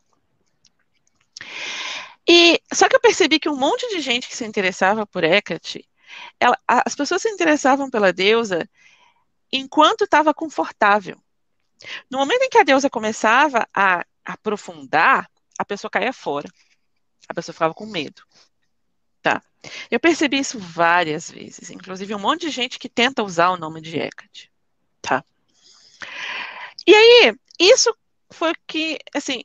E 2.28 2.62
só 2.74 2.88
que 2.88 2.96
eu 2.96 3.02
percebi 3.02 3.40
que 3.40 3.50
um 3.50 3.56
monte 3.56 3.88
de 3.90 4.00
gente 4.00 4.28
que 4.28 4.36
se 4.36 4.46
interessava 4.46 5.06
por 5.06 5.24
Hecate, 5.24 5.88
ela, 6.40 6.58
as 6.68 6.96
pessoas 6.96 7.22
se 7.22 7.30
interessavam 7.30 7.90
pela 7.90 8.14
deusa 8.14 8.70
enquanto 9.52 10.06
estava 10.06 10.34
confortável. 10.34 11.22
No 12.10 12.20
momento 12.20 12.44
em 12.44 12.50
que 12.50 12.58
a 12.58 12.64
deusa 12.64 12.90
começava 12.90 13.68
a 13.74 14.06
aprofundar, 14.24 15.30
a 15.58 15.66
pessoa 15.66 15.92
caía 15.92 16.14
fora. 16.14 16.50
A 17.28 17.34
pessoa 17.34 17.54
ficava 17.54 17.74
com 17.74 17.86
medo. 17.86 18.24
Tá? 19.22 19.42
Eu 19.90 20.00
percebi 20.00 20.40
isso 20.40 20.60
várias 20.60 21.32
vezes, 21.32 21.70
inclusive 21.70 22.14
um 22.14 22.20
monte 22.20 22.42
de 22.42 22.50
gente 22.50 22.80
que 22.80 22.90
tenta 22.90 23.24
usar 23.24 23.50
o 23.50 23.58
nome 23.58 23.82
de 23.82 23.98
Hecate. 23.98 24.52
Tá? 25.02 25.24
E 26.86 26.94
aí, 26.94 27.36
isso 27.60 27.96
foi 28.30 28.54
que, 28.68 29.00
assim, 29.14 29.44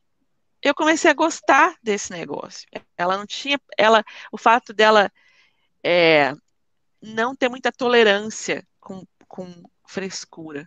eu 0.62 0.74
comecei 0.74 1.10
a 1.10 1.14
gostar 1.14 1.76
desse 1.82 2.10
negócio. 2.10 2.68
Ela 2.96 3.16
não 3.16 3.26
tinha, 3.26 3.60
ela, 3.76 4.04
o 4.32 4.38
fato 4.38 4.72
dela 4.72 5.10
é, 5.82 6.32
não 7.00 7.34
ter 7.34 7.48
muita 7.48 7.72
tolerância 7.72 8.66
com, 8.80 9.06
com 9.26 9.62
frescura, 9.86 10.66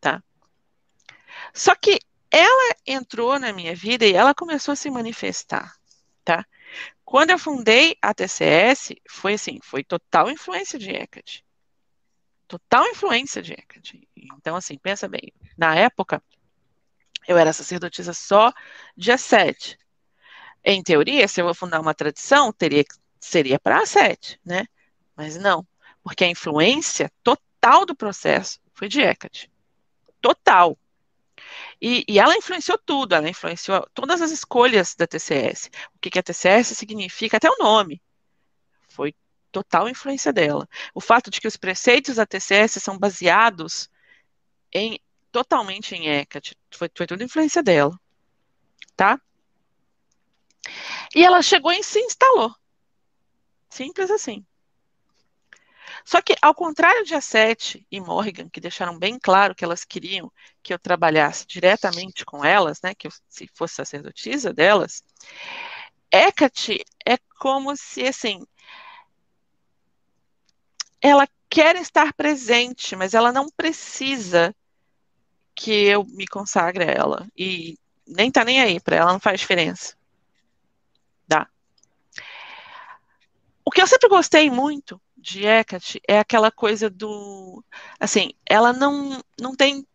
tá? 0.00 0.22
Só 1.52 1.74
que 1.74 1.98
ela 2.30 2.74
entrou 2.86 3.38
na 3.38 3.52
minha 3.52 3.74
vida 3.74 4.06
e 4.06 4.12
ela 4.12 4.34
começou 4.34 4.72
a 4.72 4.76
se 4.76 4.90
manifestar, 4.90 5.74
tá? 6.24 6.44
Quando 7.04 7.30
eu 7.30 7.38
fundei 7.38 7.96
a 8.00 8.14
TCS, 8.14 8.94
foi 9.08 9.34
assim, 9.34 9.58
foi 9.62 9.84
total 9.84 10.30
influência 10.30 10.78
de 10.78 10.90
Hecate. 10.90 11.44
Total 12.48 12.86
influência 12.88 13.42
de 13.42 13.52
Hecate. 13.52 14.08
Então, 14.16 14.56
assim, 14.56 14.78
pensa 14.78 15.06
bem, 15.08 15.32
na 15.56 15.76
época, 15.76 16.22
eu 17.26 17.38
era 17.38 17.52
sacerdotisa 17.52 18.12
só 18.12 18.52
dia 18.96 19.18
7. 19.18 19.78
Em 20.64 20.82
teoria, 20.82 21.28
se 21.28 21.40
eu 21.40 21.44
vou 21.44 21.54
fundar 21.54 21.80
uma 21.80 21.94
tradição, 21.94 22.52
teria, 22.52 22.84
seria 23.20 23.58
para 23.58 23.80
a 23.80 23.86
7, 23.86 24.40
né? 24.44 24.66
Mas 25.16 25.36
não, 25.36 25.66
porque 26.02 26.24
a 26.24 26.28
influência 26.28 27.10
total 27.22 27.84
do 27.86 27.94
processo 27.94 28.60
foi 28.72 28.88
de 28.88 29.00
Hecate. 29.00 29.50
Total. 30.20 30.76
E, 31.80 32.04
e, 32.08 32.18
ela 32.18 32.36
influenciou 32.36 32.78
tudo, 32.78 33.14
ela 33.14 33.28
influenciou 33.28 33.86
todas 33.92 34.22
as 34.22 34.30
escolhas 34.30 34.94
da 34.94 35.06
TCS. 35.06 35.70
O 35.94 35.98
que, 36.00 36.10
que 36.10 36.18
a 36.18 36.22
TCS 36.22 36.68
significa, 36.68 37.36
até 37.36 37.50
o 37.50 37.58
nome. 37.58 38.00
Foi 38.88 39.14
total 39.52 39.88
influência 39.88 40.32
dela. 40.32 40.68
O 40.94 41.00
fato 41.00 41.30
de 41.30 41.40
que 41.40 41.48
os 41.48 41.56
preceitos 41.56 42.16
da 42.16 42.26
TCS 42.26 42.82
são 42.82 42.98
baseados 42.98 43.88
em 44.72 44.98
totalmente 45.34 45.96
em 45.96 46.06
Hecate. 46.06 46.56
Foi, 46.70 46.88
foi 46.96 47.06
tudo 47.08 47.24
influência 47.24 47.60
dela. 47.60 47.98
Tá? 48.96 49.20
E 51.12 51.24
ela 51.24 51.42
chegou 51.42 51.72
e 51.72 51.82
se 51.82 51.98
instalou. 51.98 52.54
Simples 53.68 54.12
assim. 54.12 54.46
Só 56.04 56.22
que, 56.22 56.36
ao 56.40 56.54
contrário 56.54 57.04
de 57.04 57.16
Assete 57.16 57.84
e 57.90 58.00
Morrigan, 58.00 58.48
que 58.48 58.60
deixaram 58.60 58.96
bem 58.96 59.18
claro 59.18 59.56
que 59.56 59.64
elas 59.64 59.84
queriam 59.84 60.30
que 60.62 60.72
eu 60.72 60.78
trabalhasse 60.78 61.44
diretamente 61.48 62.24
com 62.24 62.44
elas, 62.44 62.80
né, 62.80 62.94
que 62.94 63.08
eu 63.08 63.10
se 63.28 63.48
fosse 63.54 63.74
sacerdotisa 63.74 64.52
delas, 64.52 65.02
Hecate 66.12 66.84
é 67.04 67.18
como 67.40 67.76
se, 67.76 68.06
assim, 68.06 68.46
ela 71.00 71.26
quer 71.50 71.74
estar 71.74 72.12
presente, 72.12 72.94
mas 72.94 73.14
ela 73.14 73.32
não 73.32 73.48
precisa 73.56 74.54
que 75.54 75.70
eu 75.70 76.04
me 76.04 76.26
consagre 76.26 76.84
a 76.84 76.90
ela. 76.90 77.26
E 77.36 77.78
nem 78.06 78.30
tá 78.30 78.44
nem 78.44 78.60
aí, 78.60 78.80
para 78.80 78.96
ela 78.96 79.12
não 79.12 79.20
faz 79.20 79.40
diferença. 79.40 79.96
Dá. 81.26 81.46
O 83.64 83.70
que 83.70 83.80
eu 83.80 83.86
sempre 83.86 84.08
gostei 84.08 84.50
muito 84.50 85.00
de 85.16 85.46
Hecate 85.46 86.00
é 86.06 86.18
aquela 86.18 86.50
coisa 86.50 86.90
do. 86.90 87.64
Assim, 87.98 88.32
ela 88.46 88.72
não, 88.72 89.22
não 89.40 89.54
tem. 89.54 89.86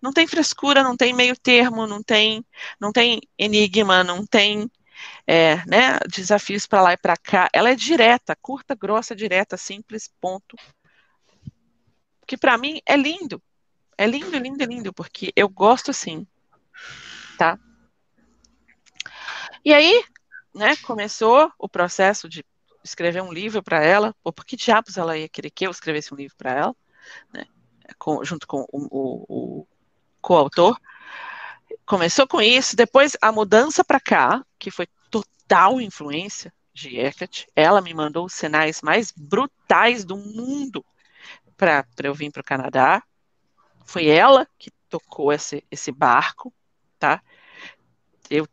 Não 0.00 0.14
tem 0.14 0.26
frescura, 0.26 0.82
não 0.82 0.96
tem 0.96 1.12
meio 1.12 1.36
termo, 1.36 1.86
não 1.86 2.02
tem, 2.02 2.42
não 2.80 2.90
tem 2.90 3.20
enigma, 3.38 4.02
não 4.02 4.24
tem 4.24 4.70
é, 5.26 5.56
né, 5.66 5.98
desafios 6.10 6.66
para 6.66 6.80
lá 6.80 6.92
e 6.94 6.96
para 6.96 7.18
cá. 7.18 7.50
Ela 7.52 7.70
é 7.70 7.74
direta, 7.74 8.34
curta, 8.34 8.74
grossa, 8.74 9.14
direta, 9.14 9.58
simples, 9.58 10.10
ponto. 10.18 10.56
Que 12.26 12.38
para 12.38 12.56
mim 12.56 12.80
é 12.86 12.96
lindo. 12.96 13.42
É 14.00 14.06
lindo, 14.06 14.34
lindo, 14.38 14.64
lindo, 14.64 14.92
porque 14.94 15.30
eu 15.36 15.46
gosto 15.46 15.92
sim. 15.92 16.26
Tá? 17.36 17.58
E 19.62 19.74
aí, 19.74 20.02
né, 20.54 20.74
começou 20.76 21.52
o 21.58 21.68
processo 21.68 22.26
de 22.26 22.42
escrever 22.82 23.22
um 23.22 23.30
livro 23.30 23.62
para 23.62 23.84
ela. 23.84 24.16
Pô, 24.22 24.32
por 24.32 24.46
que 24.46 24.56
diabos 24.56 24.96
ela 24.96 25.18
ia 25.18 25.28
querer 25.28 25.50
que 25.50 25.66
eu 25.66 25.70
escrevesse 25.70 26.14
um 26.14 26.16
livro 26.16 26.34
para 26.38 26.50
ela? 26.50 26.76
Né, 27.30 27.44
com, 27.98 28.24
junto 28.24 28.46
com 28.46 28.66
o, 28.72 28.88
o, 28.90 29.60
o 29.60 29.66
coautor. 30.22 30.80
Começou 31.84 32.26
com 32.26 32.40
isso, 32.40 32.74
depois 32.74 33.18
a 33.20 33.30
mudança 33.30 33.84
para 33.84 34.00
cá, 34.00 34.42
que 34.58 34.70
foi 34.70 34.86
total 35.10 35.78
influência 35.78 36.50
de 36.72 36.98
Hecate. 36.98 37.46
Ela 37.54 37.82
me 37.82 37.92
mandou 37.92 38.24
os 38.24 38.32
sinais 38.32 38.80
mais 38.80 39.12
brutais 39.14 40.06
do 40.06 40.16
mundo 40.16 40.82
para 41.54 41.84
eu 42.02 42.14
vir 42.14 42.32
para 42.32 42.40
o 42.40 42.44
Canadá. 42.44 43.02
Foi 43.90 44.06
ela 44.06 44.46
que 44.56 44.70
tocou 44.88 45.32
esse, 45.32 45.66
esse 45.68 45.90
barco, 45.90 46.54
tá? 46.96 47.20
Eu 48.30 48.46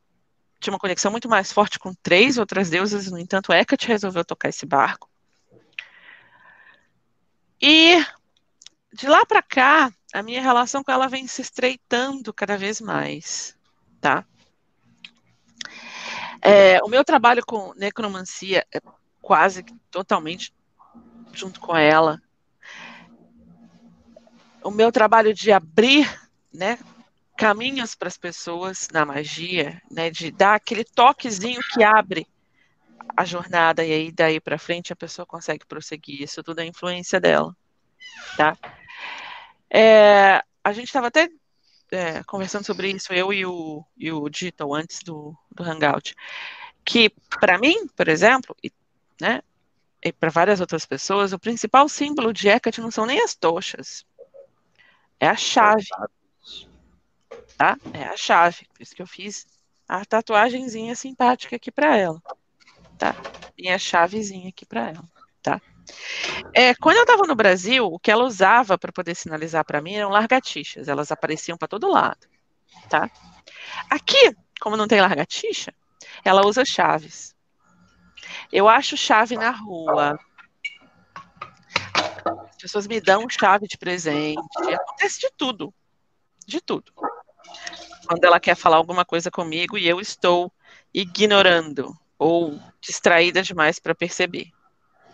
tinha 0.60 0.74
uma 0.74 0.80
conexão 0.80 1.12
muito 1.12 1.30
mais 1.30 1.52
forte 1.52 1.78
com 1.78 1.94
três 1.94 2.40
outras 2.40 2.72
deusas, 2.72 3.12
no 3.12 3.20
entanto, 3.20 3.54
Hecate 3.54 3.88
resolveu 3.88 4.26
tocar 4.26 4.50
esse 4.50 4.66
barco. 4.66 5.08
E 7.62 8.04
de 8.92 9.08
lá 9.08 9.24
para 9.28 9.44
cá, 9.44 9.94
a 10.12 10.24
minha 10.24 10.42
relação 10.42 10.84
com 10.84 10.92
ela 10.92 11.08
vem 11.08 11.28
se 11.28 11.44
estreitando 11.44 12.34
cada 12.34 12.58
vez 12.58 12.82
mais, 12.82 13.56
tá? 14.02 14.26
É, 16.42 16.82
o 16.82 16.88
meu 16.88 17.06
trabalho 17.06 17.46
com 17.46 17.76
necromancia 17.76 18.66
é 18.74 18.82
quase 19.22 19.62
totalmente 19.92 20.52
junto 21.32 21.60
com 21.60 21.78
ela 21.78 22.20
o 24.68 24.72
meu 24.72 24.92
trabalho 24.92 25.34
de 25.34 25.50
abrir, 25.50 26.06
né, 26.54 26.78
caminhos 27.38 27.96
para 27.96 28.10
as 28.10 28.18
pessoas 28.18 28.90
na 28.92 29.06
magia, 29.06 29.82
né, 29.90 30.10
de 30.10 30.30
dar 30.30 30.56
aquele 30.56 30.84
toquezinho 30.84 31.62
que 31.74 31.84
abre 31.86 32.28
a 33.16 33.24
jornada 33.24 33.86
e 33.86 33.94
aí 33.94 34.12
daí 34.12 34.42
para 34.42 34.58
frente 34.58 34.92
a 34.92 34.96
pessoa 34.96 35.26
consegue 35.26 35.66
prosseguir. 35.66 36.22
Isso 36.22 36.44
tudo 36.44 36.60
é 36.60 36.66
influência 36.66 37.18
dela, 37.18 37.56
tá? 38.36 38.58
É, 39.70 40.44
a 40.62 40.74
gente 40.74 40.88
estava 40.88 41.08
até 41.08 41.30
é, 41.90 42.22
conversando 42.24 42.66
sobre 42.66 42.90
isso, 42.90 43.14
eu 43.14 43.32
e 43.32 43.46
o, 43.46 43.86
e 43.96 44.12
o 44.12 44.28
Digital 44.28 44.76
antes 44.76 45.00
do, 45.00 45.34
do 45.50 45.64
Hangout, 45.64 46.14
que 46.84 47.10
para 47.40 47.58
mim, 47.58 47.88
por 47.96 48.10
exemplo, 48.10 48.54
e, 48.62 48.70
né, 49.22 49.42
e 50.04 50.12
para 50.12 50.30
várias 50.30 50.60
outras 50.60 50.86
pessoas, 50.86 51.32
o 51.32 51.40
principal 51.40 51.88
símbolo 51.88 52.34
de 52.34 52.50
Hecate 52.50 52.82
não 52.82 52.92
são 52.92 53.06
nem 53.06 53.22
as 53.22 53.34
tochas, 53.34 54.06
é 55.20 55.28
a 55.28 55.36
chave. 55.36 55.88
Tá? 57.58 57.78
É 57.94 58.04
a 58.04 58.18
chave. 58.18 58.68
Por 58.74 58.82
isso 58.82 58.96
que 58.96 59.02
eu 59.02 59.08
fiz 59.08 59.46
a 59.88 60.04
tatuagemzinha 60.06 60.96
simpática 60.96 61.56
aqui 61.56 61.72
para 61.72 61.98
ela. 61.98 62.22
Tá? 62.98 63.16
E 63.58 63.70
a 63.70 63.78
chavezinha 63.78 64.50
aqui 64.50 64.66
para 64.66 64.90
ela. 64.90 65.04
Tá? 65.42 65.62
É, 66.54 66.76
quando 66.76 66.98
eu 66.98 67.04
estava 67.04 67.24
no 67.24 67.36
Brasil, 67.36 67.86
o 67.86 68.00
que 68.00 68.12
ela 68.12 68.26
usava 68.26 68.78
para 68.78 68.92
poder 68.92 69.16
sinalizar 69.16 69.64
para 69.66 69.82
mim 69.82 69.94
eram 69.94 70.10
largatixas. 70.10 70.88
Elas 70.88 71.12
apareciam 71.12 71.58
para 71.58 71.68
todo 71.68 71.90
lado. 71.90 72.28
Tá? 72.90 73.10
Aqui, 73.90 74.36
como 74.60 74.78
não 74.78 74.88
tem 74.88 75.02
largatixa, 75.02 75.74
ela 76.24 76.46
usa 76.46 76.64
chaves. 76.66 77.36
Eu 78.52 78.68
acho 78.68 78.98
chave 78.98 79.36
na 79.36 79.52
rua. 79.52 80.20
As 82.58 82.62
pessoas 82.64 82.88
me 82.88 83.00
dão 83.00 83.30
chave 83.30 83.68
de 83.68 83.78
presente. 83.78 84.42
Acontece 84.74 85.20
de 85.20 85.32
tudo. 85.38 85.72
De 86.46 86.60
tudo. 86.60 86.92
Quando 88.08 88.24
ela 88.24 88.40
quer 88.40 88.56
falar 88.56 88.78
alguma 88.78 89.06
coisa 89.06 89.30
comigo 89.30 89.78
e 89.78 89.88
eu 89.88 90.02
estou 90.02 90.52
ignorando 90.92 91.96
ou 92.18 92.60
distraída 92.82 93.44
demais 93.44 93.80
para 93.80 93.94
perceber, 93.94 94.52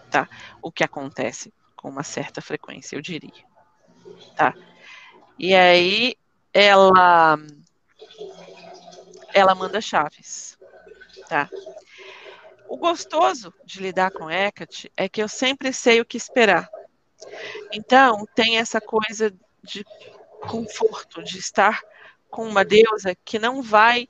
tá? 0.10 0.30
O 0.62 0.72
que 0.72 0.86
acontece 0.86 1.54
com 1.76 1.90
uma 1.90 2.04
certa 2.04 2.42
frequência, 2.42 2.96
eu 2.96 3.02
diria, 3.02 3.44
tá? 4.38 4.54
E 5.38 5.54
aí 5.54 6.16
ela 6.54 7.38
ela 9.34 9.54
manda 9.54 9.82
chaves, 9.82 10.58
tá? 11.28 11.50
O 12.70 12.78
gostoso 12.78 13.54
de 13.66 13.82
lidar 13.82 14.12
com 14.12 14.32
Hecate 14.32 14.90
é 14.96 15.10
que 15.10 15.22
eu 15.22 15.28
sempre 15.28 15.74
sei 15.74 16.00
o 16.00 16.06
que 16.06 16.16
esperar. 16.16 16.70
Então, 17.72 18.26
tem 18.36 18.58
essa 18.58 18.80
coisa 18.80 19.34
de 19.64 19.86
conforto, 20.42 21.24
de 21.24 21.38
estar 21.38 21.82
com 22.30 22.48
uma 22.48 22.66
deusa 22.66 23.16
que 23.24 23.40
não 23.40 23.62
vai 23.62 24.08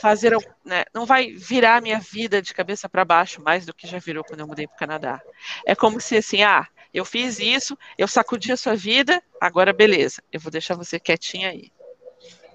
fazer, 0.00 0.36
né, 0.64 0.84
não 0.94 1.04
vai 1.04 1.32
virar 1.32 1.82
minha 1.82 1.98
vida 1.98 2.40
de 2.40 2.54
cabeça 2.54 2.88
para 2.88 3.04
baixo 3.04 3.42
mais 3.42 3.66
do 3.66 3.74
que 3.74 3.86
já 3.86 3.98
virou 3.98 4.24
quando 4.24 4.40
eu 4.40 4.46
mudei 4.46 4.66
para 4.66 4.74
o 4.74 4.78
Canadá. 4.78 5.20
É 5.66 5.74
como 5.74 6.00
se 6.00 6.16
assim, 6.16 6.42
ah, 6.42 6.66
eu 6.92 7.04
fiz 7.04 7.38
isso, 7.38 7.76
eu 7.96 8.08
sacudi 8.08 8.52
a 8.52 8.56
sua 8.56 8.74
vida, 8.74 9.22
agora 9.40 9.72
beleza, 9.72 10.22
eu 10.32 10.40
vou 10.40 10.50
deixar 10.50 10.74
você 10.74 10.98
quietinha 10.98 11.50
aí. 11.50 11.70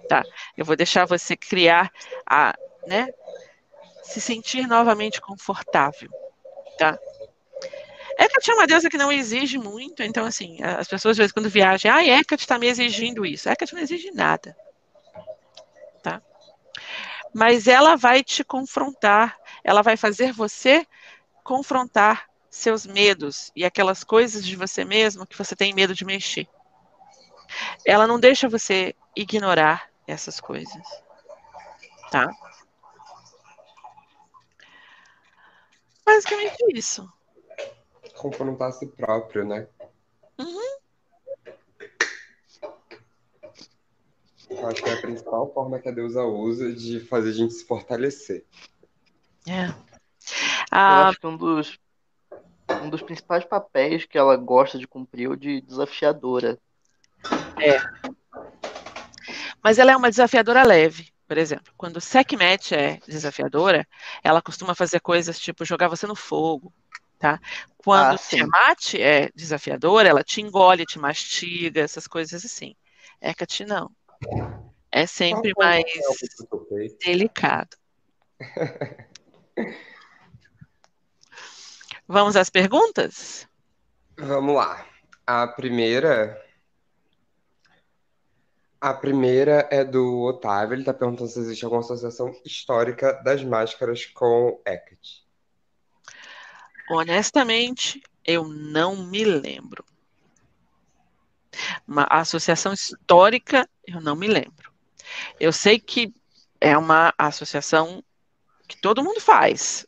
Tá? 0.07 0.23
Eu 0.55 0.63
vou 0.63 0.75
deixar 0.75 1.05
você 1.05 1.35
criar 1.35 1.91
a, 2.25 2.57
né, 2.85 3.07
se 4.03 4.21
sentir 4.21 4.67
novamente 4.67 5.19
confortável, 5.19 6.09
tá? 6.77 6.97
Hecate 8.17 8.49
é 8.49 8.53
uma 8.55 8.65
deusa 8.65 8.89
que 8.89 8.97
não 8.97 9.11
exige 9.11 9.59
muito, 9.59 10.01
então, 10.01 10.25
assim, 10.25 10.57
as 10.63 10.87
pessoas, 10.87 11.11
às 11.11 11.17
vezes, 11.17 11.31
quando 11.31 11.49
viajam, 11.49 11.93
ah, 11.93 12.03
Hecate 12.03 12.43
está 12.43 12.57
me 12.57 12.67
exigindo 12.67 13.23
isso. 13.23 13.47
Hecate 13.47 13.75
não 13.75 13.81
exige 13.81 14.09
nada, 14.11 14.57
tá? 16.01 16.19
Mas 17.33 17.67
ela 17.67 17.95
vai 17.95 18.23
te 18.23 18.43
confrontar, 18.43 19.37
ela 19.63 19.83
vai 19.83 19.95
fazer 19.95 20.33
você 20.33 20.85
confrontar 21.43 22.27
seus 22.49 22.87
medos 22.87 23.51
e 23.55 23.63
aquelas 23.63 24.03
coisas 24.03 24.43
de 24.43 24.55
você 24.55 24.83
mesmo 24.83 25.27
que 25.27 25.37
você 25.37 25.55
tem 25.55 25.73
medo 25.73 25.93
de 25.93 26.03
mexer. 26.03 26.47
Ela 27.85 28.07
não 28.07 28.19
deixa 28.19 28.49
você 28.49 28.95
ignorar 29.15 29.89
essas 30.07 30.39
coisas, 30.39 30.83
tá? 32.09 32.27
Basicamente 36.03 36.57
isso 36.73 37.07
confrontar 38.17 38.69
a 38.69 38.71
si 38.71 38.87
próprio, 38.87 39.45
né? 39.45 39.67
Uhum. 40.39 40.77
Eu 44.49 44.67
acho 44.67 44.81
que 44.81 44.89
é 44.89 44.93
a 44.93 45.01
principal 45.01 45.53
forma 45.53 45.79
que 45.79 45.89
a 45.89 45.91
deusa 45.91 46.23
usa 46.23 46.71
de 46.73 46.99
fazer 47.01 47.29
a 47.29 47.33
gente 47.33 47.53
se 47.53 47.65
fortalecer. 47.65 48.45
É. 49.47 49.67
Eu 49.67 49.73
Ah, 50.71 51.09
acho 51.09 51.19
que 51.19 51.27
um 51.27 51.37
dos, 51.37 51.79
um 52.81 52.89
dos 52.89 53.01
principais 53.01 53.45
papéis 53.45 54.05
que 54.05 54.17
ela 54.17 54.35
gosta 54.35 54.77
de 54.77 54.87
cumprir 54.87 55.25
é 55.25 55.29
o 55.29 55.35
de 55.35 55.61
desafiadora. 55.61 56.59
mas 59.63 59.79
ela 59.79 59.91
é 59.91 59.97
uma 59.97 60.09
desafiadora 60.09 60.63
leve. 60.63 61.11
Por 61.27 61.37
exemplo, 61.37 61.73
quando 61.75 61.99
Sekhmet 61.99 62.73
é 62.73 62.99
desafiadora, 63.05 63.85
ela 64.23 64.41
costuma 64.41 64.73
fazer 64.73 65.01
coisas 65.01 65.37
tipo 65.37 65.65
jogar 65.65 65.89
você 65.89 66.07
no 66.07 66.15
fogo, 66.15 66.73
tá? 67.17 67.39
Quando 67.77 68.15
Ah. 68.15 68.17
Tiamat 68.17 68.95
é 68.95 69.29
desafiadora, 69.35 70.09
ela 70.09 70.23
te 70.23 70.41
engole, 70.41 70.85
te 70.85 70.99
mastiga, 70.99 71.81
essas 71.81 72.07
coisas 72.07 72.43
assim. 72.45 72.75
Hecate 73.21 73.65
não. 73.65 73.89
É 74.91 75.05
sempre 75.05 75.53
Qual 75.53 75.71
foi 75.71 75.81
o 75.81 75.83
mais 75.83 75.85
topei? 76.49 76.97
delicado. 77.03 77.75
Vamos 82.07 82.35
às 82.35 82.49
perguntas? 82.49 83.47
Vamos 84.17 84.55
lá. 84.55 84.87
A 85.25 85.45
primeira. 85.47 86.41
A 88.79 88.93
primeira 88.93 89.67
é 89.71 89.83
do 89.83 90.21
Otávio. 90.21 90.73
Ele 90.75 90.83
está 90.83 90.93
perguntando 90.93 91.29
se 91.29 91.39
existe 91.39 91.65
alguma 91.65 91.81
associação 91.81 92.33
histórica 92.45 93.13
das 93.23 93.43
máscaras 93.43 94.05
com 94.05 94.61
Hecate. 94.65 95.26
Honestamente, 96.89 98.01
eu 98.25 98.47
não 98.47 98.95
me 99.07 99.23
lembro. 99.23 99.85
Uma 101.87 102.03
associação 102.09 102.73
histórica, 102.73 103.67
eu 103.85 104.01
não 104.01 104.15
me 104.15 104.27
lembro. 104.27 104.71
Eu 105.39 105.51
sei 105.53 105.79
que 105.79 106.13
é 106.61 106.77
uma 106.77 107.13
associação 107.17 108.03
que 108.67 108.77
todo 108.81 109.03
mundo 109.03 109.21
faz. 109.21 109.85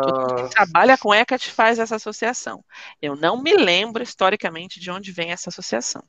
Todo 0.00 0.20
mundo 0.20 0.32
Ah, 0.34 0.48
que 0.48 0.54
trabalha 0.54 0.98
com 0.98 1.14
Hecate 1.14 1.50
faz 1.50 1.78
essa 1.78 1.96
associação. 1.96 2.64
Eu 3.00 3.14
não 3.16 3.42
me 3.42 3.54
lembro 3.56 4.02
historicamente 4.02 4.80
de 4.80 4.90
onde 4.90 5.12
vem 5.12 5.30
essa 5.32 5.48
associação. 5.50 6.02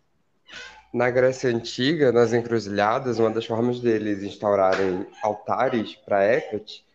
na 0.94 1.10
Grécia 1.12 1.50
Antiga, 1.50 2.12
nas 2.12 2.34
encruzilhadas, 2.34 3.20
uma 3.20 3.30
das 3.32 3.46
formas 3.46 3.80
deles 3.80 4.24
instaurarem 4.24 5.08
altares 5.22 5.96
para 5.96 6.24
Hecate 6.26 6.87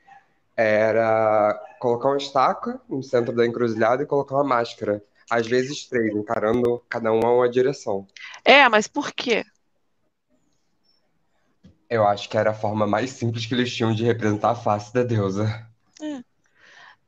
era 0.56 1.54
colocar 1.78 2.08
uma 2.08 2.16
estaca 2.16 2.80
no 2.88 3.02
centro 3.02 3.34
da 3.34 3.46
encruzilhada 3.46 4.02
e 4.02 4.06
colocar 4.06 4.36
uma 4.36 4.44
máscara. 4.44 5.02
Às 5.30 5.46
vezes 5.46 5.86
três, 5.86 6.14
encarando 6.14 6.82
cada 6.88 7.12
um 7.12 7.20
a 7.24 7.34
uma 7.34 7.48
direção. 7.48 8.06
É, 8.44 8.68
mas 8.68 8.86
por 8.86 9.12
quê? 9.12 9.44
Eu 11.88 12.06
acho 12.06 12.28
que 12.28 12.36
era 12.36 12.50
a 12.50 12.54
forma 12.54 12.86
mais 12.86 13.10
simples 13.10 13.46
que 13.46 13.54
eles 13.54 13.74
tinham 13.74 13.94
de 13.94 14.04
representar 14.04 14.50
a 14.50 14.54
face 14.54 14.92
da 14.92 15.02
deusa. 15.02 15.66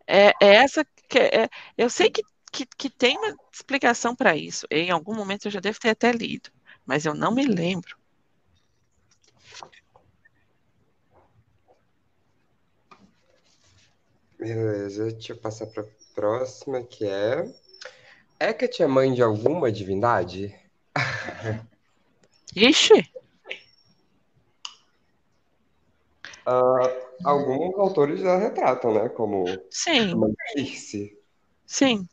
É, 0.06 0.32
é 0.40 0.54
essa 0.56 0.84
que 1.08 1.18
é, 1.18 1.48
eu 1.76 1.88
sei 1.88 2.10
que, 2.10 2.22
que, 2.52 2.66
que 2.66 2.90
tem 2.90 3.16
uma 3.18 3.34
explicação 3.52 4.14
para 4.14 4.36
isso. 4.36 4.66
Em 4.70 4.90
algum 4.90 5.14
momento 5.14 5.46
eu 5.46 5.50
já 5.50 5.60
devo 5.60 5.78
ter 5.78 5.90
até 5.90 6.12
lido, 6.12 6.50
mas 6.84 7.04
eu 7.06 7.14
não 7.14 7.34
me 7.34 7.46
lembro. 7.46 7.96
Beleza, 14.44 15.10
deixa 15.10 15.32
eu 15.32 15.38
passar 15.38 15.66
para 15.68 15.84
a 15.84 15.86
próxima, 16.14 16.82
que 16.82 17.06
é... 17.06 17.50
Hecate 18.38 18.82
é 18.82 18.86
mãe 18.86 19.14
de 19.14 19.22
alguma 19.22 19.72
divindade? 19.72 20.54
Ixi, 22.54 23.10
Ah, 26.44 26.92
alguns 27.24 27.74
autores 27.78 28.20
já 28.20 28.36
retratam, 28.36 28.92
né? 28.92 29.08
Como 29.08 29.46
sim, 29.70 30.12
Circe. 30.52 31.18
sim. 31.66 32.06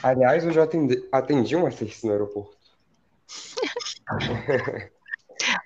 Aliás, 0.00 0.44
eu 0.44 0.52
já 0.52 0.62
atendi, 0.62 1.08
atendi 1.10 1.56
uma 1.56 1.72
Circe 1.72 2.06
no 2.06 2.12
aeroporto. 2.12 2.56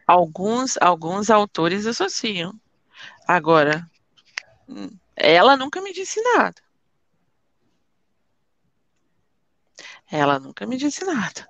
Alguns, 0.06 0.76
alguns 0.80 1.30
autores 1.30 1.86
associam. 1.86 2.52
Agora, 3.26 3.86
hum, 4.68 4.90
ela 5.16 5.56
nunca 5.56 5.80
me 5.80 5.92
disse 5.92 6.20
nada. 6.22 6.60
Ela 10.10 10.38
nunca 10.38 10.66
me 10.66 10.76
disse 10.76 11.04
nada. 11.04 11.48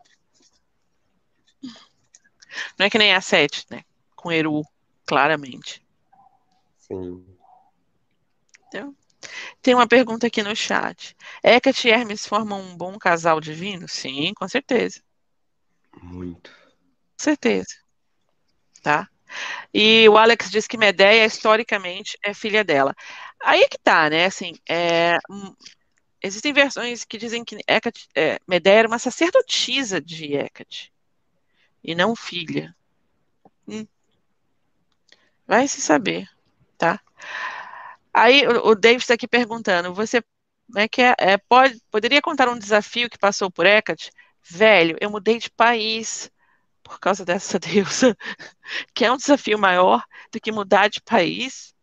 Não 2.79 2.87
é 2.87 2.91
que 2.91 2.99
nem 2.99 3.15
a 3.15 3.21
Sete, 3.21 3.67
né? 3.71 3.83
Com 4.15 4.31
Eru, 4.31 4.63
claramente. 5.05 5.85
Sim. 6.79 7.27
Tem 9.61 9.75
uma 9.75 9.87
pergunta 9.87 10.27
aqui 10.27 10.43
no 10.43 10.55
chat. 10.57 11.17
Hecate 11.43 11.89
e 11.89 11.91
Hermes 11.91 12.27
formam 12.27 12.61
um 12.61 12.77
bom 12.77 12.99
casal 12.99 13.41
divino? 13.41 13.89
Sim, 13.89 14.33
com 14.35 14.49
certeza. 14.49 15.01
Muito. 16.03 16.51
Com 16.51 17.19
certeza. 17.19 17.77
Tá? 18.83 19.09
E 19.73 20.09
o 20.09 20.19
Alex 20.19 20.51
diz 20.51 20.67
que 20.67 20.77
Medeia, 20.77 21.25
historicamente, 21.25 22.19
é 22.25 22.35
filha 22.35 22.65
dela. 22.65 22.95
Aí 23.43 23.63
é 23.63 23.69
que 23.69 23.79
tá, 23.79 24.09
né? 24.09 24.27
Assim, 24.27 24.53
é, 24.69 25.19
existem 26.23 26.53
versões 26.53 27.05
que 27.05 27.19
dizem 27.19 27.45
que 27.45 27.59
Hecate, 27.69 28.09
é, 28.15 28.39
Medeia 28.47 28.81
era 28.81 28.89
uma 28.89 28.99
sacerdotisa 28.99 30.01
de 30.01 30.35
Hecate. 30.35 30.93
E 31.83 31.95
não 31.95 32.15
filha. 32.15 32.75
Hum. 33.67 33.87
Vai 35.47 35.67
se 35.67 35.81
saber, 35.81 36.29
tá? 36.79 37.01
Aí 38.15 38.47
o, 38.47 38.69
o 38.69 38.75
David 38.75 39.03
está 39.03 39.15
aqui 39.15 39.27
perguntando, 39.27 39.93
você 39.95 40.23
né, 40.69 40.89
que 40.89 41.03
é, 41.03 41.15
é, 41.19 41.37
pode, 41.37 41.81
poderia 41.91 42.23
contar 42.23 42.49
um 42.49 42.59
desafio 42.59 43.11
que 43.11 43.19
passou 43.19 43.51
por 43.51 43.67
Hecate? 43.67 44.11
Velho, 44.43 44.97
eu 45.01 45.11
mudei 45.11 45.39
de 45.39 45.51
país 45.51 46.31
por 46.83 46.99
causa 47.01 47.25
dessa 47.25 47.59
deusa, 47.61 48.17
que 48.95 49.05
é 49.05 49.13
um 49.13 49.17
desafio 49.17 49.59
maior 49.59 50.05
do 50.33 50.41
que 50.41 50.53
mudar 50.53 50.89
de 50.89 51.01
país. 51.03 51.75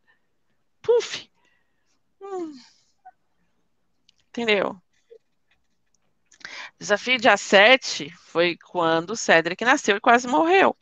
Puf. 0.81 1.28
Entendeu? 4.29 4.79
Desafio 6.79 7.19
dia 7.19 7.35
7 7.35 8.09
foi 8.17 8.57
quando 8.57 9.11
o 9.11 9.15
Cedric 9.15 9.63
nasceu 9.65 9.97
e 9.97 10.01
quase 10.01 10.27
morreu. 10.27 10.75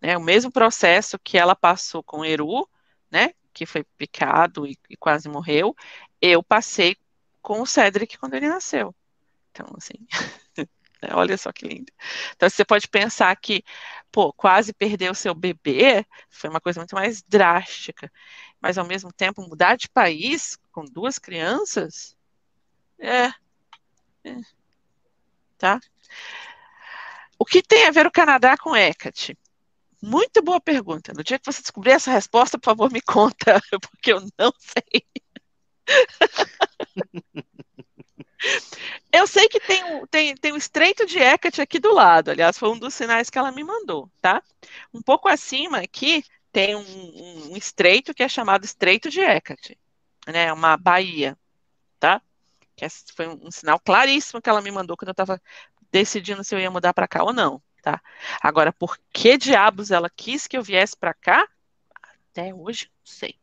Né? 0.00 0.16
O 0.16 0.20
mesmo 0.20 0.50
processo 0.50 1.18
que 1.18 1.38
ela 1.38 1.56
passou 1.56 2.02
com 2.02 2.24
Eru, 2.24 2.68
né? 3.10 3.30
Que 3.52 3.66
foi 3.66 3.84
picado 3.96 4.66
e, 4.66 4.78
e 4.88 4.96
quase 4.96 5.28
morreu, 5.28 5.74
eu 6.20 6.42
passei 6.42 6.96
com 7.40 7.60
o 7.60 7.66
Cedric 7.66 8.16
quando 8.18 8.34
ele 8.34 8.48
nasceu. 8.48 8.94
Então, 9.50 9.66
assim, 9.76 9.94
olha 11.12 11.36
só 11.36 11.52
que 11.52 11.66
lindo. 11.66 11.92
Então, 12.34 12.48
você 12.48 12.64
pode 12.64 12.88
pensar 12.88 13.34
que, 13.36 13.64
pô, 14.10 14.32
quase 14.32 14.72
perder 14.72 15.10
o 15.10 15.14
seu 15.14 15.34
bebê 15.34 16.06
foi 16.30 16.48
uma 16.48 16.60
coisa 16.60 16.80
muito 16.80 16.94
mais 16.94 17.22
drástica. 17.22 18.10
Mas, 18.62 18.78
ao 18.78 18.86
mesmo 18.86 19.12
tempo, 19.12 19.42
mudar 19.42 19.76
de 19.76 19.88
país 19.88 20.56
com 20.70 20.84
duas 20.84 21.18
crianças, 21.18 22.16
é, 22.96 23.26
é 24.24 24.40
tá? 25.58 25.80
O 27.36 27.44
que 27.44 27.60
tem 27.60 27.86
a 27.86 27.90
ver 27.90 28.06
o 28.06 28.10
Canadá 28.10 28.56
com 28.56 28.76
Hecate? 28.76 29.36
Muito 30.00 30.40
boa 30.42 30.60
pergunta. 30.60 31.12
No 31.12 31.24
dia 31.24 31.40
que 31.40 31.46
você 31.46 31.60
descobrir 31.60 31.90
essa 31.90 32.12
resposta, 32.12 32.56
por 32.56 32.66
favor, 32.66 32.90
me 32.92 33.00
conta, 33.00 33.60
porque 33.82 34.12
eu 34.12 34.20
não 34.38 34.52
sei. 34.58 35.04
eu 39.12 39.26
sei 39.26 39.48
que 39.48 39.58
tem, 39.58 40.06
tem, 40.06 40.36
tem 40.36 40.52
o 40.52 40.56
Estreito 40.56 41.04
de 41.04 41.18
Hecate 41.18 41.60
aqui 41.60 41.80
do 41.80 41.92
lado, 41.92 42.30
aliás, 42.30 42.56
foi 42.56 42.68
um 42.70 42.78
dos 42.78 42.94
sinais 42.94 43.28
que 43.28 43.38
ela 43.38 43.50
me 43.50 43.64
mandou, 43.64 44.08
tá? 44.20 44.40
Um 44.94 45.02
pouco 45.02 45.28
acima 45.28 45.78
aqui 45.78 46.24
tem 46.52 46.76
um, 46.76 47.52
um, 47.52 47.56
estreito 47.56 48.12
que 48.12 48.22
é 48.22 48.28
chamado 48.28 48.64
Estreito 48.64 49.08
de 49.08 49.20
Hecate, 49.20 49.78
né? 50.26 50.52
Uma 50.52 50.76
baía, 50.76 51.36
tá? 51.98 52.20
Que 52.76 52.86
foi 53.14 53.26
um, 53.26 53.46
um 53.46 53.50
sinal 53.50 53.80
claríssimo 53.80 54.40
que 54.40 54.50
ela 54.50 54.60
me 54.60 54.70
mandou 54.70 54.96
quando 54.96 55.08
eu 55.08 55.12
estava 55.12 55.40
decidindo 55.90 56.44
se 56.44 56.54
eu 56.54 56.60
ia 56.60 56.70
mudar 56.70 56.92
para 56.92 57.08
cá 57.08 57.24
ou 57.24 57.32
não, 57.32 57.60
tá? 57.82 58.00
Agora, 58.40 58.72
por 58.72 58.98
que 59.12 59.38
diabos 59.38 59.90
ela 59.90 60.10
quis 60.10 60.46
que 60.46 60.56
eu 60.56 60.62
viesse 60.62 60.96
para 60.96 61.14
cá? 61.14 61.48
Até 62.30 62.54
hoje, 62.54 62.90
não 62.98 63.12
sei. 63.12 63.34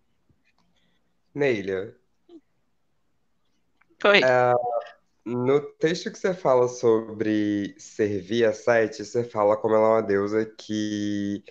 Neila. 1.33 1.95
Oi. 4.03 4.21
É, 4.23 4.53
no 5.25 5.61
texto 5.61 6.11
que 6.11 6.17
você 6.17 6.33
fala 6.33 6.67
sobre 6.67 7.75
servir 7.77 8.45
a 8.45 8.53
Sete, 8.53 9.03
você 9.03 9.23
fala 9.23 9.57
como 9.57 9.75
ela 9.75 9.85
é 9.85 9.91
uma 9.91 10.01
deusa 10.01 10.45
que 10.45 11.43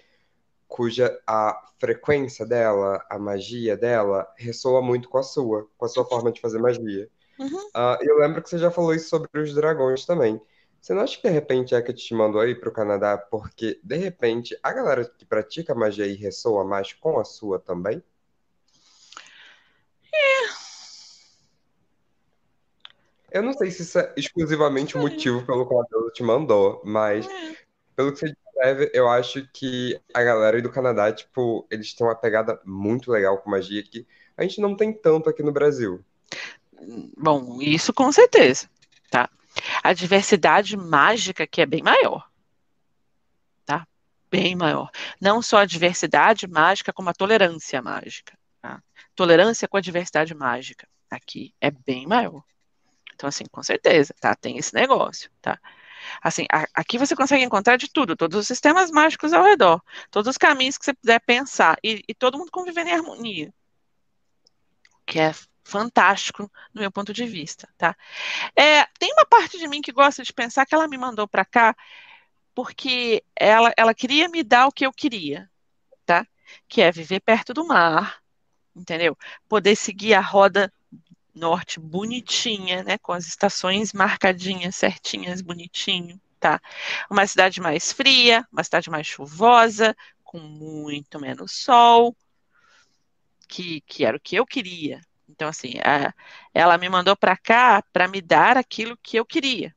cuja 0.69 1.19
a 1.27 1.61
frequência 1.78 2.45
dela, 2.45 3.05
a 3.09 3.19
magia 3.19 3.77
dela, 3.77 4.31
ressoa 4.36 4.82
muito 4.82 5.09
com 5.09 5.19
a 5.19 5.23
sua, 5.23 5.66
com 5.77 5.86
a 5.86 5.89
sua 5.89 6.05
forma 6.05 6.31
de 6.31 6.40
fazer 6.40 6.59
magia. 6.59 7.09
Uhum. 7.39 7.57
Uh, 7.69 7.99
eu 8.03 8.19
lembro 8.19 8.43
que 8.43 8.51
você 8.51 8.59
já 8.59 8.70
falou 8.70 8.95
isso 8.95 9.09
sobre 9.09 9.40
os 9.40 9.55
dragões 9.55 10.05
também. 10.05 10.40
Você 10.81 10.95
não 10.95 11.03
acha 11.03 11.16
que 11.16 11.27
de 11.27 11.32
repente 11.32 11.74
é 11.74 11.82
que 11.82 11.93
te 11.93 12.15
mandou 12.15 12.40
aí 12.40 12.55
pro 12.55 12.73
Canadá 12.73 13.16
porque, 13.19 13.81
de 13.82 13.97
repente, 13.97 14.59
a 14.62 14.73
galera 14.73 15.05
que 15.05 15.24
pratica 15.24 15.74
magia 15.74 16.05
aí 16.05 16.15
ressoa 16.15 16.65
mais 16.65 16.93
com 16.93 17.19
a 17.19 17.24
sua 17.24 17.59
também? 17.59 18.03
É. 20.15 20.69
Eu 23.31 23.43
não 23.43 23.53
sei 23.53 23.70
se 23.70 23.82
isso 23.82 23.99
é 23.99 24.12
exclusivamente 24.16 24.97
o 24.97 25.01
motivo 25.01 25.45
pelo 25.45 25.66
qual 25.66 25.86
Deus 25.90 26.12
te 26.12 26.23
mandou, 26.23 26.81
mas 26.85 27.27
É. 27.27 27.57
pelo 27.95 28.12
que 28.12 28.20
você 28.20 28.35
eu 28.93 29.09
acho 29.09 29.47
que 29.52 30.01
a 30.12 30.22
galera 30.22 30.60
do 30.60 30.70
Canadá, 30.70 31.12
tipo, 31.12 31.66
eles 31.70 31.94
têm 31.94 32.06
uma 32.06 32.14
pegada 32.14 32.60
muito 32.64 33.10
legal 33.10 33.39
com 33.39 33.51
magia 33.51 33.82
que 33.82 34.06
a 34.36 34.43
gente 34.43 34.60
não 34.60 34.76
tem 34.76 34.93
tanto 34.93 35.28
aqui 35.28 35.43
no 35.43 35.52
Brasil. 35.52 36.05
Bom, 37.16 37.60
isso 37.60 37.93
com 37.93 38.10
certeza, 38.12 38.68
tá? 39.10 39.28
A 39.82 39.93
diversidade 39.93 40.76
mágica 40.76 41.47
que 41.47 41.60
é 41.60 41.66
bem 41.66 41.82
maior, 41.82 42.28
tá? 43.64 43.86
Bem 44.30 44.55
maior. 44.55 44.90
Não 45.20 45.43
só 45.43 45.59
a 45.59 45.64
diversidade 45.64 46.47
mágica, 46.47 46.93
como 46.93 47.10
a 47.10 47.14
tolerância 47.14 47.82
mágica, 47.82 48.39
tá? 48.60 48.82
Tolerância 49.14 49.66
com 49.66 49.76
a 49.76 49.80
diversidade 49.80 50.35
mágica 50.35 50.86
aqui 51.10 51.52
é 51.60 51.70
bem 51.70 52.06
maior. 52.06 52.43
Então, 53.14 53.28
assim, 53.28 53.44
com 53.51 53.62
certeza, 53.62 54.14
tá? 54.20 54.35
Tem 54.36 54.59
esse 54.59 54.72
negócio, 54.72 55.28
tá? 55.43 55.59
Assim, 56.22 56.47
a- 56.52 56.66
aqui 56.74 56.98
você 56.98 57.14
consegue 57.16 57.44
encontrar 57.44 57.76
de 57.76 57.89
tudo, 57.90 58.16
todos 58.16 58.39
os 58.39 58.47
sistemas 58.47 58.90
mágicos 58.90 59.32
ao 59.32 59.44
redor, 59.44 59.82
todos 60.10 60.28
os 60.30 60.39
caminhos 60.39 60.78
que 60.78 60.85
você 60.85 60.94
puder 60.94 61.20
pensar, 61.20 61.78
e, 61.85 62.02
e 62.09 62.14
todo 62.14 62.39
mundo 62.39 62.51
convivendo 62.51 62.90
em 62.90 62.94
harmonia, 62.94 63.52
que 65.06 65.18
é 65.18 65.32
fantástico 65.64 66.51
no 66.72 66.80
meu 66.80 66.90
ponto 66.90 67.12
de 67.12 67.26
vista, 67.26 67.68
tá? 67.76 67.97
É, 68.56 68.85
tem 68.98 69.12
uma 69.12 69.26
parte 69.26 69.59
de 69.59 69.68
mim 69.68 69.82
que 69.82 69.93
gosta 69.93 70.22
de 70.22 70.32
pensar 70.32 70.66
que 70.66 70.74
ela 70.74 70.89
me 70.89 70.98
mandou 70.98 71.28
para 71.28 71.44
cá 71.44 71.76
porque 72.55 73.24
ela, 73.36 73.72
ela 73.76 73.94
queria 73.94 74.28
me 74.28 74.43
dar 74.43 74.66
o 74.66 74.72
que 74.72 74.86
eu 74.86 74.93
queria, 74.93 75.51
tá? 76.06 76.26
Que 76.68 76.82
é 76.82 76.93
viver 76.93 77.20
perto 77.20 77.55
do 77.55 77.66
mar, 77.66 78.20
entendeu? 78.76 79.16
Poder 79.48 79.76
seguir 79.76 80.14
a 80.14 80.20
roda 80.20 80.72
norte 81.39 81.81
bonitinha, 81.81 82.82
né? 82.85 82.98
Com 82.98 83.12
as 83.12 83.27
estações 83.27 83.93
marcadinhas, 83.93 84.77
certinhas, 84.77 85.40
bonitinho, 85.43 86.20
tá? 86.40 86.60
Uma 87.10 87.27
cidade 87.27 87.60
mais 87.60 87.93
fria, 87.93 88.47
uma 88.52 88.65
cidade 88.65 88.90
mais 88.90 89.06
chuvosa, 89.06 89.97
com 90.24 90.39
muito 90.40 91.20
menos 91.20 91.52
sol, 91.52 92.16
que, 93.48 93.81
que 93.82 94.05
era 94.05 94.16
o 94.16 94.20
que 94.20 94.36
eu 94.36 94.47
queria. 94.47 95.01
Então, 95.28 95.48
assim, 95.48 95.74
a- 95.85 96.12
ela 96.55 96.78
me 96.78 96.89
mandou 96.89 97.16
para 97.16 97.36
cá 97.36 97.82
para 97.93 98.09
me 98.09 98.20
dar 98.20 98.56
aquilo 98.56 98.97
que 99.02 99.16
eu 99.19 99.27
queria. 99.27 99.74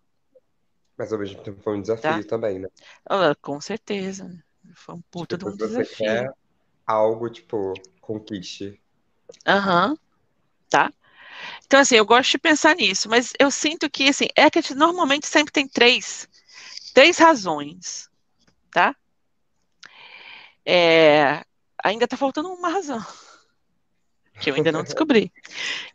Mas 0.97 1.11
ao 1.11 1.19
mesmo 1.19 1.43
tempo 1.43 1.61
foi 1.61 1.77
um 1.77 1.81
desafio 1.81 2.25
também, 2.25 2.57
né? 2.59 2.69
Ah, 3.09 3.35
com 3.41 3.59
certeza. 3.61 4.27
né? 4.27 4.41
Foi 4.75 4.95
um 4.95 5.01
puta 5.11 5.38
de 5.38 5.45
Tipo, 5.45 5.49
um 5.49 5.55
se 5.55 5.57
você 5.57 5.83
desafio. 5.83 5.88
quer 5.88 6.31
algo, 6.85 7.29
tipo, 7.29 7.73
conquiste. 8.01 8.81
Aham, 9.45 9.95
tá? 10.69 10.91
Então, 11.72 11.80
assim, 11.80 11.95
eu 11.95 12.06
gosto 12.06 12.31
de 12.31 12.38
pensar 12.38 12.76
nisso, 12.76 13.07
mas 13.07 13.31
eu 13.39 13.49
sinto 13.49 13.89
que, 13.89 14.10
assim, 14.10 14.27
Hecate 14.38 14.76
normalmente 14.76 15.26
sempre 15.26 15.53
tem 15.53 15.65
três, 15.65 16.27
três 16.93 17.18
razões, 17.18 18.10
tá? 18.69 18.93
É, 20.65 21.45
ainda 21.81 22.06
tá 22.10 22.18
faltando 22.18 22.52
uma 22.52 22.68
razão, 22.68 23.02
que 24.41 24.49
eu 24.52 24.56
ainda 24.56 24.69
não 24.69 24.84
descobri. 24.84 25.31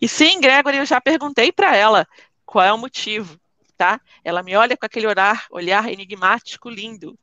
E 0.00 0.08
sim, 0.08 0.40
Gregory, 0.40 0.78
eu 0.78 0.86
já 0.86 0.98
perguntei 0.98 1.52
para 1.52 1.76
ela 1.76 2.08
qual 2.46 2.64
é 2.64 2.72
o 2.72 2.78
motivo, 2.78 3.38
tá? 3.76 4.00
Ela 4.24 4.42
me 4.42 4.56
olha 4.56 4.78
com 4.78 4.86
aquele 4.86 5.06
olhar, 5.06 5.44
olhar 5.50 5.92
enigmático, 5.92 6.70
lindo, 6.70 7.18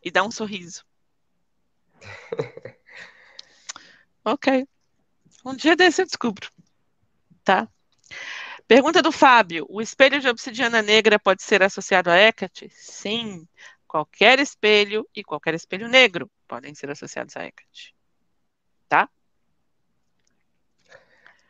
e 0.00 0.12
dá 0.12 0.22
um 0.22 0.30
sorriso. 0.30 0.84
Ok. 4.24 4.66
Um 5.44 5.54
dia 5.54 5.74
desse 5.76 6.02
eu 6.02 6.06
descubro, 6.06 6.50
tá? 7.44 7.68
Pergunta 8.68 9.00
do 9.00 9.12
Fábio: 9.12 9.66
o 9.68 9.80
espelho 9.80 10.20
de 10.20 10.28
obsidiana 10.28 10.82
negra 10.82 11.18
pode 11.18 11.42
ser 11.42 11.62
associado 11.62 12.10
a 12.10 12.16
Hecate? 12.16 12.68
Sim. 12.70 13.46
Qualquer 13.86 14.40
espelho 14.40 15.08
e 15.14 15.22
qualquer 15.22 15.54
espelho 15.54 15.88
negro 15.88 16.30
podem 16.48 16.74
ser 16.74 16.90
associados 16.90 17.36
a 17.36 17.44
Hecate. 17.44 17.94
Tá? 18.88 19.08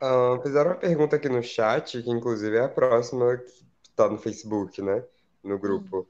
Ah, 0.00 0.38
fizeram 0.42 0.72
uma 0.72 0.76
pergunta 0.76 1.16
aqui 1.16 1.28
no 1.28 1.42
chat, 1.42 2.02
que 2.02 2.10
inclusive 2.10 2.56
é 2.56 2.64
a 2.64 2.68
próxima 2.68 3.38
que 3.38 3.64
tá 3.94 4.08
no 4.08 4.18
Facebook, 4.18 4.82
né? 4.82 5.02
No 5.42 5.58
grupo. 5.58 6.06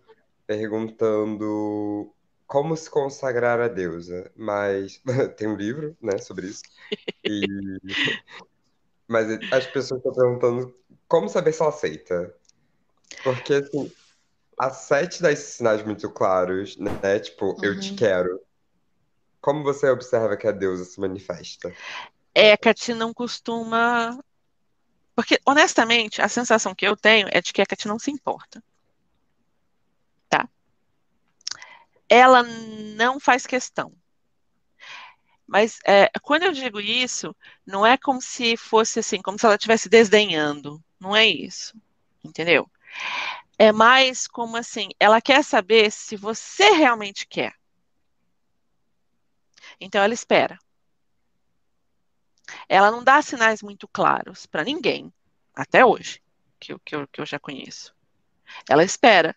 Perguntando 0.46 2.12
como 2.46 2.76
se 2.76 2.90
consagrar 2.90 3.60
a 3.60 3.68
deusa. 3.68 4.30
Mas 4.36 5.00
tem 5.36 5.48
um 5.48 5.56
livro, 5.56 5.96
né, 6.00 6.18
sobre 6.18 6.48
isso. 6.48 6.62
E... 7.24 7.46
Mas 9.08 9.28
as 9.52 9.66
pessoas 9.66 10.00
estão 10.00 10.12
perguntando 10.12 10.74
como 11.08 11.28
saber 11.28 11.52
se 11.52 11.62
ela 11.62 11.70
aceita. 11.70 12.34
Porque, 13.22 13.54
assim, 13.54 13.92
a 14.58 14.70
sete 14.70 15.22
dá 15.22 15.30
esses 15.30 15.54
sinais 15.54 15.82
muito 15.84 16.10
claros, 16.10 16.76
né? 16.76 17.18
Tipo, 17.18 17.58
eu 17.62 17.78
te 17.78 17.90
Uhum. 17.90 17.96
quero. 17.96 18.40
Como 19.40 19.62
você 19.62 19.88
observa 19.88 20.36
que 20.36 20.46
a 20.46 20.52
deusa 20.52 20.84
se 20.84 21.00
manifesta? 21.00 21.72
Hecate 22.34 22.94
não 22.94 23.14
costuma. 23.14 24.18
Porque, 25.14 25.38
honestamente, 25.46 26.20
a 26.20 26.28
sensação 26.28 26.74
que 26.74 26.86
eu 26.86 26.96
tenho 26.96 27.28
é 27.30 27.40
de 27.40 27.52
que 27.52 27.62
Hecate 27.62 27.88
não 27.88 27.98
se 27.98 28.10
importa. 28.10 28.62
Tá? 30.28 30.48
Ela 32.08 32.42
não 32.42 33.18
faz 33.18 33.46
questão. 33.46 33.92
Mas 35.46 35.78
é, 35.86 36.10
quando 36.22 36.42
eu 36.42 36.52
digo 36.52 36.80
isso, 36.80 37.34
não 37.64 37.86
é 37.86 37.96
como 37.96 38.20
se 38.20 38.56
fosse 38.56 38.98
assim, 38.98 39.22
como 39.22 39.38
se 39.38 39.46
ela 39.46 39.54
estivesse 39.54 39.88
desdenhando. 39.88 40.82
Não 40.98 41.14
é 41.14 41.27
isso. 41.27 41.74
Entendeu? 42.24 42.70
É 43.59 43.73
mais 43.73 44.27
como 44.27 44.56
assim, 44.56 44.89
ela 45.01 45.20
quer 45.20 45.43
saber 45.43 45.90
se 45.90 46.16
você 46.16 46.70
realmente 46.70 47.27
quer. 47.27 47.55
Então 49.81 50.02
ela 50.02 50.14
espera. 50.14 50.59
Ela 52.68 52.90
não 52.90 53.02
dá 53.02 53.20
sinais 53.23 53.62
muito 53.62 53.89
claros 53.89 54.47
para 54.47 54.64
ninguém, 54.64 55.12
até 55.55 55.85
hoje, 55.85 56.23
que 56.60 56.73
eu, 56.73 56.78
que, 56.81 56.94
eu, 56.94 57.09
que 57.09 57.20
eu 57.20 57.27
já 57.27 57.39
conheço. 57.39 57.94
Ela 58.68 58.85
espera 58.85 59.36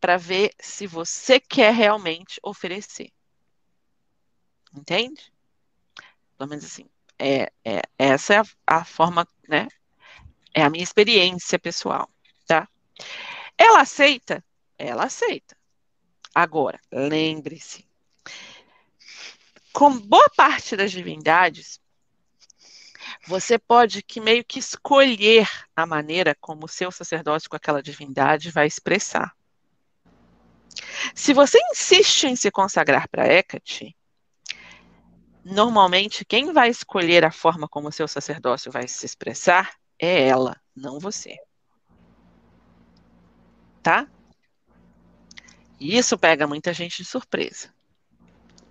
para 0.00 0.16
ver 0.16 0.52
se 0.58 0.86
você 0.86 1.40
quer 1.40 1.72
realmente 1.72 2.38
oferecer. 2.42 3.12
Entende? 4.74 5.32
Pelo 6.36 6.50
menos 6.50 6.64
assim. 6.64 6.88
É, 7.18 7.52
é, 7.64 7.82
essa 7.98 8.34
é 8.34 8.38
a, 8.38 8.44
a 8.66 8.84
forma, 8.84 9.26
né? 9.48 9.68
É 10.54 10.62
a 10.62 10.70
minha 10.70 10.84
experiência 10.84 11.58
pessoal, 11.58 12.08
tá? 12.46 12.68
Ela 13.56 13.80
aceita? 13.80 14.44
Ela 14.78 15.04
aceita. 15.04 15.56
Agora, 16.34 16.80
lembre-se, 16.90 17.86
com 19.72 19.98
boa 19.98 20.28
parte 20.36 20.76
das 20.76 20.90
divindades, 20.90 21.80
você 23.26 23.58
pode 23.58 24.02
que 24.02 24.20
meio 24.20 24.44
que 24.44 24.58
escolher 24.58 25.48
a 25.76 25.86
maneira 25.86 26.36
como 26.40 26.64
o 26.64 26.68
seu 26.68 26.90
sacerdócio 26.90 27.48
com 27.48 27.56
aquela 27.56 27.82
divindade 27.82 28.50
vai 28.50 28.66
expressar. 28.66 29.34
Se 31.14 31.32
você 31.32 31.58
insiste 31.72 32.24
em 32.24 32.36
se 32.36 32.50
consagrar 32.50 33.08
para 33.08 33.26
Hecate, 33.26 33.96
normalmente 35.44 36.24
quem 36.24 36.52
vai 36.52 36.68
escolher 36.68 37.24
a 37.24 37.30
forma 37.30 37.68
como 37.68 37.88
o 37.88 37.92
seu 37.92 38.08
sacerdócio 38.08 38.72
vai 38.72 38.88
se 38.88 39.04
expressar 39.04 39.74
é 40.02 40.26
ela, 40.26 40.56
não 40.74 40.98
você. 40.98 41.36
Tá? 43.82 44.06
E 45.78 45.96
isso 45.96 46.18
pega 46.18 46.46
muita 46.46 46.72
gente 46.72 46.98
de 46.98 47.04
surpresa. 47.04 47.72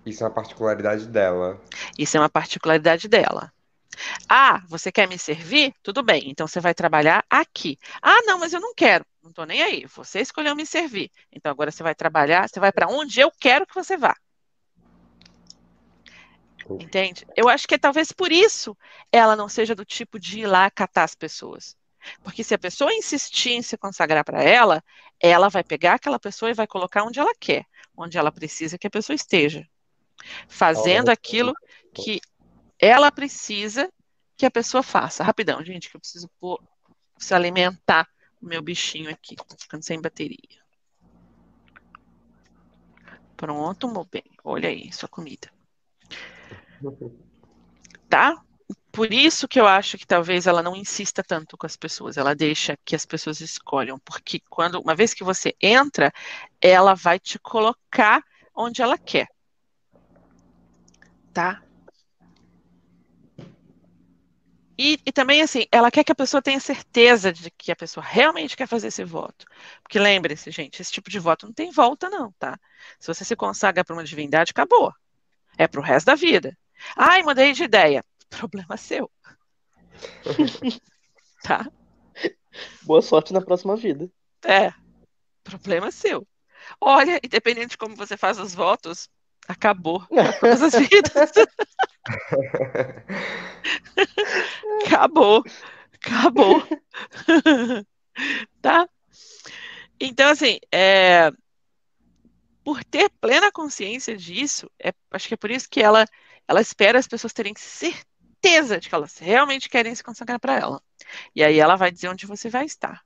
Isso 0.04 0.22
é 0.22 0.26
uma 0.26 0.32
particularidade 0.32 1.06
dela. 1.06 1.60
Isso 1.98 2.16
é 2.16 2.20
uma 2.20 2.28
particularidade 2.28 3.08
dela. 3.08 3.52
Ah, 4.28 4.62
você 4.68 4.90
quer 4.90 5.08
me 5.08 5.18
servir? 5.18 5.74
Tudo 5.82 6.02
bem, 6.02 6.30
então 6.30 6.46
você 6.46 6.60
vai 6.60 6.74
trabalhar 6.74 7.24
aqui. 7.30 7.78
Ah, 8.00 8.22
não, 8.22 8.38
mas 8.38 8.52
eu 8.52 8.60
não 8.60 8.74
quero. 8.74 9.04
Não 9.22 9.30
estou 9.30 9.46
nem 9.46 9.62
aí. 9.62 9.86
Você 9.94 10.20
escolheu 10.20 10.56
me 10.56 10.66
servir. 10.66 11.10
Então 11.30 11.52
agora 11.52 11.70
você 11.70 11.82
vai 11.82 11.94
trabalhar, 11.94 12.48
você 12.48 12.58
vai 12.58 12.72
para 12.72 12.88
onde 12.88 13.20
eu 13.20 13.30
quero 13.38 13.66
que 13.66 13.74
você 13.74 13.96
vá. 13.96 14.16
Entende? 16.70 17.26
Eu 17.36 17.48
acho 17.48 17.66
que 17.66 17.74
é 17.74 17.78
talvez 17.78 18.12
por 18.12 18.30
isso 18.30 18.76
ela 19.10 19.36
não 19.36 19.48
seja 19.48 19.74
do 19.74 19.84
tipo 19.84 20.18
de 20.18 20.40
ir 20.40 20.46
lá 20.46 20.70
catar 20.70 21.04
as 21.04 21.14
pessoas. 21.14 21.76
Porque 22.22 22.42
se 22.42 22.54
a 22.54 22.58
pessoa 22.58 22.92
insistir 22.92 23.52
em 23.52 23.62
se 23.62 23.76
consagrar 23.76 24.24
para 24.24 24.42
ela, 24.42 24.82
ela 25.20 25.48
vai 25.48 25.62
pegar 25.62 25.94
aquela 25.94 26.18
pessoa 26.18 26.50
e 26.50 26.54
vai 26.54 26.66
colocar 26.66 27.04
onde 27.04 27.20
ela 27.20 27.32
quer, 27.38 27.64
onde 27.96 28.18
ela 28.18 28.32
precisa 28.32 28.76
que 28.76 28.86
a 28.86 28.90
pessoa 28.90 29.14
esteja. 29.14 29.66
Fazendo 30.48 31.10
aquilo 31.10 31.52
que 31.94 32.20
ela 32.78 33.10
precisa 33.10 33.90
que 34.36 34.46
a 34.46 34.50
pessoa 34.50 34.82
faça. 34.82 35.22
Rapidão, 35.22 35.64
gente, 35.64 35.88
que 35.88 35.96
eu 35.96 36.00
preciso 36.00 36.28
pôr, 36.40 36.60
se 37.16 37.34
alimentar 37.34 38.08
o 38.40 38.46
meu 38.46 38.60
bichinho 38.60 39.10
aqui, 39.10 39.36
ficando 39.58 39.84
sem 39.84 40.00
bateria. 40.00 40.60
Pronto, 43.36 43.88
meu 43.88 44.04
bem. 44.04 44.24
Olha 44.44 44.68
aí, 44.68 44.92
sua 44.92 45.08
comida. 45.08 45.50
Tá? 48.08 48.42
Por 48.90 49.12
isso 49.12 49.48
que 49.48 49.58
eu 49.58 49.66
acho 49.66 49.96
que 49.96 50.06
talvez 50.06 50.46
ela 50.46 50.62
não 50.62 50.76
insista 50.76 51.22
tanto 51.22 51.56
com 51.56 51.64
as 51.64 51.76
pessoas, 51.76 52.18
ela 52.18 52.34
deixa 52.34 52.76
que 52.84 52.94
as 52.94 53.06
pessoas 53.06 53.40
escolham, 53.40 53.98
porque 54.00 54.40
quando 54.50 54.80
uma 54.80 54.94
vez 54.94 55.14
que 55.14 55.24
você 55.24 55.54
entra, 55.60 56.12
ela 56.60 56.94
vai 56.94 57.18
te 57.18 57.38
colocar 57.38 58.22
onde 58.54 58.82
ela 58.82 58.98
quer. 58.98 59.28
Tá? 61.32 61.62
E, 64.78 64.98
e, 65.06 65.12
também, 65.12 65.42
assim, 65.42 65.64
ela 65.70 65.90
quer 65.90 66.02
que 66.02 66.12
a 66.12 66.14
pessoa 66.14 66.42
tenha 66.42 66.58
certeza 66.58 67.32
de 67.32 67.50
que 67.52 67.70
a 67.70 67.76
pessoa 67.76 68.04
realmente 68.04 68.56
quer 68.56 68.66
fazer 68.66 68.88
esse 68.88 69.04
voto. 69.04 69.46
Porque 69.82 69.98
lembre-se, 69.98 70.50
gente, 70.50 70.80
esse 70.82 70.90
tipo 70.90 71.08
de 71.10 71.18
voto 71.18 71.46
não 71.46 71.52
tem 71.52 71.70
volta, 71.70 72.10
não, 72.10 72.32
tá? 72.32 72.58
Se 72.98 73.06
você 73.06 73.24
se 73.24 73.36
consagra 73.36 73.84
para 73.84 73.94
uma 73.94 74.04
divindade, 74.04 74.50
acabou. 74.50 74.92
É 75.56 75.68
para 75.68 75.80
o 75.80 75.82
resto 75.82 76.06
da 76.06 76.14
vida. 76.14 76.56
Ai, 76.96 77.22
mudei 77.22 77.52
de 77.52 77.64
ideia. 77.64 78.04
Problema 78.28 78.76
seu. 78.76 79.10
tá? 81.42 81.70
Boa 82.82 83.02
sorte 83.02 83.32
na 83.32 83.40
próxima 83.40 83.76
vida. 83.76 84.10
É. 84.44 84.72
Problema 85.44 85.90
seu. 85.90 86.26
Olha, 86.80 87.20
independente 87.22 87.70
de 87.70 87.78
como 87.78 87.96
você 87.96 88.16
faz 88.16 88.38
os 88.38 88.54
votos, 88.54 89.08
acabou 89.48 90.06
todas 90.40 90.62
as 90.62 90.74
vidas. 90.74 91.32
acabou. 94.86 95.42
Acabou. 95.94 96.62
tá? 98.60 98.88
Então, 100.00 100.30
assim, 100.30 100.58
é, 100.72 101.30
por 102.64 102.84
ter 102.84 103.10
plena 103.20 103.52
consciência 103.52 104.16
disso, 104.16 104.70
é, 104.82 104.92
acho 105.10 105.28
que 105.28 105.34
é 105.34 105.36
por 105.36 105.50
isso 105.50 105.68
que 105.68 105.80
ela, 105.80 106.04
ela 106.46 106.60
espera 106.60 106.98
as 106.98 107.06
pessoas 107.06 107.32
terem 107.32 107.54
certeza 107.56 108.78
de 108.78 108.88
que 108.88 108.94
elas 108.94 109.18
realmente 109.18 109.68
querem 109.68 109.94
se 109.94 110.02
consagrar 110.02 110.38
para 110.38 110.58
ela. 110.58 110.82
E 111.34 111.42
aí 111.42 111.58
ela 111.58 111.76
vai 111.76 111.90
dizer 111.90 112.08
onde 112.08 112.26
você 112.26 112.48
vai 112.48 112.64
estar. 112.64 113.02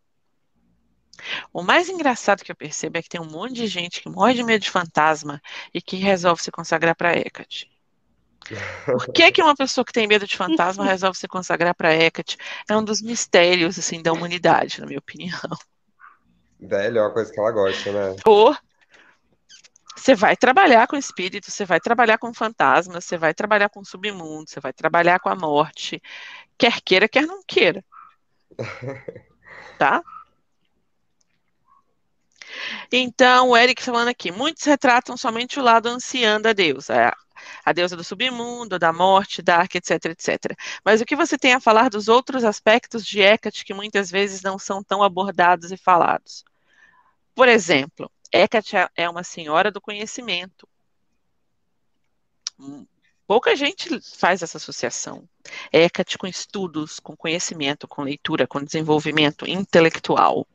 O 1.53 1.63
mais 1.63 1.89
engraçado 1.89 2.45
que 2.45 2.53
eu 2.53 2.57
percebo 2.57 2.99
é 2.99 3.03
que 3.03 3.09
tem 3.09 3.21
um 3.21 3.31
monte 3.31 3.55
de 3.55 3.67
gente 3.67 4.03
que 4.03 4.09
morre 4.09 4.35
de 4.35 4.43
medo 4.43 4.63
de 4.63 4.71
fantasma 4.71 5.41
e 5.73 5.81
que 5.81 5.97
resolve 5.97 6.43
se 6.43 6.51
consagrar 6.51 6.95
para 6.95 7.17
Hecate. 7.17 7.71
Por 8.85 9.13
que, 9.13 9.33
que 9.33 9.43
uma 9.43 9.57
pessoa 9.57 9.85
que 9.85 9.93
tem 9.93 10.07
medo 10.07 10.27
de 10.27 10.37
fantasma 10.37 10.85
resolve 10.87 11.19
se 11.19 11.27
consagrar 11.27 11.75
para 11.75 11.95
Hecate? 11.95 12.37
É 12.69 12.77
um 12.77 12.85
dos 12.85 13.03
mistérios 13.03 13.79
assim 13.79 14.03
da 14.03 14.13
humanidade, 14.13 14.81
na 14.81 14.87
minha 14.87 14.99
opinião. 14.99 15.41
Velho, 16.61 16.99
é 16.99 17.03
uma 17.03 17.13
coisa 17.13 17.33
que 17.33 17.41
ela 17.41 17.51
gosta, 17.51 17.93
né? 17.93 18.17
Ou 18.25 18.57
você 20.07 20.15
vai 20.15 20.37
trabalhar 20.37 20.87
com 20.87 20.97
espírito, 20.97 21.51
você 21.51 21.65
vai 21.65 21.81
trabalhar 21.81 22.17
com 22.17 22.33
fantasmas, 22.33 23.05
você 23.05 23.19
vai 23.19 23.35
trabalhar 23.35 23.69
com 23.69 23.85
submundo, 23.85 24.49
você 24.49 24.61
vai 24.61 24.73
trabalhar 24.73 25.19
com 25.19 25.29
a 25.29 25.35
morte, 25.35 26.01
quer 26.57 26.81
queira, 26.81 27.09
quer 27.09 27.27
não 27.27 27.43
queira. 27.47 27.85
Tá? 29.79 30.03
Então, 32.91 33.51
o 33.51 33.57
Eric 33.57 33.83
falando 33.83 34.09
aqui, 34.09 34.33
muitos 34.33 34.65
retratam 34.65 35.19
somente 35.19 35.61
o 35.61 35.63
lado 35.63 35.87
ancião 35.87 36.41
da 36.41 36.55
deusa, 36.55 37.15
a 37.63 37.73
deusa 37.75 37.95
do 37.95 38.03
submundo, 38.03 38.79
da 38.79 38.91
morte, 38.91 39.43
Dark, 39.43 39.75
etc, 39.75 40.07
etc. 40.07 40.57
Mas 40.83 41.03
o 41.03 41.05
que 41.05 41.15
você 41.15 41.37
tem 41.37 41.53
a 41.53 41.61
falar 41.61 41.91
dos 41.91 42.09
outros 42.09 42.43
aspectos 42.43 43.05
de 43.05 43.21
Hecate 43.21 43.67
que 43.67 43.75
muitas 43.75 44.11
vezes 44.11 44.41
não 44.41 44.59
são 44.59 44.83
tão 44.83 45.03
abordados 45.03 45.71
e 45.71 45.77
falados? 45.77 46.43
Por 47.35 47.49
exemplo, 47.49 48.11
Hecate 48.33 48.77
é, 48.77 48.89
é 48.97 49.09
uma 49.09 49.23
senhora 49.23 49.71
do 49.71 49.81
conhecimento. 49.81 50.69
Hum, 52.59 52.87
pouca 53.27 53.55
gente 53.55 54.01
faz 54.17 54.43
essa 54.43 54.57
associação. 54.57 55.29
Hecate 55.73 56.19
com 56.19 56.27
estudos, 56.27 56.99
com 56.99 57.17
conhecimento, 57.17 57.87
com 57.87 58.03
leitura, 58.03 58.47
com 58.47 58.63
desenvolvimento 58.63 59.49
intelectual. 59.49 60.47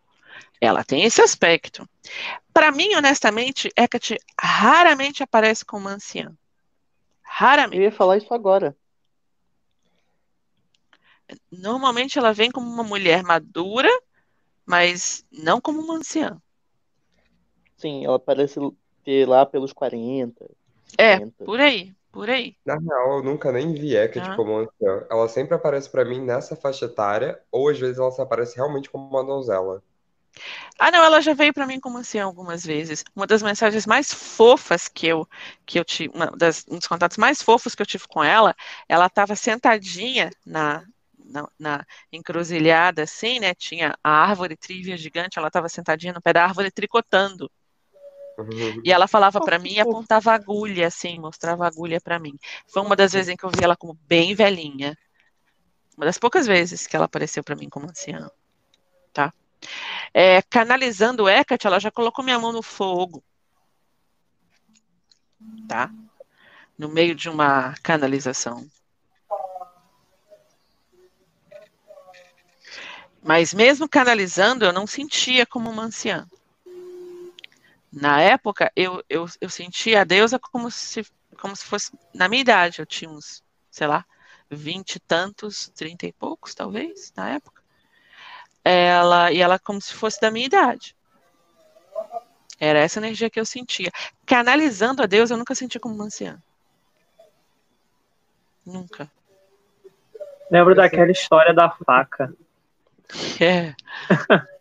Ela 0.60 0.84
tem 0.84 1.04
esse 1.04 1.22
aspecto. 1.22 1.88
Para 2.54 2.72
mim, 2.72 2.94
honestamente, 2.96 3.72
Hecate 3.76 4.18
raramente 4.40 5.24
aparece 5.24 5.66
como 5.66 5.88
anciã. 5.88 6.32
Raramente. 7.22 7.78
Eu 7.78 7.84
ia 7.84 7.92
falar 7.92 8.18
isso 8.18 8.34
agora. 8.34 8.76
Normalmente 11.52 12.20
ela 12.20 12.34
vem 12.34 12.52
como 12.52 12.70
uma 12.70 12.84
mulher 12.84 13.24
madura, 13.24 13.90
mas 14.66 15.26
não 15.32 15.62
como 15.62 15.82
uma 15.82 15.96
anciã. 15.96 16.40
Sim, 17.82 18.06
ela 18.06 18.20
parece 18.20 18.60
ter 19.04 19.28
lá 19.28 19.44
pelos 19.44 19.74
40. 19.74 20.46
É, 21.00 21.18
por 21.44 21.60
aí, 21.60 21.92
por 22.12 22.30
aí. 22.30 22.56
Na 22.64 22.76
real, 22.78 23.18
eu 23.18 23.24
nunca 23.24 23.52
nem 23.52 23.74
vi 23.74 23.96
Hecate 23.96 24.30
Ah. 24.30 24.36
como 24.36 24.56
anciã. 24.56 25.04
Ela 25.10 25.28
sempre 25.28 25.56
aparece 25.56 25.90
pra 25.90 26.06
mim 26.06 26.22
nessa 26.22 26.56
faixa 26.56 26.86
etária, 26.86 27.42
ou 27.52 27.70
às 27.70 27.80
vezes 27.80 27.98
ela 27.98 28.12
se 28.12 28.22
aparece 28.22 28.56
realmente 28.56 28.88
como 28.88 29.10
uma 29.10 29.24
donzela. 29.24 29.82
Ah, 30.78 30.92
não, 30.92 31.04
ela 31.04 31.22
já 31.22 31.34
veio 31.34 31.54
para 31.54 31.66
mim 31.66 31.80
como 31.80 31.98
anciã 31.98 32.24
algumas 32.26 32.64
vezes. 32.64 33.04
Uma 33.16 33.26
das 33.28 33.42
mensagens 33.42 33.86
mais 33.88 34.14
fofas 34.14 34.88
que 34.88 35.08
eu 35.08 35.28
que 35.66 35.80
eu 35.80 35.86
tive, 35.86 36.14
uma 36.16 36.28
das, 36.38 36.66
um 36.70 36.78
dos 36.78 36.88
contatos 36.88 37.18
mais 37.18 37.42
fofos 37.42 37.74
que 37.76 37.82
eu 37.82 37.86
tive 37.86 38.08
com 38.08 38.24
ela, 38.24 38.56
ela 38.88 39.08
estava 39.08 39.36
sentadinha 39.36 40.30
na, 40.46 40.84
na, 41.26 41.48
na 41.60 41.86
encruzilhada, 42.12 43.04
assim, 43.04 43.40
né? 43.40 43.54
Tinha 43.56 43.96
a 44.04 44.10
árvore 44.12 44.56
trívia 44.58 44.98
gigante, 44.98 45.38
ela 45.40 45.48
estava 45.48 45.70
sentadinha 45.70 46.14
no 46.14 46.22
pé 46.22 46.34
da 46.34 46.44
árvore 46.44 46.72
tricotando. 46.72 47.50
E 48.84 48.92
ela 48.92 49.08
falava 49.08 49.40
para 49.40 49.60
mim 49.60 49.74
e 49.74 49.80
apontava 49.80 50.32
a 50.32 50.36
agulha, 50.36 50.88
assim, 50.88 51.20
mostrava 51.20 51.66
a 51.66 51.68
agulha 51.68 52.00
para 52.00 52.20
mim. 52.20 52.38
Foi 52.68 52.82
uma 52.82 52.96
das 52.96 53.14
vezes 53.14 53.30
em 53.30 53.38
que 53.38 53.44
eu 53.44 53.50
vi 53.50 53.64
ela 53.64 53.76
como 53.76 53.94
bem 54.08 54.34
velhinha. 54.36 54.98
Uma 55.98 56.06
das 56.06 56.18
poucas 56.18 56.48
vezes 56.48 56.88
que 56.88 56.96
ela 56.96 57.06
apareceu 57.06 57.44
para 57.44 57.56
mim 57.56 57.70
como 57.70 57.90
anciã. 57.90 58.30
Tá? 59.14 59.34
É, 60.14 60.42
canalizando 60.44 61.30
Hecate, 61.30 61.68
ela 61.68 61.80
já 61.80 61.92
colocou 61.92 62.24
minha 62.24 62.40
mão 62.40 62.52
no 62.52 62.62
fogo. 62.62 63.24
Tá? 65.68 65.92
No 66.78 66.90
meio 66.90 67.14
de 67.14 67.30
uma 67.30 67.76
canalização. 67.84 68.66
Mas 73.24 73.54
mesmo 73.54 73.88
canalizando, 73.88 74.66
eu 74.66 74.74
não 74.74 74.88
sentia 74.88 75.46
como 75.46 75.70
uma 75.70 75.84
anciã. 75.84 76.28
Na 77.92 78.22
época, 78.22 78.72
eu, 78.76 79.04
eu, 79.10 79.26
eu 79.42 79.50
sentia 79.50 80.02
a 80.02 80.06
deusa 80.06 80.40
como 80.40 80.72
se, 80.72 81.06
como 81.38 81.56
se 81.56 81.66
fosse 81.66 81.92
na 82.14 82.30
minha 82.30 82.42
idade. 82.42 82.80
Eu 82.80 82.86
tinha 82.86 83.10
uns, 83.10 83.44
sei 83.70 83.86
lá, 83.86 84.06
vinte 84.50 84.96
e 84.96 85.00
tantos, 85.00 85.70
trinta 85.76 86.06
e 86.06 86.14
poucos, 86.14 86.56
talvez, 86.56 87.12
na 87.16 87.32
época. 87.32 87.62
Ela, 88.64 89.32
e 89.32 89.42
ela 89.42 89.60
como 89.60 89.82
se 89.82 89.94
fosse 89.94 90.22
da 90.22 90.32
minha 90.32 90.46
idade. 90.46 90.96
Era 92.60 92.80
essa 92.80 93.00
energia 93.00 93.30
que 93.30 93.40
eu 93.40 93.46
sentia. 93.46 93.92
Canalizando 94.26 95.02
a 95.02 95.06
Deus, 95.06 95.32
eu 95.32 95.38
nunca 95.38 95.56
senti 95.56 95.80
como 95.80 95.96
uma 95.96 96.06
anciã. 96.06 96.42
Nunca. 98.66 99.12
Lembro 100.50 100.76
daquela 100.76 101.12
história 101.12 101.54
da 101.54 101.72
faca. 101.72 102.34
É. 103.40 103.74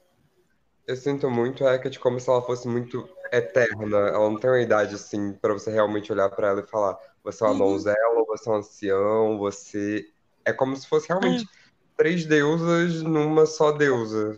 Eu 0.91 0.97
sinto 0.97 1.31
muito 1.31 1.65
a 1.65 1.77
Hecate 1.77 2.01
como 2.01 2.19
se 2.19 2.29
ela 2.29 2.43
fosse 2.43 2.67
muito 2.67 3.09
eterna. 3.31 3.97
Ela 3.97 4.29
não 4.29 4.41
tem 4.41 4.51
uma 4.51 4.61
idade 4.61 4.97
assim 4.97 5.33
pra 5.35 5.53
você 5.53 5.71
realmente 5.71 6.11
olhar 6.11 6.29
pra 6.31 6.49
ela 6.49 6.63
e 6.63 6.67
falar: 6.67 6.99
você 7.23 7.45
é 7.45 7.47
uma 7.47 7.65
Uhum. 7.65 7.71
donzela, 7.71 8.25
você 8.27 8.49
é 8.49 8.53
um 8.53 8.57
ancião, 8.57 9.39
você. 9.39 10.11
É 10.45 10.53
como 10.53 10.75
se 10.75 10.89
fosse 10.89 11.07
realmente 11.07 11.49
três 11.97 12.27
deusas 12.27 13.03
numa 13.03 13.47
só 13.47 13.71
deusa. 13.71 14.37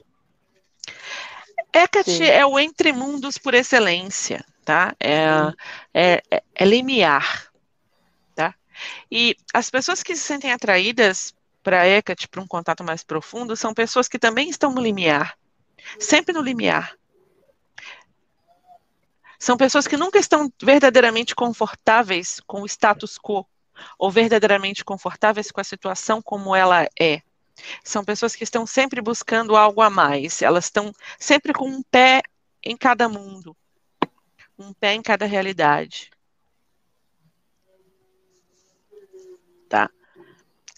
Hecate 1.73 2.11
Sim. 2.11 2.25
é 2.25 2.45
o 2.45 2.59
entre 2.59 2.93
mundos 2.93 3.39
por 3.39 3.55
excelência, 3.55 4.45
tá? 4.63 4.95
É, 5.01 5.25
é, 5.95 6.23
é, 6.31 6.43
é 6.55 6.65
limiar, 6.67 7.51
tá? 8.35 8.55
E 9.11 9.35
as 9.55 9.71
pessoas 9.71 10.03
que 10.03 10.15
se 10.15 10.23
sentem 10.23 10.53
atraídas 10.53 11.33
para 11.63 11.89
Hecate, 11.89 12.29
para 12.29 12.43
um 12.43 12.47
contato 12.47 12.85
mais 12.85 13.03
profundo, 13.03 13.57
são 13.57 13.73
pessoas 13.73 14.07
que 14.07 14.19
também 14.19 14.51
estão 14.51 14.71
no 14.71 14.83
limiar, 14.83 15.35
sempre 15.99 16.33
no 16.33 16.41
limiar. 16.41 16.97
São 19.43 19.57
pessoas 19.57 19.89
que 19.89 19.97
nunca 19.97 20.21
estão 20.21 20.53
verdadeiramente 20.63 21.35
confortáveis 21.35 22.41
com 22.47 22.63
o 22.63 22.67
status 22.67 23.19
quo, 23.19 23.45
ou 23.99 24.09
verdadeiramente 24.09 24.85
confortáveis 24.85 25.51
com 25.51 25.61
a 25.61 25.65
situação 25.65 26.23
como 26.23 26.55
ela 26.55 26.87
é. 26.97 27.23
São 27.83 28.05
pessoas 28.05 28.37
que 28.37 28.45
estão 28.45 28.65
sempre 28.65 29.01
buscando 29.01 29.57
algo 29.57 29.83
a 29.83 29.91
mais, 29.91 30.43
elas 30.43 30.67
estão 30.67 30.93
sempre 31.19 31.53
com 31.53 31.69
um 31.69 31.83
pé 31.83 32.23
em 32.63 32.77
cada 32.77 33.09
mundo, 33.09 33.57
um 34.57 34.73
pé 34.73 34.95
em 34.95 35.03
cada 35.03 35.27
realidade. 35.27 36.12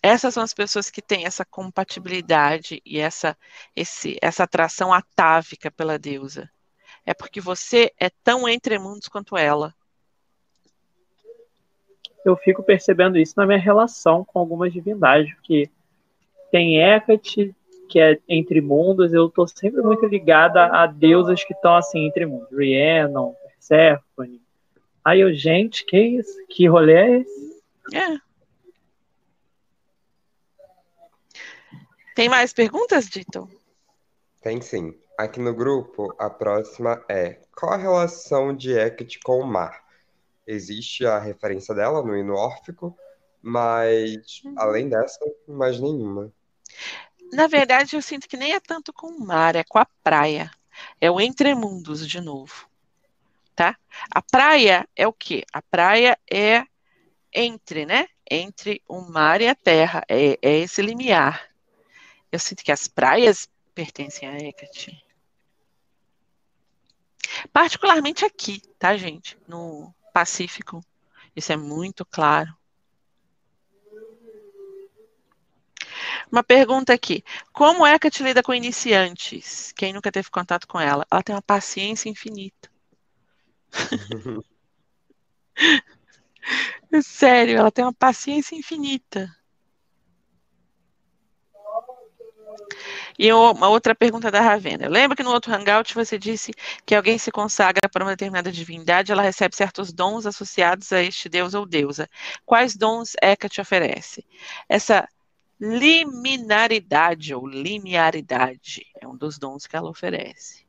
Essas 0.06 0.35
são 0.35 0.43
as 0.43 0.52
pessoas 0.52 0.90
que 0.90 1.01
têm 1.01 1.24
essa 1.24 1.47
compatibilidade 1.47 2.78
e 2.85 2.98
essa, 3.01 3.35
esse, 3.74 4.18
essa 4.20 4.44
atração 4.44 4.93
atávica 4.93 5.70
pela 5.70 5.98
deusa. 5.98 6.51
É 7.06 7.14
porque 7.14 7.40
você 7.40 7.90
é 7.98 8.10
tão 8.22 8.47
entre 8.47 8.78
mundos 8.78 9.09
quanto 9.09 9.35
ela. 9.35 9.74
Eu 12.22 12.36
fico 12.36 12.62
percebendo 12.62 13.16
isso 13.16 13.32
na 13.39 13.47
minha 13.47 13.59
relação 13.59 14.26
com 14.26 14.39
algumas 14.39 14.74
divindades, 14.74 15.35
porque 15.36 15.70
tem 16.51 16.82
Hecate, 16.82 17.56
que 17.89 17.98
é 17.98 18.18
entre 18.28 18.60
mundos, 18.60 19.14
eu 19.14 19.31
tô 19.31 19.47
sempre 19.47 19.81
muito 19.81 20.05
ligada 20.05 20.66
a 20.66 20.86
deusas 20.86 21.43
que 21.43 21.55
estão 21.55 21.76
assim 21.76 22.06
entre 22.06 22.26
mundos. 22.26 22.51
Rhiannon, 22.51 23.32
Persephone. 23.43 24.39
Aí 25.02 25.20
eu, 25.20 25.32
gente, 25.32 25.82
que 25.86 25.98
isso? 25.98 26.44
Que 26.51 26.68
rolê 26.68 26.93
é 26.93 27.20
esse? 27.20 27.62
É. 27.94 28.34
Tem 32.15 32.28
mais 32.28 32.53
perguntas, 32.53 33.09
Dito? 33.09 33.49
Tem 34.41 34.61
sim. 34.61 34.95
Aqui 35.19 35.41
no 35.41 35.55
grupo, 35.55 36.15
a 36.19 36.31
próxima 36.31 37.05
é: 37.09 37.41
qual 37.57 37.73
a 37.73 37.77
relação 37.77 38.55
de 38.55 38.73
Hecate 38.73 39.19
com 39.20 39.41
o 39.41 39.47
mar? 39.47 39.82
Existe 40.47 41.07
a 41.07 41.19
referência 41.19 41.74
dela 41.74 42.03
no 42.03 42.16
hino 42.16 42.35
órfico, 42.35 42.97
mas 43.43 44.43
além 44.57 44.89
dessa, 44.89 45.19
mais 45.49 45.81
nenhuma. 45.81 46.32
Na 47.32 47.47
verdade, 47.47 47.97
eu 47.97 48.03
sinto 48.03 48.28
que 48.28 48.36
nem 48.36 48.53
é 48.53 48.61
tanto 48.61 48.93
com 48.93 49.09
o 49.09 49.24
mar, 49.24 49.57
é 49.57 49.65
com 49.65 49.78
a 49.78 49.86
praia. 50.03 50.51
É 51.01 51.11
o 51.11 51.20
entremundos 51.20 52.07
de 52.07 52.20
novo. 52.20 52.69
Tá? 53.57 53.77
A 54.11 54.20
praia 54.20 54.86
é 54.95 55.07
o 55.07 55.12
quê? 55.12 55.45
A 55.53 55.62
praia 55.62 56.19
é 56.31 56.65
entre, 57.32 57.86
né? 57.86 58.09
Entre 58.31 58.82
o 58.89 59.01
mar 59.01 59.41
e 59.41 59.49
a 59.49 59.55
terra. 59.55 60.05
É, 60.09 60.39
é 60.43 60.59
esse 60.59 60.82
limiar. 60.82 61.53
Eu 62.35 62.40
sinto 62.40 62.65
que 62.65 62.73
as 62.73 62.89
praias 62.89 63.48
pertencem 63.77 64.28
a 64.28 64.36
Hecate. 64.36 65.01
Particularmente 67.52 68.24
aqui, 68.24 68.61
tá, 68.77 68.97
gente? 68.97 69.39
No 69.47 69.94
Pacífico. 70.12 70.85
Isso 71.36 71.52
é 71.52 71.56
muito 71.56 72.05
claro. 72.05 72.52
Uma 76.28 76.43
pergunta 76.43 76.93
aqui. 76.93 77.23
Como 77.52 77.86
Hecate 77.86 78.24
lida 78.24 78.43
com 78.43 78.52
iniciantes? 78.52 79.70
Quem 79.70 79.93
nunca 79.93 80.11
teve 80.11 80.28
contato 80.28 80.66
com 80.66 80.81
ela? 80.81 81.06
Ela 81.09 81.23
tem 81.23 81.36
uma 81.36 81.40
paciência 81.40 82.09
infinita. 82.09 82.69
Sério, 87.01 87.59
ela 87.59 87.70
tem 87.70 87.85
uma 87.85 87.94
paciência 87.94 88.56
infinita. 88.56 89.32
E 93.19 93.32
uma 93.32 93.69
outra 93.69 93.95
pergunta 93.95 94.31
da 94.31 94.41
Ravena. 94.41 94.85
Eu 94.85 94.91
lembro 94.91 95.16
que 95.16 95.23
no 95.23 95.31
outro 95.31 95.53
hangout 95.53 95.95
você 95.95 96.19
disse 96.19 96.53
que 96.85 96.95
alguém 96.95 97.16
se 97.16 97.31
consagra 97.31 97.89
para 97.89 98.05
uma 98.05 98.12
determinada 98.12 98.51
divindade, 98.51 99.12
ela 99.12 99.23
recebe 99.23 99.55
certos 99.55 99.93
dons 99.93 100.27
associados 100.27 100.93
a 100.93 101.03
este 101.03 101.28
deus 101.28 101.55
ou 101.55 101.65
deusa. 101.65 102.09
Quais 102.45 102.77
dons 102.77 103.15
Hecate 103.23 103.61
oferece? 103.61 104.27
Essa 104.69 105.09
liminaridade 105.61 107.35
ou 107.35 107.47
limiaridade 107.47 108.85
é 109.01 109.07
um 109.07 109.16
dos 109.16 109.39
dons 109.39 109.66
que 109.66 109.77
ela 109.77 109.89
oferece. 109.89 110.66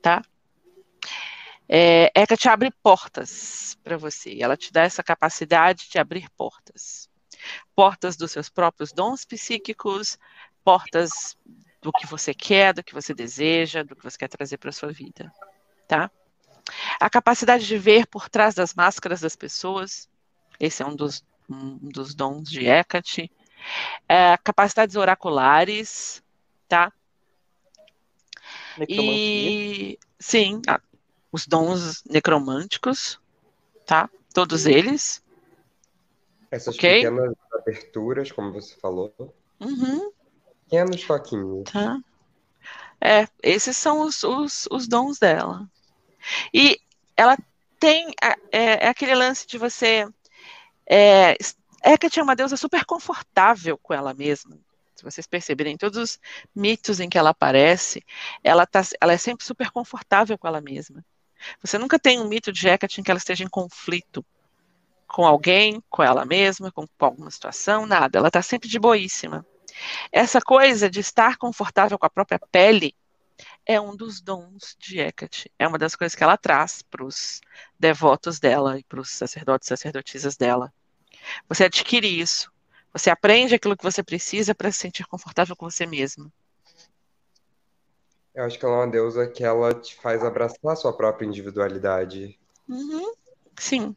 Tá? 0.00 0.22
É, 1.68 2.10
Hecate 2.14 2.48
abre 2.48 2.70
portas 2.82 3.78
para 3.84 3.96
você. 3.96 4.36
Ela 4.40 4.56
te 4.56 4.72
dá 4.72 4.82
essa 4.82 5.02
capacidade 5.02 5.88
de 5.88 5.98
abrir 5.98 6.28
portas. 6.30 7.08
Portas 7.74 8.16
dos 8.16 8.30
seus 8.30 8.48
próprios 8.48 8.92
dons 8.92 9.24
psíquicos, 9.24 10.18
portas 10.64 11.36
do 11.80 11.92
que 11.92 12.06
você 12.06 12.32
quer, 12.32 12.72
do 12.72 12.82
que 12.82 12.94
você 12.94 13.12
deseja, 13.12 13.82
do 13.82 13.96
que 13.96 14.04
você 14.04 14.16
quer 14.16 14.28
trazer 14.28 14.56
para 14.56 14.70
a 14.70 14.72
sua 14.72 14.92
vida, 14.92 15.32
tá? 15.88 16.10
A 17.00 17.10
capacidade 17.10 17.66
de 17.66 17.76
ver 17.76 18.06
por 18.06 18.28
trás 18.28 18.54
das 18.54 18.72
máscaras 18.72 19.20
das 19.20 19.34
pessoas, 19.34 20.08
esse 20.60 20.82
é 20.82 20.86
um 20.86 20.94
dos, 20.94 21.24
um 21.50 21.76
dos 21.78 22.14
dons 22.14 22.48
de 22.48 22.66
Hecate. 22.66 23.30
É, 24.08 24.36
capacidades 24.38 24.96
oraculares, 24.96 26.22
tá? 26.68 26.92
E 28.88 29.98
sim, 30.18 30.62
ah, 30.68 30.80
os 31.30 31.46
dons 31.46 32.02
necromânticos, 32.04 33.20
tá? 33.86 34.08
Todos 34.34 34.66
eles. 34.66 35.22
Essas 36.50 36.76
Ok. 36.76 36.94
pequenas 36.94 37.34
aberturas, 37.52 38.32
como 38.32 38.52
você 38.52 38.74
falou, 38.76 39.14
Uhum. 39.60 40.10
Pequenos 40.72 41.04
toquinhos. 41.04 41.70
Tá. 41.70 42.00
É, 42.98 43.28
esses 43.42 43.76
são 43.76 44.00
os, 44.00 44.22
os, 44.22 44.66
os 44.70 44.88
dons 44.88 45.18
dela. 45.18 45.68
E 46.52 46.78
ela 47.14 47.36
tem 47.78 48.14
é, 48.50 48.86
é 48.86 48.88
aquele 48.88 49.14
lance 49.14 49.46
de 49.46 49.58
você. 49.58 50.06
É, 50.88 51.36
é 51.84 52.22
uma 52.22 52.36
deusa 52.36 52.56
super 52.56 52.84
confortável 52.84 53.76
com 53.76 53.92
ela 53.92 54.14
mesma. 54.14 54.58
Se 54.94 55.04
vocês 55.04 55.26
perceberem, 55.26 55.76
todos 55.76 55.98
os 55.98 56.20
mitos 56.54 57.00
em 57.00 57.08
que 57.08 57.18
ela 57.18 57.30
aparece, 57.30 58.04
ela, 58.42 58.64
tá, 58.64 58.82
ela 59.00 59.12
é 59.12 59.18
sempre 59.18 59.44
super 59.44 59.70
confortável 59.70 60.38
com 60.38 60.46
ela 60.46 60.60
mesma. 60.60 61.04
Você 61.60 61.76
nunca 61.76 61.98
tem 61.98 62.20
um 62.20 62.28
mito 62.28 62.52
de 62.52 62.68
Hecate 62.68 63.00
em 63.00 63.04
que 63.04 63.10
ela 63.10 63.18
esteja 63.18 63.42
em 63.42 63.48
conflito 63.48 64.24
com 65.08 65.26
alguém, 65.26 65.82
com 65.90 66.02
ela 66.04 66.24
mesma, 66.24 66.70
com, 66.70 66.86
com 66.86 67.04
alguma 67.04 67.30
situação, 67.30 67.84
nada. 67.84 68.18
Ela 68.18 68.28
está 68.28 68.40
sempre 68.40 68.68
de 68.68 68.78
boíssima. 68.78 69.44
Essa 70.10 70.40
coisa 70.40 70.90
de 70.90 71.00
estar 71.00 71.36
confortável 71.36 71.98
com 71.98 72.06
a 72.06 72.10
própria 72.10 72.38
pele 72.38 72.94
é 73.64 73.80
um 73.80 73.96
dos 73.96 74.20
dons 74.20 74.76
de 74.78 75.00
Hecate. 75.00 75.50
É 75.58 75.66
uma 75.66 75.78
das 75.78 75.94
coisas 75.94 76.14
que 76.14 76.22
ela 76.22 76.36
traz 76.36 76.82
para 76.82 77.04
os 77.04 77.40
devotos 77.78 78.38
dela 78.38 78.78
e 78.78 78.84
para 78.84 79.00
os 79.00 79.10
sacerdotes 79.10 79.66
e 79.66 79.70
sacerdotisas 79.70 80.36
dela. 80.36 80.72
Você 81.48 81.64
adquire 81.64 82.06
isso. 82.06 82.50
Você 82.92 83.08
aprende 83.10 83.54
aquilo 83.54 83.76
que 83.76 83.84
você 83.84 84.02
precisa 84.02 84.54
para 84.54 84.70
se 84.70 84.78
sentir 84.78 85.06
confortável 85.06 85.56
com 85.56 85.70
você 85.70 85.86
mesmo. 85.86 86.30
Eu 88.34 88.44
acho 88.44 88.58
que 88.58 88.64
ela 88.64 88.74
é 88.74 88.78
uma 88.78 88.90
deusa 88.90 89.26
que 89.26 89.44
ela 89.44 89.74
te 89.74 89.94
faz 89.96 90.24
abraçar 90.24 90.72
a 90.72 90.76
sua 90.76 90.96
própria 90.96 91.26
individualidade. 91.26 92.38
Uhum, 92.68 93.12
Sim. 93.58 93.96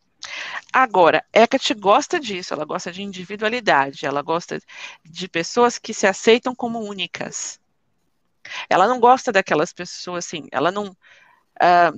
Agora, 0.78 1.26
Hecate 1.32 1.74
gosta 1.74 2.20
disso, 2.20 2.54
ela 2.54 2.66
gosta 2.66 2.92
de 2.92 3.02
individualidade, 3.02 4.06
ela 4.06 4.22
gosta 4.22 4.60
de 5.06 5.30
pessoas 5.30 5.80
que 5.80 5.94
se 5.94 6.06
aceitam 6.06 6.54
como 6.54 6.82
únicas. 6.82 7.62
Ela 8.70 8.86
não 8.86 9.00
gosta 9.00 9.32
daquelas 9.32 9.72
pessoas 9.72 10.26
assim, 10.26 10.50
ela 10.52 10.74
não. 10.74 10.94
ah, 11.62 11.94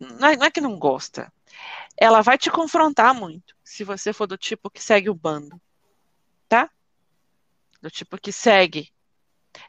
não, 0.00 0.28
é, 0.28 0.36
não 0.36 0.44
é 0.44 0.50
que 0.50 0.60
não 0.60 0.76
gosta. 0.76 1.32
Ela 1.96 2.20
vai 2.20 2.36
te 2.36 2.50
confrontar 2.50 3.14
muito 3.14 3.54
se 3.62 3.84
você 3.84 4.12
for 4.12 4.26
do 4.26 4.36
tipo 4.36 4.68
que 4.68 4.82
segue 4.82 5.08
o 5.08 5.14
bando. 5.14 5.62
Tá? 6.48 6.68
Do 7.80 7.92
tipo 7.92 8.18
que 8.20 8.32
segue. 8.32 8.92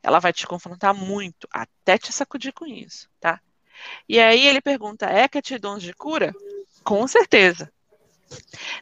Ela 0.02 0.18
vai 0.18 0.34
te 0.34 0.48
confrontar 0.48 0.96
muito, 0.96 1.48
até 1.52 1.96
te 1.96 2.12
sacudir 2.12 2.54
com 2.54 2.66
isso, 2.66 3.08
tá? 3.20 3.40
E 4.10 4.20
aí 4.20 4.48
ele 4.48 4.62
pergunta: 4.62 5.06
Hecate 5.06 5.60
dons 5.60 5.84
de 5.84 5.94
cura? 5.94 6.34
Com 6.84 7.08
certeza. 7.08 7.72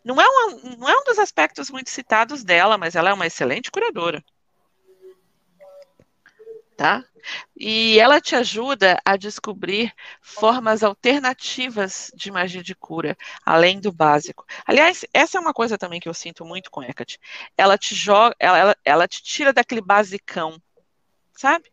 Não 0.03 0.19
é, 0.19 0.27
uma- 0.27 0.75
não 0.77 0.89
é 0.89 0.97
um 0.97 1.03
dos 1.03 1.19
aspectos 1.19 1.69
muito 1.69 1.89
citados 1.89 2.43
dela, 2.43 2.77
mas 2.77 2.95
ela 2.95 3.09
é 3.09 3.13
uma 3.13 3.27
excelente 3.27 3.71
curadora. 3.71 4.23
Tá? 6.77 7.03
E 7.57 7.99
ela 7.99 8.21
te 8.21 8.35
ajuda 8.35 8.97
a 9.03 9.17
descobrir 9.17 9.93
formas 10.21 10.81
alternativas 10.81 12.09
de 12.15 12.31
magia 12.31 12.63
de 12.63 12.73
cura, 12.73 13.17
além 13.45 13.81
do 13.81 13.91
básico. 13.91 14.45
Aliás, 14.65 15.03
essa 15.13 15.37
é 15.37 15.41
uma 15.41 15.53
coisa 15.53 15.77
também 15.77 15.99
que 15.99 16.07
eu 16.07 16.13
sinto 16.13 16.45
muito 16.45 16.71
com 16.71 16.81
Hecate. 16.81 17.19
Ela 17.57 17.77
te 17.77 17.93
joga, 17.93 18.33
ela, 18.39 18.57
ela, 18.57 18.77
ela 18.85 19.07
te 19.07 19.21
tira 19.21 19.51
daquele 19.51 19.81
basicão, 19.81 20.61
sabe? 21.33 21.69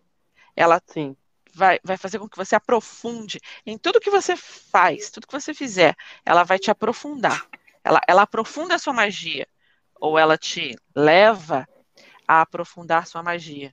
Ela 0.56 0.82
Sim. 0.88 1.16
vai, 1.54 1.78
vai 1.84 1.96
fazer 1.96 2.18
com 2.18 2.28
que 2.28 2.36
você 2.36 2.56
aprofunde 2.56 3.38
em 3.64 3.78
tudo 3.78 4.00
que 4.00 4.10
você 4.10 4.36
faz, 4.36 5.10
tudo 5.10 5.28
que 5.28 5.32
você 5.32 5.54
fizer, 5.54 5.94
ela 6.24 6.42
vai 6.42 6.58
te 6.58 6.70
aprofundar. 6.70 7.46
Ela, 7.86 8.00
ela 8.08 8.22
aprofunda 8.22 8.74
a 8.74 8.78
sua 8.78 8.92
magia, 8.92 9.46
ou 9.94 10.18
ela 10.18 10.36
te 10.36 10.76
leva 10.92 11.68
a 12.26 12.40
aprofundar 12.40 13.06
sua 13.06 13.22
magia. 13.22 13.72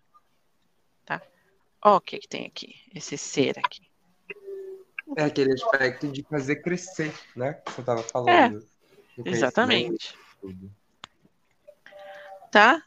Tá? 1.04 1.20
Ó, 1.82 1.96
o 1.96 2.02
que, 2.02 2.20
que 2.20 2.28
tem 2.28 2.46
aqui? 2.46 2.76
Esse 2.94 3.18
ser 3.18 3.58
aqui. 3.58 3.82
É 5.18 5.24
aquele 5.24 5.54
aspecto 5.54 6.08
de 6.08 6.22
fazer 6.30 6.58
crescer, 6.58 7.12
né? 7.36 7.54
Que 7.54 7.72
você 7.72 7.82
estava 7.82 8.04
falando. 8.04 8.60
Do 9.18 9.24
conhecimento, 9.24 9.28
Exatamente. 9.30 10.18
Tá? 12.52 12.84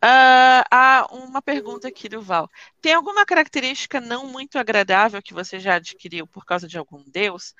Ah, 0.00 0.64
há 0.70 1.08
uma 1.10 1.42
pergunta 1.42 1.88
aqui 1.88 2.08
do 2.08 2.22
Val. 2.22 2.48
Tem 2.80 2.94
alguma 2.94 3.26
característica 3.26 4.00
não 4.00 4.28
muito 4.28 4.56
agradável 4.56 5.20
que 5.20 5.34
você 5.34 5.58
já 5.58 5.74
adquiriu 5.74 6.28
por 6.28 6.44
causa 6.44 6.68
de 6.68 6.78
algum 6.78 7.02
deus? 7.08 7.56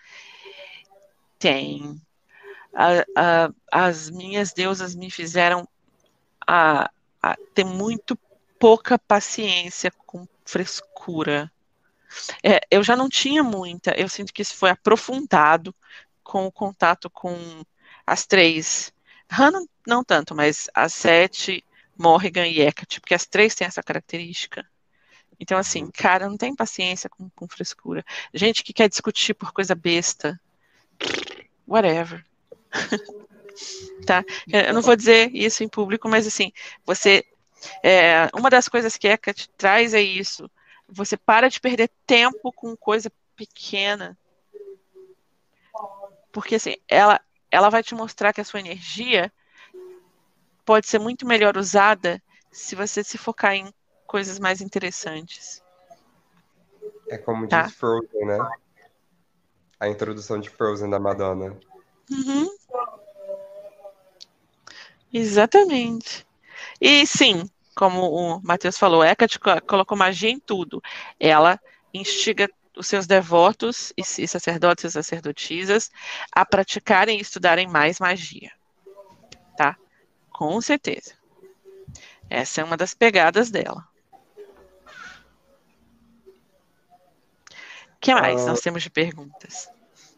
Tem. 1.39 2.01
A- 2.75 3.05
a- 3.17 3.53
as 3.73 4.11
minhas 4.11 4.53
deusas 4.53 4.95
me 4.95 5.11
fizeram 5.11 5.69
a, 6.47 6.91
a 7.23 7.37
ter 7.55 7.65
muito 7.65 8.19
pouca 8.59 8.99
paciência 8.99 9.91
com 10.07 10.27
frescura. 10.45 11.51
É, 12.43 12.61
eu 12.71 12.83
já 12.83 12.97
não 12.97 13.09
tinha 13.09 13.43
muita, 13.43 13.93
eu 13.99 14.09
sinto 14.09 14.33
que 14.33 14.43
isso 14.43 14.55
foi 14.55 14.71
aprofundado 14.71 15.75
com 16.23 16.47
o 16.47 16.53
contato 16.53 17.11
com 17.11 17.63
as 18.07 18.27
três. 18.27 18.93
Han 19.31 19.51
não, 19.51 19.69
não 19.87 20.05
tanto, 20.05 20.35
mas 20.35 20.69
as 20.75 20.95
sete, 20.95 21.65
Morrigan 21.97 22.47
e 22.47 22.61
Hecate, 22.61 23.01
porque 23.01 23.15
as 23.15 23.27
três 23.27 23.55
têm 23.55 23.67
essa 23.67 23.83
característica. 23.83 24.67
Então, 25.41 25.57
assim, 25.59 25.91
cara, 25.91 26.29
não 26.29 26.37
tem 26.37 26.55
paciência 26.55 27.09
com, 27.09 27.29
com 27.31 27.49
frescura. 27.49 28.05
Gente 28.35 28.65
que 28.65 28.73
quer 28.73 28.89
discutir 28.89 29.35
por 29.35 29.53
coisa 29.53 29.75
besta. 29.75 30.41
Whatever. 31.69 32.25
tá? 34.07 34.25
Eu 34.51 34.73
não 34.73 34.81
vou 34.81 34.97
dizer 34.97 35.31
isso 35.35 35.63
em 35.63 35.69
público, 35.69 36.09
mas 36.09 36.27
assim, 36.27 36.51
você. 36.85 37.23
é, 37.83 38.29
uma 38.35 38.49
das 38.49 38.69
coisas 38.69 38.97
que 38.97 39.07
Hecate 39.07 39.51
traz 39.57 39.93
é 39.93 40.01
isso. 40.01 40.51
Você 40.89 41.17
para 41.17 41.49
de 41.49 41.61
perder 41.61 41.91
tempo 42.07 42.51
com 42.53 42.75
coisa 42.75 43.13
pequena. 43.37 44.17
Porque 46.33 46.55
assim, 46.55 46.77
ela, 46.89 47.21
ela 47.51 47.69
vai 47.69 47.83
te 47.83 47.95
mostrar 47.95 48.33
que 48.33 48.41
a 48.41 48.45
sua 48.45 48.61
energia 48.61 49.31
pode 50.65 50.87
ser 50.87 50.99
muito 50.99 51.27
melhor 51.27 51.57
usada 51.57 52.23
se 52.51 52.75
você 52.75 53.05
se 53.05 53.19
focar 53.19 53.55
em 53.55 53.73
coisas 54.07 54.39
mais 54.39 54.61
interessantes. 54.63 55.63
É 57.11 57.19
como 57.19 57.47
Tá. 57.47 57.63
diz 57.63 57.75
Frozen, 57.75 58.27
né? 58.27 58.39
A 59.81 59.89
introdução 59.89 60.39
de 60.41 60.51
Frozen 60.51 60.91
da 60.91 60.99
Madonna. 60.99 61.57
Uhum. 62.11 62.49
Exatamente. 65.13 66.27
E 66.81 67.07
sim, 67.07 67.49
como 67.75 68.11
o 68.11 68.41
Matheus 68.43 68.77
falou, 68.77 69.05
Hecate 69.05 69.39
co- 69.39 69.61
colocou 69.63 69.97
magia 69.97 70.31
em 70.31 70.39
tudo. 70.41 70.83
Ela 71.19 71.61
instiga 71.95 72.49
os 72.77 72.87
seus 72.87 73.07
devotos 73.07 73.93
e 73.97 74.05
sacerdotes 74.05 74.85
e 74.85 74.91
sacerdotisas 74.91 75.91
a 76.33 76.45
praticarem 76.45 77.19
e 77.19 77.23
estudarem 77.23 77.67
mais 77.67 77.99
magia. 77.99 78.53
Tá? 79.57 79.77
Com 80.31 80.61
certeza. 80.61 81.15
Essa 82.31 82.61
é 82.61 82.65
uma 82.65 82.77
das 82.77 82.95
pegadas 82.95 83.51
dela. 83.51 83.87
Que 88.01 88.15
mais 88.15 88.43
Ah. 88.43 88.51
nós 88.51 88.61
temos 88.61 88.83
de 88.83 88.91
perguntas? 88.91 89.69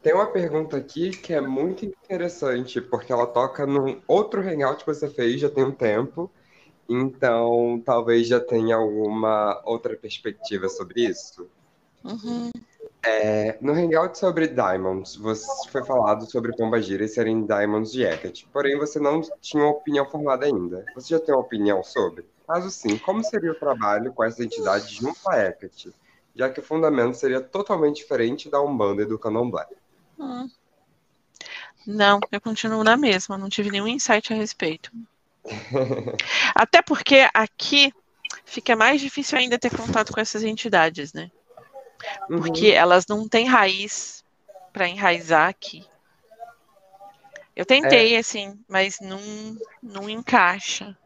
Tem 0.02 0.14
uma 0.14 0.26
pergunta 0.26 0.76
aqui 0.78 1.10
que 1.10 1.34
é 1.34 1.40
muito 1.40 1.84
interessante, 1.84 2.80
porque 2.80 3.12
ela 3.12 3.26
toca 3.26 3.66
num 3.66 4.00
outro 4.08 4.40
hangout 4.40 4.84
que 4.84 4.86
você 4.86 5.08
fez 5.08 5.40
já 5.40 5.50
tem 5.50 5.64
um 5.64 5.72
tempo. 5.72 6.30
Então, 6.88 7.80
talvez 7.84 8.26
já 8.26 8.40
tenha 8.40 8.76
alguma 8.76 9.60
outra 9.64 9.94
perspectiva 9.96 10.68
sobre 10.68 11.02
isso. 11.06 11.46
Uhum. 12.02 12.50
É, 13.02 13.56
no 13.60 13.72
hangout 13.72 14.18
sobre 14.18 14.48
Diamonds, 14.48 15.16
você 15.16 15.46
foi 15.70 15.84
falado 15.84 16.30
sobre 16.30 16.54
Pombagira 16.56 17.04
e 17.04 17.08
serem 17.08 17.46
Diamonds 17.46 17.92
de 17.92 18.02
Hecate. 18.02 18.48
Porém, 18.52 18.76
você 18.78 18.98
não 18.98 19.20
tinha 19.40 19.62
uma 19.62 19.72
opinião 19.72 20.04
formada 20.06 20.46
ainda. 20.46 20.84
Você 20.94 21.08
já 21.10 21.20
tem 21.20 21.34
uma 21.34 21.42
opinião 21.42 21.82
sobre? 21.84 22.24
Caso 22.46 22.70
sim, 22.70 22.98
como 22.98 23.22
seria 23.22 23.52
o 23.52 23.54
trabalho 23.54 24.12
com 24.12 24.24
essa 24.24 24.42
entidade 24.42 24.94
junto 24.94 25.18
a 25.28 25.38
Hecate? 25.38 25.92
Já 26.34 26.48
que 26.48 26.60
o 26.60 26.62
fundamento 26.62 27.14
seria 27.14 27.40
totalmente 27.40 27.96
diferente 27.96 28.48
da 28.48 28.60
Umbanda 28.60 29.02
e 29.02 29.06
do 29.06 29.18
Candomblé. 29.18 29.66
Hum. 30.18 30.48
Não, 31.86 32.20
eu 32.30 32.40
continuo 32.40 32.84
na 32.84 32.96
mesma, 32.96 33.38
não 33.38 33.48
tive 33.48 33.70
nenhum 33.70 33.88
insight 33.88 34.32
a 34.32 34.36
respeito. 34.36 34.90
Até 36.54 36.82
porque 36.82 37.28
aqui 37.32 37.92
fica 38.44 38.76
mais 38.76 39.00
difícil 39.00 39.38
ainda 39.38 39.58
ter 39.58 39.74
contato 39.74 40.12
com 40.12 40.20
essas 40.20 40.42
entidades, 40.42 41.12
né? 41.12 41.30
Porque 42.26 42.68
elas 42.68 43.06
não 43.06 43.28
têm 43.28 43.46
raiz 43.46 44.24
para 44.72 44.88
enraizar 44.88 45.48
aqui. 45.48 45.86
Eu 47.54 47.66
tentei, 47.66 48.16
assim, 48.16 48.58
mas 48.68 48.98
não, 49.00 49.20
não 49.82 50.08
encaixa. 50.08 50.96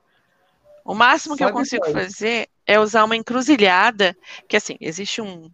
O 0.84 0.94
máximo 0.94 1.36
que 1.36 1.42
eu 1.42 1.48
Sabe 1.48 1.59
consigo 1.59 1.82
qual? 1.82 1.94
fazer 1.94 2.48
é 2.66 2.78
usar 2.78 3.05
uma 3.05 3.16
encruzilhada, 3.16 4.16
que 4.49 4.57
assim, 4.57 4.77
existe 4.81 5.20
um, 5.20 5.51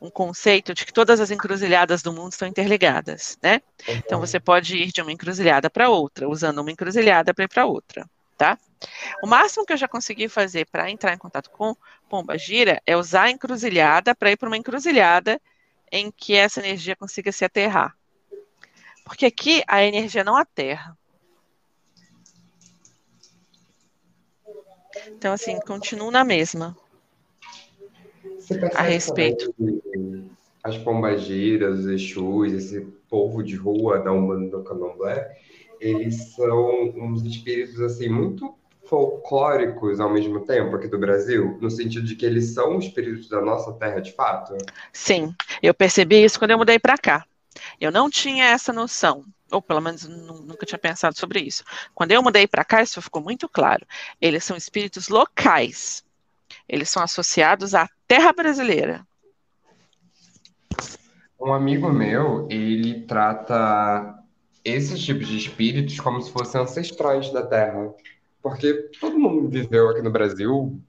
um 0.00 0.10
conceito 0.10 0.74
de 0.74 0.84
que 0.84 0.92
todas 0.92 1.20
as 1.20 1.30
encruzilhadas 1.30 2.02
do 2.02 2.12
mundo 2.12 2.32
estão 2.32 2.48
interligadas, 2.48 3.38
né? 3.42 3.60
Então 3.88 4.20
você 4.20 4.38
pode 4.38 4.76
ir 4.76 4.92
de 4.92 5.00
uma 5.00 5.12
encruzilhada 5.12 5.70
para 5.70 5.88
outra, 5.88 6.28
usando 6.28 6.58
uma 6.58 6.70
encruzilhada 6.70 7.32
para 7.32 7.44
ir 7.44 7.48
para 7.48 7.66
outra, 7.66 8.08
tá? 8.36 8.58
O 9.22 9.26
máximo 9.26 9.64
que 9.64 9.72
eu 9.72 9.76
já 9.76 9.88
consegui 9.88 10.28
fazer 10.28 10.66
para 10.66 10.90
entrar 10.90 11.12
em 11.12 11.18
contato 11.18 11.50
com 11.50 11.76
Pomba 12.08 12.36
Gira 12.36 12.82
é 12.84 12.96
usar 12.96 13.24
a 13.24 13.30
encruzilhada 13.30 14.14
para 14.14 14.32
ir 14.32 14.36
para 14.36 14.48
uma 14.48 14.56
encruzilhada 14.56 15.40
em 15.90 16.10
que 16.10 16.34
essa 16.34 16.60
energia 16.60 16.96
consiga 16.96 17.30
se 17.30 17.44
aterrar. 17.44 17.96
Porque 19.04 19.26
aqui 19.26 19.62
a 19.66 19.84
energia 19.84 20.24
não 20.24 20.36
aterra. 20.36 20.96
Então, 25.08 25.32
assim, 25.32 25.58
continuo 25.60 26.10
na 26.10 26.24
mesma. 26.24 26.76
A 28.74 28.82
respeito. 28.82 29.54
As 30.62 30.76
pombagiras, 30.78 31.80
os 31.80 31.86
exus, 31.86 32.52
esse 32.52 32.80
povo 33.08 33.42
de 33.42 33.56
rua 33.56 33.98
da 33.98 34.12
Umbanda 34.12 34.56
do 34.56 34.62
Candomblé, 34.62 35.36
eles 35.80 36.32
são 36.34 36.90
uns 36.96 37.24
espíritos 37.24 37.80
assim 37.80 38.08
muito 38.08 38.54
folclóricos 38.84 39.98
ao 40.00 40.12
mesmo 40.12 40.40
tempo 40.40 40.76
aqui 40.76 40.86
do 40.86 40.98
Brasil, 40.98 41.58
no 41.60 41.70
sentido 41.70 42.06
de 42.06 42.14
que 42.14 42.26
eles 42.26 42.52
são 42.52 42.78
espíritos 42.78 43.28
da 43.28 43.40
nossa 43.40 43.72
terra 43.72 44.00
de 44.00 44.12
fato. 44.12 44.56
Sim, 44.92 45.34
eu 45.62 45.74
percebi 45.74 46.22
isso 46.22 46.38
quando 46.38 46.52
eu 46.52 46.58
mudei 46.58 46.78
para 46.78 46.98
cá. 46.98 47.24
Eu 47.80 47.90
não 47.90 48.08
tinha 48.08 48.44
essa 48.44 48.72
noção, 48.72 49.24
ou 49.52 49.62
pelo 49.62 49.80
menos 49.80 50.08
nu- 50.08 50.42
nunca 50.42 50.66
tinha 50.66 50.78
pensado 50.78 51.16
sobre 51.16 51.40
isso. 51.40 51.62
Quando 51.94 52.12
eu 52.12 52.22
mudei 52.22 52.46
para 52.46 52.64
cá, 52.64 52.82
isso 52.82 53.00
ficou 53.02 53.22
muito 53.22 53.48
claro. 53.48 53.86
Eles 54.20 54.42
são 54.42 54.56
espíritos 54.56 55.08
locais. 55.08 56.04
Eles 56.68 56.90
são 56.90 57.02
associados 57.02 57.74
à 57.74 57.88
terra 58.08 58.32
brasileira. 58.32 59.06
Um 61.40 61.52
amigo 61.52 61.90
meu, 61.90 62.46
ele 62.50 63.02
trata 63.02 64.18
esses 64.64 65.00
tipos 65.00 65.26
de 65.26 65.36
espíritos 65.36 65.98
como 65.98 66.22
se 66.22 66.30
fossem 66.30 66.60
ancestrais 66.60 67.32
da 67.32 67.44
Terra. 67.44 67.92
Porque 68.40 68.72
todo 69.00 69.18
mundo 69.18 69.48
viveu 69.48 69.88
aqui 69.90 70.02
no 70.02 70.10
Brasil 70.10 70.80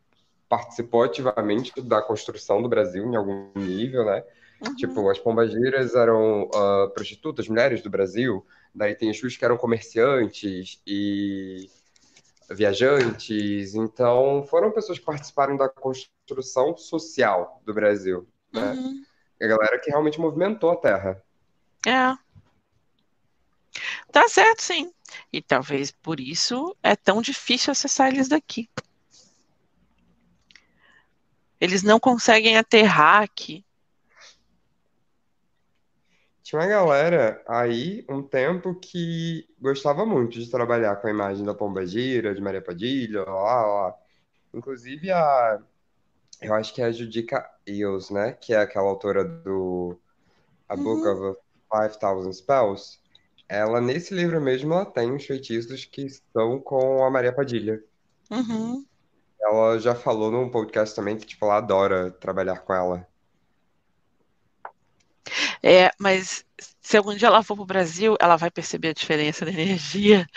participou 0.47 1.03
ativamente 1.03 1.73
da 1.81 2.01
construção 2.01 2.61
do 2.61 2.69
Brasil 2.69 3.03
em 3.05 3.15
algum 3.15 3.49
nível, 3.55 4.05
né? 4.05 4.23
Uhum. 4.65 4.75
Tipo, 4.75 5.09
as 5.09 5.19
pombagiras 5.19 5.93
eram 5.93 6.43
uh, 6.43 6.89
prostitutas, 6.93 7.47
mulheres 7.47 7.81
do 7.81 7.89
Brasil, 7.89 8.45
daí 8.73 8.95
tem 8.95 9.09
os 9.09 9.37
que 9.37 9.45
eram 9.45 9.57
comerciantes 9.57 10.81
e 10.87 11.69
viajantes, 12.49 13.75
então 13.75 14.45
foram 14.47 14.71
pessoas 14.71 14.99
que 14.99 15.05
participaram 15.05 15.57
da 15.57 15.67
construção 15.67 16.77
social 16.77 17.61
do 17.65 17.73
Brasil, 17.73 18.27
né? 18.53 18.73
Uhum. 18.73 19.03
A 19.41 19.47
galera 19.47 19.79
que 19.79 19.89
realmente 19.89 20.19
movimentou 20.19 20.71
a 20.71 20.77
terra. 20.77 21.21
É. 21.85 22.15
Tá 24.11 24.27
certo, 24.29 24.61
sim. 24.61 24.93
E 25.31 25.41
talvez 25.41 25.91
por 25.91 26.19
isso 26.19 26.75
é 26.81 26.95
tão 26.95 27.21
difícil 27.21 27.71
acessar 27.71 28.09
eles 28.09 28.27
daqui. 28.27 28.69
Eles 31.59 31.83
não 31.83 31.99
conseguem 31.99 32.57
aterrar 32.57 33.23
aqui. 33.23 33.65
Tinha 36.43 36.59
uma 36.59 36.67
galera 36.67 37.41
aí, 37.47 38.05
um 38.09 38.21
tempo, 38.21 38.75
que 38.75 39.47
gostava 39.59 40.05
muito 40.05 40.37
de 40.37 40.51
trabalhar 40.51 40.97
com 40.97 41.07
a 41.07 41.11
imagem 41.11 41.45
da 41.45 41.53
Pomba 41.53 41.85
Gira, 41.85 42.35
de 42.35 42.41
Maria 42.41 42.61
Padilha, 42.61 43.23
lá, 43.23 43.65
lá. 43.65 43.95
Inclusive 44.53 45.09
a. 45.11 45.59
Eu 46.41 46.53
acho 46.53 46.73
que 46.73 46.81
é 46.81 46.85
a 46.85 46.91
Judica 46.91 47.49
Eels, 47.65 48.09
né? 48.09 48.33
Que 48.33 48.53
é 48.53 48.57
aquela 48.57 48.89
autora 48.89 49.23
do 49.23 49.97
A 50.67 50.75
Book 50.75 51.01
Uhum. 51.07 51.31
of 51.31 51.39
5000 51.71 52.33
Spells. 52.33 52.99
Ela, 53.47 53.79
nesse 53.79 54.13
livro 54.13 54.41
mesmo, 54.41 54.73
ela 54.73 54.85
tem 54.85 55.15
os 55.15 55.25
feitiços 55.25 55.85
que 55.85 56.01
estão 56.05 56.59
com 56.59 57.03
a 57.05 57.09
Maria 57.09 57.31
Padilha. 57.33 57.81
Uhum. 58.29 58.85
Ela 59.39 59.77
já 59.79 59.95
falou 59.95 60.31
num 60.31 60.49
podcast 60.49 60.95
também 60.95 61.17
que, 61.17 61.25
tipo, 61.25 61.45
ela 61.45 61.57
adora 61.57 62.11
trabalhar 62.11 62.59
com 62.59 62.73
ela. 62.73 63.07
É, 65.61 65.91
mas 65.99 66.45
se 66.81 66.97
algum 66.97 67.15
dia 67.15 67.27
ela 67.27 67.43
for 67.43 67.55
pro 67.55 67.65
Brasil, 67.65 68.15
ela 68.19 68.35
vai 68.35 68.51
perceber 68.51 68.89
a 68.89 68.93
diferença 68.93 69.45
da 69.45 69.51
energia. 69.51 70.27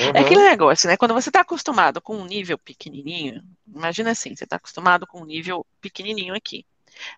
É 0.00 0.04
Uhum. 0.04 0.20
aquele 0.20 0.48
negócio, 0.48 0.88
né? 0.88 0.96
Quando 0.96 1.14
você 1.14 1.30
está 1.30 1.40
acostumado 1.40 2.00
com 2.00 2.16
um 2.16 2.26
nível 2.26 2.58
pequenininho, 2.58 3.42
imagina 3.66 4.10
assim, 4.10 4.34
você 4.34 4.44
está 4.44 4.56
acostumado 4.56 5.06
com 5.06 5.22
um 5.22 5.24
nível 5.24 5.66
pequenininho 5.80 6.34
aqui. 6.34 6.64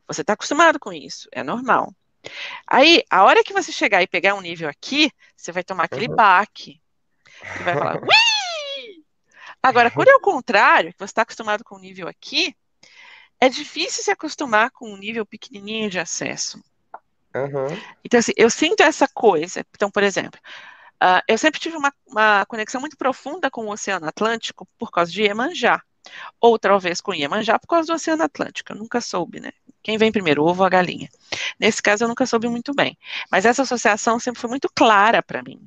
Você 0.06 0.20
está 0.20 0.34
acostumado 0.34 0.78
com 0.78 0.92
isso, 0.92 1.28
é 1.32 1.42
normal. 1.42 1.92
Aí, 2.66 3.02
a 3.10 3.24
hora 3.24 3.42
que 3.42 3.52
você 3.52 3.72
chegar 3.72 4.02
e 4.02 4.06
pegar 4.06 4.34
um 4.34 4.40
nível 4.40 4.68
aqui, 4.68 5.10
você 5.36 5.52
vai 5.52 5.64
tomar 5.64 5.84
aquele 5.84 6.08
Uhum. 6.08 6.16
baque 6.16 6.80
e 7.58 7.64
vai 7.64 7.74
falar, 7.74 7.96
ui! 7.96 9.04
Agora, 9.62 9.90
quando 9.90 10.08
é 10.08 10.14
o 10.14 10.20
contrário, 10.20 10.92
que 10.92 10.98
você 10.98 11.04
está 11.06 11.22
acostumado 11.22 11.64
com 11.64 11.76
um 11.76 11.80
nível 11.80 12.08
aqui, 12.08 12.54
é 13.40 13.48
difícil 13.48 14.02
se 14.02 14.10
acostumar 14.10 14.70
com 14.70 14.92
um 14.92 14.96
nível 14.96 15.24
pequenininho 15.26 15.90
de 15.90 15.98
acesso. 15.98 16.62
Uhum. 17.34 17.68
Então, 18.04 18.18
assim, 18.18 18.32
eu 18.36 18.50
sinto 18.50 18.82
essa 18.82 19.06
coisa. 19.08 19.64
Então, 19.74 19.90
por 19.90 20.02
exemplo, 20.02 20.40
ah, 21.00 21.22
eu 21.26 21.38
sempre 21.38 21.60
tive 21.60 21.76
uma, 21.76 21.92
uma 22.06 22.44
conexão 22.46 22.80
muito 22.80 22.96
profunda 22.96 23.50
com 23.50 23.66
o 23.66 23.72
Oceano 23.72 24.06
Atlântico 24.06 24.68
por 24.78 24.90
causa 24.90 25.10
de 25.10 25.22
Iemanjá. 25.22 25.80
Ou 26.40 26.58
talvez 26.58 27.00
com 27.00 27.14
Iemanjá 27.14 27.58
por 27.58 27.68
causa 27.68 27.86
do 27.88 27.94
Oceano 27.94 28.24
Atlântico. 28.24 28.72
Eu 28.72 28.76
nunca 28.76 29.00
soube, 29.00 29.40
né? 29.40 29.52
Quem 29.82 29.96
vem 29.96 30.12
primeiro, 30.12 30.44
ovo 30.44 30.60
ou 30.60 30.66
a 30.66 30.70
galinha? 30.70 31.08
Nesse 31.58 31.82
caso, 31.82 32.04
eu 32.04 32.08
nunca 32.08 32.26
soube 32.26 32.48
muito 32.48 32.74
bem. 32.74 32.98
Mas 33.30 33.46
essa 33.46 33.62
associação 33.62 34.18
sempre 34.18 34.40
foi 34.40 34.50
muito 34.50 34.70
clara 34.74 35.22
para 35.22 35.42
mim. 35.42 35.58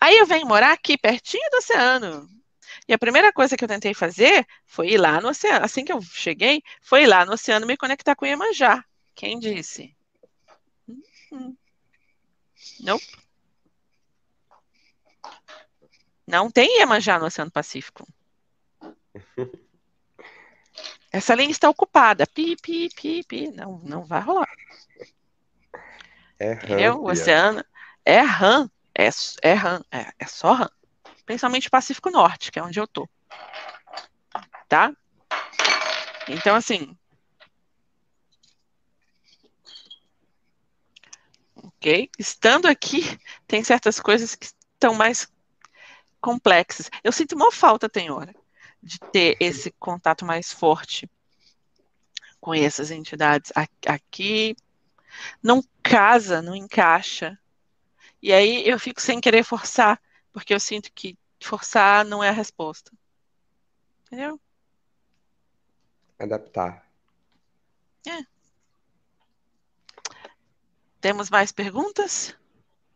Aí 0.00 0.18
eu 0.18 0.26
venho 0.26 0.46
morar 0.46 0.72
aqui, 0.72 0.98
pertinho 0.98 1.48
do 1.50 1.58
oceano. 1.58 2.28
E 2.88 2.92
a 2.92 2.98
primeira 2.98 3.32
coisa 3.32 3.56
que 3.56 3.64
eu 3.64 3.68
tentei 3.68 3.94
fazer 3.94 4.46
foi 4.66 4.90
ir 4.90 4.98
lá 4.98 5.20
no 5.20 5.28
oceano. 5.28 5.64
Assim 5.64 5.84
que 5.84 5.92
eu 5.92 6.00
cheguei, 6.02 6.62
foi 6.82 7.04
ir 7.04 7.06
lá 7.06 7.24
no 7.24 7.32
oceano 7.32 7.66
me 7.66 7.76
conectar 7.76 8.14
com 8.14 8.26
Iemanjá. 8.26 8.84
Quem 9.14 9.38
disse? 9.38 9.94
Hum. 11.32 11.56
Nope. 12.80 13.06
Não 16.26 16.50
tem 16.50 16.78
Iemanjá 16.78 17.18
no 17.18 17.26
Oceano 17.26 17.50
Pacífico. 17.50 18.06
Essa 21.12 21.34
linha 21.34 21.50
está 21.50 21.68
ocupada. 21.68 22.26
Pi, 22.26 22.56
pi, 22.56 22.88
pi, 22.88 23.22
pi. 23.24 23.48
Não, 23.48 23.78
não 23.80 24.02
vai 24.02 24.22
rolar. 24.22 24.48
É 26.38 26.54
Entendeu? 26.54 27.02
O 27.02 27.10
oceano 27.10 27.62
é 28.04 28.20
RAM. 28.20 28.70
É, 28.94 29.10
é 29.42 29.52
RAM. 29.52 29.84
É, 29.90 30.10
é 30.18 30.26
só 30.26 30.52
RAM. 30.52 30.70
Principalmente 31.26 31.68
o 31.68 31.70
Pacífico 31.70 32.10
Norte, 32.10 32.50
que 32.50 32.58
é 32.58 32.62
onde 32.62 32.80
eu 32.80 32.86
tô. 32.86 33.06
Tá? 34.68 34.90
Então, 36.26 36.56
assim. 36.56 36.96
Ok? 41.62 42.10
Estando 42.18 42.66
aqui, 42.66 43.02
tem 43.46 43.62
certas 43.62 44.00
coisas 44.00 44.34
que 44.34 44.46
estão 44.46 44.94
mais 44.94 45.28
complexas. 46.20 46.90
Eu 47.02 47.12
sinto 47.12 47.34
uma 47.34 47.50
falta, 47.50 47.88
tem 47.88 48.10
hora, 48.10 48.34
de 48.82 48.98
ter 49.12 49.36
esse 49.40 49.70
contato 49.72 50.24
mais 50.24 50.52
forte 50.52 51.10
com 52.40 52.52
essas 52.54 52.90
entidades. 52.90 53.52
Aqui 53.86 54.56
não 55.42 55.62
casa, 55.82 56.42
não 56.42 56.54
encaixa. 56.54 57.38
E 58.20 58.32
aí 58.32 58.68
eu 58.68 58.78
fico 58.78 59.00
sem 59.00 59.20
querer 59.20 59.44
forçar, 59.44 60.00
porque 60.32 60.54
eu 60.54 60.60
sinto 60.60 60.92
que 60.92 61.16
forçar 61.40 62.04
não 62.04 62.22
é 62.22 62.28
a 62.28 62.32
resposta. 62.32 62.92
Entendeu? 64.06 64.40
adaptar. 66.22 66.86
Temos 71.02 71.28
mais 71.28 71.50
perguntas? 71.50 72.32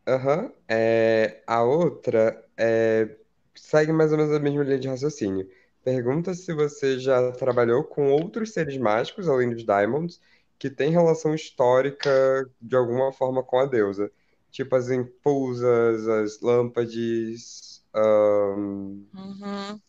Aham. 0.06 0.52
É, 0.68 1.42
a 1.44 1.64
outra 1.64 2.40
é, 2.56 3.16
segue 3.52 3.92
mais 3.92 4.12
ou 4.12 4.18
menos 4.18 4.32
a 4.32 4.38
mesma 4.38 4.62
linha 4.62 4.78
de 4.78 4.86
raciocínio. 4.86 5.50
Pergunta 5.82 6.32
se 6.32 6.54
você 6.54 7.00
já 7.00 7.32
trabalhou 7.32 7.82
com 7.82 8.12
outros 8.12 8.52
seres 8.52 8.78
mágicos, 8.78 9.28
além 9.28 9.50
dos 9.50 9.64
Diamonds, 9.64 10.20
que 10.56 10.70
têm 10.70 10.92
relação 10.92 11.34
histórica 11.34 12.48
de 12.62 12.76
alguma 12.76 13.12
forma 13.12 13.42
com 13.42 13.58
a 13.58 13.66
deusa. 13.66 14.08
Tipo 14.52 14.76
as 14.76 14.88
impulsas, 14.88 16.06
as 16.06 16.40
lâmpades. 16.40 17.82
ahn, 17.92 19.02
Uhum. 19.14 19.80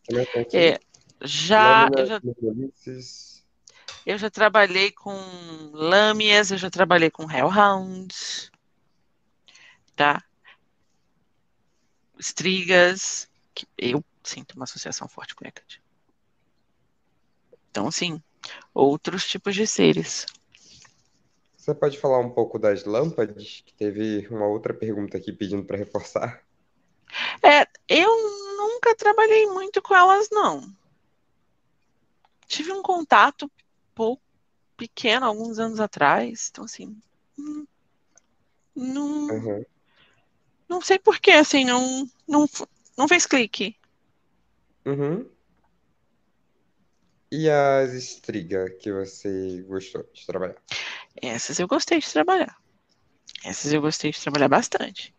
É, 0.53 0.79
já, 1.21 1.87
eu 1.95 2.05
Lâminas, 2.05 2.09
já. 2.09 2.21
Eu 4.07 4.17
já 4.17 4.29
trabalhei 4.29 4.89
com 4.89 5.11
lâmias, 5.73 6.49
eu 6.49 6.57
já 6.57 6.69
trabalhei 6.69 7.11
com 7.11 7.29
hellhounds, 7.29 8.49
tá? 9.97 10.23
Estrigas, 12.17 13.29
que 13.53 13.67
eu 13.77 14.01
sinto 14.23 14.53
uma 14.53 14.63
associação 14.63 15.09
forte 15.09 15.35
com 15.35 15.45
Hecate. 15.45 15.83
Então, 17.69 17.91
sim, 17.91 18.23
outros 18.73 19.27
tipos 19.27 19.53
de 19.53 19.67
seres. 19.67 20.25
Você 21.57 21.75
pode 21.75 21.99
falar 21.99 22.19
um 22.19 22.29
pouco 22.29 22.57
das 22.57 22.85
lâmpadas? 22.85 23.61
Que 23.65 23.73
teve 23.73 24.25
uma 24.29 24.47
outra 24.47 24.73
pergunta 24.73 25.17
aqui 25.17 25.33
pedindo 25.33 25.65
para 25.65 25.75
reforçar. 25.75 26.41
É, 27.43 27.67
eu 27.89 28.55
nunca 28.55 28.95
trabalhei 28.95 29.47
muito 29.47 29.81
com 29.81 29.93
elas, 29.93 30.29
não. 30.31 30.61
Tive 32.47 32.71
um 32.71 32.81
contato 32.81 33.51
pouco 33.97 34.21
pequeno 34.77 35.25
alguns 35.25 35.57
anos 35.57 35.79
atrás, 35.79 36.49
então 36.51 36.63
assim, 36.63 36.95
hum, 37.37 37.65
não, 38.75 39.29
Aham. 39.31 39.65
não 40.69 40.81
sei 40.81 40.99
por 40.99 41.19
que, 41.19 41.31
assim, 41.31 41.65
não, 41.65 42.07
não, 42.27 42.47
não 42.95 43.07
fez 43.07 43.25
clique. 43.25 43.75
Uhum. 44.85 45.27
E 47.31 47.49
as 47.49 47.91
estriga 47.93 48.69
que 48.69 48.91
você 48.91 49.63
gostou 49.63 50.03
de 50.13 50.25
trabalhar? 50.25 50.61
Essas 51.21 51.59
eu 51.59 51.67
gostei 51.67 51.99
de 51.99 52.09
trabalhar. 52.09 52.55
Essas 53.43 53.73
eu 53.73 53.81
gostei 53.81 54.11
de 54.11 54.21
trabalhar 54.21 54.47
bastante. 54.47 55.13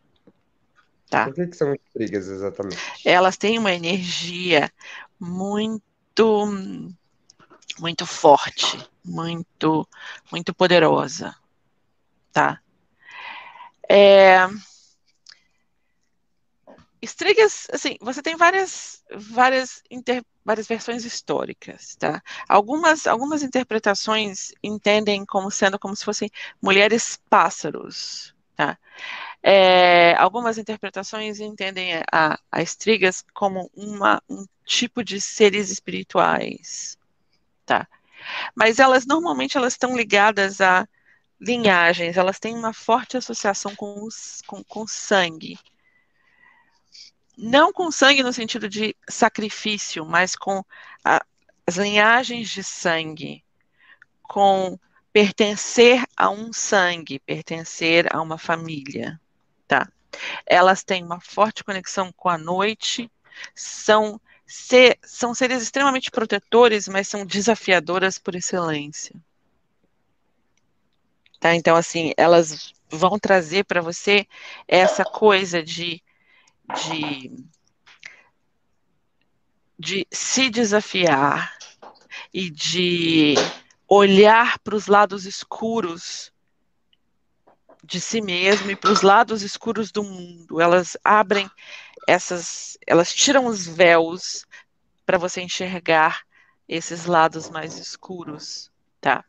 Tá. 1.09 1.27
O 1.27 1.33
que 1.33 1.47
que 1.47 1.55
são 1.55 1.73
estrigas 1.73 2.27
exatamente? 2.27 2.77
Elas 3.03 3.35
têm 3.35 3.59
uma 3.59 3.73
energia 3.73 4.71
muito, 5.19 6.47
muito 7.77 8.05
forte, 8.05 8.77
muito, 9.03 9.87
muito 10.31 10.53
poderosa, 10.53 11.35
tá? 12.31 12.61
É... 13.89 14.47
Estrigas, 17.01 17.65
assim, 17.71 17.95
você 18.01 18.21
tem 18.21 18.35
várias, 18.35 19.03
várias, 19.15 19.81
inter... 19.89 20.23
várias 20.43 20.67
versões 20.67 21.05
históricas, 21.05 21.95
tá? 21.95 22.21
Algumas, 22.47 23.07
algumas 23.07 23.41
interpretações 23.41 24.51
entendem 24.61 25.25
como 25.25 25.49
sendo 25.49 25.79
como 25.79 25.95
se 25.95 26.03
fossem 26.03 26.29
mulheres 26.61 27.17
pássaros, 27.29 28.35
tá? 28.55 28.77
É, 29.41 30.13
algumas 30.15 30.57
interpretações 30.57 31.39
entendem 31.39 31.93
a, 32.11 32.37
a 32.51 32.61
estrigas 32.61 33.23
como 33.33 33.71
uma, 33.73 34.21
um 34.29 34.45
tipo 34.65 35.01
de 35.01 35.21
seres 35.21 35.71
espirituais, 35.71 36.97
tá? 37.69 37.87
Mas 38.55 38.79
elas 38.79 39.05
normalmente 39.05 39.55
elas 39.55 39.73
estão 39.73 39.95
ligadas 39.95 40.59
a 40.59 40.87
linhagens, 41.39 42.17
elas 42.17 42.39
têm 42.39 42.55
uma 42.55 42.73
forte 42.73 43.15
associação 43.15 43.75
com, 43.75 44.03
os, 44.03 44.41
com, 44.47 44.63
com 44.63 44.87
sangue. 44.87 45.57
Não 47.37 47.71
com 47.71 47.91
sangue 47.91 48.23
no 48.23 48.33
sentido 48.33 48.67
de 48.67 48.95
sacrifício, 49.07 50.03
mas 50.03 50.35
com 50.35 50.63
a, 51.05 51.23
as 51.65 51.77
linhagens 51.77 52.49
de 52.49 52.63
sangue, 52.63 53.43
com 54.23 54.77
pertencer 55.13 56.03
a 56.17 56.29
um 56.29 56.51
sangue, 56.51 57.19
pertencer 57.19 58.07
a 58.13 58.19
uma 58.19 58.37
família, 58.37 59.21
tá? 59.67 59.87
Elas 60.45 60.83
têm 60.83 61.03
uma 61.03 61.21
forte 61.21 61.63
conexão 61.63 62.11
com 62.11 62.29
a 62.29 62.37
noite, 62.37 63.09
são, 63.55 64.19
ser, 64.49 64.97
são 65.03 65.35
seres 65.35 65.61
extremamente 65.61 66.09
protetores, 66.09 66.87
mas 66.87 67.07
são 67.07 67.23
desafiadoras 67.23 68.17
por 68.17 68.33
excelência. 68.35 69.15
Tá? 71.39 71.53
Então, 71.53 71.75
assim, 71.75 72.13
elas 72.17 72.73
vão 72.89 73.19
trazer 73.19 73.63
para 73.65 73.79
você 73.79 74.25
essa 74.67 75.05
coisa 75.05 75.61
de, 75.61 76.01
de, 76.73 77.45
de 79.77 80.07
se 80.11 80.49
desafiar 80.49 81.55
e 82.33 82.49
de 82.49 83.35
olhar 83.87 84.57
para 84.59 84.75
os 84.75 84.87
lados 84.87 85.27
escuros 85.27 86.33
de 87.89 87.99
si 87.99 88.21
mesmo 88.21 88.71
e 88.71 88.75
para 88.75 88.91
os 88.91 89.01
lados 89.01 89.41
escuros 89.41 89.91
do 89.91 90.03
mundo. 90.03 90.61
Elas 90.61 90.95
abrem 91.03 91.49
essas, 92.07 92.77
elas 92.87 93.13
tiram 93.13 93.45
os 93.45 93.67
véus 93.67 94.45
para 95.05 95.17
você 95.17 95.41
enxergar 95.41 96.21
esses 96.67 97.05
lados 97.05 97.49
mais 97.49 97.77
escuros, 97.77 98.71
tá? 99.01 99.25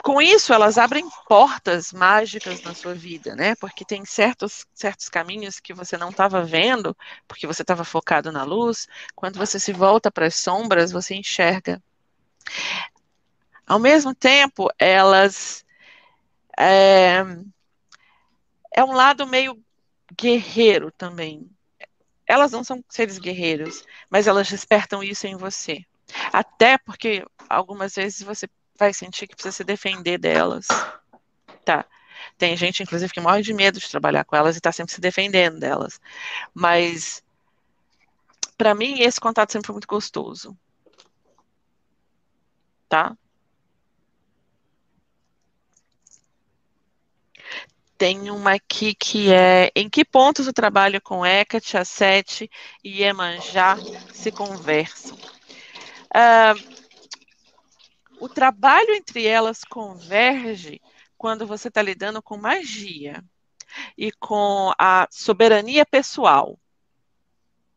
Com 0.00 0.22
isso, 0.22 0.54
elas 0.54 0.78
abrem 0.78 1.04
portas 1.28 1.92
mágicas 1.92 2.62
na 2.62 2.72
sua 2.72 2.94
vida, 2.94 3.34
né? 3.34 3.56
Porque 3.56 3.84
tem 3.84 4.04
certos, 4.04 4.64
certos 4.72 5.08
caminhos 5.08 5.58
que 5.58 5.74
você 5.74 5.98
não 5.98 6.10
estava 6.10 6.42
vendo, 6.44 6.96
porque 7.26 7.48
você 7.48 7.62
estava 7.62 7.84
focado 7.84 8.30
na 8.30 8.44
luz. 8.44 8.86
Quando 9.14 9.36
você 9.36 9.58
se 9.58 9.72
volta 9.72 10.10
para 10.10 10.26
as 10.26 10.36
sombras, 10.36 10.92
você 10.92 11.16
enxerga. 11.16 11.82
Ao 13.68 13.78
mesmo 13.78 14.14
tempo, 14.14 14.70
elas. 14.78 15.62
É, 16.58 17.22
é 18.74 18.82
um 18.82 18.92
lado 18.92 19.26
meio 19.26 19.62
guerreiro 20.16 20.90
também. 20.90 21.48
Elas 22.26 22.50
não 22.50 22.64
são 22.64 22.82
seres 22.88 23.18
guerreiros, 23.18 23.84
mas 24.08 24.26
elas 24.26 24.48
despertam 24.48 25.02
isso 25.02 25.26
em 25.26 25.36
você. 25.36 25.84
Até 26.32 26.78
porque 26.78 27.22
algumas 27.48 27.94
vezes 27.94 28.22
você 28.22 28.48
vai 28.78 28.94
sentir 28.94 29.26
que 29.26 29.34
precisa 29.34 29.52
se 29.52 29.64
defender 29.64 30.16
delas. 30.16 30.66
Tá. 31.62 31.84
Tem 32.38 32.56
gente, 32.56 32.82
inclusive, 32.82 33.12
que 33.12 33.20
morre 33.20 33.42
de 33.42 33.52
medo 33.52 33.78
de 33.78 33.90
trabalhar 33.90 34.24
com 34.24 34.34
elas 34.34 34.56
e 34.56 34.58
está 34.58 34.72
sempre 34.72 34.94
se 34.94 35.00
defendendo 35.00 35.60
delas. 35.60 36.00
Mas, 36.54 37.22
para 38.56 38.74
mim, 38.74 39.00
esse 39.00 39.20
contato 39.20 39.52
sempre 39.52 39.66
foi 39.66 39.74
muito 39.74 39.88
gostoso. 39.88 40.56
Tá? 42.88 43.14
Tem 47.98 48.30
uma 48.30 48.52
aqui 48.52 48.94
que 48.94 49.32
é 49.32 49.72
em 49.74 49.90
que 49.90 50.04
pontos 50.04 50.46
o 50.46 50.52
trabalho 50.52 51.02
com 51.02 51.26
Hecate, 51.26 51.76
Assete 51.76 52.48
e 52.82 53.02
Iemanjá 53.02 53.76
se 54.14 54.30
conversam? 54.30 55.18
Uh, 56.14 56.78
o 58.20 58.28
trabalho 58.28 58.94
entre 58.94 59.26
elas 59.26 59.64
converge 59.64 60.80
quando 61.16 61.44
você 61.44 61.66
está 61.66 61.82
lidando 61.82 62.22
com 62.22 62.36
magia 62.36 63.24
e 63.96 64.12
com 64.12 64.72
a 64.78 65.08
soberania 65.10 65.84
pessoal. 65.84 66.56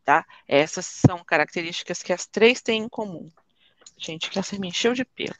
Tá? 0.04 0.24
Essas 0.46 0.86
são 0.86 1.24
características 1.24 2.00
que 2.00 2.12
as 2.12 2.26
três 2.26 2.62
têm 2.62 2.84
em 2.84 2.88
comum. 2.88 3.28
Gente, 3.98 4.30
que 4.30 4.38
essa 4.38 4.56
me 4.56 4.68
encheu 4.68 4.94
de 4.94 5.04
pelo. 5.04 5.34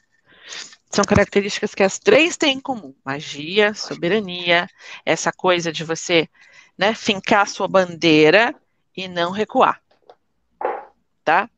São 0.93 1.03
características 1.03 1.73
que 1.73 1.81
as 1.81 1.97
três 1.97 2.37
têm 2.37 2.57
em 2.57 2.61
comum: 2.61 2.93
magia, 3.03 3.73
soberania, 3.73 4.69
essa 5.03 5.31
coisa 5.31 5.71
de 5.71 5.83
você 5.83 6.29
né, 6.77 6.93
fincar 6.93 7.47
sua 7.47 7.67
bandeira 7.67 8.53
e 8.95 9.07
não 9.07 9.31
recuar. 9.31 9.81
Tá? 11.23 11.49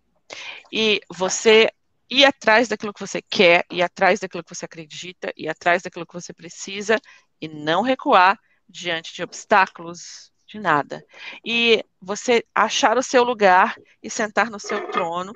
E 0.71 1.01
você 1.13 1.69
ir 2.09 2.23
atrás 2.23 2.69
daquilo 2.69 2.93
que 2.93 2.99
você 2.99 3.21
quer, 3.21 3.65
ir 3.69 3.81
atrás 3.81 4.21
daquilo 4.21 4.43
que 4.43 4.55
você 4.55 4.63
acredita, 4.63 5.33
ir 5.35 5.49
atrás 5.49 5.81
daquilo 5.81 6.05
que 6.05 6.13
você 6.13 6.33
precisa 6.33 6.97
e 7.41 7.49
não 7.49 7.81
recuar 7.81 8.39
diante 8.69 9.13
de 9.13 9.21
obstáculos, 9.21 10.31
de 10.47 10.59
nada. 10.59 11.05
E 11.43 11.83
você 12.01 12.41
achar 12.53 12.97
o 12.97 13.03
seu 13.03 13.23
lugar 13.23 13.75
e 14.01 14.09
sentar 14.09 14.49
no 14.49 14.61
seu 14.61 14.89
trono, 14.91 15.33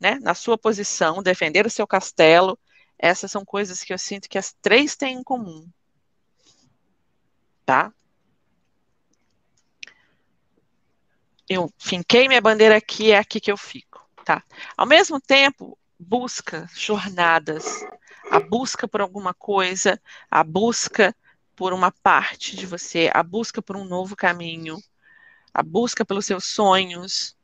né, 0.00 0.18
na 0.20 0.34
sua 0.34 0.58
posição, 0.58 1.22
defender 1.22 1.66
o 1.66 1.70
seu 1.70 1.86
castelo. 1.86 2.58
Essas 2.98 3.30
são 3.30 3.44
coisas 3.44 3.82
que 3.82 3.92
eu 3.92 3.98
sinto 3.98 4.28
que 4.28 4.38
as 4.38 4.52
três 4.60 4.96
têm 4.96 5.18
em 5.18 5.22
comum. 5.22 5.68
Tá? 7.64 7.92
Eu 11.48 11.72
finquei 11.78 12.28
minha 12.28 12.40
bandeira 12.40 12.76
aqui, 12.76 13.12
é 13.12 13.18
aqui 13.18 13.40
que 13.40 13.50
eu 13.50 13.56
fico. 13.56 14.06
Tá? 14.24 14.42
Ao 14.76 14.86
mesmo 14.86 15.20
tempo, 15.20 15.78
busca, 15.98 16.68
jornadas, 16.74 17.64
a 18.30 18.40
busca 18.40 18.86
por 18.86 19.00
alguma 19.00 19.32
coisa, 19.32 20.00
a 20.30 20.44
busca 20.44 21.14
por 21.56 21.72
uma 21.72 21.90
parte 21.90 22.54
de 22.54 22.66
você, 22.66 23.10
a 23.14 23.22
busca 23.22 23.62
por 23.62 23.76
um 23.76 23.84
novo 23.84 24.14
caminho, 24.14 24.76
a 25.52 25.62
busca 25.62 26.04
pelos 26.04 26.26
seus 26.26 26.44
sonhos. 26.44 27.36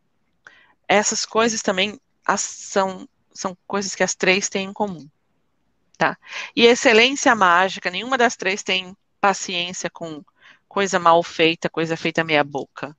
Essas 0.87 1.25
coisas 1.25 1.63
também 1.63 1.99
são, 2.37 3.09
são 3.33 3.57
coisas 3.67 3.95
que 3.95 4.03
as 4.03 4.15
três 4.15 4.49
têm 4.49 4.69
em 4.69 4.73
comum. 4.73 5.09
Tá? 5.97 6.19
E 6.57 6.67
excelência 6.67 7.35
mágica, 7.35 7.91
nenhuma 7.91 8.19
das 8.19 8.37
três 8.37 8.63
tem 8.63 8.97
paciência 9.21 9.89
com 9.89 10.25
coisa 10.69 10.99
mal 10.99 11.23
feita, 11.23 11.71
coisa 11.71 11.97
feita 11.97 12.25
meia 12.25 12.43
boca. 12.43 12.97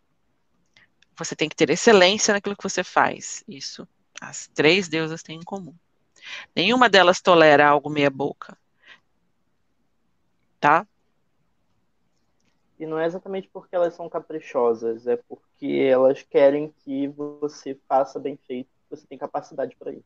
Você 1.17 1.35
tem 1.35 1.49
que 1.49 1.55
ter 1.55 1.69
excelência 1.69 2.33
naquilo 2.33 2.55
que 2.55 2.63
você 2.63 2.83
faz. 2.83 3.43
Isso 3.47 3.87
as 4.21 4.47
três 4.47 4.87
deusas 4.87 5.21
têm 5.21 5.39
em 5.39 5.43
comum. 5.43 5.73
Nenhuma 6.55 6.89
delas 6.89 7.21
tolera 7.21 7.67
algo 7.67 7.89
meia 7.89 8.09
boca. 8.09 8.57
Tá? 10.59 10.87
E 12.79 12.85
não 12.85 12.99
é 12.99 13.05
exatamente 13.05 13.49
porque 13.51 13.75
elas 13.75 13.93
são 13.93 14.09
caprichosas, 14.09 15.07
é 15.07 15.15
porque 15.15 15.87
elas 15.89 16.23
querem 16.23 16.73
que 16.83 17.07
você 17.07 17.77
faça 17.87 18.19
bem 18.19 18.37
feito, 18.47 18.69
você 18.89 19.05
tem 19.07 19.17
capacidade 19.17 19.75
para 19.77 19.91
isso. 19.91 20.03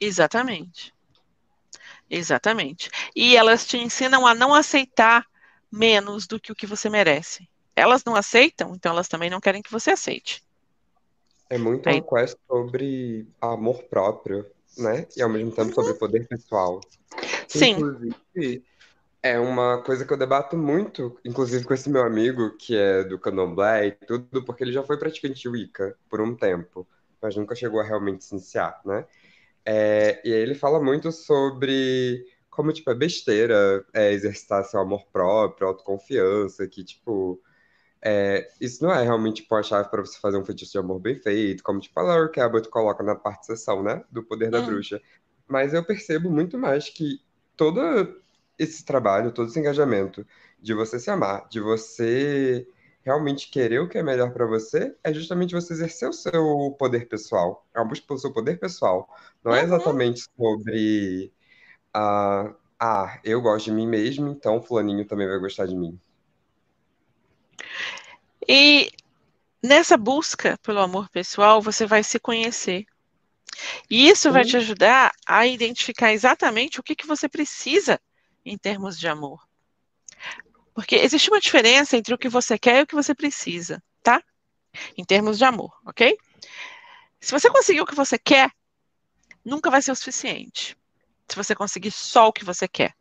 Exatamente. 0.00 0.94
Exatamente. 2.08 2.90
E 3.14 3.36
elas 3.36 3.66
te 3.66 3.76
ensinam 3.76 4.26
a 4.26 4.34
não 4.34 4.54
aceitar 4.54 5.26
menos 5.70 6.26
do 6.26 6.40
que 6.40 6.52
o 6.52 6.54
que 6.54 6.66
você 6.66 6.88
merece. 6.88 7.48
Elas 7.74 8.04
não 8.04 8.14
aceitam, 8.14 8.74
então 8.74 8.92
elas 8.92 9.08
também 9.08 9.28
não 9.28 9.40
querem 9.40 9.62
que 9.62 9.70
você 9.70 9.90
aceite. 9.90 10.42
É 11.48 11.58
muito 11.58 11.88
uma 11.88 12.02
quest 12.02 12.36
sobre 12.48 13.26
amor 13.40 13.82
próprio, 13.84 14.46
né? 14.78 15.06
E 15.16 15.22
ao 15.22 15.28
mesmo 15.28 15.52
tempo 15.52 15.74
sobre 15.74 15.94
poder 15.94 16.26
pessoal. 16.26 16.80
Sim. 17.46 17.72
Inclusive, 17.72 18.64
é 19.22 19.38
uma 19.38 19.82
coisa 19.82 20.04
que 20.04 20.12
eu 20.12 20.16
debato 20.16 20.56
muito, 20.56 21.18
inclusive 21.24 21.64
com 21.64 21.74
esse 21.74 21.90
meu 21.90 22.02
amigo, 22.02 22.56
que 22.56 22.76
é 22.76 23.04
do 23.04 23.18
candomblé 23.18 23.86
e 23.86 23.92
tudo, 23.92 24.42
porque 24.44 24.64
ele 24.64 24.72
já 24.72 24.82
foi 24.82 24.96
praticante 24.96 25.48
Wicca 25.48 25.96
por 26.08 26.20
um 26.20 26.34
tempo, 26.34 26.86
mas 27.20 27.36
nunca 27.36 27.54
chegou 27.54 27.80
a 27.80 27.84
realmente 27.84 28.24
se 28.24 28.34
iniciar, 28.34 28.80
né? 28.84 29.04
É, 29.66 30.20
e 30.24 30.32
aí 30.32 30.40
ele 30.40 30.54
fala 30.54 30.80
muito 30.80 31.10
sobre 31.10 32.24
como, 32.48 32.72
tipo, 32.72 32.90
é 32.90 32.94
besteira 32.94 33.84
é, 33.92 34.12
exercitar 34.12 34.64
seu 34.64 34.80
amor 34.80 35.04
próprio, 35.12 35.66
autoconfiança, 35.66 36.66
que, 36.68 36.84
tipo, 36.84 37.42
é, 38.00 38.48
isso 38.60 38.84
não 38.84 38.92
é 38.92 39.02
realmente 39.02 39.42
tipo, 39.42 39.54
a 39.56 39.62
chave 39.62 39.90
para 39.90 40.00
você 40.00 40.18
fazer 40.20 40.38
um 40.38 40.44
feitiço 40.44 40.72
de 40.72 40.78
amor 40.78 41.00
bem 41.00 41.16
feito, 41.16 41.62
como 41.62 41.80
tipo 41.80 41.98
a 41.98 42.04
Laura 42.04 42.30
Cabot 42.30 42.68
coloca 42.68 43.02
na 43.02 43.16
parte 43.16 43.46
sessão, 43.46 43.82
né? 43.82 44.04
Do 44.10 44.22
poder 44.22 44.48
da 44.48 44.60
hum. 44.60 44.66
bruxa. 44.66 45.02
Mas 45.48 45.74
eu 45.74 45.84
percebo 45.84 46.30
muito 46.30 46.56
mais 46.56 46.88
que 46.88 47.20
todo 47.56 47.80
esse 48.58 48.84
trabalho, 48.84 49.32
todo 49.32 49.48
esse 49.48 49.58
engajamento 49.58 50.24
de 50.60 50.72
você 50.72 50.98
se 51.00 51.10
amar, 51.10 51.48
de 51.48 51.60
você 51.60 52.66
realmente 53.06 53.48
querer 53.48 53.78
o 53.78 53.88
que 53.88 53.96
é 53.96 54.02
melhor 54.02 54.32
para 54.32 54.44
você, 54.44 54.96
é 55.04 55.14
justamente 55.14 55.54
você 55.54 55.72
exercer 55.72 56.08
o 56.08 56.12
seu 56.12 56.74
poder 56.76 57.08
pessoal. 57.08 57.64
É 57.72 57.78
uma 57.78 57.86
busca 57.86 58.04
pelo 58.04 58.18
seu 58.18 58.32
poder 58.32 58.58
pessoal. 58.58 59.08
Não 59.44 59.54
é 59.54 59.60
uhum. 59.60 59.64
exatamente 59.64 60.24
sobre 60.36 61.32
ah, 61.94 62.52
ah, 62.80 63.20
eu 63.22 63.40
gosto 63.40 63.66
de 63.66 63.70
mim 63.70 63.86
mesmo, 63.86 64.28
então 64.28 64.60
fulaninho 64.60 65.06
também 65.06 65.28
vai 65.28 65.38
gostar 65.38 65.66
de 65.66 65.76
mim. 65.76 65.96
E 68.48 68.90
nessa 69.62 69.96
busca 69.96 70.58
pelo 70.58 70.80
amor 70.80 71.08
pessoal, 71.08 71.62
você 71.62 71.86
vai 71.86 72.02
se 72.02 72.18
conhecer. 72.18 72.86
E 73.88 74.08
isso 74.08 74.32
vai 74.32 74.44
te 74.44 74.56
ajudar 74.56 75.12
a 75.24 75.46
identificar 75.46 76.12
exatamente 76.12 76.80
o 76.80 76.82
que, 76.82 76.96
que 76.96 77.06
você 77.06 77.28
precisa 77.28 78.00
em 78.44 78.58
termos 78.58 78.98
de 78.98 79.06
amor. 79.06 79.45
Porque 80.76 80.96
existe 80.96 81.30
uma 81.30 81.40
diferença 81.40 81.96
entre 81.96 82.12
o 82.12 82.18
que 82.18 82.28
você 82.28 82.58
quer 82.58 82.80
e 82.80 82.82
o 82.82 82.86
que 82.86 82.94
você 82.94 83.14
precisa, 83.14 83.82
tá? 84.02 84.22
Em 84.94 85.02
termos 85.06 85.38
de 85.38 85.44
amor, 85.46 85.74
ok? 85.86 86.18
Se 87.18 87.32
você 87.32 87.48
conseguir 87.48 87.80
o 87.80 87.86
que 87.86 87.94
você 87.94 88.18
quer, 88.18 88.52
nunca 89.42 89.70
vai 89.70 89.80
ser 89.80 89.92
o 89.92 89.96
suficiente. 89.96 90.76
Se 91.26 91.34
você 91.34 91.54
conseguir 91.54 91.90
só 91.90 92.28
o 92.28 92.32
que 92.32 92.44
você 92.44 92.68
quer, 92.68 92.94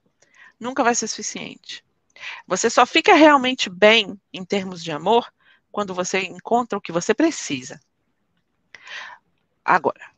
nunca 0.58 0.86
vai 0.86 0.96
ser 0.96 1.06
suficiente. 1.10 1.84
Você 2.48 2.70
só 2.70 2.86
fica 2.86 3.14
realmente 3.14 3.70
bem 3.70 4.18
em 4.32 4.46
termos 4.46 4.82
de 4.82 4.94
amor 4.94 5.30
quando 5.70 5.94
você 5.94 6.22
encontra 6.22 6.78
o 6.78 6.82
que 6.82 6.94
você 6.94 7.14
precisa. 7.14 7.78
Agora, 9.66 10.14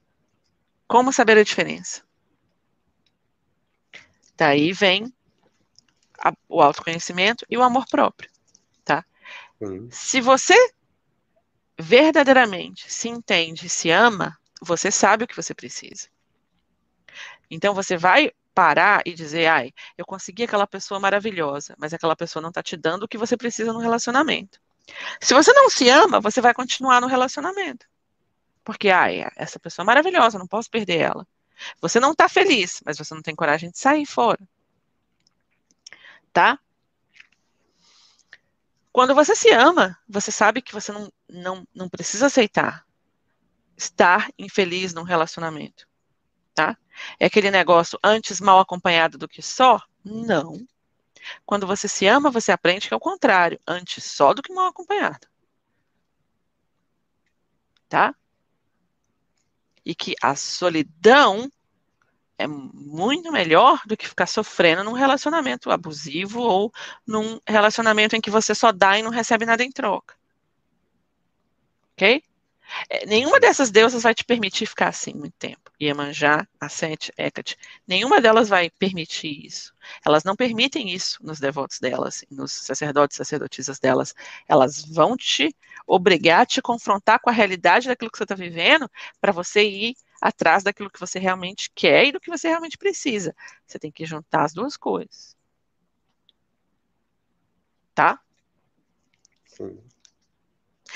como 0.87 1.11
saber 1.11 1.39
a 1.39 1.43
diferença? 1.43 2.03
Daí 4.35 4.71
vem 4.73 5.11
a, 6.23 6.33
o 6.47 6.61
autoconhecimento 6.61 7.45
e 7.49 7.57
o 7.57 7.63
amor 7.63 7.85
próprio, 7.87 8.29
tá? 8.83 9.05
Sim. 9.59 9.87
Se 9.91 10.21
você 10.21 10.55
verdadeiramente 11.79 12.91
se 12.91 13.07
entende, 13.07 13.69
se 13.69 13.89
ama, 13.89 14.37
você 14.61 14.91
sabe 14.91 15.23
o 15.23 15.27
que 15.27 15.35
você 15.35 15.53
precisa. 15.53 16.07
Então 17.49 17.73
você 17.73 17.95
vai 17.95 18.31
parar 18.53 19.03
e 19.05 19.13
dizer, 19.13 19.45
ai, 19.45 19.71
eu 19.97 20.05
consegui 20.05 20.43
aquela 20.43 20.65
pessoa 20.65 20.99
maravilhosa, 20.99 21.75
mas 21.77 21.93
aquela 21.93 22.15
pessoa 22.15 22.41
não 22.41 22.49
está 22.49 22.63
te 22.63 22.75
dando 22.75 23.03
o 23.03 23.07
que 23.07 23.17
você 23.17 23.37
precisa 23.37 23.71
no 23.71 23.79
relacionamento. 23.79 24.59
Se 25.21 25.33
você 25.33 25.53
não 25.53 25.69
se 25.69 25.87
ama, 25.89 26.19
você 26.19 26.41
vai 26.41 26.53
continuar 26.53 26.99
no 26.99 27.07
relacionamento. 27.07 27.85
Porque, 28.63 28.89
ai, 28.89 29.25
essa 29.35 29.59
pessoa 29.59 29.83
é 29.83 29.85
maravilhosa, 29.85 30.39
não 30.39 30.47
posso 30.47 30.69
perder 30.69 31.01
ela. 31.01 31.27
Você 31.81 31.99
não 31.99 32.11
está 32.11 32.27
feliz, 32.27 32.81
mas 32.85 32.97
você 32.97 33.13
não 33.13 33.21
tem 33.21 33.35
coragem 33.35 33.69
de 33.69 33.77
sair 33.77 34.05
fora. 34.05 34.39
Tá? 36.37 36.59
Quando 38.91 39.15
você 39.15 39.35
se 39.35 39.49
ama, 39.49 39.97
você 40.07 40.31
sabe 40.31 40.61
que 40.61 40.71
você 40.71 40.91
não, 40.91 41.11
não, 41.27 41.67
não 41.73 41.89
precisa 41.89 42.27
aceitar 42.27 42.85
estar 43.75 44.29
infeliz 44.37 44.93
num 44.93 45.01
relacionamento. 45.01 45.87
Tá? 46.53 46.77
É 47.19 47.25
aquele 47.25 47.49
negócio 47.49 47.97
antes 48.03 48.39
mal 48.39 48.59
acompanhado 48.59 49.17
do 49.17 49.27
que 49.27 49.41
só? 49.41 49.81
Não. 50.05 50.63
Quando 51.43 51.65
você 51.65 51.87
se 51.87 52.05
ama, 52.05 52.29
você 52.29 52.51
aprende 52.51 52.87
que 52.87 52.93
é 52.93 52.97
o 52.97 52.99
contrário, 52.99 53.59
antes 53.65 54.03
só 54.03 54.31
do 54.31 54.43
que 54.43 54.53
mal 54.53 54.67
acompanhado. 54.67 55.27
Tá? 57.89 58.13
e 59.87 59.95
que 59.95 60.15
a 60.21 60.35
solidão 60.35 61.49
é 62.37 62.47
muito 62.47 63.31
melhor 63.31 63.81
do 63.85 63.97
que 63.97 64.07
ficar 64.07 64.27
sofrendo 64.27 64.83
num 64.83 64.93
relacionamento 64.93 65.71
abusivo 65.71 66.41
ou 66.41 66.71
num 67.05 67.39
relacionamento 67.47 68.15
em 68.15 68.21
que 68.21 68.29
você 68.29 68.53
só 68.53 68.71
dá 68.71 68.97
e 68.97 69.03
não 69.03 69.11
recebe 69.11 69.45
nada 69.45 69.63
em 69.63 69.71
troca. 69.71 70.15
Ok? 71.93 72.23
É, 72.89 73.05
nenhuma 73.05 73.39
dessas 73.39 73.71
deusas 73.71 74.03
vai 74.03 74.13
te 74.13 74.23
permitir 74.23 74.65
ficar 74.65 74.89
assim 74.89 75.13
muito 75.13 75.35
tempo. 75.39 75.71
Iemanjá, 75.81 76.45
Asset, 76.59 77.11
Hecate, 77.17 77.57
nenhuma 77.87 78.19
delas 78.19 78.49
vai 78.49 78.69
permitir 78.69 79.45
isso. 79.45 79.73
Elas 80.05 80.23
não 80.23 80.35
permitem 80.35 80.89
isso 80.89 81.17
nos 81.23 81.39
devotos 81.39 81.79
delas, 81.79 82.25
nos 82.29 82.51
sacerdotes 82.51 83.15
e 83.15 83.19
sacerdotisas 83.19 83.79
delas. 83.79 84.13
Elas 84.47 84.83
vão 84.85 85.15
te 85.15 85.55
obrigar 85.85 86.41
a 86.41 86.45
te 86.45 86.61
confrontar 86.61 87.19
com 87.19 87.29
a 87.29 87.33
realidade 87.33 87.87
daquilo 87.87 88.11
que 88.11 88.17
você 88.17 88.25
está 88.25 88.35
vivendo 88.35 88.89
para 89.21 89.31
você 89.31 89.63
ir 89.63 89.95
atrás 90.21 90.63
daquilo 90.63 90.89
que 90.89 90.99
você 90.99 91.19
realmente 91.19 91.71
quer 91.73 92.05
e 92.05 92.11
do 92.11 92.19
que 92.19 92.29
você 92.29 92.47
realmente 92.47 92.77
precisa. 92.77 93.35
Você 93.65 93.79
tem 93.79 93.91
que 93.91 94.05
juntar 94.05 94.43
as 94.43 94.53
duas 94.53 94.75
coisas. 94.75 95.35
Tá? 97.93 98.19
Sim. 99.45 99.81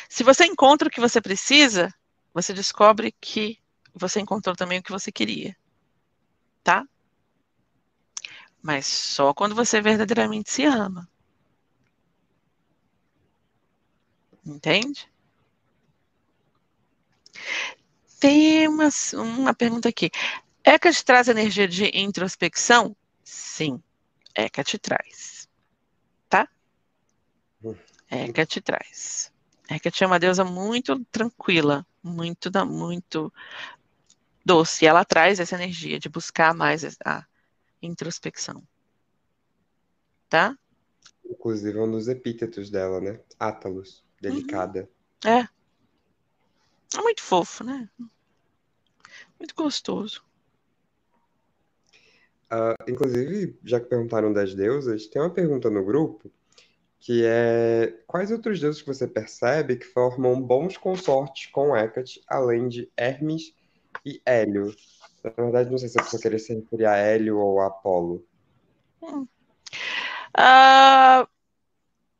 Se 0.10 0.24
você 0.24 0.46
encontra 0.46 0.88
o 0.88 0.92
que 0.92 1.00
você 1.00 1.22
precisa, 1.22 1.94
você 2.34 2.54
descobre 2.54 3.14
que 3.20 3.60
você 3.94 4.20
encontrou 4.20 4.56
também 4.56 4.80
o 4.80 4.84
que 4.84 4.92
você 4.92 5.12
queria. 5.12 5.56
Tá? 6.64 6.86
Mas 8.62 8.86
só 8.86 9.34
quando 9.34 9.56
você 9.56 9.82
verdadeiramente 9.82 10.52
se 10.52 10.64
ama. 10.64 11.10
Entende? 14.46 15.10
Tem 18.22 18.68
uma, 18.68 18.88
uma 19.16 19.52
pergunta 19.52 19.90
aqui. 19.90 20.12
Hecate 20.64 21.04
traz 21.04 21.28
energia 21.28 21.68
de 21.68 21.86
introspecção? 21.92 22.96
Sim, 23.24 23.82
Hecate 24.38 24.78
traz. 24.78 25.50
Tá? 26.30 26.48
Hecate 28.12 28.62
traz. 28.62 29.34
Hecate 29.68 30.04
é 30.04 30.08
uma 30.08 30.20
deusa 30.20 30.46
muito 30.46 31.04
tranquila, 31.06 31.84
muito, 32.04 32.52
muito 32.68 33.34
doce. 34.46 34.86
E 34.86 34.88
ela 34.88 35.04
traz 35.04 35.40
essa 35.40 35.56
energia 35.56 36.00
de 36.00 36.08
buscar 36.08 36.54
mais 36.54 36.84
a 37.04 37.26
introspecção. 37.82 38.62
Tá? 40.30 40.56
Inclusive 41.26 41.76
é 41.76 41.82
um 41.82 41.90
dos 41.90 42.08
epítetos 42.08 42.70
dela, 42.70 43.02
né? 43.02 43.20
Átalos, 43.40 44.06
delicada. 44.22 44.88
Uhum. 45.26 45.32
É. 45.32 45.61
É 46.98 47.02
muito 47.02 47.22
fofo, 47.22 47.64
né? 47.64 47.90
Muito 49.40 49.56
gostoso. 49.56 50.24
Uh, 52.52 52.76
inclusive, 52.88 53.58
já 53.64 53.80
que 53.80 53.88
perguntaram 53.88 54.34
das 54.34 54.54
deusas, 54.54 55.08
tem 55.08 55.22
uma 55.22 55.30
pergunta 55.30 55.70
no 55.70 55.86
grupo 55.86 56.32
que 57.02 57.26
é 57.26 57.98
quais 58.06 58.30
outros 58.30 58.60
deuses 58.60 58.82
que 58.82 58.88
você 58.88 59.08
percebe 59.08 59.76
que 59.76 59.86
formam 59.86 60.40
bons 60.40 60.78
consortes 60.78 61.50
com 61.52 61.76
Hecate, 61.76 62.22
além 62.28 62.68
de 62.68 62.92
Hermes 62.96 63.56
e 64.06 64.22
Hélio? 64.24 64.76
Na 65.24 65.32
verdade, 65.32 65.72
não 65.72 65.80
sei 65.80 65.90
se 65.90 66.00
a 66.00 66.04
pessoa 66.04 66.22
queria 66.22 66.38
se 66.38 66.54
referir 66.54 66.86
a 66.86 66.96
Hélio 66.96 67.40
ou 67.40 67.60
a 67.60 67.68
Apolo. 67.68 68.24
Hum. 69.02 69.28
Uh, 70.38 71.28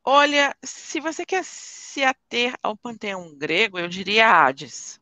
olha, 0.04 0.56
se 0.62 1.00
você 1.00 1.24
quer 1.24 1.44
se 1.44 2.02
ater 2.02 2.54
ao 2.62 2.76
panteão 2.76 3.34
grego, 3.34 3.78
eu 3.78 3.88
diria 3.88 4.30
Hades. 4.30 5.00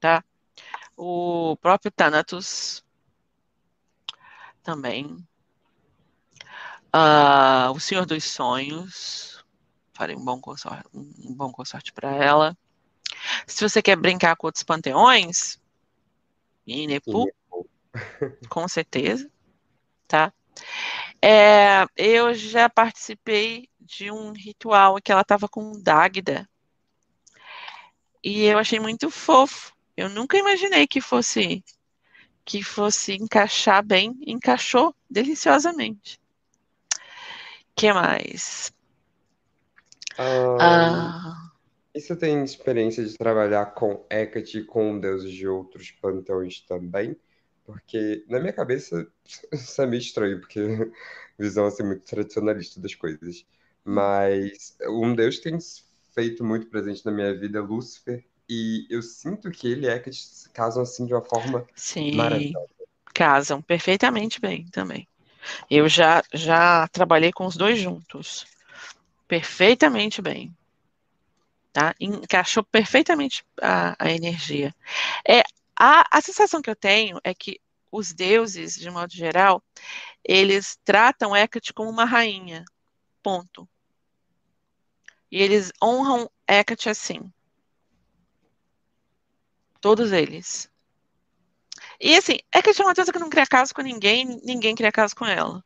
Tá? 0.00 0.24
O 0.96 1.56
próprio 1.60 1.90
Thanatos 1.90 2.84
também 4.62 5.26
Uh, 6.94 7.70
o 7.72 7.80
Senhor 7.80 8.06
dos 8.06 8.24
Sonhos. 8.24 9.44
Farei 9.92 10.16
um 10.16 10.24
bom 10.24 10.40
consorte, 10.40 10.88
um 10.94 11.34
bom 11.34 11.50
consorte 11.50 11.92
para 11.92 12.14
ela. 12.14 12.56
Se 13.46 13.68
você 13.68 13.82
quer 13.82 13.96
brincar 13.96 14.36
com 14.36 14.46
outros 14.46 14.62
panteões, 14.62 15.60
Inepu, 16.66 17.26
com 18.48 18.68
certeza, 18.68 19.28
tá? 20.06 20.32
É, 21.20 21.84
eu 21.96 22.32
já 22.34 22.68
participei 22.68 23.68
de 23.80 24.10
um 24.10 24.32
ritual 24.32 24.96
que 25.02 25.10
ela 25.10 25.22
estava 25.22 25.48
com 25.48 25.80
Dagda 25.82 26.48
e 28.22 28.44
eu 28.44 28.58
achei 28.58 28.78
muito 28.78 29.10
fofo. 29.10 29.72
Eu 29.96 30.08
nunca 30.08 30.38
imaginei 30.38 30.86
que 30.86 31.00
fosse 31.00 31.64
que 32.44 32.62
fosse 32.62 33.14
encaixar 33.14 33.84
bem, 33.84 34.16
encaixou 34.26 34.94
deliciosamente 35.10 36.18
que 37.78 37.92
mais? 37.92 38.72
Ah, 40.18 40.56
Ah, 40.60 41.50
e 41.94 42.00
você 42.00 42.16
tem 42.16 42.42
experiência 42.42 43.04
de 43.04 43.16
trabalhar 43.16 43.66
com 43.66 44.04
Hecate 44.10 44.58
e 44.58 44.64
com 44.64 44.98
deuses 44.98 45.32
de 45.32 45.46
outros 45.46 45.92
panteões 45.92 46.60
também? 46.60 47.16
Porque 47.68 48.24
na 48.28 48.40
minha 48.40 48.52
cabeça 48.52 49.06
isso 49.52 49.82
é 49.82 49.86
meio 49.86 50.00
estranho, 50.00 50.40
porque 50.40 50.58
visão 51.38 51.66
assim 51.66 51.82
muito 51.82 52.02
tradicionalista 52.04 52.80
das 52.80 52.94
coisas. 52.94 53.44
Mas 53.84 54.74
um 54.88 55.14
deus 55.14 55.36
que 55.36 55.50
tem 55.50 55.58
feito 56.14 56.42
muito 56.42 56.66
presente 56.68 57.04
na 57.04 57.12
minha 57.12 57.38
vida 57.38 57.58
é 57.58 57.60
Lúcifer, 57.60 58.24
e 58.48 58.86
eu 58.88 59.02
sinto 59.02 59.50
que 59.50 59.68
ele 59.68 59.86
e 59.86 59.90
Hecate 59.90 60.16
se 60.16 60.48
casam 60.50 60.82
assim 60.82 61.04
de 61.04 61.12
uma 61.12 61.22
forma 61.22 61.68
sim, 61.76 62.10
maravilhosa. 62.16 62.68
casam 63.14 63.60
perfeitamente 63.60 64.40
bem 64.40 64.66
também. 64.72 65.06
Eu 65.70 65.88
já, 65.88 66.22
já 66.32 66.88
trabalhei 66.88 67.32
com 67.32 67.46
os 67.46 67.56
dois 67.56 67.78
juntos. 67.78 68.46
Perfeitamente 69.28 70.22
bem. 70.22 70.54
Tá? 71.72 71.94
Encaixou 72.00 72.64
perfeitamente 72.64 73.44
a, 73.60 73.94
a 73.98 74.10
energia. 74.10 74.74
É, 75.28 75.42
a, 75.78 76.18
a 76.18 76.20
sensação 76.20 76.60
que 76.60 76.68
eu 76.70 76.76
tenho 76.76 77.20
é 77.22 77.32
que 77.32 77.60
os 77.90 78.12
deuses, 78.12 78.74
de 78.74 78.90
modo 78.90 79.12
geral, 79.12 79.62
eles 80.24 80.78
tratam 80.84 81.36
Hecate 81.36 81.72
como 81.72 81.90
uma 81.90 82.04
rainha. 82.04 82.64
Ponto. 83.22 83.68
E 85.30 85.40
eles 85.40 85.72
honram 85.82 86.30
Hecate 86.46 86.88
assim. 86.88 87.32
Todos 89.80 90.12
eles. 90.12 90.70
E 92.00 92.16
assim, 92.16 92.38
Hecate 92.54 92.80
é 92.80 92.84
uma 92.84 92.94
deusa 92.94 93.12
que 93.12 93.18
não 93.18 93.30
cria 93.30 93.46
caso 93.46 93.74
com 93.74 93.82
ninguém, 93.82 94.24
ninguém 94.44 94.74
cria 94.74 94.92
caso 94.92 95.14
com 95.14 95.26
ela. 95.26 95.64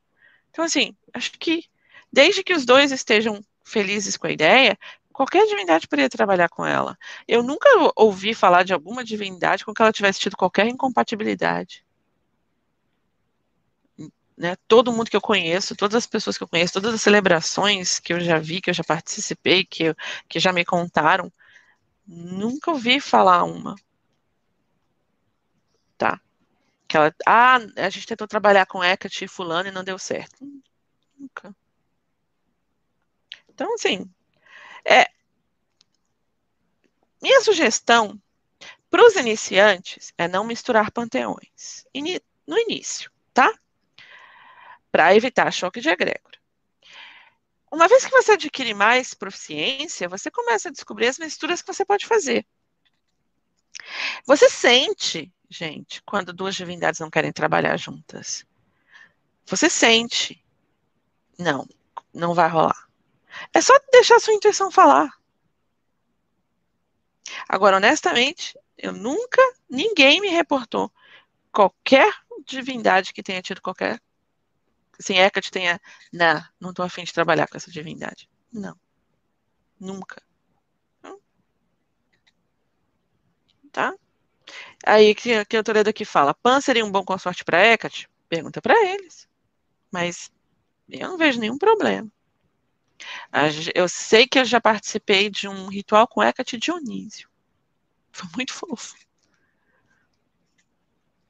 Então, 0.50 0.64
assim, 0.64 0.94
acho 1.14 1.32
que 1.32 1.64
desde 2.12 2.44
que 2.44 2.52
os 2.52 2.66
dois 2.66 2.92
estejam 2.92 3.42
felizes 3.64 4.16
com 4.16 4.26
a 4.26 4.32
ideia, 4.32 4.78
qualquer 5.12 5.46
divindade 5.46 5.88
poderia 5.88 6.08
trabalhar 6.10 6.48
com 6.48 6.64
ela. 6.64 6.98
Eu 7.28 7.42
nunca 7.42 7.68
ouvi 7.96 8.34
falar 8.34 8.64
de 8.64 8.72
alguma 8.72 9.04
divindade 9.04 9.64
com 9.64 9.74
que 9.74 9.82
ela 9.82 9.92
tivesse 9.92 10.20
tido 10.20 10.36
qualquer 10.36 10.66
incompatibilidade. 10.66 11.84
Né? 14.36 14.56
Todo 14.66 14.92
mundo 14.92 15.10
que 15.10 15.16
eu 15.16 15.20
conheço, 15.20 15.76
todas 15.76 15.96
as 15.96 16.06
pessoas 16.06 16.36
que 16.36 16.42
eu 16.42 16.48
conheço, 16.48 16.72
todas 16.72 16.94
as 16.94 17.02
celebrações 17.02 18.00
que 18.00 18.12
eu 18.12 18.20
já 18.20 18.38
vi, 18.38 18.60
que 18.60 18.70
eu 18.70 18.74
já 18.74 18.82
participei, 18.82 19.64
que, 19.64 19.84
eu, 19.84 19.94
que 20.28 20.40
já 20.40 20.52
me 20.52 20.64
contaram, 20.64 21.30
nunca 22.06 22.70
ouvi 22.70 23.00
falar 23.00 23.44
uma. 23.44 23.76
Tá. 25.96 26.20
Que 26.88 26.96
ela, 26.96 27.14
ah, 27.26 27.58
a 27.76 27.90
gente 27.90 28.06
tentou 28.06 28.26
trabalhar 28.26 28.66
com 28.66 28.82
Hecate 28.82 29.24
e 29.24 29.28
fulano 29.28 29.68
e 29.68 29.72
não 29.72 29.84
deu 29.84 29.98
certo. 29.98 30.44
Nunca. 31.18 31.54
Então, 33.48 33.74
assim, 33.74 34.10
é, 34.84 35.06
minha 37.20 37.40
sugestão 37.40 38.20
para 38.90 39.06
os 39.06 39.16
iniciantes 39.16 40.12
é 40.18 40.28
não 40.28 40.44
misturar 40.44 40.90
panteões 40.90 41.84
no 42.46 42.58
início, 42.58 43.10
tá? 43.32 43.52
Para 44.90 45.14
evitar 45.14 45.50
choque 45.50 45.80
de 45.80 45.88
egrégora. 45.88 46.38
Uma 47.70 47.88
vez 47.88 48.04
que 48.04 48.10
você 48.10 48.32
adquire 48.32 48.74
mais 48.74 49.14
proficiência, 49.14 50.08
você 50.08 50.30
começa 50.30 50.68
a 50.68 50.72
descobrir 50.72 51.06
as 51.06 51.18
misturas 51.18 51.62
que 51.62 51.72
você 51.72 51.86
pode 51.86 52.06
fazer. 52.06 52.46
Você 54.26 54.50
sente, 54.50 55.32
gente, 55.48 56.02
quando 56.02 56.34
duas 56.34 56.54
divindades 56.54 57.00
não 57.00 57.08
querem 57.08 57.32
trabalhar 57.32 57.76
juntas. 57.78 58.44
Você 59.46 59.70
sente. 59.70 60.44
Não, 61.38 61.66
não 62.12 62.34
vai 62.34 62.48
rolar. 62.48 62.88
É 63.52 63.60
só 63.60 63.74
deixar 63.92 64.18
sua 64.20 64.34
intuição 64.34 64.70
falar. 64.70 65.10
Agora, 67.48 67.76
honestamente, 67.76 68.58
eu 68.76 68.92
nunca, 68.92 69.40
ninguém 69.68 70.20
me 70.20 70.28
reportou 70.28 70.92
qualquer 71.50 72.12
divindade 72.46 73.12
que 73.12 73.22
tenha 73.22 73.42
tido 73.42 73.60
qualquer. 73.60 74.00
Assim, 74.98 75.18
Hecate 75.18 75.50
tenha. 75.50 75.80
Não, 76.12 76.42
não 76.60 76.70
estou 76.70 76.84
afim 76.84 77.04
de 77.04 77.12
trabalhar 77.12 77.48
com 77.48 77.56
essa 77.56 77.70
divindade. 77.70 78.28
Não. 78.52 78.76
Nunca. 79.78 80.22
Tá? 83.72 83.94
Aí 84.84 85.14
que, 85.14 85.44
que 85.46 85.56
a 85.56 85.62
Toledo 85.62 85.88
aqui 85.88 86.04
fala: 86.04 86.34
Pan 86.34 86.60
seria 86.60 86.84
um 86.84 86.90
bom 86.90 87.04
consorte 87.04 87.44
para 87.44 87.64
Hecate? 87.64 88.08
Pergunta 88.28 88.60
para 88.60 88.74
eles. 88.84 89.28
Mas 89.90 90.30
eu 90.88 91.08
não 91.08 91.18
vejo 91.18 91.40
nenhum 91.40 91.58
problema. 91.58 92.10
Eu 93.74 93.88
sei 93.88 94.26
que 94.26 94.38
eu 94.38 94.44
já 94.44 94.60
participei 94.60 95.30
de 95.30 95.48
um 95.48 95.68
ritual 95.68 96.06
com 96.06 96.22
Hecate 96.22 96.58
Dionísio. 96.58 97.28
Foi 98.12 98.28
muito 98.36 98.52
fofo. 98.52 98.94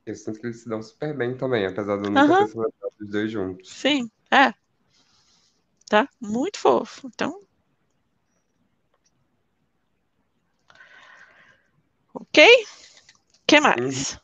Eu 0.05 0.15
sinto 0.17 0.41
que 0.41 0.47
eles 0.47 0.61
se 0.61 0.69
dão 0.69 0.83
super 0.83 1.17
bem 1.17 1.37
também, 1.37 1.65
apesar 1.65 1.97
de 1.97 2.07
eu 2.07 2.11
nunca 2.11 2.25
uhum. 2.25 2.47
ter 2.47 2.53
celebrado 2.53 2.95
os 3.01 3.09
dois 3.09 3.31
juntos. 3.31 3.71
Sim, 3.71 4.11
é. 4.31 4.53
Tá? 5.89 6.09
Muito 6.21 6.59
fofo. 6.59 7.07
Então. 7.07 7.41
Ok? 12.15 12.45
O 12.45 13.47
que 13.47 13.61
mais? 13.61 14.19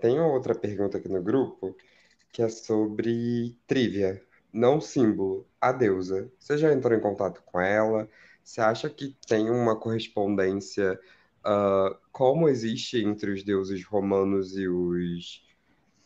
Tem 0.00 0.20
outra 0.20 0.54
pergunta 0.54 0.98
aqui 0.98 1.08
no 1.08 1.22
grupo 1.22 1.76
que 2.30 2.42
é 2.42 2.48
sobre 2.48 3.56
trivia 3.66 4.22
não 4.54 4.80
símbolo, 4.80 5.46
a 5.60 5.72
deusa. 5.72 6.30
Você 6.38 6.56
já 6.56 6.72
entrou 6.72 6.96
em 6.96 7.00
contato 7.00 7.42
com 7.44 7.60
ela? 7.60 8.08
Você 8.42 8.60
acha 8.60 8.88
que 8.88 9.16
tem 9.26 9.50
uma 9.50 9.74
correspondência 9.74 10.98
uh, 11.44 11.96
como 12.12 12.48
existe 12.48 13.02
entre 13.02 13.32
os 13.32 13.42
deuses 13.42 13.84
romanos 13.84 14.56
e 14.56 14.68
os, 14.68 15.44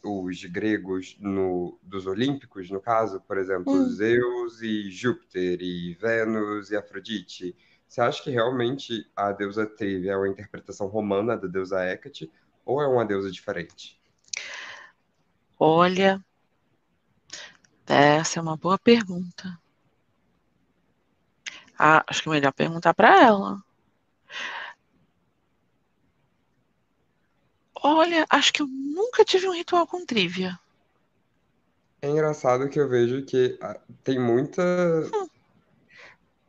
os 0.03 0.45
gregos 0.47 1.17
no, 1.21 1.79
dos 1.83 2.07
olímpicos, 2.07 2.71
no 2.71 2.81
caso, 2.81 3.21
por 3.21 3.37
exemplo, 3.37 3.71
hum. 3.71 3.91
Zeus 3.91 4.63
e 4.63 4.91
Júpiter, 4.91 5.61
e 5.61 5.95
Vênus 6.01 6.71
e 6.71 6.77
Afrodite? 6.77 7.55
Você 7.87 8.01
acha 8.01 8.23
que 8.23 8.31
realmente 8.31 9.07
a 9.15 9.31
deusa 9.31 9.67
Trívia 9.67 10.13
é 10.13 10.17
uma 10.17 10.29
interpretação 10.29 10.87
romana 10.87 11.37
da 11.37 11.47
deusa 11.47 11.85
Hecate 11.85 12.31
ou 12.65 12.81
é 12.81 12.87
uma 12.87 13.05
deusa 13.05 13.31
diferente? 13.31 13.99
Olha, 15.59 16.25
essa 17.95 18.39
é 18.39 18.43
uma 18.43 18.57
boa 18.57 18.79
pergunta. 18.79 19.59
Ah, 21.79 22.05
acho 22.07 22.23
que 22.23 22.29
é 22.29 22.33
melhor 22.33 22.53
perguntar 22.53 22.93
para 22.93 23.23
ela. 23.23 23.63
Olha, 27.83 28.27
acho 28.29 28.53
que 28.53 28.63
eu 28.63 28.67
nunca 28.67 29.25
tive 29.25 29.49
um 29.49 29.55
ritual 29.55 29.87
com 29.87 30.05
trivia. 30.05 30.59
É 32.03 32.09
engraçado 32.09 32.69
que 32.69 32.79
eu 32.79 32.89
vejo 32.89 33.25
que 33.25 33.57
ah, 33.63 33.79
tem 34.03 34.19
muita. 34.19 34.63
Hum. 35.15 35.29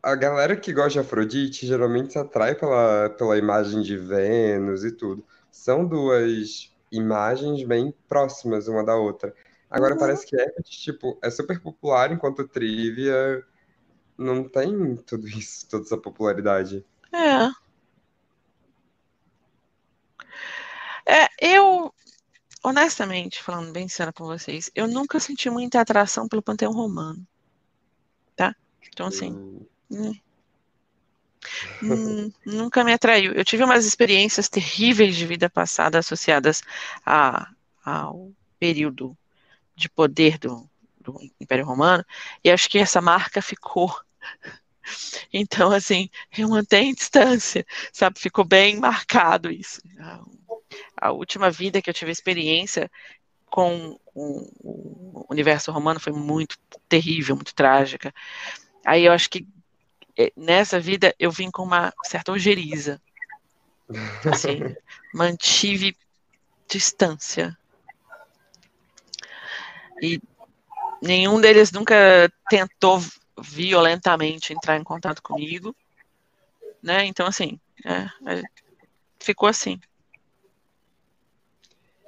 A 0.01 0.15
galera 0.15 0.55
que 0.55 0.73
gosta 0.73 0.91
de 0.91 0.99
Afrodite 0.99 1.67
geralmente 1.67 2.13
se 2.13 2.19
atrai 2.19 2.55
pela, 2.55 3.09
pela 3.11 3.37
imagem 3.37 3.81
de 3.81 3.97
Vênus 3.97 4.83
e 4.83 4.91
tudo. 4.91 5.23
São 5.51 5.85
duas 5.85 6.71
imagens 6.91 7.63
bem 7.63 7.93
próximas 8.07 8.67
uma 8.67 8.83
da 8.83 8.95
outra. 8.95 9.35
Agora 9.69 9.93
uhum. 9.93 9.99
parece 9.99 10.25
que 10.25 10.35
Hecate, 10.35 10.71
tipo, 10.71 11.17
é 11.21 11.29
super 11.29 11.61
popular, 11.61 12.11
enquanto 12.11 12.47
Trivia 12.47 13.45
não 14.17 14.43
tem 14.43 14.95
tudo 14.97 15.27
isso, 15.27 15.67
toda 15.69 15.85
essa 15.85 15.97
popularidade. 15.97 16.83
É. 17.13 17.49
É, 21.11 21.27
eu, 21.39 21.93
honestamente, 22.63 23.41
falando 23.41 23.71
bem 23.71 23.87
sério 23.87 24.13
com 24.13 24.25
vocês, 24.25 24.71
eu 24.75 24.87
nunca 24.87 25.19
senti 25.19 25.49
muita 25.49 25.79
atração 25.79 26.27
pelo 26.27 26.41
panteão 26.41 26.71
romano. 26.71 27.25
Tá? 28.35 28.55
Então, 28.91 29.07
assim. 29.07 29.31
Hum. 29.91 30.13
Hum, 31.81 32.31
nunca 32.45 32.83
me 32.83 32.93
atraiu. 32.93 33.31
Eu 33.33 33.45
tive 33.45 33.63
umas 33.63 33.85
experiências 33.85 34.49
terríveis 34.49 35.15
de 35.15 35.25
vida 35.25 35.49
passada 35.49 35.97
associadas 35.97 36.61
a, 37.05 37.49
ao 37.83 38.31
período 38.59 39.17
de 39.79 39.89
poder 39.89 40.37
do, 40.37 40.69
do 40.99 41.17
Império 41.39 41.65
Romano, 41.65 42.05
e 42.43 42.51
acho 42.51 42.69
que 42.69 42.77
essa 42.77 43.01
marca 43.01 43.41
ficou. 43.41 43.93
Então, 45.31 45.71
assim, 45.71 46.09
eu 46.35 46.49
mantenho 46.49 46.95
distância, 46.95 47.63
sabe? 47.93 48.19
Ficou 48.19 48.43
bem 48.43 48.79
marcado 48.79 49.51
isso. 49.51 49.79
A, 50.99 51.11
última 51.11 51.51
vida 51.51 51.79
que 51.79 51.91
eu 51.91 51.93
tive 51.93 52.09
experiência 52.09 52.89
com 53.45 53.99
o, 54.15 54.49
o 54.63 55.25
universo 55.29 55.71
romano 55.71 55.99
foi 55.99 56.11
muito 56.11 56.57
terrível, 56.87 57.35
muito 57.35 57.53
trágica. 57.53 58.11
Aí 58.83 59.05
eu 59.05 59.11
acho 59.11 59.29
que 59.29 59.45
é, 60.17 60.33
nessa 60.35 60.79
vida 60.79 61.13
eu 61.19 61.29
vim 61.29 61.51
com 61.51 61.61
uma 61.61 61.93
certa 62.05 62.31
ojeriza. 62.31 62.99
Assim, 64.25 64.75
mantive 65.13 65.95
distância 66.67 67.55
e 70.01 70.21
nenhum 71.01 71.39
deles 71.39 71.71
nunca 71.71 72.31
tentou 72.49 73.01
violentamente 73.41 74.53
entrar 74.53 74.77
em 74.77 74.83
contato 74.83 75.21
comigo, 75.21 75.75
né? 76.81 77.05
Então, 77.05 77.25
assim, 77.25 77.59
é, 77.85 78.33
é, 78.33 78.41
ficou 79.19 79.47
assim. 79.47 79.79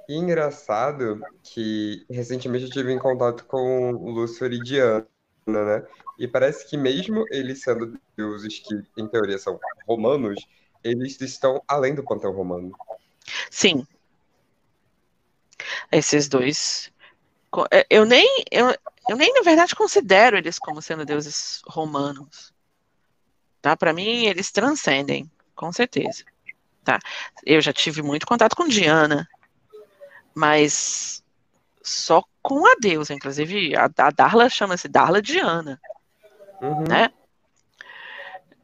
E 0.07 0.15
engraçado 0.15 1.21
que 1.43 2.05
recentemente 2.09 2.65
eu 2.65 2.71
tive 2.71 2.91
em 2.91 2.99
contato 2.99 3.45
com 3.45 3.93
o 3.93 4.09
Lúcio 4.09 4.49
né? 4.49 5.87
E 6.19 6.27
parece 6.27 6.69
que 6.69 6.77
mesmo 6.77 7.25
eles 7.29 7.61
sendo 7.61 7.99
deuses 8.15 8.59
que, 8.59 8.83
em 8.97 9.07
teoria, 9.07 9.37
são 9.37 9.59
romanos, 9.87 10.45
eles 10.83 11.19
estão 11.21 11.63
além 11.67 11.95
do 11.95 12.03
panteão 12.03 12.33
romano. 12.33 12.71
Sim. 13.49 13.85
Esses 15.91 16.27
dois 16.27 16.91
eu 17.89 18.05
nem, 18.05 18.45
eu, 18.49 18.73
eu 19.09 19.17
nem, 19.17 19.33
na 19.33 19.41
verdade, 19.41 19.75
considero 19.75 20.37
eles 20.37 20.57
como 20.57 20.81
sendo 20.81 21.05
deuses 21.05 21.61
romanos. 21.67 22.53
Tá? 23.61 23.75
Para 23.75 23.93
mim, 23.93 24.25
eles 24.25 24.51
transcendem, 24.51 25.29
com 25.55 25.71
certeza. 25.71 26.23
Tá? 26.83 26.99
Eu 27.45 27.61
já 27.61 27.73
tive 27.73 28.01
muito 28.01 28.25
contato 28.25 28.55
com 28.55 28.67
Diana, 28.67 29.27
mas 30.33 31.23
só 31.83 32.23
com 32.41 32.65
a 32.65 32.75
deusa. 32.79 33.13
Inclusive, 33.13 33.75
a, 33.75 33.85
a 33.85 34.09
Darla 34.09 34.49
chama-se 34.49 34.87
Darla 34.87 35.21
Diana. 35.21 35.79
Uhum. 36.61 36.83
Né? 36.87 37.11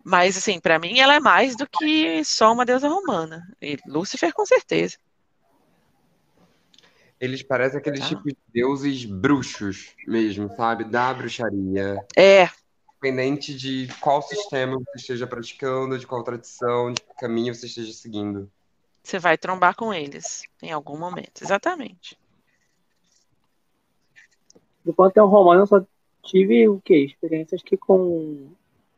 Mas, 0.03 0.37
assim, 0.37 0.59
para 0.59 0.79
mim 0.79 0.99
ela 0.99 1.15
é 1.15 1.19
mais 1.19 1.55
do 1.57 1.67
que 1.67 2.23
só 2.23 2.53
uma 2.53 2.65
deusa 2.65 2.87
romana. 2.87 3.45
E 3.61 3.77
Lúcifer, 3.85 4.33
com 4.33 4.45
certeza. 4.45 4.97
Eles 7.19 7.41
parecem 7.41 7.79
aqueles 7.79 8.01
Tá. 8.01 8.07
tipos 8.09 8.33
de 8.33 8.39
deuses 8.53 9.05
bruxos 9.05 9.95
mesmo, 10.05 10.49
sabe? 10.55 10.83
Da 10.83 11.13
bruxaria. 11.13 11.97
É, 12.15 12.47
Independente 12.99 13.55
de 13.55 13.87
qual 14.01 14.21
sistema 14.23 14.75
você 14.77 14.97
esteja 14.99 15.27
praticando, 15.27 15.97
de 15.99 16.07
qual 16.07 16.23
tradição, 16.23 16.91
de 16.91 17.01
que 17.01 17.13
caminho 17.19 17.53
você 17.53 17.67
esteja 17.67 17.93
seguindo. 17.93 18.49
você 19.03 19.19
vai 19.19 19.37
trombar 19.37 19.75
com 19.75 19.93
eles 19.93 20.43
em 20.61 20.71
algum 20.71 20.97
momento. 20.97 21.43
Exatamente. 21.43 22.17
Do 24.83 24.93
Panteão 24.93 25.27
Romano 25.27 25.61
eu 25.61 25.67
só 25.67 25.85
tive 26.23 26.67
o 26.67 26.81
quê? 26.81 27.05
Experiências 27.05 27.61
que 27.61 27.77
com 27.77 28.51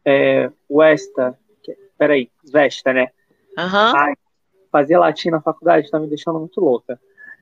é, 0.06 0.50
Westa. 0.70 1.38
Que, 1.64 1.74
peraí, 1.98 2.32
Vesta, 2.44 2.94
né? 2.94 3.12
Aham. 3.58 3.94
Ai, 3.96 4.14
fazer 4.72 4.98
latim 4.98 5.30
na 5.30 5.42
faculdade 5.42 5.90
tá 5.92 6.00
me 6.00 6.08
deixando 6.08 6.40
muito 6.40 6.62
louca. 6.62 7.00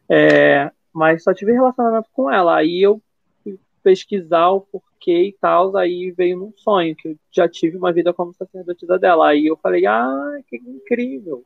É, 0.10 0.72
mas 0.94 1.24
só 1.24 1.34
tive 1.34 1.52
relacionamento 1.52 2.10
com 2.14 2.32
ela. 2.32 2.58
Aí 2.58 2.82
eu 2.82 3.02
fui 3.44 3.60
pesquisar 3.84 4.50
o 4.50 4.62
porquê 4.62 5.28
e 5.30 5.34
tal, 5.40 5.76
aí 5.78 6.12
veio 6.12 6.38
num 6.38 6.54
sonho, 6.56 6.96
que 6.96 7.10
eu 7.10 7.16
já 7.32 7.48
tive 7.48 7.78
uma 7.78 7.94
vida 7.94 8.14
como 8.14 8.34
sacerdotisa 8.34 8.98
dela. 8.98 9.30
Aí 9.30 9.46
eu 9.48 9.58
falei, 9.58 9.86
ah, 9.86 10.40
que 10.48 10.58
incrível. 10.58 11.46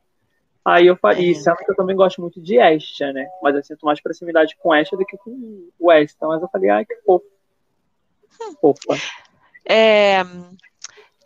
Aí 0.64 0.86
eu 0.86 0.96
falei, 0.96 1.32
É. 1.32 1.34
sendo 1.34 1.56
que 1.56 1.70
eu 1.70 1.76
também 1.76 1.96
gosto 1.96 2.20
muito 2.20 2.40
de 2.40 2.56
Estia, 2.56 3.12
né? 3.12 3.28
Mas 3.42 3.56
eu 3.56 3.62
sinto 3.64 3.84
mais 3.84 4.00
proximidade 4.00 4.56
com 4.56 4.74
Estia 4.74 4.96
do 4.96 5.04
que 5.04 5.16
com 5.18 5.68
Westa. 5.80 6.26
Mas 6.26 6.40
eu 6.40 6.48
falei, 6.48 6.70
ai, 6.70 6.84
que 6.84 6.94
fofo. 7.02 7.26
Fofa. 8.60 8.94
É, 9.68 10.22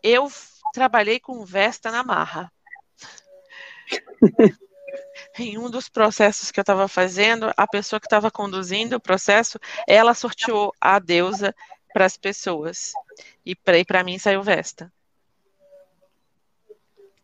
eu 0.02 0.26
trabalhei 0.72 1.20
com 1.20 1.44
Vesta 1.44 1.90
na 1.90 2.02
marra. 2.02 2.50
em 5.38 5.59
um 5.59 5.70
dos 5.70 5.88
processos 5.88 6.51
que 6.51 6.60
eu 6.60 6.62
estava 6.62 6.88
fazendo, 6.88 7.52
a 7.56 7.66
pessoa 7.66 8.01
que 8.01 8.06
estava 8.06 8.30
conduzindo 8.30 8.97
o 8.97 9.01
processo, 9.01 9.59
ela 9.86 10.14
sorteou 10.14 10.72
a 10.80 10.98
deusa 10.98 11.55
para 11.93 12.05
as 12.05 12.16
pessoas. 12.16 12.93
E 13.44 13.55
para 13.55 14.05
mim 14.05 14.18
saiu 14.18 14.43
Vesta. 14.43 14.93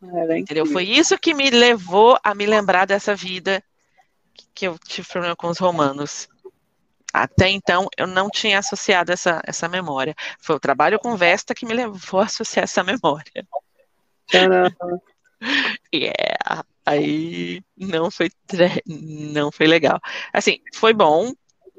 Era 0.01 0.37
Entendeu? 0.37 0.65
Foi 0.65 0.83
isso 0.83 1.17
que 1.17 1.33
me 1.33 1.49
levou 1.49 2.17
a 2.23 2.35
me 2.35 2.45
lembrar 2.45 2.85
dessa 2.85 3.15
vida 3.15 3.63
que 4.53 4.67
eu 4.67 4.77
tive 4.79 5.07
problema 5.07 5.35
com 5.35 5.47
os 5.47 5.57
romanos. 5.57 6.27
Até 7.13 7.49
então, 7.49 7.87
eu 7.95 8.07
não 8.07 8.29
tinha 8.29 8.57
associado 8.57 9.11
essa, 9.11 9.41
essa 9.45 9.69
memória. 9.69 10.15
Foi 10.39 10.55
o 10.55 10.59
trabalho 10.59 10.99
com 10.99 11.15
Vesta 11.15 11.53
que 11.53 11.65
me 11.65 11.73
levou 11.73 12.19
a 12.19 12.25
associar 12.25 12.63
essa 12.63 12.83
memória. 12.83 13.47
Tcharam. 14.27 14.71
Yeah. 15.93 16.63
Aí 16.85 17.61
não 17.77 18.11
foi, 18.11 18.29
não 18.85 19.51
foi 19.51 19.67
legal. 19.67 19.99
Assim, 20.33 20.59
foi 20.75 20.93
bom 20.93 21.33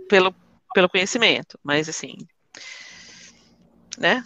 pelo, 0.08 0.34
pelo 0.72 0.88
conhecimento, 0.88 1.58
mas 1.62 1.88
assim, 1.88 2.16
né? 3.98 4.24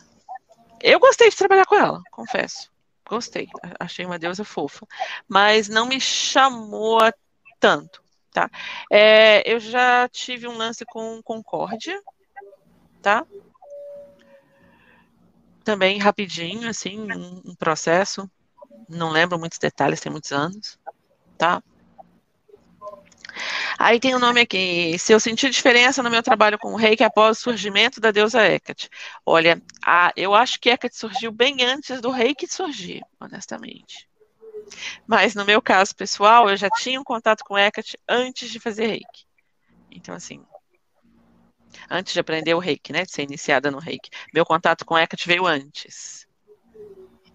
Eu 0.80 1.00
gostei 1.00 1.28
de 1.28 1.36
trabalhar 1.36 1.66
com 1.66 1.74
ela, 1.74 2.00
confesso. 2.10 2.70
Gostei, 3.08 3.48
achei 3.80 4.04
uma 4.04 4.18
deusa 4.18 4.44
fofa, 4.44 4.86
mas 5.26 5.68
não 5.68 5.86
me 5.86 6.00
chamou 6.00 7.00
tanto, 7.58 8.02
tá? 8.30 8.50
É, 8.92 9.50
eu 9.50 9.58
já 9.58 10.06
tive 10.08 10.46
um 10.46 10.56
lance 10.56 10.84
com 10.84 11.22
Concórdia, 11.22 12.00
tá? 13.02 13.26
Também 15.64 15.98
rapidinho, 15.98 16.68
assim, 16.68 17.00
um, 17.00 17.42
um 17.46 17.54
processo. 17.54 18.30
Não 18.88 19.10
lembro 19.10 19.38
muitos 19.38 19.58
detalhes, 19.58 20.00
tem 20.00 20.10
muitos 20.10 20.32
anos, 20.32 20.78
tá? 21.36 21.62
Aí 23.78 24.00
tem 24.00 24.14
o 24.14 24.18
nome 24.18 24.40
aqui. 24.40 24.98
Se 24.98 25.12
eu 25.12 25.20
senti 25.20 25.48
diferença 25.48 26.02
no 26.02 26.10
meu 26.10 26.22
trabalho 26.22 26.58
com 26.58 26.72
o 26.72 26.76
reiki 26.76 27.04
após 27.04 27.38
o 27.38 27.40
surgimento 27.40 28.00
da 28.00 28.10
deusa 28.10 28.44
Hecate. 28.44 28.88
Olha, 29.24 29.62
a, 29.84 30.12
eu 30.16 30.34
acho 30.34 30.58
que 30.58 30.70
Hecate 30.70 30.96
surgiu 30.96 31.30
bem 31.30 31.62
antes 31.62 32.00
do 32.00 32.10
reiki 32.10 32.46
surgir, 32.46 33.02
honestamente. 33.20 34.08
Mas 35.06 35.34
no 35.34 35.44
meu 35.44 35.62
caso 35.62 35.94
pessoal, 35.94 36.48
eu 36.50 36.56
já 36.56 36.68
tinha 36.70 37.00
um 37.00 37.04
contato 37.04 37.44
com 37.44 37.56
Hecate 37.56 37.96
antes 38.08 38.50
de 38.50 38.58
fazer 38.58 38.86
reiki. 38.86 39.26
Então, 39.90 40.14
assim, 40.14 40.44
antes 41.90 42.12
de 42.12 42.20
aprender 42.20 42.54
o 42.54 42.58
reiki, 42.58 42.92
né? 42.92 43.04
De 43.04 43.12
ser 43.12 43.22
iniciada 43.22 43.70
no 43.70 43.78
reiki. 43.78 44.10
Meu 44.34 44.44
contato 44.44 44.84
com 44.84 44.98
Hecate 44.98 45.26
veio 45.26 45.46
antes. 45.46 46.26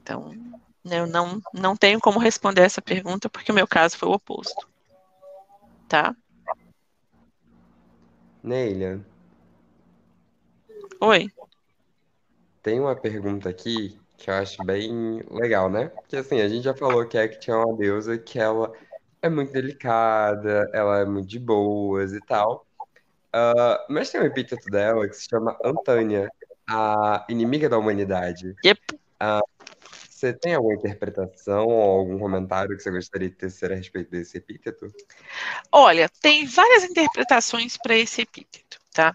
Então, 0.01 0.35
eu 0.85 1.07
não, 1.07 1.41
não 1.53 1.76
tenho 1.76 1.99
como 1.99 2.19
responder 2.19 2.61
essa 2.61 2.81
pergunta, 2.81 3.30
porque 3.30 3.51
o 3.51 3.55
meu 3.55 3.68
caso 3.68 3.97
foi 3.97 4.10
o 4.10 4.14
oposto. 4.14 4.68
Tá? 5.88 6.15
Neila, 8.43 8.99
Oi. 10.99 11.31
tem 12.61 12.80
uma 12.80 12.95
pergunta 12.95 13.49
aqui 13.49 13.97
que 14.18 14.30
eu 14.30 14.34
acho 14.35 14.64
bem 14.64 15.22
legal, 15.31 15.69
né? 15.69 15.88
Porque 15.88 16.18
assim, 16.18 16.41
a 16.41 16.47
gente 16.47 16.64
já 16.64 16.73
falou 16.73 17.05
que 17.07 17.18
a 17.18 17.23
Hecate 17.23 17.51
é 17.51 17.55
uma 17.55 17.76
deusa 17.76 18.18
que 18.18 18.39
ela 18.39 18.73
é 19.22 19.30
muito 19.30 19.53
delicada, 19.53 20.69
ela 20.73 20.99
é 20.99 21.05
muito 21.05 21.27
de 21.27 21.39
boas 21.39 22.14
e 22.14 22.19
tal. 22.22 22.65
Ah, 23.34 23.85
mas 23.89 24.11
tem 24.11 24.22
um 24.22 24.26
epíteto 24.26 24.69
dela 24.69 25.07
que 25.07 25.15
se 25.15 25.27
chama 25.27 25.57
Antânia, 25.64 26.30
a 26.69 27.26
inimiga 27.27 27.68
da 27.68 27.77
humanidade. 27.77 28.55
Yep. 28.64 28.80
Você 30.23 30.31
tem 30.31 30.53
alguma 30.53 30.75
interpretação 30.75 31.67
ou 31.67 31.99
algum 31.99 32.17
comentário 32.17 32.77
que 32.77 32.81
você 32.81 32.89
gostaria 32.89 33.29
de 33.29 33.35
tecer 33.35 33.73
a 33.73 33.75
respeito 33.75 34.09
desse 34.09 34.37
epíteto? 34.37 34.87
Olha, 35.69 36.07
tem 36.21 36.45
várias 36.45 36.85
interpretações 36.85 37.75
para 37.75 37.97
esse 37.97 38.21
epíteto, 38.21 38.79
tá? 38.93 39.13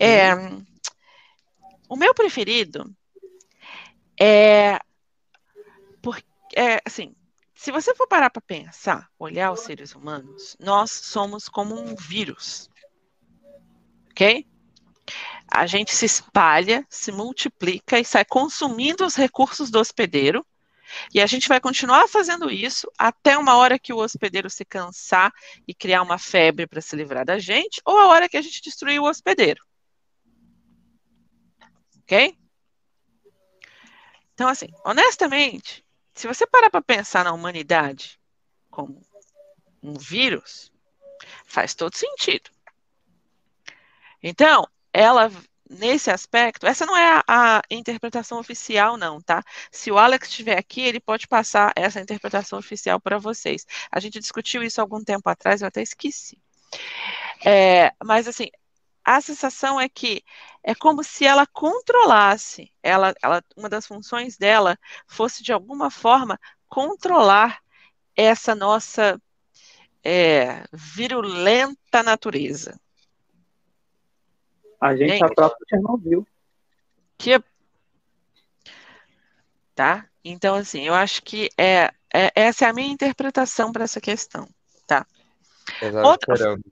É, 0.00 0.32
o 1.88 1.96
meu 1.96 2.14
preferido 2.14 2.94
é 4.20 4.78
porque, 6.00 6.24
é, 6.54 6.80
assim, 6.86 7.12
se 7.52 7.72
você 7.72 7.92
for 7.96 8.06
parar 8.06 8.30
para 8.30 8.40
pensar, 8.40 9.10
olhar 9.18 9.50
os 9.50 9.62
seres 9.62 9.96
humanos, 9.96 10.56
nós 10.60 10.92
somos 10.92 11.48
como 11.48 11.74
um 11.74 11.96
vírus, 11.96 12.70
ok? 14.12 14.46
A 15.60 15.66
gente 15.66 15.94
se 15.94 16.06
espalha, 16.06 16.86
se 16.88 17.12
multiplica 17.12 17.98
e 17.98 18.04
sai 18.04 18.24
consumindo 18.24 19.04
os 19.04 19.14
recursos 19.14 19.70
do 19.70 19.78
hospedeiro. 19.78 20.42
E 21.12 21.20
a 21.20 21.26
gente 21.26 21.50
vai 21.50 21.60
continuar 21.60 22.08
fazendo 22.08 22.50
isso 22.50 22.90
até 22.96 23.36
uma 23.36 23.54
hora 23.58 23.78
que 23.78 23.92
o 23.92 23.98
hospedeiro 23.98 24.48
se 24.48 24.64
cansar 24.64 25.30
e 25.68 25.74
criar 25.74 26.00
uma 26.00 26.16
febre 26.16 26.66
para 26.66 26.80
se 26.80 26.96
livrar 26.96 27.26
da 27.26 27.38
gente, 27.38 27.82
ou 27.84 27.98
a 27.98 28.06
hora 28.06 28.26
que 28.26 28.38
a 28.38 28.40
gente 28.40 28.62
destruir 28.62 28.98
o 28.98 29.04
hospedeiro. 29.04 29.62
Ok? 32.04 32.34
Então, 34.32 34.48
assim, 34.48 34.68
honestamente, 34.82 35.84
se 36.14 36.26
você 36.26 36.46
parar 36.46 36.70
para 36.70 36.80
pensar 36.80 37.22
na 37.22 37.34
humanidade 37.34 38.18
como 38.70 39.02
um 39.82 39.92
vírus, 39.92 40.72
faz 41.44 41.74
todo 41.74 41.94
sentido. 41.94 42.50
Então, 44.22 44.66
ela, 44.92 45.30
nesse 45.70 46.10
aspecto, 46.10 46.66
essa 46.66 46.84
não 46.84 46.96
é 46.96 47.22
a, 47.26 47.58
a 47.58 47.62
interpretação 47.70 48.38
oficial, 48.40 48.96
não, 48.96 49.20
tá? 49.20 49.42
Se 49.70 49.90
o 49.90 49.98
Alex 49.98 50.28
estiver 50.28 50.58
aqui, 50.58 50.80
ele 50.80 50.98
pode 50.98 51.28
passar 51.28 51.72
essa 51.76 52.00
interpretação 52.00 52.58
oficial 52.58 53.00
para 53.00 53.18
vocês. 53.18 53.64
A 53.90 54.00
gente 54.00 54.18
discutiu 54.18 54.62
isso 54.64 54.80
algum 54.80 55.02
tempo 55.02 55.28
atrás, 55.30 55.62
eu 55.62 55.68
até 55.68 55.80
esqueci. 55.80 56.36
É, 57.44 57.92
mas, 58.04 58.26
assim, 58.26 58.48
a 59.04 59.20
sensação 59.20 59.80
é 59.80 59.88
que 59.88 60.22
é 60.62 60.74
como 60.74 61.04
se 61.04 61.24
ela 61.24 61.46
controlasse, 61.46 62.72
ela, 62.82 63.14
ela, 63.22 63.42
uma 63.56 63.68
das 63.68 63.86
funções 63.86 64.36
dela 64.36 64.76
fosse, 65.06 65.42
de 65.42 65.52
alguma 65.52 65.90
forma, 65.90 66.38
controlar 66.68 67.60
essa 68.16 68.54
nossa 68.54 69.20
é, 70.04 70.64
virulenta 70.72 72.02
natureza. 72.02 72.80
A 74.80 74.96
gente 74.96 75.10
Gente. 75.10 75.22
é 75.22 75.26
a 75.26 75.34
própria 75.34 75.66
Chernobyl. 75.68 76.26
que 77.18 77.42
tá? 79.74 80.06
Então, 80.24 80.54
assim, 80.54 80.82
eu 80.86 80.94
acho 80.94 81.22
que 81.22 81.48
é, 81.56 81.90
é- 82.12 82.32
essa 82.34 82.66
é 82.66 82.68
a 82.68 82.72
minha 82.72 82.92
interpretação 82.92 83.72
para 83.72 83.84
essa 83.84 84.00
questão, 84.00 84.46
tá? 84.86 85.06
Eu 85.80 85.92
tava 85.92 86.06
Outra- 86.08 86.34
esperando 86.34 86.62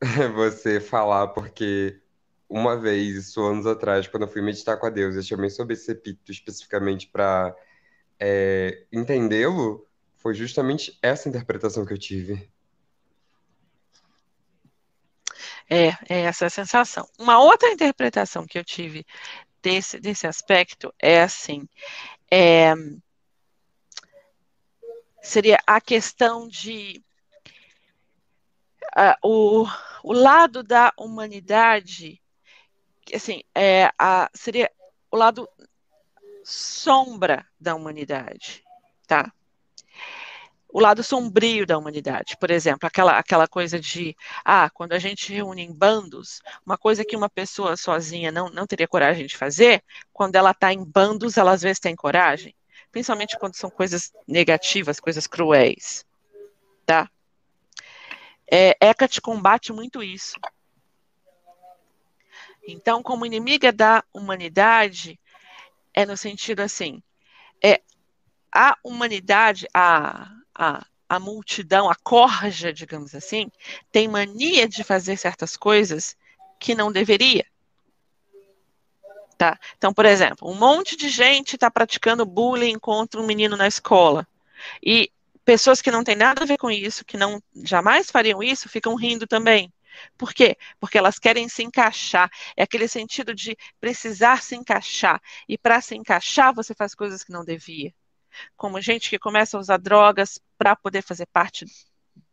você 0.34 0.80
falar, 0.80 1.28
porque 1.28 2.00
uma 2.48 2.78
vez, 2.78 3.16
isso 3.16 3.42
anos 3.42 3.66
atrás, 3.66 4.06
quando 4.06 4.22
eu 4.24 4.28
fui 4.28 4.40
meditar 4.40 4.78
com 4.78 4.86
a 4.86 4.90
Deus, 4.90 5.16
eu 5.16 5.22
chamei 5.22 5.50
sobre 5.50 5.74
esse 5.74 5.90
epíteto 5.90 6.30
especificamente 6.32 7.08
para 7.08 7.54
entendê-lo, 8.92 9.86
foi 10.16 10.32
justamente 10.34 10.98
essa 11.02 11.28
interpretação 11.28 11.84
que 11.84 11.92
eu 11.92 11.98
tive. 11.98 12.50
É, 15.68 15.88
é 16.08 16.20
essa 16.22 16.48
sensação. 16.48 17.08
Uma 17.18 17.40
outra 17.40 17.70
interpretação 17.70 18.46
que 18.46 18.58
eu 18.58 18.64
tive 18.64 19.04
desse, 19.60 19.98
desse 19.98 20.26
aspecto 20.26 20.94
é 20.98 21.22
assim, 21.22 21.68
é, 22.30 22.72
seria 25.20 25.58
a 25.66 25.80
questão 25.80 26.46
de 26.46 27.02
uh, 28.96 29.16
o, 29.28 29.66
o 30.04 30.12
lado 30.12 30.62
da 30.62 30.92
humanidade, 30.96 32.22
assim, 33.12 33.42
é, 33.54 33.90
a, 33.98 34.30
seria 34.32 34.70
o 35.10 35.16
lado 35.16 35.48
sombra 36.44 37.44
da 37.58 37.74
humanidade, 37.74 38.64
tá? 39.06 39.32
O 40.76 40.80
lado 40.80 41.02
sombrio 41.02 41.64
da 41.64 41.78
humanidade, 41.78 42.36
por 42.38 42.50
exemplo, 42.50 42.86
aquela, 42.86 43.18
aquela 43.18 43.48
coisa 43.48 43.80
de, 43.80 44.14
ah, 44.44 44.68
quando 44.68 44.92
a 44.92 44.98
gente 44.98 45.32
reúne 45.32 45.62
em 45.62 45.72
bandos, 45.72 46.42
uma 46.66 46.76
coisa 46.76 47.02
que 47.02 47.16
uma 47.16 47.30
pessoa 47.30 47.78
sozinha 47.78 48.30
não, 48.30 48.50
não 48.50 48.66
teria 48.66 48.86
coragem 48.86 49.24
de 49.24 49.38
fazer, 49.38 49.82
quando 50.12 50.36
ela 50.36 50.50
está 50.50 50.74
em 50.74 50.84
bandos, 50.84 51.38
ela 51.38 51.52
às 51.52 51.62
vezes 51.62 51.80
tem 51.80 51.96
coragem, 51.96 52.54
principalmente 52.92 53.38
quando 53.38 53.54
são 53.54 53.70
coisas 53.70 54.12
negativas, 54.28 55.00
coisas 55.00 55.26
cruéis, 55.26 56.04
tá? 56.84 57.10
É, 58.46 58.76
Hecate 58.78 59.22
combate 59.22 59.72
muito 59.72 60.02
isso. 60.02 60.38
Então, 62.68 63.02
como 63.02 63.24
inimiga 63.24 63.72
da 63.72 64.04
humanidade, 64.12 65.18
é 65.94 66.04
no 66.04 66.18
sentido 66.18 66.60
assim, 66.60 67.02
é 67.64 67.80
a 68.52 68.76
humanidade, 68.84 69.66
a, 69.72 70.35
a, 70.56 70.84
a 71.08 71.20
multidão, 71.20 71.88
a 71.90 71.94
corja, 71.94 72.72
digamos 72.72 73.14
assim, 73.14 73.50
tem 73.92 74.08
mania 74.08 74.68
de 74.68 74.82
fazer 74.82 75.16
certas 75.16 75.56
coisas 75.56 76.16
que 76.58 76.74
não 76.74 76.90
deveria. 76.90 77.44
Tá? 79.36 79.58
Então, 79.76 79.92
por 79.92 80.06
exemplo, 80.06 80.50
um 80.50 80.54
monte 80.54 80.96
de 80.96 81.10
gente 81.10 81.54
está 81.56 81.70
praticando 81.70 82.24
bullying 82.24 82.78
contra 82.78 83.20
um 83.20 83.26
menino 83.26 83.56
na 83.56 83.68
escola. 83.68 84.26
E 84.82 85.12
pessoas 85.44 85.82
que 85.82 85.90
não 85.90 86.02
têm 86.02 86.16
nada 86.16 86.42
a 86.42 86.46
ver 86.46 86.56
com 86.56 86.70
isso, 86.70 87.04
que 87.04 87.18
não 87.18 87.42
jamais 87.62 88.10
fariam 88.10 88.42
isso, 88.42 88.68
ficam 88.68 88.94
rindo 88.94 89.26
também. 89.26 89.70
Por 90.16 90.32
quê? 90.32 90.56
Porque 90.80 90.98
elas 90.98 91.18
querem 91.18 91.48
se 91.48 91.62
encaixar. 91.62 92.30
É 92.56 92.62
aquele 92.62 92.88
sentido 92.88 93.34
de 93.34 93.56
precisar 93.80 94.42
se 94.42 94.56
encaixar. 94.56 95.20
E 95.48 95.58
para 95.58 95.80
se 95.80 95.94
encaixar, 95.94 96.54
você 96.54 96.74
faz 96.74 96.94
coisas 96.94 97.22
que 97.22 97.32
não 97.32 97.44
devia. 97.44 97.94
Como 98.56 98.80
gente 98.80 99.10
que 99.10 99.18
começa 99.18 99.56
a 99.56 99.60
usar 99.60 99.78
drogas 99.78 100.40
para 100.58 100.74
poder 100.76 101.02
fazer 101.02 101.26
parte 101.26 101.66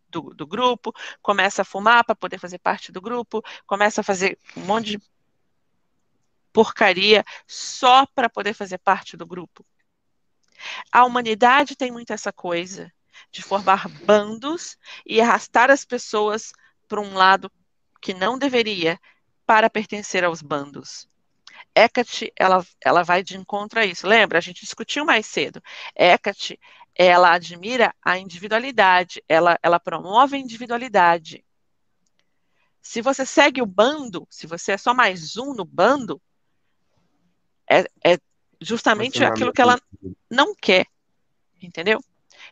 do, 0.09 0.34
do, 0.34 0.45
grupo, 0.45 0.93
começa 1.21 1.63
a 1.63 1.65
fumar 1.65 2.03
para 2.03 2.15
poder 2.15 2.39
fazer 2.39 2.59
parte 2.59 2.91
do 2.91 3.01
grupo, 3.01 3.41
começa 3.65 4.01
a 4.01 4.03
fazer 4.03 4.38
um 4.55 4.61
monte 4.61 4.97
de 4.97 5.01
porcaria 6.51 7.25
só 7.47 8.05
para 8.05 8.30
poder 8.30 8.53
fazer 8.53 8.77
parte 8.77 9.17
do 9.17 9.25
grupo. 9.25 9.65
A 10.91 11.03
humanidade 11.03 11.75
tem 11.75 11.91
muito 11.91 12.13
essa 12.13 12.31
coisa 12.31 12.93
de 13.31 13.41
formar 13.41 13.89
bandos 14.05 14.77
e 15.05 15.19
arrastar 15.19 15.71
as 15.71 15.84
pessoas 15.84 16.53
para 16.88 17.01
um 17.01 17.15
lado 17.15 17.51
que 18.01 18.13
não 18.13 18.38
deveria 18.38 18.99
para 19.45 19.69
pertencer 19.69 20.23
aos 20.23 20.41
bandos. 20.41 21.09
Hecate, 21.76 22.31
ela, 22.38 22.65
ela 22.84 23.03
vai 23.03 23.23
de 23.23 23.38
encontro 23.38 23.80
a 23.80 23.85
isso. 23.85 24.07
Lembra? 24.07 24.38
A 24.38 24.41
gente 24.41 24.61
discutiu 24.61 25.06
mais 25.06 25.26
cedo. 25.26 25.61
Hecate, 25.95 26.60
ela 26.95 27.34
admira 27.34 27.94
a 28.02 28.18
individualidade, 28.18 29.23
ela, 29.27 29.57
ela 29.64 29.80
promove 29.80 30.35
a 30.35 30.40
individualidade. 30.40 31.44
Se 32.81 33.02
você 33.02 33.26
segue 33.26 33.61
o 33.61 33.65
bando, 33.65 34.27
se 34.30 34.45
você 34.45 34.73
é 34.73 34.77
só 34.77 34.94
mais 34.94 35.38
um 35.38 35.53
no 35.53 35.65
bando, 35.65 36.22
é, 37.69 37.85
é 38.03 38.19
justamente 38.60 39.23
aquilo 39.23 39.53
que 39.53 39.61
ela 39.61 39.80
não 40.30 40.53
quer, 40.53 40.85
entendeu? 41.61 42.03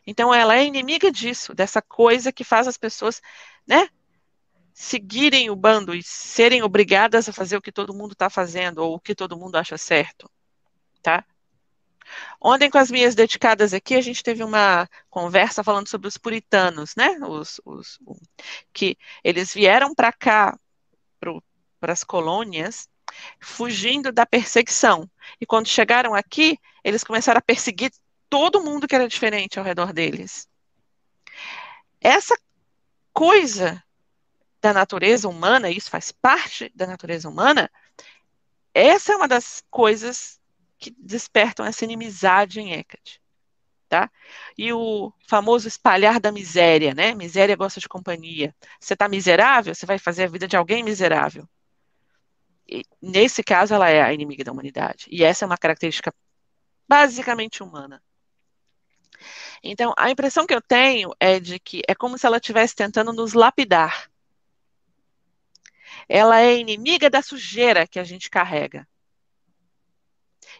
Então 0.06 0.32
ela 0.34 0.56
é 0.56 0.64
inimiga 0.64 1.10
disso, 1.12 1.54
dessa 1.54 1.80
coisa 1.82 2.32
que 2.32 2.44
faz 2.44 2.66
as 2.66 2.76
pessoas, 2.76 3.20
né, 3.66 3.88
seguirem 4.72 5.50
o 5.50 5.56
bando 5.56 5.94
e 5.94 6.02
serem 6.02 6.62
obrigadas 6.62 7.28
a 7.28 7.32
fazer 7.32 7.56
o 7.56 7.62
que 7.62 7.72
todo 7.72 7.94
mundo 7.94 8.12
está 8.12 8.30
fazendo 8.30 8.78
ou 8.78 8.94
o 8.94 9.00
que 9.00 9.14
todo 9.14 9.36
mundo 9.36 9.56
acha 9.56 9.76
certo, 9.76 10.30
tá? 11.02 11.24
Ontem, 12.40 12.70
com 12.70 12.78
as 12.78 12.90
minhas 12.90 13.14
dedicadas 13.14 13.72
aqui, 13.72 13.94
a 13.94 14.00
gente 14.00 14.22
teve 14.22 14.42
uma 14.42 14.88
conversa 15.08 15.62
falando 15.62 15.88
sobre 15.88 16.08
os 16.08 16.16
puritanos, 16.16 16.94
né? 16.96 17.18
Os, 17.22 17.60
os 17.64 17.98
que 18.72 18.98
eles 19.22 19.54
vieram 19.54 19.94
para 19.94 20.12
cá, 20.12 20.58
para 21.80 21.92
as 21.92 22.04
colônias, 22.04 22.88
fugindo 23.40 24.12
da 24.12 24.26
perseguição. 24.26 25.08
E 25.40 25.46
quando 25.46 25.68
chegaram 25.68 26.14
aqui, 26.14 26.58
eles 26.84 27.04
começaram 27.04 27.38
a 27.38 27.42
perseguir 27.42 27.92
todo 28.28 28.62
mundo 28.62 28.88
que 28.88 28.94
era 28.94 29.08
diferente 29.08 29.58
ao 29.58 29.64
redor 29.64 29.92
deles. 29.92 30.48
Essa 32.00 32.36
coisa 33.12 33.82
da 34.62 34.72
natureza 34.72 35.28
humana, 35.28 35.68
isso 35.68 35.90
faz 35.90 36.12
parte 36.12 36.70
da 36.74 36.86
natureza 36.86 37.28
humana, 37.28 37.68
essa 38.72 39.12
é 39.12 39.16
uma 39.16 39.26
das 39.26 39.62
coisas 39.68 40.40
que 40.78 40.94
despertam 40.96 41.66
essa 41.66 41.84
inimizade 41.84 42.60
em 42.60 42.72
Hecate. 42.72 43.20
Tá? 43.88 44.10
E 44.56 44.72
o 44.72 45.12
famoso 45.28 45.68
espalhar 45.68 46.18
da 46.18 46.32
miséria, 46.32 46.94
né? 46.94 47.14
Miséria 47.14 47.54
gosta 47.54 47.78
de 47.78 47.88
companhia. 47.88 48.54
Você 48.80 48.94
está 48.94 49.06
miserável, 49.06 49.74
você 49.74 49.84
vai 49.84 49.98
fazer 49.98 50.24
a 50.24 50.28
vida 50.28 50.48
de 50.48 50.56
alguém 50.56 50.82
miserável. 50.82 51.46
E, 52.66 52.84
nesse 53.02 53.42
caso, 53.42 53.74
ela 53.74 53.90
é 53.90 54.00
a 54.00 54.14
inimiga 54.14 54.44
da 54.44 54.52
humanidade. 54.52 55.08
E 55.10 55.22
essa 55.22 55.44
é 55.44 55.46
uma 55.46 55.58
característica 55.58 56.14
basicamente 56.88 57.62
humana. 57.62 58.02
Então, 59.62 59.92
a 59.94 60.10
impressão 60.10 60.46
que 60.46 60.54
eu 60.54 60.62
tenho 60.62 61.10
é 61.20 61.38
de 61.38 61.58
que 61.58 61.82
é 61.86 61.94
como 61.94 62.16
se 62.16 62.26
ela 62.26 62.38
estivesse 62.38 62.74
tentando 62.74 63.12
nos 63.12 63.34
lapidar 63.34 64.10
ela 66.08 66.40
é 66.40 66.58
inimiga 66.58 67.08
da 67.08 67.22
sujeira 67.22 67.86
que 67.86 67.98
a 67.98 68.04
gente 68.04 68.30
carrega. 68.30 68.86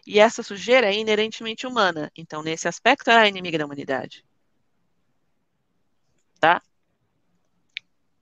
E 0.05 0.19
essa 0.19 0.43
sujeira 0.43 0.87
é 0.87 0.97
inerentemente 0.97 1.65
humana. 1.65 2.11
Então, 2.15 2.43
nesse 2.43 2.67
aspecto, 2.67 3.09
ela 3.09 3.25
é 3.25 3.29
inimiga 3.29 3.57
da 3.57 3.65
humanidade. 3.65 4.25
Tá? 6.39 6.61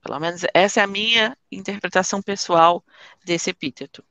Pelo 0.02 0.18
menos 0.18 0.42
essa 0.52 0.80
é 0.80 0.82
a 0.82 0.86
minha 0.86 1.36
interpretação 1.50 2.20
pessoal 2.20 2.84
desse 3.24 3.50
epíteto. 3.50 4.04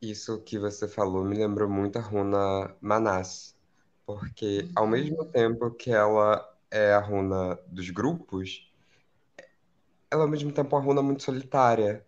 Isso 0.00 0.40
que 0.40 0.58
você 0.58 0.86
falou 0.86 1.24
me 1.24 1.36
lembrou 1.36 1.68
muito 1.68 1.98
a 1.98 2.02
runa 2.02 2.74
Manas. 2.80 3.56
Porque, 4.04 4.68
ao 4.76 4.86
mesmo 4.86 5.24
tempo 5.24 5.70
que 5.70 5.90
ela 5.90 6.46
é 6.70 6.92
a 6.92 7.00
runa 7.00 7.58
dos 7.66 7.90
grupos, 7.90 8.65
ela 10.10 10.22
ao 10.22 10.28
mesmo 10.28 10.52
tempo 10.52 10.74
é 10.74 10.78
uma 10.78 10.84
runa 10.84 11.02
muito 11.02 11.22
solitária, 11.22 12.04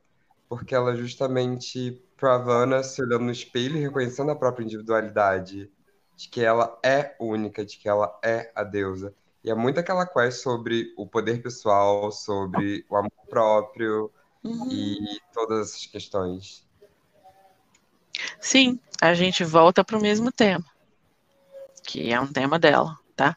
porque 0.49 0.75
ela 0.75 0.95
justamente 0.95 2.03
Pravana 2.17 2.83
se 2.83 3.01
olhando 3.01 3.25
no 3.25 3.31
espelho 3.31 3.77
e 3.77 3.81
reconhecendo 3.81 4.31
a 4.31 4.37
própria 4.37 4.65
individualidade, 4.65 5.71
de 6.17 6.29
que 6.29 6.45
ela 6.45 6.79
é 6.83 7.15
única, 7.21 7.65
de 7.65 7.79
que 7.79 7.89
ela 7.89 8.19
é 8.25 8.51
a 8.55 8.65
deusa. 8.65 9.15
E 9.45 9.51
é 9.51 9.55
muito 9.55 9.79
aquela 9.79 10.05
quest 10.05 10.43
sobre 10.43 10.93
o 10.97 11.07
poder 11.07 11.41
pessoal, 11.41 12.11
sobre 12.11 12.85
o 12.91 12.97
amor 12.97 13.13
próprio 13.29 14.11
uhum. 14.43 14.69
e 14.71 15.21
todas 15.33 15.69
essas 15.69 15.87
questões. 15.87 16.67
Sim, 18.41 18.81
a 19.01 19.15
gente 19.15 19.45
volta 19.45 19.85
para 19.85 19.97
o 19.97 20.03
mesmo 20.03 20.33
tema, 20.33 20.65
que 21.85 22.13
é 22.13 22.21
um 22.21 22.27
tema 22.27 22.59
dela 22.59 22.99
tá? 23.19 23.35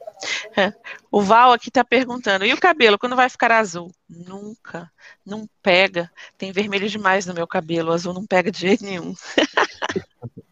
É. 0.55 0.71
O 1.11 1.21
Val 1.21 1.51
aqui 1.51 1.69
está 1.69 1.83
perguntando, 1.83 2.45
e 2.45 2.53
o 2.53 2.59
cabelo, 2.59 2.99
quando 2.99 3.15
vai 3.15 3.27
ficar 3.27 3.51
azul? 3.51 3.91
Nunca, 4.07 4.91
não 5.25 5.49
pega. 5.63 6.11
Tem 6.37 6.51
vermelho 6.51 6.87
demais 6.87 7.25
no 7.25 7.33
meu 7.33 7.47
cabelo, 7.47 7.89
o 7.89 7.93
azul 7.93 8.13
não 8.13 8.25
pega 8.25 8.51
de 8.51 8.59
jeito 8.59 8.85
nenhum. 8.85 9.15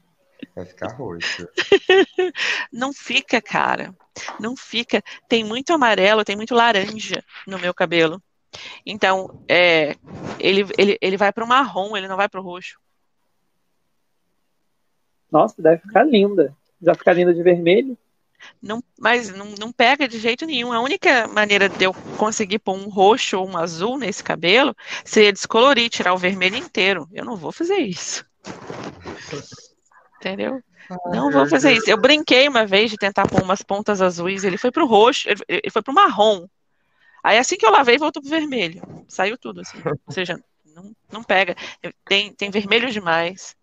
Vai 0.55 0.65
ficar 0.65 0.93
roxo. 0.93 1.47
Não 2.73 2.91
fica, 2.91 3.41
cara. 3.41 3.95
Não 4.37 4.57
fica. 4.57 5.01
Tem 5.29 5.41
muito 5.41 5.71
amarelo, 5.71 6.25
tem 6.25 6.35
muito 6.35 6.53
laranja 6.53 7.23
no 7.47 7.57
meu 7.57 7.73
cabelo. 7.73 8.21
Então, 8.85 9.41
é, 9.47 9.95
ele, 10.37 10.65
ele, 10.77 10.97
ele 10.99 11.15
vai 11.15 11.31
para 11.31 11.45
o 11.45 11.47
marrom, 11.47 11.95
ele 11.95 12.09
não 12.09 12.17
vai 12.17 12.27
para 12.27 12.41
o 12.41 12.43
roxo. 12.43 12.77
Nossa, 15.31 15.61
deve 15.61 15.81
ficar 15.81 16.03
linda. 16.03 16.53
Já 16.81 16.93
ficar 16.93 17.13
linda 17.13 17.33
de 17.33 17.41
vermelho? 17.41 17.97
Não, 18.61 18.83
mas 18.97 19.29
não, 19.29 19.47
não 19.59 19.71
pega 19.71 20.07
de 20.07 20.19
jeito 20.19 20.45
nenhum. 20.45 20.71
A 20.71 20.79
única 20.79 21.27
maneira 21.27 21.69
de 21.69 21.83
eu 21.83 21.93
conseguir 22.17 22.59
pôr 22.59 22.75
um 22.75 22.89
roxo 22.89 23.39
ou 23.39 23.47
um 23.47 23.57
azul 23.57 23.97
nesse 23.97 24.23
cabelo 24.23 24.75
seria 25.03 25.33
descolorir, 25.33 25.89
tirar 25.89 26.13
o 26.13 26.17
vermelho 26.17 26.55
inteiro. 26.55 27.07
Eu 27.13 27.25
não 27.25 27.35
vou 27.35 27.51
fazer 27.51 27.77
isso. 27.77 28.25
Entendeu? 30.17 30.61
Não 31.05 31.31
vou 31.31 31.47
fazer 31.47 31.73
isso. 31.73 31.89
Eu 31.89 31.97
brinquei 31.97 32.47
uma 32.47 32.65
vez 32.65 32.89
de 32.89 32.97
tentar 32.97 33.27
pôr 33.27 33.41
umas 33.41 33.61
pontas 33.61 34.01
azuis, 34.01 34.43
ele 34.43 34.57
foi 34.57 34.71
pro 34.71 34.87
roxo, 34.87 35.29
ele 35.47 35.69
foi 35.69 35.81
pro 35.81 35.93
marrom. 35.93 36.47
Aí 37.23 37.37
assim 37.37 37.57
que 37.57 37.65
eu 37.65 37.71
lavei, 37.71 37.97
voltou 37.97 38.21
pro 38.21 38.31
vermelho. 38.31 38.81
Saiu 39.07 39.37
tudo 39.37 39.61
assim. 39.61 39.77
Ou 39.85 40.13
seja, 40.13 40.41
não, 40.65 40.95
não 41.11 41.23
pega. 41.23 41.55
Tem, 42.05 42.33
tem 42.33 42.49
vermelho 42.49 42.89
demais. 42.89 43.55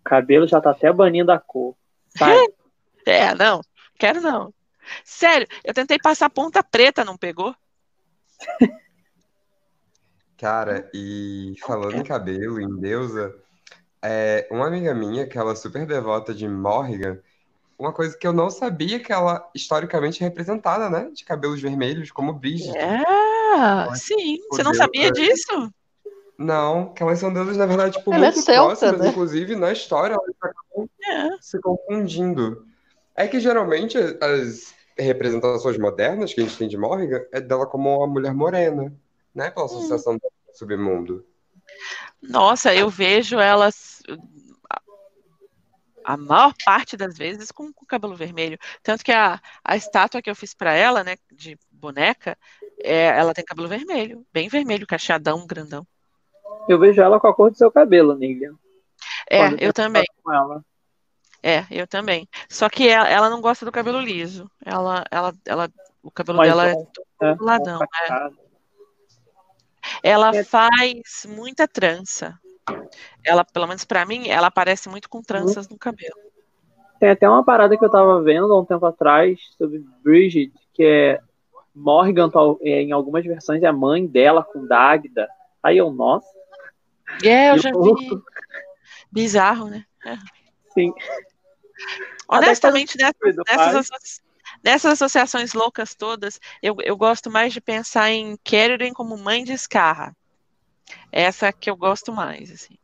O 0.00 0.04
cabelo 0.04 0.46
já 0.46 0.60
tá 0.60 0.70
até 0.70 0.92
banindo 0.92 1.32
a 1.32 1.38
cor. 1.38 1.74
Sai. 2.16 2.36
é, 3.06 3.34
não. 3.34 3.60
Quero 3.98 4.20
não. 4.20 4.52
Sério, 5.04 5.46
eu 5.64 5.72
tentei 5.72 5.98
passar 5.98 6.28
ponta 6.30 6.62
preta, 6.62 7.04
não 7.04 7.16
pegou? 7.16 7.54
Cara, 10.36 10.90
e 10.92 11.54
falando 11.64 11.96
em 11.96 12.04
cabelo, 12.04 12.60
em 12.60 12.80
deusa, 12.80 13.34
é, 14.02 14.46
uma 14.50 14.66
amiga 14.66 14.94
minha, 14.94 15.26
que 15.26 15.38
ela 15.38 15.52
é 15.52 15.56
super 15.56 15.86
devota 15.86 16.34
de 16.34 16.46
Morrigan, 16.46 17.18
uma 17.78 17.92
coisa 17.92 18.16
que 18.16 18.26
eu 18.26 18.32
não 18.32 18.50
sabia 18.50 19.00
que 19.00 19.12
ela 19.12 19.48
historicamente 19.54 20.22
é 20.22 20.26
representada, 20.26 20.90
né? 20.90 21.10
De 21.12 21.24
cabelos 21.24 21.60
vermelhos, 21.60 22.10
como 22.10 22.32
Bridget. 22.32 22.76
É, 22.76 23.94
sim. 23.94 24.38
Você 24.50 24.62
não 24.62 24.74
sabia 24.74 25.10
disso? 25.10 25.72
Não, 26.36 26.92
que 26.92 27.02
elas 27.02 27.20
são 27.20 27.32
deusas, 27.32 27.56
na 27.56 27.66
verdade, 27.66 27.96
tipo, 27.96 28.12
Ela 28.12 28.26
é 28.26 28.30
muito 28.32 28.44
celta, 28.44 28.66
próximas, 28.76 29.00
né? 29.00 29.08
inclusive 29.08 29.56
na 29.56 29.72
história 29.72 30.14
elas 30.14 30.36
acabam 30.40 30.88
É. 31.08 31.36
se 31.40 31.60
confundindo. 31.60 32.66
É 33.16 33.28
que 33.28 33.40
geralmente 33.40 33.96
as 34.20 34.74
representações 34.98 35.78
modernas 35.78 36.32
que 36.32 36.40
a 36.40 36.44
gente 36.44 36.56
tem 36.56 36.68
de 36.68 36.76
Morrigan 36.76 37.24
é 37.32 37.40
dela 37.40 37.66
como 37.66 37.98
uma 37.98 38.06
mulher 38.06 38.34
morena, 38.34 38.92
né? 39.34 39.50
Pela 39.50 39.66
associação 39.66 40.16
dela 40.16 40.32
com 40.46 40.52
o 40.52 40.56
submundo. 40.56 41.24
Nossa, 42.22 42.74
eu 42.74 42.88
vejo 42.88 43.38
elas 43.38 44.02
a- 46.04 46.16
maior 46.16 46.52
parte 46.64 46.96
das 46.96 47.16
vezes 47.16 47.50
com, 47.50 47.72
com 47.72 47.86
cabelo 47.86 48.14
vermelho. 48.14 48.58
Tanto 48.82 49.04
que 49.04 49.12
a, 49.12 49.40
a 49.64 49.76
estátua 49.76 50.20
que 50.22 50.30
eu 50.30 50.34
fiz 50.36 50.54
pra 50.54 50.72
ela, 50.74 51.02
né, 51.02 51.16
de 51.32 51.58
boneca, 51.70 52.36
é, 52.82 53.06
ela 53.06 53.32
tem 53.34 53.44
cabelo 53.44 53.68
vermelho, 53.68 54.24
bem 54.32 54.48
vermelho, 54.48 54.86
cacheadão, 54.86 55.46
grandão. 55.46 55.86
Eu 56.68 56.78
vejo 56.78 57.00
ela 57.00 57.20
com 57.20 57.26
a 57.26 57.34
cor 57.34 57.50
do 57.50 57.56
seu 57.56 57.70
cabelo, 57.70 58.14
Nilian. 58.16 58.54
É, 59.30 59.48
eu 59.58 59.72
também. 59.72 60.04
Com 60.22 60.32
ela. 60.32 60.64
É, 61.46 61.66
eu 61.70 61.86
também. 61.86 62.26
Só 62.48 62.70
que 62.70 62.88
ela, 62.88 63.06
ela 63.06 63.28
não 63.28 63.42
gosta 63.42 63.66
do 63.66 63.70
cabelo 63.70 64.00
liso. 64.00 64.50
Ela, 64.64 65.04
ela, 65.10 65.34
ela, 65.44 65.70
o 66.02 66.10
cabelo 66.10 66.40
dela 66.40 66.68
é 66.68 66.74
um, 66.74 66.86
todo 66.86 67.06
É, 67.20 67.36
ladão. 67.38 67.78
né? 67.80 68.30
Ela 70.02 70.34
É. 70.34 70.42
faz 70.42 71.26
muita 71.28 71.68
trança. 71.68 72.40
Ela, 73.22 73.44
pelo 73.44 73.66
menos 73.66 73.84
pra 73.84 74.06
mim, 74.06 74.26
ela 74.28 74.50
parece 74.50 74.88
muito 74.88 75.06
com 75.10 75.20
tranças 75.20 75.68
no 75.68 75.76
cabelo. 75.76 76.14
Tem 76.98 77.10
até 77.10 77.28
uma 77.28 77.44
parada 77.44 77.76
que 77.76 77.84
eu 77.84 77.90
tava 77.90 78.22
vendo 78.22 78.50
há 78.50 78.58
um 78.58 78.64
tempo 78.64 78.86
atrás 78.86 79.38
sobre 79.58 79.84
Bridget, 80.02 80.50
que 80.72 80.82
é 80.82 81.20
Morrigan, 81.74 82.30
tal- 82.30 82.58
é, 82.62 82.80
em 82.80 82.92
algumas 82.92 83.22
versões, 83.22 83.62
é 83.62 83.66
a 83.66 83.72
mãe 83.72 84.06
dela 84.06 84.42
com 84.42 84.66
Dagda. 84.66 85.28
Aí 85.62 85.76
eu, 85.76 85.90
nossa, 85.90 86.26
É, 87.22 87.50
eu 87.50 87.56
E 87.56 87.58
já 87.58 87.70
vi. 87.70 88.22
Bizarro, 89.12 89.68
né? 89.68 89.84
sim. 90.72 90.90
Honestamente, 92.28 92.96
nessas, 92.96 93.36
nessas, 93.48 93.74
associ- 93.90 94.20
nessas 94.62 94.92
associações 94.92 95.52
loucas 95.52 95.94
todas, 95.94 96.40
eu, 96.62 96.76
eu 96.82 96.96
gosto 96.96 97.30
mais 97.30 97.52
de 97.52 97.60
pensar 97.60 98.10
em 98.10 98.36
Kerrigan 98.42 98.92
como 98.92 99.16
mãe 99.16 99.44
de 99.44 99.56
Scarra. 99.56 100.16
Essa 101.12 101.52
que 101.52 101.68
eu 101.70 101.76
gosto 101.76 102.12
mais, 102.12 102.50
assim. 102.50 102.76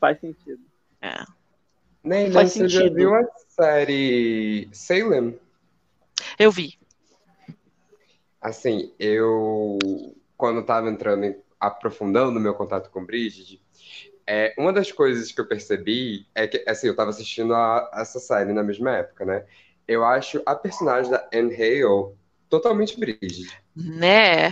Faz 0.00 0.20
sentido. 0.20 0.60
É. 1.00 1.24
Neila, 2.02 2.32
Faz 2.34 2.52
você 2.52 2.68
já 2.68 2.80
sentido. 2.80 2.94
viu 2.96 3.14
a 3.14 3.24
série 3.48 4.68
Salem? 4.72 5.38
Eu 6.38 6.50
vi. 6.50 6.78
Assim, 8.40 8.92
eu, 8.98 9.78
quando 10.36 10.60
estava 10.60 10.88
entrando, 10.88 11.24
em- 11.24 11.36
aprofundando 11.58 12.38
meu 12.38 12.54
contato 12.54 12.88
com 12.90 13.04
Bridget, 13.04 13.60
é, 14.28 14.54
uma 14.58 14.72
das 14.72 14.92
coisas 14.92 15.32
que 15.32 15.40
eu 15.40 15.48
percebi 15.48 16.28
é 16.34 16.46
que, 16.48 16.64
assim, 16.68 16.88
eu 16.88 16.92
estava 16.92 17.10
assistindo 17.10 17.54
a, 17.54 17.90
essa 17.94 18.20
série 18.20 18.52
na 18.52 18.62
mesma 18.64 18.96
época, 18.98 19.24
né? 19.24 19.46
Eu 19.88 20.04
acho 20.04 20.42
a 20.46 20.54
personagem 20.56 21.10
da 21.10 21.28
Anne 21.34 21.54
Hale 21.54 22.14
totalmente 22.50 22.98
Bridget. 23.00 23.62
Né? 23.76 24.50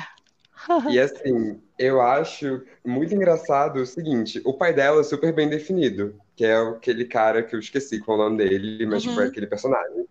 E 0.84 0.98
assim, 0.98 1.60
eu 1.78 2.00
acho 2.00 2.62
muito 2.84 3.14
engraçado 3.14 3.78
o 3.80 3.86
seguinte, 3.86 4.40
o 4.44 4.54
pai 4.54 4.72
dela 4.72 5.00
é 5.00 5.04
super 5.04 5.32
bem 5.34 5.48
definido, 5.48 6.20
que 6.36 6.44
é 6.44 6.56
aquele 6.56 7.04
cara 7.06 7.42
que 7.42 7.54
eu 7.56 7.60
esqueci 7.60 8.00
qual 8.00 8.18
é 8.18 8.20
o 8.22 8.24
nome 8.24 8.38
dele, 8.38 8.86
mas 8.86 9.02
tipo, 9.02 9.20
é 9.20 9.24
Uhum. 9.24 9.26
aquele 9.26 9.46
personagem. 9.48 10.06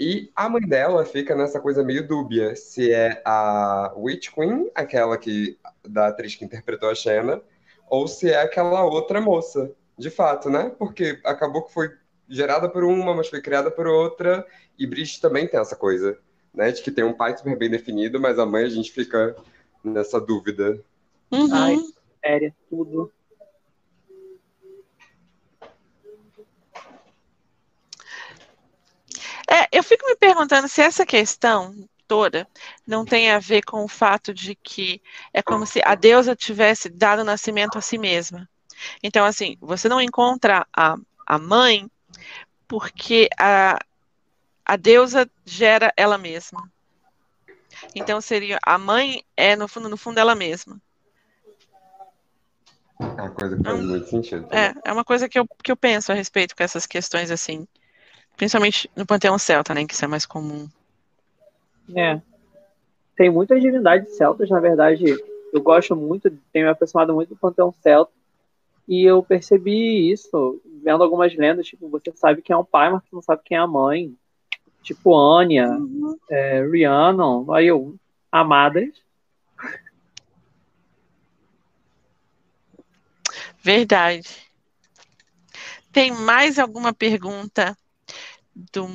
E 0.00 0.30
a 0.36 0.48
mãe 0.48 0.62
dela 0.66 1.04
fica 1.06 1.36
nessa 1.36 1.60
coisa 1.60 1.84
meio 1.84 2.06
dúbia, 2.06 2.56
se 2.56 2.92
é 2.92 3.22
a 3.24 3.94
Witch 3.96 4.30
Queen, 4.32 4.70
aquela 4.74 5.18
que 5.18 5.58
da 5.88 6.08
atriz 6.08 6.36
que 6.36 6.44
interpretou 6.44 6.90
a 6.90 6.94
Xena, 6.94 7.42
ou 7.88 8.08
se 8.08 8.30
é 8.30 8.40
aquela 8.40 8.84
outra 8.84 9.20
moça, 9.20 9.70
de 9.96 10.10
fato, 10.10 10.50
né? 10.50 10.72
Porque 10.78 11.20
acabou 11.24 11.62
que 11.62 11.72
foi 11.72 11.90
gerada 12.28 12.68
por 12.68 12.84
uma, 12.84 13.14
mas 13.14 13.28
foi 13.28 13.40
criada 13.40 13.70
por 13.70 13.86
outra, 13.86 14.46
e 14.78 14.86
Bridget 14.86 15.20
também 15.20 15.46
tem 15.46 15.60
essa 15.60 15.76
coisa, 15.76 16.18
né? 16.52 16.72
De 16.72 16.82
que 16.82 16.90
tem 16.90 17.04
um 17.04 17.12
pai 17.12 17.36
super 17.36 17.56
bem 17.56 17.70
definido, 17.70 18.20
mas 18.20 18.38
a 18.38 18.46
mãe 18.46 18.64
a 18.64 18.68
gente 18.68 18.90
fica 18.90 19.36
nessa 19.82 20.20
dúvida. 20.20 20.80
Uhum. 21.30 21.48
Ai. 21.52 21.76
Séria, 22.24 22.54
tudo. 22.70 23.12
É, 29.50 29.68
eu 29.70 29.82
fico 29.82 30.06
me 30.06 30.16
perguntando 30.16 30.66
se 30.68 30.80
essa 30.80 31.04
questão 31.04 31.74
toda 32.06 32.46
não 32.86 33.04
tem 33.04 33.30
a 33.30 33.38
ver 33.38 33.62
com 33.62 33.84
o 33.84 33.88
fato 33.88 34.32
de 34.32 34.54
que 34.54 35.00
é 35.32 35.42
como 35.42 35.66
se 35.66 35.80
a 35.84 35.94
deusa 35.94 36.36
tivesse 36.36 36.88
dado 36.88 37.24
nascimento 37.24 37.78
a 37.78 37.80
si 37.80 37.98
mesma. 37.98 38.48
Então, 39.02 39.24
assim, 39.24 39.56
você 39.60 39.88
não 39.88 40.00
encontra 40.00 40.66
a, 40.76 40.96
a 41.26 41.38
mãe 41.38 41.90
porque 42.66 43.28
a, 43.38 43.78
a 44.64 44.76
deusa 44.76 45.30
gera 45.44 45.92
ela 45.96 46.18
mesma. 46.18 46.70
Então 47.94 48.20
seria 48.20 48.58
a 48.64 48.78
mãe 48.78 49.24
é 49.36 49.56
no 49.56 49.68
fundo 49.68 49.88
no 49.88 49.96
fundo 49.96 50.18
ela 50.18 50.34
mesma. 50.34 50.80
É 53.00 53.22
uma 53.22 53.30
coisa 53.30 53.56
que 53.56 53.62
faz 53.62 53.78
Hum. 53.80 53.86
muito 53.88 54.08
sentido. 54.08 54.46
também. 54.48 54.64
É, 54.64 54.74
é 54.84 54.92
uma 54.92 55.04
coisa 55.04 55.28
que 55.28 55.38
eu, 55.38 55.46
que 55.62 55.70
eu 55.70 55.76
penso 55.76 56.10
a 56.12 56.14
respeito 56.14 56.54
com 56.56 56.62
essas 56.62 56.86
questões 56.86 57.30
assim, 57.30 57.66
principalmente 58.36 58.90
no 58.96 59.06
panteão 59.06 59.38
celta, 59.38 59.74
né, 59.74 59.84
que 59.86 59.94
isso 59.94 60.04
é 60.04 60.08
mais 60.08 60.26
comum. 60.26 60.68
É. 61.94 62.20
Tem 63.16 63.30
muitas 63.30 63.60
divindades 63.60 64.16
celtas, 64.16 64.48
na 64.48 64.60
verdade. 64.60 65.04
Eu 65.52 65.62
gosto 65.62 65.94
muito, 65.94 66.30
tenho 66.52 66.66
me 66.66 66.70
aproximado 66.70 67.14
muito 67.14 67.30
do 67.30 67.36
panteão 67.36 67.72
celta. 67.72 68.12
E 68.86 69.02
eu 69.02 69.22
percebi 69.22 70.10
isso 70.10 70.60
vendo 70.82 71.02
algumas 71.02 71.34
lendas, 71.34 71.66
tipo, 71.66 71.88
você 71.88 72.12
sabe 72.14 72.42
quem 72.42 72.52
é 72.52 72.56
o 72.56 72.64
pai, 72.64 72.90
mas 72.90 73.02
você 73.02 73.14
não 73.14 73.22
sabe 73.22 73.42
quem 73.44 73.56
é 73.56 73.60
a 73.60 73.66
mãe. 73.66 74.14
Tipo, 74.82 75.16
Anya, 75.16 75.78
é, 76.30 76.62
Rhiannon, 76.62 77.50
aí 77.52 77.68
eu, 77.68 77.96
amadas. 78.30 78.90
Verdade. 83.62 84.28
Tem 85.90 86.12
mais 86.12 86.58
alguma 86.58 86.92
pergunta 86.92 87.74
do... 88.54 88.86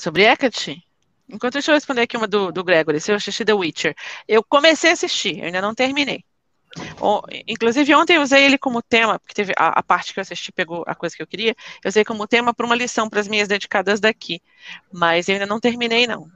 sobre 0.00 0.24
Hecate? 0.24 0.82
Enquanto 1.28 1.54
deixa 1.54 1.70
eu 1.70 1.74
responder 1.74 2.02
aqui 2.02 2.16
uma 2.16 2.26
do, 2.26 2.50
do 2.50 2.64
Gregory, 2.64 3.00
se 3.00 3.12
eu 3.12 3.16
assisti 3.16 3.44
The 3.44 3.54
Witcher. 3.54 3.94
Eu 4.26 4.42
comecei 4.42 4.90
a 4.90 4.94
assistir, 4.94 5.38
eu 5.38 5.44
ainda 5.44 5.62
não 5.62 5.74
terminei. 5.74 6.24
O- 7.00 7.22
inclusive, 7.46 7.94
ontem 7.94 8.16
eu 8.16 8.22
usei 8.22 8.44
ele 8.44 8.58
como 8.58 8.82
tema, 8.82 9.18
porque 9.18 9.34
teve 9.34 9.52
a, 9.56 9.78
a 9.78 9.82
parte 9.82 10.12
que 10.12 10.20
eu 10.20 10.22
assisti 10.22 10.52
pegou 10.52 10.84
a 10.86 10.94
coisa 10.94 11.14
que 11.16 11.22
eu 11.22 11.26
queria. 11.26 11.54
Eu 11.84 11.88
usei 11.88 12.04
como 12.04 12.26
tema 12.26 12.52
para 12.54 12.66
uma 12.66 12.74
lição 12.74 13.08
para 13.08 13.20
as 13.20 13.28
minhas 13.28 13.48
dedicadas 13.48 14.00
daqui. 14.00 14.40
Mas 14.92 15.28
eu 15.28 15.34
ainda 15.34 15.46
não 15.46 15.60
terminei, 15.60 16.06
não. 16.06 16.28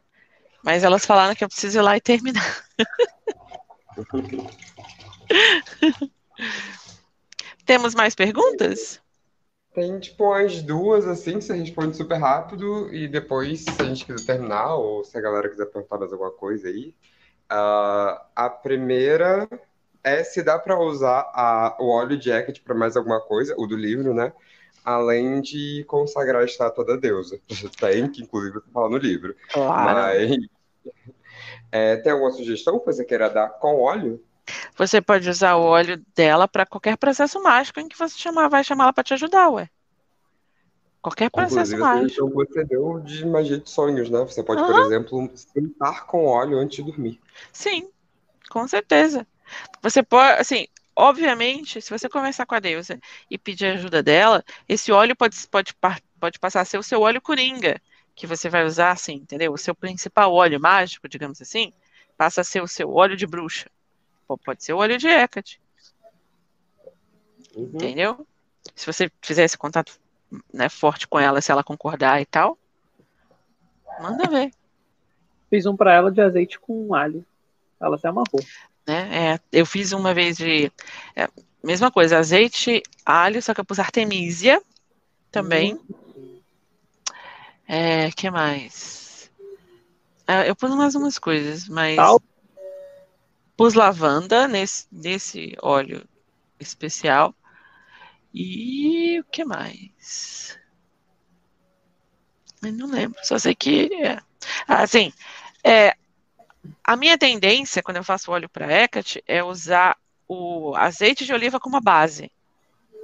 Mas 0.62 0.83
elas 0.84 1.05
falaram 1.07 1.34
que 1.34 1.44
eu 1.44 1.49
preciso 1.49 1.78
ir 1.78 1.83
lá 1.83 1.97
e 1.97 2.01
terminar. 2.01 2.65
Temos 7.65 7.94
mais 7.94 8.15
perguntas? 8.15 9.01
Tem, 9.75 9.99
tipo, 9.99 10.33
as 10.33 10.62
duas, 10.62 11.05
assim, 11.07 11.39
que 11.39 11.44
você 11.44 11.55
responde 11.55 11.97
super 11.97 12.17
rápido, 12.19 12.94
e 12.94 13.09
depois, 13.09 13.61
se 13.61 13.83
a 13.83 13.86
gente 13.86 14.07
quiser 14.07 14.25
terminar, 14.25 14.77
ou 14.77 15.03
se 15.05 15.19
a 15.19 15.20
galera 15.20 15.49
quiser 15.49 15.67
perguntar 15.67 15.99
mais 15.99 16.12
alguma 16.12 16.31
coisa 16.31 16.69
aí. 16.69 16.94
ah, 17.51 18.27
a 18.35 18.49
primeira 18.51 19.49
é 20.03 20.25
se 20.25 20.43
dá 20.43 20.59
para 20.59 20.78
usar 20.81 21.20
a- 21.35 21.77
o 21.81 21.89
óleo 21.89 22.19
de 22.19 22.31
Hecate 22.31 22.61
para 22.62 22.75
mais 22.75 22.97
alguma 22.97 23.20
coisa, 23.20 23.55
o 23.59 23.67
do 23.67 23.77
livro, 23.77 24.15
né? 24.15 24.33
Além 24.85 25.41
de 25.43 25.85
consagrar 25.86 26.43
a 26.43 26.44
estátua 26.44 26.85
da 26.85 26.97
deusa. 26.97 27.39
Tem, 27.81 28.11
que 28.11 28.23
inclusive 28.23 28.55
você 28.55 28.70
fala 28.73 28.89
no 28.91 28.97
livro. 28.99 29.35
Claro. 29.53 29.85
Mas. 29.85 30.36
é, 31.73 31.97
tem 31.97 32.12
alguma 32.12 32.31
sugestão 32.33 32.78
que 32.78 32.86
você 32.86 33.05
queira 33.05 33.28
dar 33.28 33.49
com 33.49 33.81
óleo? 33.81 34.23
Você 34.77 35.01
pode 35.01 35.29
usar 35.29 35.57
o 35.57 35.63
óleo 35.63 36.03
dela 36.15 36.47
para 36.49 36.67
qualquer 36.67 36.97
processo 36.97 37.43
mágico 37.43 37.81
em 37.81 37.89
que 37.89 37.97
você 37.99 38.19
chamar, 38.19 38.49
vai 38.49 38.65
chamar 38.65 38.85
ela 38.85 38.93
para 38.93 39.05
te 39.05 39.15
ajudar, 39.15 39.49
ué. 39.51 39.69
Qualquer 41.01 41.31
processo 41.31 41.73
Inclusive, 41.73 41.83
mágico. 41.83 42.29
que 42.29 42.35
você 42.35 42.65
deu 42.65 43.01
de 43.01 43.27
magia 43.27 43.59
de 43.59 43.69
sonhos, 43.69 44.09
né? 44.09 44.21
Você 44.21 44.43
pode, 44.43 44.63
por 44.63 44.71
Aham. 44.71 44.87
exemplo, 44.87 45.31
sentar 45.37 46.07
com 46.07 46.27
óleo 46.27 46.59
antes 46.59 46.77
de 46.77 46.83
dormir. 46.91 47.21
Sim, 47.53 47.91
com 48.49 48.67
certeza. 48.67 49.27
Você 49.83 50.03
pode, 50.03 50.41
assim, 50.41 50.67
obviamente, 50.97 51.81
se 51.83 51.91
você 51.91 52.09
conversar 52.09 52.47
com 52.47 52.55
a 52.55 52.61
deusa 52.61 52.99
e 53.31 53.37
pedir 53.37 53.67
ajuda 53.67 54.03
dela, 54.03 54.43
esse 54.69 54.91
óleo 54.93 55.15
pode, 55.15 55.37
pode, 55.49 55.75
pode 56.19 56.39
passar 56.39 56.63
a 56.63 56.65
ser 56.65 56.79
o 56.79 56.83
seu 56.83 57.03
óleo 57.03 57.21
coringa, 57.21 57.81
que 58.15 58.27
você 58.27 58.49
vai 58.49 58.65
usar 58.65 58.91
assim, 58.93 59.15
entendeu? 59.15 59.53
O 59.53 59.59
seu 59.59 59.75
principal 59.75 60.33
óleo 60.33 60.61
mágico, 60.61 61.09
digamos 61.09 61.41
assim, 61.43 61.73
passa 62.17 62.41
a 62.41 62.45
ser 62.45 62.63
o 62.63 62.69
seu 62.69 62.91
óleo 62.91 63.17
de 63.17 63.27
bruxa. 63.27 63.69
Pode 64.44 64.65
ser 64.65 64.73
o 64.73 64.78
óleo 64.78 64.99
de 64.99 65.09
Hecate, 65.09 65.61
Uhum. 67.55 67.70
entendeu? 67.75 68.27
Se 68.75 68.86
você 68.86 69.11
fizer 69.23 69.44
esse 69.44 69.57
contato 69.57 69.99
né, 70.53 70.69
forte 70.69 71.07
com 71.07 71.19
ela, 71.19 71.41
se 71.41 71.53
ela 71.53 71.62
concordar 71.62 72.20
e 72.20 72.27
tal, 72.27 72.59
manda 74.01 74.27
ver. 74.28 74.51
Fiz 75.51 75.67
um 75.67 75.77
pra 75.77 75.93
ela 75.93 76.11
de 76.11 76.20
azeite 76.20 76.59
com 76.59 76.94
alho. 76.94 77.25
Ela 77.81 77.97
se 77.99 78.07
amarrou. 78.07 78.41
né? 78.86 79.35
É, 79.35 79.41
eu 79.53 79.65
fiz 79.65 79.93
uma 79.93 80.12
vez 80.12 80.36
de 80.36 80.73
é, 81.15 81.28
mesma 81.62 81.91
coisa, 81.91 82.19
azeite, 82.19 82.83
alho, 83.05 83.41
só 83.43 83.55
que 83.55 83.61
eu 83.61 83.65
pus 83.65 83.78
artemisia 83.78 84.61
também. 85.31 85.78
É, 87.69 88.11
que 88.11 88.31
mais? 88.31 89.31
É, 90.27 90.49
eu 90.49 90.57
pus 90.57 90.75
mais 90.75 90.94
umas 90.94 91.19
coisas, 91.19 91.69
mas 91.69 91.97
Sal? 91.97 92.20
Pus 93.57 93.74
lavanda 93.74 94.49
nesse, 94.49 94.86
nesse 94.91 95.57
óleo 95.62 96.07
especial. 96.58 97.34
E 98.33 99.20
o 99.20 99.24
que 99.24 99.44
mais? 99.44 100.58
Eu 102.62 102.73
não 102.73 102.91
lembro, 102.91 103.18
só 103.23 103.39
sei 103.39 103.55
que. 103.55 103.91
Assim, 104.66 105.12
é, 105.62 105.94
a 106.83 106.97
minha 106.97 107.16
tendência, 107.16 107.83
quando 107.83 107.99
eu 107.99 108.05
faço 108.05 108.33
óleo 108.33 108.49
para 108.49 108.70
Hecate, 108.70 109.23
é 109.26 109.42
usar 109.42 109.97
o 110.26 110.74
azeite 110.74 111.24
de 111.24 111.33
oliva 111.33 111.60
como 111.60 111.81
base. 111.81 112.31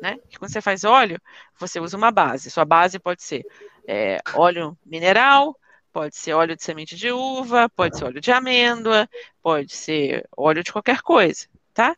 Né? 0.00 0.18
Quando 0.38 0.50
você 0.50 0.60
faz 0.60 0.82
óleo, 0.82 1.20
você 1.58 1.78
usa 1.78 1.96
uma 1.96 2.10
base. 2.10 2.50
Sua 2.50 2.64
base 2.64 2.98
pode 2.98 3.22
ser 3.22 3.44
é, 3.86 4.18
óleo 4.34 4.76
mineral, 4.84 5.56
pode 5.92 6.16
ser 6.16 6.32
óleo 6.34 6.56
de 6.56 6.62
semente 6.62 6.96
de 6.96 7.10
uva, 7.12 7.68
pode 7.68 7.96
ser 7.98 8.04
óleo 8.04 8.20
de 8.20 8.30
amêndoa, 8.32 9.08
pode 9.42 9.74
ser 9.74 10.28
óleo 10.36 10.62
de 10.62 10.72
qualquer 10.72 11.02
coisa, 11.02 11.46
tá? 11.74 11.96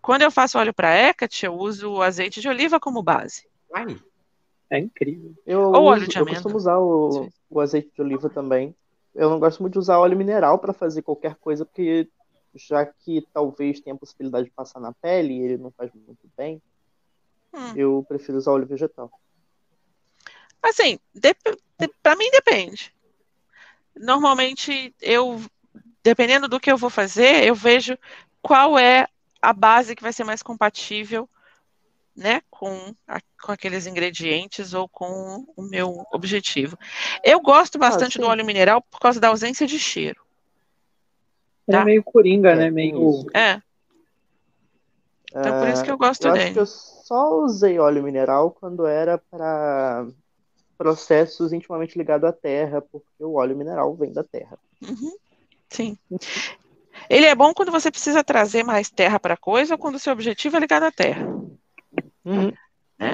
Quando 0.00 0.22
eu 0.22 0.30
faço 0.30 0.58
óleo 0.58 0.74
para 0.74 0.94
Hecate, 0.96 1.46
eu 1.46 1.54
uso 1.54 1.90
o 1.92 2.02
azeite 2.02 2.40
de 2.40 2.48
oliva 2.48 2.78
como 2.78 3.02
base. 3.02 3.46
Ai, 3.72 3.96
É 4.70 4.78
incrível. 4.78 5.34
Eu, 5.46 5.60
Ou 5.60 5.84
óleo 5.84 6.02
uso- 6.02 6.10
de 6.10 6.18
eu 6.18 6.22
amêndoa. 6.22 6.34
costumo 6.42 6.56
usar 6.56 6.78
o, 6.78 7.28
o 7.50 7.60
azeite 7.60 7.90
de 7.94 8.02
oliva 8.02 8.28
também. 8.28 8.74
Eu 9.14 9.30
não 9.30 9.38
gosto 9.38 9.60
muito 9.60 9.74
de 9.74 9.78
usar 9.78 9.98
óleo 9.98 10.16
mineral 10.16 10.58
para 10.58 10.72
fazer 10.72 11.02
qualquer 11.02 11.36
coisa, 11.36 11.64
porque 11.64 12.08
já 12.54 12.84
que 12.84 13.26
talvez 13.32 13.80
tenha 13.80 13.94
a 13.94 13.98
possibilidade 13.98 14.44
de 14.46 14.50
passar 14.50 14.80
na 14.80 14.92
pele 14.92 15.34
e 15.34 15.40
ele 15.42 15.58
não 15.58 15.70
faz 15.72 15.90
muito 15.94 16.28
bem, 16.36 16.60
Hum. 17.52 17.72
eu 17.76 18.04
prefiro 18.08 18.36
usar 18.36 18.50
óleo 18.52 18.66
vegetal. 18.66 19.10
Assim, 20.62 20.98
de, 21.14 21.34
para 22.02 22.16
mim 22.16 22.28
depende. 22.32 22.92
Normalmente 23.96 24.94
eu, 25.00 25.40
dependendo 26.02 26.48
do 26.48 26.60
que 26.60 26.70
eu 26.70 26.76
vou 26.76 26.90
fazer, 26.90 27.44
eu 27.44 27.54
vejo 27.54 27.96
qual 28.42 28.78
é 28.78 29.06
a 29.40 29.52
base 29.52 29.94
que 29.94 30.02
vai 30.02 30.12
ser 30.12 30.24
mais 30.24 30.42
compatível, 30.42 31.28
né, 32.16 32.40
com, 32.50 32.94
a- 33.08 33.20
com 33.42 33.52
aqueles 33.52 33.86
ingredientes 33.86 34.72
ou 34.72 34.88
com 34.88 35.44
o 35.56 35.62
meu 35.62 36.04
objetivo. 36.12 36.78
Eu 37.24 37.40
gosto 37.40 37.78
bastante 37.78 38.18
do 38.18 38.24
sim. 38.24 38.30
óleo 38.30 38.44
mineral 38.44 38.80
por 38.82 39.00
causa 39.00 39.18
da 39.20 39.28
ausência 39.28 39.66
de 39.66 39.78
cheiro. 39.78 40.20
Ele 41.66 41.76
Tá. 41.76 41.82
é 41.82 41.84
meio 41.84 42.02
coringa, 42.04 42.52
É, 42.52 42.56
né? 42.56 42.62
tem 42.64 42.70
Meio. 42.72 43.26
É, 43.34 43.60
então 45.28 45.58
por 45.58 45.68
isso 45.68 45.82
que 45.84 45.90
eu 45.90 45.98
gosto 45.98 46.26
Eu 46.26 46.32
acho 46.32 46.40
dele. 46.40 46.52
que 46.54 46.60
eu 46.60 46.66
só 46.66 47.40
usei 47.40 47.78
óleo 47.78 48.02
mineral 48.02 48.50
quando 48.52 48.86
era 48.86 49.18
para 49.18 50.06
processos 50.76 51.52
intimamente 51.52 51.96
ligados 51.96 52.28
à 52.28 52.32
terra, 52.32 52.82
porque 52.82 53.06
o 53.20 53.34
óleo 53.34 53.56
mineral 53.56 53.94
vem 53.94 54.12
da 54.12 54.24
terra. 54.24 54.58
Uhum, 54.82 55.12
Sim. 55.68 55.98
Ele 57.08 57.26
é 57.26 57.34
bom 57.34 57.52
quando 57.52 57.72
você 57.72 57.90
precisa 57.90 58.22
trazer 58.22 58.62
mais 58.62 58.88
terra 58.88 59.18
para 59.18 59.34
a 59.34 59.38
coisa 59.38 59.74
ou 59.74 59.78
quando 59.78 59.96
o 59.96 59.98
seu 59.98 60.12
objetivo 60.12 60.56
é 60.56 60.60
ligado 60.60 60.84
à 60.84 60.92
terra. 60.92 61.26
né? 62.98 63.12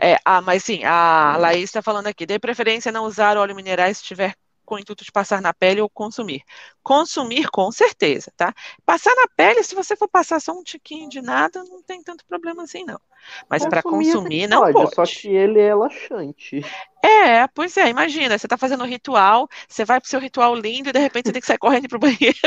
É, 0.00 0.18
ah, 0.24 0.40
mas 0.40 0.64
sim, 0.64 0.82
a 0.84 1.36
Laís 1.36 1.64
está 1.64 1.82
falando 1.82 2.06
aqui, 2.06 2.24
dê 2.24 2.38
preferência 2.38 2.90
não 2.90 3.04
usar 3.04 3.36
óleo 3.36 3.54
mineral 3.54 3.86
se 3.88 4.00
estiver 4.00 4.34
com 4.64 4.74
o 4.76 4.78
intuito 4.78 5.04
de 5.04 5.12
passar 5.12 5.40
na 5.40 5.52
pele 5.52 5.80
ou 5.80 5.88
consumir. 5.88 6.42
Consumir, 6.82 7.48
com 7.50 7.70
certeza, 7.70 8.32
tá? 8.36 8.52
Passar 8.84 9.14
na 9.14 9.28
pele, 9.36 9.62
se 9.62 9.74
você 9.74 9.96
for 9.96 10.08
passar 10.08 10.40
só 10.40 10.52
um 10.52 10.62
tiquinho 10.62 11.08
de 11.08 11.20
nada, 11.20 11.62
não 11.64 11.82
tem 11.82 12.02
tanto 12.02 12.24
problema 12.26 12.62
assim, 12.64 12.84
não. 12.84 13.00
Mas 13.48 13.64
para 13.66 13.82
Consumir 13.82 14.10
até 14.10 14.18
consumir, 14.18 14.46
não 14.48 14.72
pode. 14.72 14.94
Só 14.94 15.04
que 15.04 15.28
ele 15.28 15.60
é 15.60 15.74
laxante. 15.74 16.64
É, 17.02 17.46
pois 17.48 17.76
é, 17.76 17.88
imagina, 17.88 18.38
você 18.38 18.48
tá 18.48 18.56
fazendo 18.56 18.84
um 18.84 18.86
ritual, 18.86 19.48
você 19.68 19.84
vai 19.84 20.00
pro 20.00 20.08
seu 20.08 20.20
ritual 20.20 20.54
lindo 20.54 20.88
e 20.88 20.92
de 20.92 20.98
repente 20.98 21.26
você 21.26 21.32
tem 21.32 21.40
que 21.40 21.46
sair 21.46 21.58
correndo 21.58 21.88
pro 21.88 21.98
banheiro. 21.98 22.38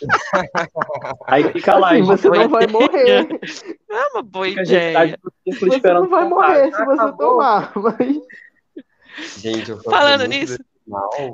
Aí 1.26 1.52
fica 1.52 1.76
lá, 1.76 1.92
Assim, 1.92 2.02
você 2.02 2.28
não 2.28 2.48
vai 2.48 2.66
morrer. 2.66 3.28
É 3.90 4.06
uma 4.12 4.22
boa 4.22 4.46
Fica 4.46 4.62
ideia. 4.62 5.18
Você 5.46 5.92
não 5.92 6.08
vai 6.08 6.28
morrer 6.28 6.72
se 6.72 6.84
você 6.84 7.00
acabou. 7.00 7.16
tomar, 7.16 7.72
mas 7.76 8.16
gente, 9.38 9.82
Falando 9.82 10.28
muito 10.28 10.75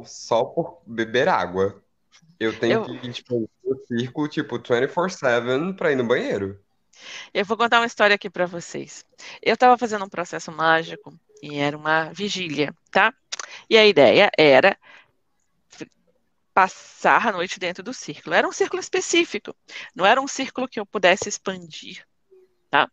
só 0.04 0.44
por 0.44 0.80
beber 0.86 1.28
água. 1.28 1.82
Eu 2.38 2.58
tenho 2.58 2.80
Eu- 2.80 2.84
que, 2.84 3.12
tipo, 3.12 3.48
eu 3.64 3.76
fico, 3.86 4.28
tipo, 4.28 4.58
24/7 4.58 5.74
pra 5.74 5.92
ir 5.92 5.96
no 5.96 6.04
banheiro. 6.04 6.60
Eu 7.32 7.44
vou 7.44 7.56
contar 7.56 7.80
uma 7.80 7.86
história 7.86 8.14
aqui 8.14 8.28
para 8.28 8.46
vocês. 8.46 9.04
Eu 9.40 9.54
estava 9.54 9.78
fazendo 9.78 10.04
um 10.04 10.08
processo 10.08 10.52
mágico 10.52 11.12
e 11.42 11.58
era 11.58 11.76
uma 11.76 12.12
vigília, 12.12 12.74
tá? 12.90 13.12
E 13.68 13.76
a 13.76 13.86
ideia 13.86 14.30
era 14.36 14.76
passar 16.54 17.28
a 17.28 17.32
noite 17.32 17.58
dentro 17.58 17.82
do 17.82 17.94
círculo. 17.94 18.34
Era 18.34 18.46
um 18.46 18.52
círculo 18.52 18.80
específico, 18.80 19.54
não 19.94 20.04
era 20.04 20.20
um 20.20 20.28
círculo 20.28 20.68
que 20.68 20.78
eu 20.78 20.84
pudesse 20.86 21.28
expandir, 21.28 22.06
tá? 22.70 22.90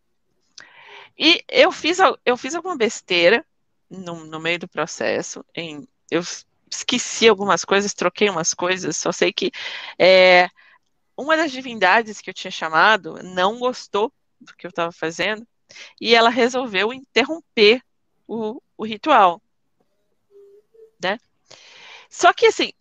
E 1.18 1.44
eu 1.50 1.72
fiz, 1.72 1.98
eu 2.26 2.38
fiz 2.38 2.56
alguma 2.56 2.78
besteira 2.78 3.46
no, 3.90 4.24
no 4.26 4.40
meio 4.40 4.60
do 4.60 4.68
processo. 4.68 5.44
Em, 5.54 5.86
eu 6.10 6.22
esqueci 6.70 7.28
algumas 7.28 7.66
coisas, 7.66 7.94
troquei 7.94 8.30
umas 8.30 8.54
coisas, 8.54 8.98
só 8.98 9.12
sei 9.12 9.34
que 9.34 9.52
é, 9.98 10.50
uma 11.18 11.36
das 11.36 11.52
divindades 11.52 12.22
que 12.22 12.30
eu 12.30 12.34
tinha 12.34 12.52
chamado 12.52 13.20
não 13.24 13.60
gostou 13.60 14.12
do 14.40 14.56
que 14.56 14.66
eu 14.66 14.70
estava 14.70 14.92
fazendo 14.92 15.46
e 16.00 16.16
ela 16.16 16.30
resolveu 16.30 16.94
interromper 16.94 17.82
o, 18.28 18.62
o 18.78 18.86
ritual, 18.86 19.42
né? 21.02 21.20
Só 22.10 22.34
que 22.34 22.48
assim, 22.48 22.72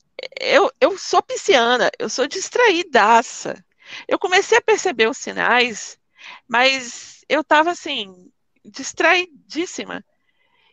eu, 0.41 0.71
eu 0.81 0.97
sou 0.99 1.23
pisciana, 1.23 1.91
eu 1.99 2.09
sou 2.09 2.27
distraídaça. 2.27 3.65
Eu 4.07 4.19
comecei 4.19 4.59
a 4.59 4.63
perceber 4.63 5.09
os 5.09 5.19
sinais, 5.19 5.99
mas 6.47 7.25
eu 7.29 7.41
estava 7.41 7.71
assim, 7.71 8.31
distraidíssima 8.65 10.05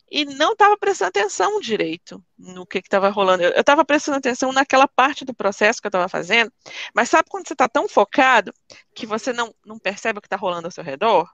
e 0.10 0.26
não 0.26 0.54
estava 0.54 0.78
prestando 0.78 1.10
atenção 1.10 1.60
direito 1.60 2.24
no 2.38 2.66
que 2.66 2.80
estava 2.80 3.10
rolando. 3.10 3.44
Eu 3.44 3.60
estava 3.60 3.84
prestando 3.84 4.18
atenção 4.18 4.52
naquela 4.52 4.88
parte 4.88 5.26
do 5.26 5.34
processo 5.34 5.82
que 5.82 5.88
eu 5.88 5.90
estava 5.90 6.08
fazendo, 6.08 6.52
mas 6.94 7.10
sabe 7.10 7.30
quando 7.30 7.48
você 7.48 7.54
está 7.54 7.68
tão 7.68 7.88
focado 7.88 8.54
que 8.94 9.06
você 9.06 9.34
não, 9.34 9.54
não 9.66 9.80
percebe 9.80 10.20
o 10.20 10.22
que 10.22 10.28
está 10.28 10.38
rolando 10.38 10.68
ao 10.68 10.72
seu 10.72 10.84
redor? 10.84 11.30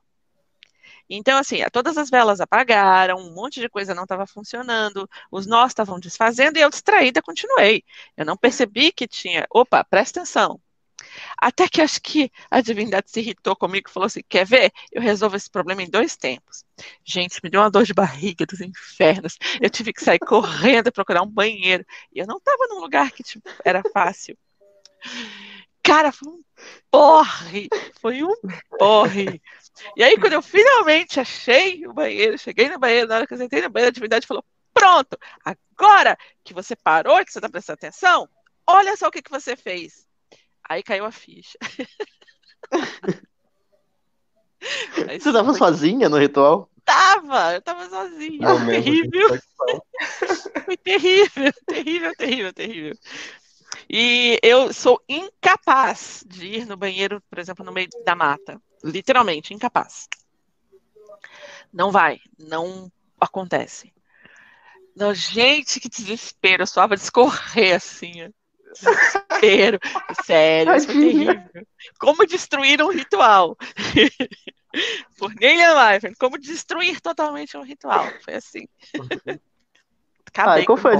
Então, 1.09 1.37
assim, 1.37 1.57
todas 1.73 1.97
as 1.97 2.09
velas 2.09 2.39
apagaram, 2.39 3.17
um 3.17 3.33
monte 3.33 3.59
de 3.59 3.67
coisa 3.69 3.93
não 3.93 4.03
estava 4.03 4.25
funcionando, 4.25 5.09
os 5.29 5.45
nós 5.45 5.71
estavam 5.71 5.99
desfazendo 5.99 6.57
e 6.57 6.61
eu 6.61 6.69
distraída 6.69 7.21
continuei. 7.21 7.83
Eu 8.15 8.25
não 8.25 8.37
percebi 8.37 8.91
que 8.91 9.07
tinha. 9.07 9.45
Opa, 9.51 9.83
presta 9.83 10.21
atenção. 10.21 10.59
Até 11.37 11.67
que 11.67 11.81
acho 11.81 12.01
que 12.01 12.31
a 12.49 12.61
divindade 12.61 13.09
se 13.09 13.19
irritou 13.19 13.55
comigo 13.55 13.89
e 13.89 13.93
falou 13.93 14.07
assim: 14.07 14.21
quer 14.27 14.45
ver? 14.45 14.71
Eu 14.91 15.01
resolvo 15.01 15.35
esse 15.35 15.49
problema 15.49 15.81
em 15.83 15.89
dois 15.89 16.15
tempos. 16.15 16.65
Gente, 17.03 17.39
me 17.43 17.49
deu 17.49 17.61
uma 17.61 17.71
dor 17.71 17.83
de 17.83 17.93
barriga 17.93 18.45
dos 18.45 18.61
infernos. 18.61 19.37
Eu 19.61 19.69
tive 19.69 19.93
que 19.93 20.03
sair 20.03 20.19
correndo 20.19 20.91
procurar 20.91 21.21
um 21.21 21.27
banheiro. 21.27 21.85
E 22.13 22.19
eu 22.19 22.27
não 22.27 22.37
estava 22.37 22.67
num 22.67 22.79
lugar 22.79 23.11
que 23.11 23.23
tipo, 23.23 23.49
era 23.63 23.81
fácil. 23.93 24.37
Cara, 25.83 26.11
foi 26.11 26.31
um 26.31 26.43
porre. 26.89 27.67
Foi 27.99 28.23
um 28.23 28.35
porre. 28.77 29.41
E 29.95 30.03
aí, 30.03 30.17
quando 30.17 30.33
eu 30.33 30.41
finalmente 30.41 31.19
achei 31.19 31.85
o 31.87 31.93
banheiro, 31.93 32.37
cheguei 32.37 32.69
no 32.69 32.79
banheiro, 32.79 33.07
na 33.07 33.15
hora 33.15 33.27
que 33.27 33.33
eu 33.33 33.41
entrei 33.41 33.61
no 33.61 33.69
banheiro, 33.69 33.89
a 33.89 33.93
divindade 33.93 34.27
falou: 34.27 34.43
Pronto, 34.73 35.17
agora 35.43 36.17
que 36.43 36.53
você 36.53 36.75
parou 36.75 37.23
que 37.25 37.31
você 37.31 37.39
está 37.39 37.49
prestando 37.49 37.75
atenção, 37.75 38.29
olha 38.67 38.95
só 38.95 39.07
o 39.07 39.11
que, 39.11 39.21
que 39.21 39.31
você 39.31 39.55
fez. 39.55 40.07
Aí 40.67 40.83
caiu 40.83 41.05
a 41.05 41.11
ficha. 41.11 41.57
Aí 45.07 45.19
você 45.19 45.33
tava 45.33 45.49
foi- 45.49 45.57
sozinha 45.57 46.07
no 46.07 46.17
ritual? 46.17 46.69
Tava, 46.85 47.53
eu 47.53 47.61
tava 47.61 47.89
sozinha. 47.89 48.49
Momento 48.49 48.83
de 48.83 49.09
terrível, 49.09 49.29
foi 50.65 50.77
terrível, 50.77 51.53
terrível, 51.67 52.15
terrível, 52.15 52.53
terrível. 52.53 52.97
E 53.89 54.39
eu 54.43 54.73
sou 54.73 55.01
incapaz 55.07 56.23
de 56.27 56.45
ir 56.47 56.65
no 56.65 56.75
banheiro, 56.77 57.21
por 57.29 57.39
exemplo, 57.39 57.63
no 57.65 57.71
meio 57.71 57.87
da 58.05 58.15
mata. 58.15 58.61
Literalmente, 58.83 59.53
incapaz. 59.53 60.07
Não 61.71 61.91
vai, 61.91 62.19
não 62.37 62.91
acontece. 63.19 63.93
Não, 64.95 65.13
gente, 65.13 65.79
que 65.79 65.87
desespero. 65.89 66.63
Eu 66.63 66.67
suava 66.67 66.95
de 66.95 67.03
escorrer 67.03 67.75
assim. 67.75 68.31
Desespero. 68.73 69.79
Sério, 70.25 70.75
isso 70.75 70.87
foi 70.87 70.95
Tadinha. 70.95 71.33
terrível. 71.35 71.67
Como 71.99 72.25
destruir 72.25 72.81
um 72.81 72.89
ritual? 72.89 73.57
Por 75.17 75.33
Neil 75.35 75.75
Maifert, 75.75 76.15
como 76.17 76.37
destruir 76.37 77.01
totalmente 77.01 77.57
um 77.57 77.63
ritual. 77.63 78.05
Foi 78.23 78.35
assim. 78.35 78.67
Acabei 80.27 80.61
Ai, 80.61 80.65
qual 80.65 80.77
foi 80.77 80.95
a. 80.95 80.97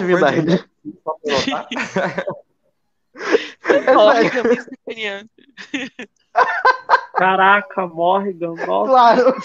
Morgan 3.94 4.44
me 4.44 4.62
sacaneando. 4.62 5.30
Caraca, 7.16 7.88
Morgan, 7.88 8.56
nossa. 8.66 8.90
Claro. 8.92 9.36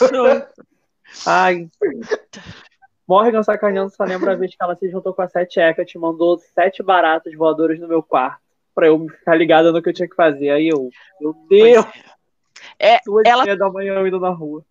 Ai. 1.24 1.68
Morgan 3.06 3.42
sacaneando 3.42 3.90
só 3.90 4.04
lembra 4.04 4.32
a 4.32 4.34
vez 4.34 4.50
que 4.50 4.56
ela 4.60 4.74
se 4.74 4.90
juntou 4.90 5.14
com 5.14 5.22
a 5.22 5.28
Sete 5.28 5.60
Hecate, 5.60 5.98
mandou 5.98 6.38
sete 6.38 6.82
baratas 6.82 7.32
voadoras 7.34 7.78
no 7.78 7.86
meu 7.86 8.02
quarto. 8.02 8.40
Pra 8.74 8.88
eu 8.88 9.08
ficar 9.08 9.34
ligada 9.34 9.72
no 9.72 9.80
que 9.80 9.88
eu 9.88 9.94
tinha 9.94 10.08
que 10.08 10.16
fazer. 10.16 10.50
Aí 10.50 10.68
eu, 10.68 10.90
meu 11.20 11.32
Deus, 11.48 11.86
é. 12.78 12.98
duas 13.06 13.26
ela- 13.26 13.42
e 13.42 13.46
meia 13.46 13.56
da 13.56 13.70
manhã 13.70 13.94
eu 13.94 14.06
indo 14.06 14.20
na 14.20 14.30
rua. 14.30 14.64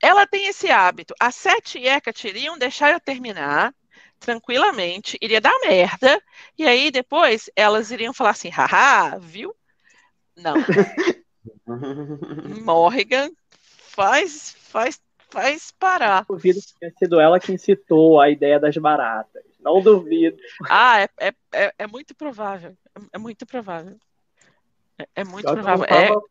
Ela 0.00 0.26
tem 0.26 0.46
esse 0.46 0.70
hábito. 0.70 1.12
As 1.18 1.34
sete 1.34 1.84
Hecate 1.84 2.28
iriam 2.28 2.56
deixar 2.56 2.92
eu 2.92 3.00
terminar 3.00 3.74
tranquilamente, 4.20 5.16
iria 5.22 5.40
dar 5.40 5.56
merda, 5.60 6.20
e 6.56 6.66
aí 6.66 6.90
depois 6.90 7.48
elas 7.54 7.90
iriam 7.90 8.12
falar 8.12 8.30
assim, 8.30 8.48
haha, 8.48 9.16
viu? 9.18 9.54
Não. 10.36 10.54
Morrigan 12.64 13.30
faz, 13.58 14.54
faz, 14.58 15.00
faz 15.30 15.70
parar. 15.70 16.24
Duvido 16.28 16.60
que 16.60 16.78
tenha 16.78 16.92
sido 16.98 17.20
ela 17.20 17.38
que 17.40 17.52
incitou 17.52 18.20
a 18.20 18.28
ideia 18.30 18.58
das 18.58 18.76
baratas. 18.76 19.42
Não 19.60 19.80
duvido. 19.80 20.36
Ah, 20.68 21.00
é, 21.00 21.08
é, 21.20 21.34
é, 21.52 21.74
é 21.80 21.86
muito 21.86 22.14
provável. 22.14 22.76
É, 22.94 23.00
é 23.14 23.18
muito 23.18 23.46
provável. 23.46 23.96
É, 24.98 25.08
é 25.16 25.24
muito 25.24 25.48
eu 25.48 25.54
provável. 25.54 25.78
não 25.88 25.96
É, 25.96 26.08
tava- 26.08 26.22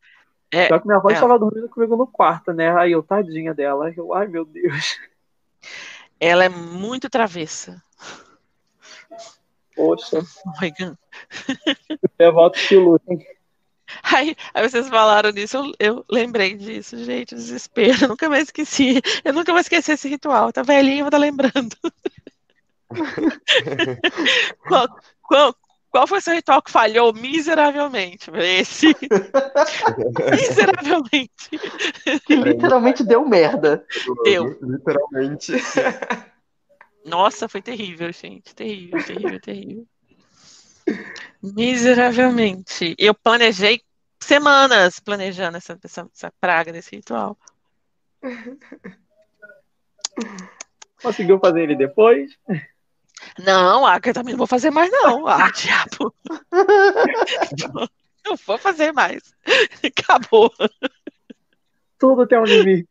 é, 0.50 0.80
que 0.80 0.86
minha 0.86 0.98
avó 0.98 1.10
estava 1.10 1.38
dormindo 1.38 1.68
comigo 1.68 1.96
no 1.96 2.06
quarto, 2.06 2.52
né? 2.52 2.74
Aí 2.78 2.92
eu, 2.92 3.02
tadinha 3.02 3.52
dela. 3.54 3.92
Eu, 3.94 4.14
ai 4.14 4.26
meu 4.26 4.44
Deus. 4.44 4.98
ela 6.18 6.44
é 6.44 6.48
muito 6.48 7.08
travessa. 7.10 7.82
Poxa, 9.76 10.20
Morrigan. 10.44 10.98
eu 12.18 12.32
volto 12.32 12.58
que 12.58 12.76
lutem. 12.76 13.24
Aí, 14.02 14.36
aí 14.54 14.68
vocês 14.68 14.88
falaram 14.88 15.30
nisso, 15.30 15.56
eu, 15.56 15.72
eu 15.78 16.04
lembrei 16.10 16.54
disso, 16.54 16.96
gente, 17.04 17.34
desespero. 17.34 18.04
Eu 18.04 18.08
nunca 18.08 18.28
mais 18.28 18.44
esqueci. 18.44 19.00
Eu 19.24 19.32
nunca 19.32 19.52
mais 19.52 19.66
esqueci 19.66 19.92
esse 19.92 20.08
ritual. 20.08 20.52
Tá 20.52 20.62
velhinho, 20.62 21.04
vou 21.04 21.10
tá 21.10 21.18
lembrando. 21.18 21.76
qual, 24.66 24.88
qual, 25.22 25.54
qual 25.90 26.06
foi 26.06 26.20
seu 26.20 26.34
ritual 26.34 26.62
que 26.62 26.70
falhou 26.70 27.12
miseravelmente? 27.12 28.30
Esse. 28.34 28.88
miseravelmente. 30.30 31.50
Que 32.26 32.36
literalmente 32.36 33.04
deu 33.04 33.26
merda. 33.26 33.84
Deu. 34.24 34.58
Literalmente. 34.62 35.52
Nossa, 37.04 37.48
foi 37.48 37.62
terrível, 37.62 38.12
gente. 38.12 38.54
Terrível, 38.54 39.04
terrível, 39.04 39.40
terrível. 39.40 39.86
Miseravelmente. 41.42 42.94
Eu 42.98 43.14
planejei 43.14 43.82
semanas 44.20 44.98
planejando 45.00 45.56
essa, 45.56 45.78
essa, 45.82 46.08
essa 46.14 46.32
praga 46.40 46.72
desse 46.72 46.96
ritual. 46.96 47.38
Conseguiu 51.02 51.38
fazer 51.38 51.62
ele 51.62 51.76
depois? 51.76 52.36
Não, 53.38 53.86
ah, 53.86 54.00
eu 54.04 54.14
também 54.14 54.32
não 54.32 54.38
vou 54.38 54.46
fazer 54.46 54.70
mais, 54.70 54.90
não. 54.90 55.26
Ah, 55.26 55.50
diabo. 55.54 56.14
Não 58.26 58.36
vou 58.46 58.58
fazer 58.58 58.92
mais. 58.92 59.22
Acabou, 59.82 60.52
Tudo 61.98 62.26
tem 62.26 62.38
um 62.38 62.44
limite. 62.44 62.88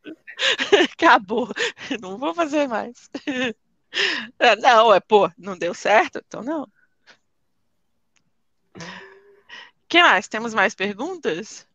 acabou. 0.91 1.47
Não 2.01 2.17
vou 2.17 2.33
fazer 2.33 2.67
mais. 2.67 3.07
Ah, 4.39 4.55
Não, 4.55 4.91
é, 4.91 4.99
pô, 4.99 5.29
não 5.37 5.55
deu 5.55 5.75
certo? 5.75 6.19
Então 6.25 6.41
não. 6.41 6.67
Que 9.87 10.01
mais? 10.01 10.27
Temos 10.27 10.53
mais 10.53 10.75
perguntas? 10.75 11.67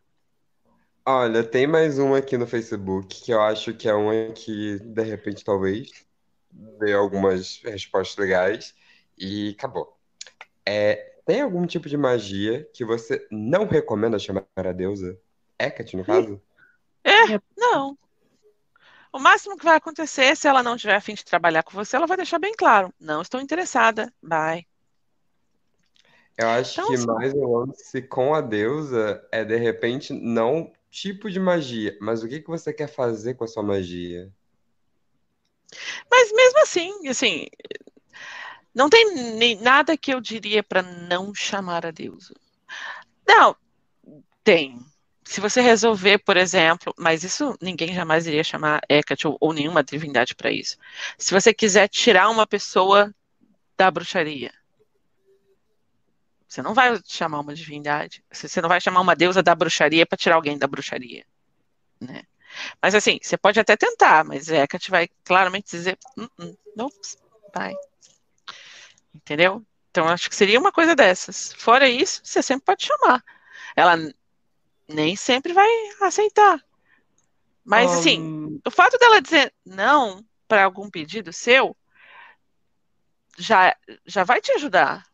Olha, 1.04 1.42
tem 1.42 1.66
mais 1.66 1.98
uma 1.98 2.18
aqui 2.18 2.38
no 2.38 2.46
Facebook 2.46 3.22
que 3.22 3.32
eu 3.32 3.40
acho 3.40 3.74
que 3.74 3.88
é 3.88 3.94
uma 3.94 4.32
que, 4.32 4.78
de 4.78 5.02
repente, 5.02 5.44
talvez 5.44 5.90
dê 6.78 6.92
algumas 6.92 7.60
respostas 7.64 8.16
legais 8.16 8.74
e 9.18 9.54
acabou. 9.58 9.98
É, 10.64 11.16
tem 11.26 11.40
algum 11.40 11.66
tipo 11.66 11.88
de 11.88 11.96
magia 11.96 12.68
que 12.72 12.84
você 12.84 13.26
não 13.30 13.66
recomenda 13.66 14.18
chamar 14.18 14.44
a 14.56 14.72
deusa? 14.72 15.18
Hecate, 15.58 15.96
no 15.96 16.04
caso? 16.04 16.40
Não. 17.56 17.98
O 19.12 19.18
máximo 19.18 19.56
que 19.56 19.64
vai 19.64 19.76
acontecer, 19.76 20.36
se 20.36 20.48
ela 20.48 20.62
não 20.62 20.76
tiver 20.76 20.94
a 20.94 21.00
fim 21.00 21.14
de 21.14 21.24
trabalhar 21.24 21.62
com 21.62 21.72
você, 21.72 21.96
ela 21.96 22.06
vai 22.06 22.16
deixar 22.16 22.38
bem 22.38 22.54
claro. 22.56 22.92
Não 22.98 23.20
estou 23.20 23.40
interessada. 23.40 24.12
Bye. 24.22 24.66
Eu 26.36 26.48
acho 26.48 26.72
Então, 26.72 26.88
que 26.88 26.94
assim- 26.94 27.06
mais 27.06 27.32
o 27.34 27.58
lance 27.58 28.02
com 28.02 28.34
a 28.34 28.40
deusa 28.40 29.26
é, 29.30 29.44
de 29.44 29.56
repente, 29.56 30.12
não 30.12 30.72
tipo 30.90 31.30
de 31.30 31.40
magia, 31.40 31.96
mas 32.00 32.22
o 32.22 32.28
que 32.28 32.40
que 32.40 32.48
você 32.48 32.72
quer 32.72 32.88
fazer 32.88 33.34
com 33.34 33.44
a 33.44 33.48
sua 33.48 33.62
magia? 33.62 34.30
Mas 36.10 36.32
mesmo 36.32 36.58
assim, 36.60 37.08
assim, 37.08 37.46
não 38.74 38.88
tem 38.88 39.14
nem 39.34 39.56
nada 39.60 39.96
que 39.96 40.12
eu 40.12 40.20
diria 40.20 40.62
para 40.62 40.82
não 40.82 41.34
chamar 41.34 41.86
a 41.86 41.90
deusa. 41.90 42.34
Não, 43.26 43.56
tem. 44.44 44.78
Se 45.24 45.40
você 45.40 45.60
resolver, 45.60 46.18
por 46.18 46.36
exemplo, 46.36 46.92
mas 46.98 47.24
isso 47.24 47.56
ninguém 47.60 47.94
jamais 47.94 48.26
iria 48.26 48.44
chamar 48.44 48.82
Hecate 48.88 49.26
ou, 49.26 49.36
ou 49.40 49.52
nenhuma 49.52 49.82
divindade 49.84 50.34
para 50.34 50.50
isso. 50.50 50.76
Se 51.16 51.32
você 51.32 51.54
quiser 51.54 51.88
tirar 51.88 52.28
uma 52.28 52.46
pessoa 52.46 53.14
da 53.76 53.90
bruxaria, 53.90 54.52
você 56.52 56.60
não 56.60 56.74
vai 56.74 57.00
chamar 57.06 57.40
uma 57.40 57.54
divindade, 57.54 58.22
você 58.30 58.60
não 58.60 58.68
vai 58.68 58.78
chamar 58.78 59.00
uma 59.00 59.16
deusa 59.16 59.42
da 59.42 59.54
bruxaria 59.54 60.04
para 60.04 60.18
tirar 60.18 60.34
alguém 60.34 60.58
da 60.58 60.66
bruxaria, 60.66 61.24
né? 61.98 62.24
Mas 62.80 62.94
assim, 62.94 63.18
você 63.22 63.38
pode 63.38 63.58
até 63.58 63.74
tentar, 63.74 64.22
mas 64.22 64.50
Hecate 64.50 64.90
vai 64.90 65.08
claramente 65.24 65.70
dizer, 65.70 65.98
"Hum, 66.14 66.28
hum, 66.38 66.54
não, 66.76 66.90
vai. 67.54 67.72
Entendeu? 69.14 69.64
Então 69.90 70.06
acho 70.06 70.28
que 70.28 70.36
seria 70.36 70.60
uma 70.60 70.70
coisa 70.70 70.94
dessas. 70.94 71.54
Fora 71.54 71.88
isso, 71.88 72.20
você 72.22 72.42
sempre 72.42 72.66
pode 72.66 72.84
chamar. 72.84 73.24
Ela 73.74 73.96
nem 74.86 75.16
sempre 75.16 75.54
vai 75.54 75.70
aceitar. 76.02 76.62
Mas 77.64 77.94
assim, 77.94 78.18
Ahn, 78.20 78.60
o 78.66 78.70
fato 78.70 78.98
dela 78.98 79.22
dizer 79.22 79.54
não 79.64 80.22
para 80.46 80.64
algum 80.64 80.90
pedido 80.90 81.32
seu 81.32 81.74
já, 83.38 83.74
já 84.04 84.22
vai 84.22 84.42
te 84.42 84.52
ajudar, 84.52 85.10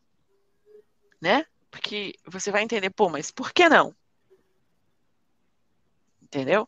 né? 1.21 1.45
Porque 1.71 2.15
você 2.25 2.51
vai 2.51 2.63
entender, 2.63 2.89
pô, 2.89 3.09
mas 3.09 3.31
por 3.31 3.51
que 3.51 3.69
não? 3.69 3.95
Entendeu? 6.21 6.67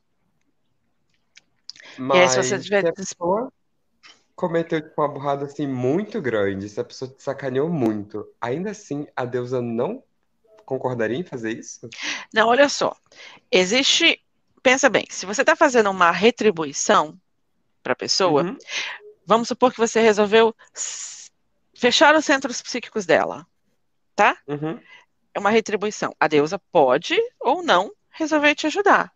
E 1.97 2.17
aí, 2.17 2.30
se 2.30 2.35
você 2.43 2.55
mas 2.55 2.63
tiver 2.63 2.81
se 2.81 2.88
a 2.88 2.93
pessoa 2.93 3.53
cometeu 4.35 4.81
tipo, 4.81 4.99
uma 5.01 5.07
burrada 5.07 5.45
assim 5.45 5.67
muito 5.67 6.19
grande, 6.21 6.67
se 6.67 6.80
a 6.80 6.83
pessoa 6.83 7.11
te 7.11 7.21
sacaneou 7.21 7.69
muito, 7.69 8.27
ainda 8.41 8.71
assim 8.71 9.07
a 9.15 9.23
deusa 9.25 9.61
não 9.61 10.03
concordaria 10.65 11.17
em 11.17 11.23
fazer 11.23 11.51
isso? 11.57 11.89
Não, 12.33 12.47
olha 12.47 12.67
só. 12.69 12.95
Existe. 13.51 14.19
Pensa 14.63 14.89
bem, 14.89 15.05
se 15.09 15.25
você 15.25 15.41
está 15.41 15.55
fazendo 15.55 15.89
uma 15.89 16.11
retribuição 16.11 17.19
para 17.81 17.93
a 17.93 17.95
pessoa, 17.95 18.43
Uhum. 18.43 18.57
vamos 19.25 19.47
supor 19.47 19.71
que 19.71 19.80
você 19.80 19.99
resolveu 19.99 20.55
fechar 21.75 22.15
os 22.15 22.25
centros 22.25 22.61
psíquicos 22.61 23.05
dela, 23.05 23.45
tá? 24.15 24.38
Uhum. 24.48 24.80
É 25.33 25.40
uma 25.40 25.49
retribuição. 25.49 26.15
A 26.19 26.27
deusa 26.27 26.59
pode 26.72 27.15
ou 27.40 27.64
não 27.64 27.91
resolver 28.11 28.56
te 28.56 28.67
ajudar. 28.67 29.11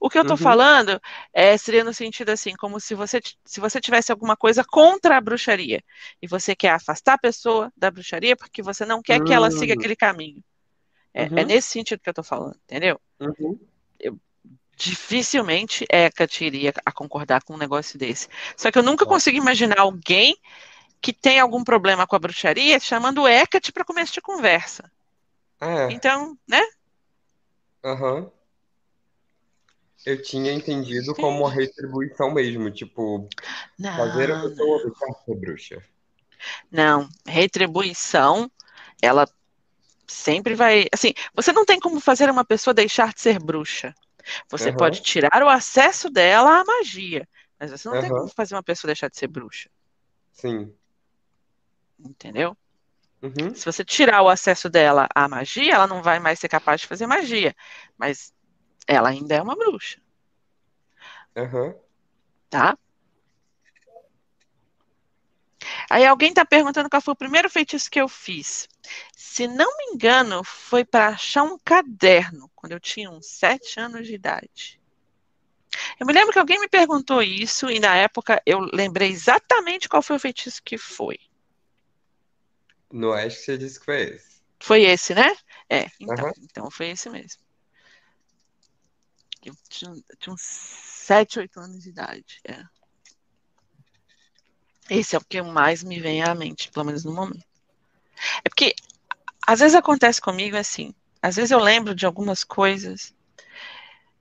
O 0.00 0.08
que 0.08 0.18
eu 0.18 0.22
estou 0.22 0.36
Uhum. 0.36 0.42
falando 0.42 1.00
é, 1.32 1.56
seria 1.56 1.82
no 1.84 1.92
sentido 1.92 2.30
assim, 2.30 2.54
como 2.54 2.78
se 2.78 2.94
você, 2.94 3.20
se 3.44 3.60
você 3.60 3.80
tivesse 3.80 4.12
alguma 4.12 4.36
coisa 4.36 4.64
contra 4.64 5.16
a 5.16 5.20
bruxaria 5.20 5.82
e 6.22 6.26
você 6.28 6.54
quer 6.54 6.70
afastar 6.70 7.14
a 7.14 7.18
pessoa 7.18 7.72
da 7.76 7.90
bruxaria 7.90 8.36
porque 8.36 8.62
você 8.62 8.84
não 8.84 9.02
quer 9.02 9.20
que 9.20 9.32
ela 9.34 9.50
siga 9.50 9.72
Hum. 9.72 9.76
aquele 9.78 9.96
caminho. 9.96 10.42
É, 11.12 11.24
é 11.24 11.28
Uhum. 11.30 11.46
nesse 11.46 11.68
sentido 11.68 12.00
que 12.00 12.08
eu 12.08 12.12
estou 12.12 12.24
falando, 12.24 12.56
entendeu? 12.64 13.00
Uhum. 13.20 13.58
dificilmente 14.76 15.86
Hecate 15.88 16.44
iria 16.44 16.72
a 16.84 16.90
concordar 16.92 17.42
com 17.44 17.54
um 17.54 17.58
negócio 17.58 17.96
desse. 17.98 18.28
Só 18.56 18.70
que 18.72 18.78
eu 18.78 18.82
nunca 18.82 19.06
consigo 19.06 19.36
imaginar 19.36 19.78
alguém 19.78 20.36
que 21.04 21.12
tem 21.12 21.38
algum 21.38 21.62
problema 21.62 22.06
com 22.06 22.16
a 22.16 22.18
bruxaria 22.18 22.80
chamando 22.80 23.28
Hecate 23.28 23.70
para 23.70 23.84
começo 23.84 24.14
de 24.14 24.22
conversa. 24.22 24.90
É, 25.60 25.88
Então, 25.88 26.38
né? 26.48 26.62
aham. 27.82 28.30
Eu 30.06 30.22
tinha 30.22 30.50
entendido 30.50 31.14
como 31.14 31.40
uma 31.40 31.50
retribuição 31.50 32.32
mesmo, 32.32 32.70
tipo, 32.70 33.28
fazer 33.94 34.30
a 34.32 34.36
Não, 34.36 34.48
pessoa 34.48 34.78
deixar 34.82 35.06
de 35.12 35.24
ser 35.24 35.36
bruxa. 35.40 35.82
Não, 36.70 37.08
retribuição, 37.26 38.50
ela 39.02 39.26
sempre 40.08 40.54
vai. 40.54 40.86
Assim, 40.92 41.12
você 41.34 41.52
não 41.52 41.64
tem 41.66 41.80
como 41.80 42.00
fazer 42.00 42.30
uma 42.30 42.44
pessoa 42.44 42.74
deixar 42.74 43.12
de 43.14 43.20
ser 43.20 43.38
bruxa. 43.40 43.94
Você 44.50 44.70
Aham. 44.70 44.76
pode 44.78 45.02
tirar 45.02 45.42
o 45.42 45.48
acesso 45.50 46.10
dela 46.10 46.60
à 46.60 46.64
magia, 46.64 47.28
mas 47.60 47.70
você 47.72 47.88
não 47.88 47.98
tem 47.98 48.10
Aham. 48.10 48.20
como 48.20 48.28
fazer 48.30 48.54
uma 48.56 48.62
pessoa 48.62 48.88
deixar 48.88 49.10
de 49.10 49.18
ser 49.18 49.28
bruxa, 49.28 49.70
Sim. 50.32 50.76
Entendeu? 51.98 52.56
Uhum. 53.22 53.54
Se 53.54 53.64
você 53.64 53.84
tirar 53.84 54.22
o 54.22 54.28
acesso 54.28 54.68
dela 54.68 55.08
à 55.14 55.28
magia, 55.28 55.74
ela 55.74 55.86
não 55.86 56.02
vai 56.02 56.18
mais 56.20 56.38
ser 56.38 56.48
capaz 56.48 56.80
de 56.82 56.86
fazer 56.86 57.06
magia, 57.06 57.54
mas 57.96 58.32
ela 58.86 59.08
ainda 59.08 59.34
é 59.34 59.42
uma 59.42 59.56
bruxa, 59.56 60.00
Aham. 61.36 61.74
tá? 62.50 62.76
Aí 65.88 66.04
alguém 66.04 66.30
está 66.30 66.44
perguntando 66.44 66.90
qual 66.90 67.00
foi 67.00 67.12
o 67.12 67.16
primeiro 67.16 67.48
feitiço 67.48 67.90
que 67.90 68.00
eu 68.00 68.08
fiz. 68.08 68.68
Se 69.16 69.46
não 69.46 69.76
me 69.78 69.94
engano, 69.94 70.44
foi 70.44 70.84
para 70.84 71.08
achar 71.08 71.42
um 71.42 71.58
caderno, 71.58 72.50
quando 72.54 72.72
eu 72.72 72.80
tinha 72.80 73.10
uns 73.10 73.26
sete 73.26 73.80
anos 73.80 74.06
de 74.06 74.14
idade. 74.14 74.80
Eu 75.98 76.06
me 76.06 76.12
lembro 76.12 76.32
que 76.32 76.38
alguém 76.38 76.60
me 76.60 76.68
perguntou 76.68 77.22
isso, 77.22 77.70
e 77.70 77.80
na 77.80 77.96
época 77.96 78.42
eu 78.46 78.60
lembrei 78.60 79.10
exatamente 79.10 79.88
qual 79.88 80.02
foi 80.02 80.16
o 80.16 80.20
feitiço 80.20 80.62
que 80.62 80.78
foi. 80.78 81.18
No 82.94 83.12
Ash 83.12 83.38
você 83.38 83.58
disse 83.58 83.80
que 83.80 83.86
foi 83.86 84.02
esse. 84.02 84.40
Foi 84.60 84.82
esse, 84.84 85.16
né? 85.16 85.36
É, 85.68 85.90
então, 85.98 86.26
Aham. 86.26 86.32
então 86.38 86.70
foi 86.70 86.90
esse 86.90 87.10
mesmo. 87.10 87.42
Eu 89.44 89.52
tinha, 89.68 89.90
eu 89.90 90.16
tinha 90.16 90.32
uns 90.32 90.40
7, 90.40 91.40
8 91.40 91.58
anos 91.58 91.82
de 91.82 91.88
idade. 91.88 92.40
É. 92.44 92.62
Esse 94.88 95.16
é 95.16 95.18
o 95.18 95.24
que 95.24 95.42
mais 95.42 95.82
me 95.82 95.98
vem 95.98 96.22
à 96.22 96.36
mente, 96.36 96.70
pelo 96.70 96.86
menos 96.86 97.04
no 97.04 97.12
momento. 97.12 97.44
É 98.44 98.48
porque 98.48 98.76
às 99.44 99.58
vezes 99.58 99.74
acontece 99.74 100.20
comigo 100.20 100.56
assim, 100.56 100.94
às 101.20 101.34
vezes 101.34 101.50
eu 101.50 101.58
lembro 101.58 101.96
de 101.96 102.06
algumas 102.06 102.44
coisas 102.44 103.12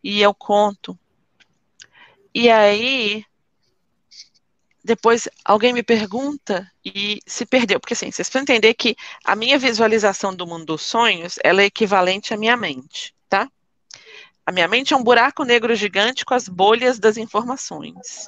e 0.03 0.19
eu 0.19 0.33
conto. 0.33 0.97
E 2.33 2.49
aí 2.49 3.23
depois 4.83 5.29
alguém 5.45 5.71
me 5.71 5.81
pergunta 5.81 6.69
e 6.83 7.19
se 7.25 7.45
perdeu, 7.45 7.79
porque 7.79 7.93
assim, 7.93 8.11
vocês 8.11 8.29
precisam 8.29 8.41
entender 8.41 8.73
que 8.73 8.95
a 9.23 9.35
minha 9.35 9.57
visualização 9.57 10.35
do 10.35 10.45
mundo 10.45 10.65
dos 10.65 10.81
sonhos, 10.81 11.39
ela 11.43 11.61
é 11.61 11.65
equivalente 11.65 12.33
à 12.33 12.37
minha 12.37 12.57
mente, 12.57 13.15
tá? 13.29 13.49
A 14.45 14.51
minha 14.51 14.67
mente 14.67 14.93
é 14.93 14.97
um 14.97 15.03
buraco 15.03 15.45
negro 15.45 15.73
gigante 15.73 16.25
com 16.25 16.33
as 16.33 16.49
bolhas 16.49 16.99
das 16.99 17.15
informações. 17.15 18.27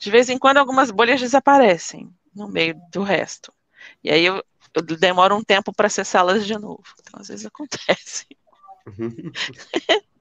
De 0.00 0.10
vez 0.10 0.30
em 0.30 0.38
quando 0.38 0.56
algumas 0.56 0.90
bolhas 0.90 1.20
desaparecem 1.20 2.10
no 2.34 2.48
meio 2.48 2.74
do 2.90 3.02
resto. 3.02 3.52
E 4.02 4.10
aí 4.10 4.24
eu, 4.24 4.42
eu 4.74 4.82
demoro 4.82 5.36
um 5.36 5.44
tempo 5.44 5.70
para 5.70 5.86
acessá-las 5.86 6.46
de 6.46 6.54
novo. 6.54 6.82
Então 7.00 7.20
às 7.20 7.28
vezes 7.28 7.44
acontece. 7.44 8.26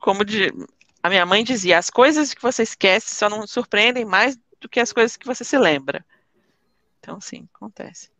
Como 0.00 0.24
de, 0.24 0.52
a 1.02 1.08
minha 1.08 1.24
mãe 1.24 1.44
dizia, 1.44 1.78
as 1.78 1.90
coisas 1.90 2.34
que 2.34 2.42
você 2.42 2.62
esquece 2.62 3.14
só 3.14 3.28
não 3.28 3.46
surpreendem 3.46 4.04
mais 4.04 4.36
do 4.60 4.68
que 4.68 4.80
as 4.80 4.92
coisas 4.92 5.16
que 5.16 5.26
você 5.26 5.44
se 5.44 5.56
lembra. 5.56 6.04
Então, 6.98 7.20
sim, 7.20 7.48
acontece. 7.54 8.10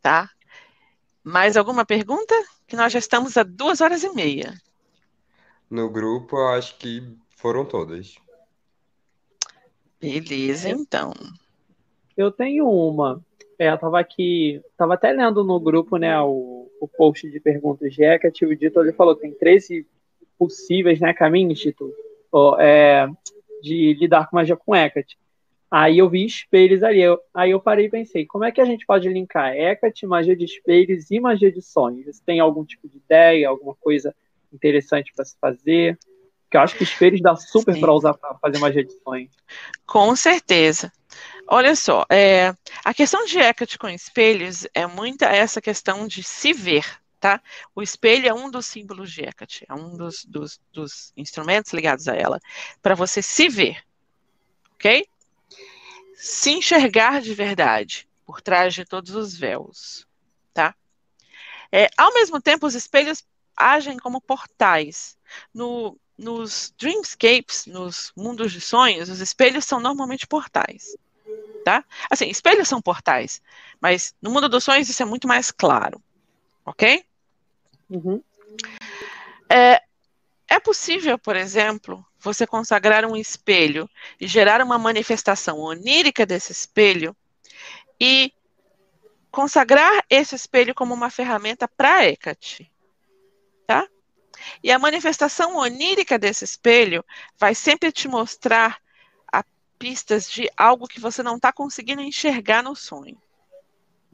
Tá? 0.00 0.28
Mais 1.22 1.56
alguma 1.56 1.84
pergunta? 1.86 2.34
Que 2.66 2.74
nós 2.74 2.92
já 2.92 2.98
estamos 2.98 3.36
a 3.36 3.42
duas 3.42 3.80
horas 3.80 4.02
e 4.02 4.12
meia. 4.12 4.60
No 5.70 5.88
grupo, 5.88 6.36
eu 6.36 6.48
acho 6.48 6.76
que 6.78 7.16
foram 7.36 7.64
todas. 7.64 8.16
Beleza, 10.00 10.68
então. 10.68 11.12
Eu 12.16 12.32
tenho 12.32 12.68
uma. 12.68 13.24
É, 13.58 13.70
eu 13.70 13.78
tava 13.78 14.00
aqui, 14.00 14.60
tava 14.76 14.94
até 14.94 15.12
lendo 15.12 15.44
no 15.44 15.60
grupo, 15.60 15.96
né, 15.96 16.20
o, 16.20 16.61
o 16.82 16.88
post 16.88 17.30
de 17.30 17.38
perguntas 17.38 17.94
de 17.94 18.02
Hecate, 18.02 18.44
o 18.44 18.56
Dito 18.56 18.80
ele 18.80 18.92
falou 18.92 19.14
que 19.14 19.22
tem 19.22 19.32
13 19.32 19.86
possíveis, 20.36 20.98
né, 20.98 21.14
caminhos, 21.14 21.60
Dito, 21.60 21.92
ó, 22.32 22.60
é, 22.60 23.08
de 23.62 23.94
lidar 23.94 24.28
com 24.28 24.34
magia 24.34 24.56
com 24.56 24.74
Hecate. 24.74 25.16
Aí 25.70 25.98
eu 25.98 26.10
vi 26.10 26.26
espelhos 26.26 26.82
ali, 26.82 27.00
eu- 27.00 27.20
aí 27.32 27.52
eu 27.52 27.60
parei 27.60 27.86
e 27.86 27.88
pensei, 27.88 28.26
como 28.26 28.42
é 28.44 28.50
que 28.50 28.60
a 28.60 28.64
gente 28.64 28.84
pode 28.84 29.08
linkar 29.08 29.56
Hecate, 29.56 30.04
magia 30.06 30.34
de 30.34 30.44
espelhos 30.44 31.08
e 31.08 31.20
magia 31.20 31.52
de 31.52 31.62
sonhos? 31.62 32.04
Você 32.06 32.20
tem 32.26 32.40
algum 32.40 32.64
tipo 32.64 32.88
de 32.88 32.96
ideia, 32.96 33.48
alguma 33.48 33.76
coisa 33.76 34.12
interessante 34.52 35.12
para 35.14 35.24
se 35.24 35.36
fazer? 35.40 35.96
Porque 36.42 36.56
eu 36.56 36.60
acho 36.62 36.76
que 36.76 36.82
espelhos 36.82 37.22
dá 37.22 37.36
super 37.36 37.78
para 37.78 37.92
usar 37.92 38.14
para 38.14 38.34
fazer 38.34 38.58
magia 38.58 38.84
de 38.84 38.92
sonhos. 39.04 39.32
Com 39.86 40.16
certeza. 40.16 40.92
Olha 41.54 41.76
só, 41.76 42.06
é, 42.08 42.54
a 42.82 42.94
questão 42.94 43.26
de 43.26 43.38
Hecate 43.38 43.76
com 43.76 43.86
espelhos 43.86 44.66
é 44.72 44.86
muita 44.86 45.26
essa 45.26 45.60
questão 45.60 46.08
de 46.08 46.22
se 46.22 46.50
ver, 46.54 46.98
tá? 47.20 47.42
O 47.74 47.82
espelho 47.82 48.26
é 48.26 48.32
um 48.32 48.50
dos 48.50 48.64
símbolos 48.64 49.12
de 49.12 49.20
Hecate, 49.20 49.66
é 49.68 49.74
um 49.74 49.94
dos, 49.94 50.24
dos, 50.24 50.58
dos 50.72 51.12
instrumentos 51.14 51.74
ligados 51.74 52.08
a 52.08 52.16
ela, 52.16 52.40
para 52.80 52.94
você 52.94 53.20
se 53.20 53.50
ver, 53.50 53.84
ok? 54.76 55.06
Se 56.14 56.52
enxergar 56.52 57.20
de 57.20 57.34
verdade, 57.34 58.08
por 58.24 58.40
trás 58.40 58.72
de 58.72 58.86
todos 58.86 59.14
os 59.14 59.36
véus, 59.36 60.08
tá? 60.54 60.74
É, 61.70 61.90
ao 61.98 62.14
mesmo 62.14 62.40
tempo, 62.40 62.66
os 62.66 62.74
espelhos 62.74 63.26
agem 63.54 63.98
como 63.98 64.22
portais. 64.22 65.18
No, 65.52 65.98
nos 66.16 66.72
dreamscapes, 66.78 67.66
nos 67.66 68.10
mundos 68.16 68.52
de 68.52 68.60
sonhos, 68.62 69.10
os 69.10 69.20
espelhos 69.20 69.66
são 69.66 69.78
normalmente 69.80 70.26
portais. 70.26 70.96
Tá? 71.64 71.84
Assim, 72.10 72.28
espelhos 72.28 72.68
são 72.68 72.82
portais, 72.82 73.40
mas 73.80 74.14
no 74.20 74.30
mundo 74.30 74.48
dos 74.48 74.64
sonhos 74.64 74.88
isso 74.88 75.02
é 75.02 75.06
muito 75.06 75.28
mais 75.28 75.50
claro. 75.50 76.02
Ok? 76.64 77.04
Uhum. 77.88 78.22
É 79.48 80.60
possível, 80.60 81.18
por 81.18 81.34
exemplo, 81.34 82.04
você 82.18 82.46
consagrar 82.46 83.06
um 83.06 83.16
espelho 83.16 83.88
e 84.20 84.26
gerar 84.26 84.60
uma 84.60 84.76
manifestação 84.76 85.58
onírica 85.58 86.26
desse 86.26 86.52
espelho 86.52 87.16
e 87.98 88.32
consagrar 89.30 90.04
esse 90.10 90.34
espelho 90.34 90.74
como 90.74 90.92
uma 90.92 91.08
ferramenta 91.08 91.66
para 91.66 92.04
Hecate. 92.04 92.70
Tá? 93.66 93.88
E 94.62 94.70
a 94.70 94.78
manifestação 94.78 95.56
onírica 95.56 96.18
desse 96.18 96.44
espelho 96.44 97.02
vai 97.38 97.54
sempre 97.54 97.90
te 97.90 98.06
mostrar 98.06 98.81
pistas 99.82 100.30
de 100.30 100.48
algo 100.56 100.86
que 100.86 101.00
você 101.00 101.24
não 101.24 101.34
está 101.34 101.52
conseguindo 101.52 102.00
enxergar 102.02 102.62
no 102.62 102.76
sonho. 102.76 103.20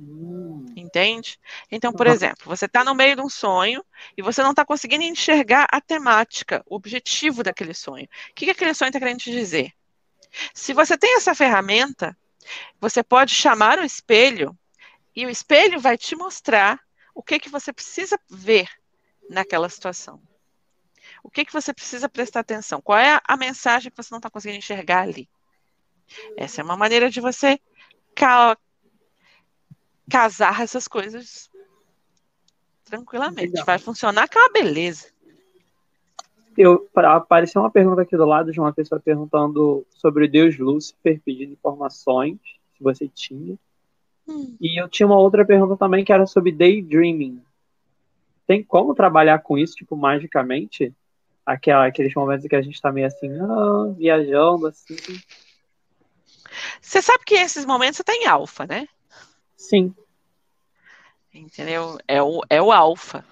Hum. 0.00 0.64
Entende? 0.74 1.38
Então, 1.70 1.92
por 1.92 2.06
Uhum. 2.06 2.12
exemplo, 2.14 2.47
você 2.47 2.64
está 2.64 2.82
no 2.82 2.94
meio 2.94 3.16
de 3.16 3.20
um 3.20 3.28
sonho 3.28 3.84
e 4.16 4.22
você 4.22 4.42
não 4.42 4.52
está 4.52 4.64
conseguindo 4.64 5.05
enxergar 5.05 5.66
a 5.70 5.78
temática, 5.78 6.62
o 6.66 6.74
objetivo 6.74 7.42
daquele 7.42 7.74
sonho. 7.74 8.08
O 8.30 8.34
que, 8.34 8.47
que 8.47 8.50
aquele 8.52 8.72
sonho 8.72 8.88
está 8.88 8.98
querendo 8.98 9.18
te 9.18 9.30
dizer? 9.30 9.74
Se 10.55 10.72
você 10.72 10.97
tem 10.97 11.16
essa 11.16 11.34
ferramenta, 11.34 12.16
você 12.80 13.02
pode 13.02 13.34
chamar 13.34 13.78
o 13.78 13.84
espelho 13.84 14.56
e 15.14 15.26
o 15.26 15.30
espelho 15.30 15.78
vai 15.78 15.98
te 15.98 16.16
mostrar 16.16 16.80
o 17.14 17.22
que, 17.22 17.38
que 17.38 17.50
você 17.50 17.74
precisa 17.74 18.18
ver 18.30 18.70
naquela 19.28 19.68
situação. 19.68 20.18
O 21.22 21.30
que, 21.30 21.44
que 21.44 21.52
você 21.52 21.74
precisa 21.74 22.08
prestar 22.08 22.40
atenção? 22.40 22.80
Qual 22.80 22.98
é 22.98 23.16
a, 23.16 23.22
a 23.22 23.36
mensagem 23.36 23.90
que 23.90 23.97
você 24.02 24.08
não 24.12 24.18
está 24.18 24.30
conseguindo 24.30 24.58
enxergar 24.58 25.02
ali? 25.02 25.28
Essa 26.36 26.60
é 26.60 26.64
uma 26.64 26.76
maneira 26.76 27.10
de 27.10 27.20
você 27.20 27.58
ca- 28.14 28.56
casar 30.10 30.60
essas 30.62 30.88
coisas 30.88 31.50
tranquilamente. 32.84 33.50
Legal. 33.50 33.64
Vai 33.66 33.78
funcionar 33.78 34.28
com 34.28 34.38
uma 34.38 34.50
beleza. 34.50 35.08
Eu, 36.56 36.88
pra- 36.92 37.16
apareceu 37.16 37.62
uma 37.62 37.70
pergunta 37.70 38.02
aqui 38.02 38.16
do 38.16 38.24
lado 38.24 38.50
de 38.50 38.58
uma 38.58 38.72
pessoa 38.72 39.00
perguntando 39.00 39.86
sobre 39.90 40.24
o 40.24 40.30
deus 40.30 40.58
Lúcifer, 40.58 41.20
pedindo 41.24 41.52
informações, 41.52 42.38
se 42.76 42.82
você 42.82 43.06
tinha. 43.08 43.56
Hum. 44.26 44.56
E 44.60 44.80
eu 44.80 44.88
tinha 44.88 45.06
uma 45.06 45.18
outra 45.18 45.44
pergunta 45.44 45.76
também 45.76 46.04
que 46.04 46.12
era 46.12 46.26
sobre 46.26 46.50
daydreaming. 46.50 47.40
Tem 48.46 48.62
como 48.62 48.94
trabalhar 48.94 49.38
com 49.40 49.56
isso, 49.56 49.74
tipo, 49.74 49.94
magicamente? 49.96 50.92
Aquela, 51.46 51.86
aqueles 51.86 52.12
momentos 52.14 52.44
em 52.44 52.48
que 52.48 52.56
a 52.56 52.62
gente 52.62 52.80
tá 52.80 52.90
meio 52.90 53.06
assim, 53.06 53.30
ah, 53.38 53.94
viajando, 53.96 54.66
assim. 54.66 54.96
Você 56.80 57.02
sabe 57.02 57.24
que 57.24 57.34
esses 57.34 57.64
momentos 57.64 57.96
você 57.96 58.02
está 58.02 58.14
em 58.14 58.26
alfa, 58.26 58.66
né? 58.66 58.88
Sim. 59.56 59.94
Entendeu? 61.32 61.98
É 62.06 62.22
o, 62.22 62.40
é 62.48 62.60
o 62.60 62.72
alfa 62.72 63.24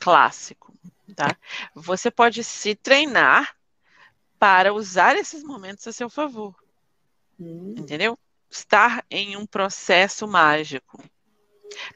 clássico, 0.00 0.74
tá? 1.14 1.36
Você 1.74 2.10
pode 2.10 2.42
se 2.42 2.74
treinar 2.74 3.56
para 4.38 4.74
usar 4.74 5.16
esses 5.16 5.42
momentos 5.42 5.86
a 5.86 5.92
seu 5.92 6.10
favor, 6.10 6.54
entendeu? 7.38 8.18
Estar 8.50 9.04
em 9.10 9.36
um 9.36 9.46
processo 9.46 10.26
mágico. 10.26 11.02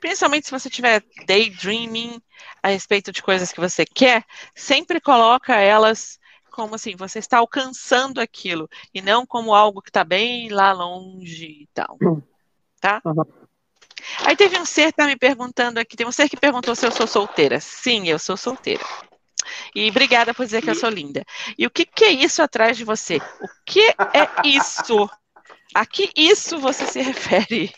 Principalmente 0.01 0.47
se 0.47 0.51
você 0.51 0.71
tiver 0.71 1.05
daydreaming 1.27 2.21
a 2.63 2.69
respeito 2.69 3.13
de 3.13 3.23
coisas 3.23 3.53
que 3.53 3.61
você 3.61 3.85
quer, 3.85 4.25
sempre 4.55 5.01
coloca 5.01 5.55
elas 5.55 6.19
como 6.59 6.75
assim, 6.75 6.97
você 6.97 7.21
está 7.21 7.39
alcançando 7.39 8.21
aquilo, 8.21 8.69
e 8.93 9.01
não 9.01 9.25
como 9.25 9.55
algo 9.55 9.81
que 9.81 9.91
está 9.91 10.03
bem 10.03 10.49
lá 10.49 10.73
longe 10.73 11.47
e 11.47 11.69
tal. 11.73 11.97
Tá? 12.81 13.01
Uhum. 13.05 13.23
Aí 14.25 14.35
teve 14.35 14.59
um 14.59 14.65
ser 14.65 14.87
que 14.87 14.97
tá 14.97 15.07
me 15.07 15.17
perguntando 15.17 15.79
aqui, 15.79 15.97
tem 15.97 16.05
um 16.05 16.11
ser 16.11 16.29
que 16.29 16.37
perguntou 16.37 16.75
se 16.75 16.85
eu 16.85 16.91
sou 16.91 17.07
solteira. 17.07 17.61
Sim, 17.61 18.09
eu 18.09 18.19
sou 18.19 18.37
solteira. 18.37 18.85
E 19.73 19.89
obrigada 19.89 20.35
por 20.35 20.45
dizer 20.45 20.61
que 20.61 20.69
eu 20.69 20.75
sou 20.75 20.91
linda. 20.91 21.25
E 21.57 21.65
o 21.65 21.71
que, 21.71 21.87
que 21.87 22.05
é 22.05 22.11
isso 22.11 22.43
atrás 22.43 22.77
de 22.77 22.83
você? 22.83 23.19
O 23.19 23.49
que 23.65 23.81
é 23.81 24.29
isso? 24.45 25.09
A 25.73 25.87
que 25.87 26.11
isso 26.17 26.59
você 26.59 26.87
se 26.87 27.01
refere? 27.01 27.73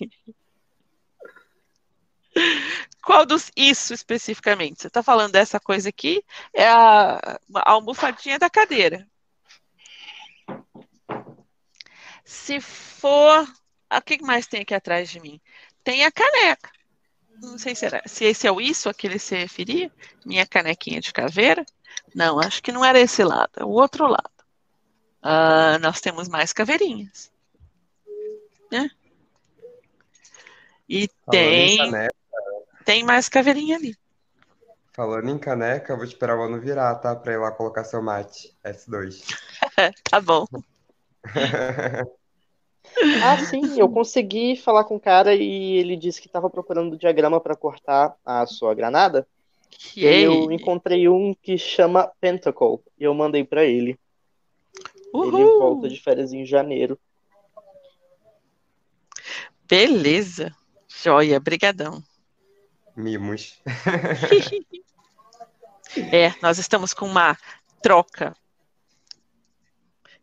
Qual 3.03 3.25
dos 3.25 3.51
isso 3.57 3.95
especificamente? 3.95 4.83
Você 4.83 4.89
está 4.89 5.03
falando 5.03 5.33
dessa 5.33 5.59
coisa 5.59 5.89
aqui? 5.89 6.23
É 6.53 6.69
a, 6.69 7.39
a 7.55 7.71
almofadinha 7.73 8.39
da 8.39 8.51
cadeira. 8.51 9.07
Se 12.25 12.61
for. 12.61 13.47
O 13.93 14.01
que 14.03 14.23
mais 14.23 14.47
tem 14.47 14.63
aqui 14.63 14.75
atrás 14.75 15.11
de 15.11 15.19
mim? 15.19 15.41
Tem 15.83 16.05
a 16.05 16.13
caneca. 16.13 16.71
Não 17.43 17.59
sei 17.59 17.75
se, 17.75 17.87
era, 17.87 18.03
se 18.07 18.25
esse 18.25 18.47
é 18.47 18.53
o 18.53 18.61
isso 18.61 18.89
a 18.89 18.95
que 18.95 19.07
ele 19.07 19.19
se 19.19 19.35
referia. 19.35 19.91
Minha 20.25 20.47
canequinha 20.47 21.01
de 21.01 21.13
caveira. 21.13 21.65
Não, 22.15 22.39
acho 22.39 22.63
que 22.63 22.71
não 22.71 22.85
era 22.85 23.01
esse 23.01 23.25
lado, 23.25 23.51
é 23.57 23.65
o 23.65 23.69
outro 23.69 24.07
lado. 24.07 24.31
Ah, 25.23 25.79
nós 25.81 26.01
temos 26.01 26.29
mais 26.29 26.53
caveirinhas. 26.53 27.33
Né? 28.71 28.91
E 30.89 31.09
Falando 31.27 31.43
em 31.43 31.67
tem, 31.67 31.77
caneca, 31.79 32.15
tem 32.85 33.05
mais 33.05 33.29
caveirinha 33.29 33.77
ali. 33.77 33.97
falando 34.93 35.29
em 35.31 35.39
caneca, 35.39 35.93
eu 35.93 35.97
vou 35.97 36.05
esperar 36.05 36.37
o 36.37 36.43
ano 36.43 36.61
virar, 36.61 36.95
tá? 36.97 37.15
Pra 37.17 37.33
ir 37.33 37.39
lá 37.39 37.51
colocar 37.51 37.85
seu 37.85 38.03
mate. 38.03 38.55
S2. 38.65 39.23
Tá 40.11 40.21
bom. 40.21 40.47
Ah, 43.23 43.39
sim, 43.39 43.79
eu 43.79 43.89
consegui 43.89 44.57
falar 44.57 44.85
com 44.85 44.97
o 44.97 45.01
cara 45.01 45.35
e 45.35 45.77
ele 45.77 45.97
disse 45.97 46.21
que 46.21 46.27
estava 46.27 46.51
procurando 46.51 46.95
o 46.95 46.99
diagrama 46.99 47.41
para 47.41 47.55
cortar 47.55 48.17
a 48.25 48.45
sua 48.47 48.75
granada. 48.75 49.27
E 49.97 50.05
eu 50.05 50.51
encontrei 50.51 51.09
um 51.09 51.35
que 51.35 51.57
chama 51.57 52.11
Pentacle 52.21 52.81
e 52.99 53.05
eu 53.05 53.15
mandei 53.15 53.45
para 53.45 53.65
ele. 53.65 53.99
Ele 55.15 55.45
Uhul. 55.45 55.59
volta 55.59 55.89
de 55.89 56.01
férias 56.01 56.33
em 56.33 56.45
janeiro. 56.45 56.99
Beleza. 59.69 60.55
Joia, 60.89 61.39
brigadão. 61.39 62.03
Mimos. 62.97 63.61
É, 66.13 66.33
nós 66.41 66.57
estamos 66.59 66.95
com 66.95 67.05
uma 67.05 67.37
troca. 67.83 68.33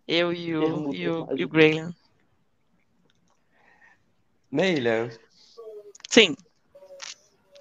Eu 0.08 0.32
e 0.32 0.56
o, 0.56 0.94
e 0.94 1.10
o, 1.10 1.28
e 1.36 1.44
o. 1.44 1.50
Graylan. 1.50 1.94
Neila, 4.50 5.10
Sim. 6.10 6.38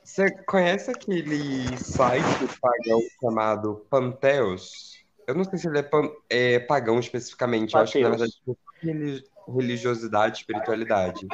você 0.04 0.30
conhece 0.44 0.92
aquele 0.92 1.76
site 1.78 2.46
pagão 2.60 3.00
chamado 3.20 3.84
Panteos? 3.90 5.04
Eu 5.26 5.34
não 5.34 5.42
sei 5.42 5.58
se 5.58 5.66
ele 5.66 5.80
é, 5.80 5.82
pan- 5.82 6.12
é 6.30 6.60
pagão 6.60 7.00
especificamente, 7.00 7.74
eu 7.74 7.80
acho 7.80 7.92
que 7.92 8.02
na 8.02 8.10
verdade 8.10 8.32
é 8.84 9.52
religiosidade, 9.52 10.38
espiritualidade. 10.38 11.26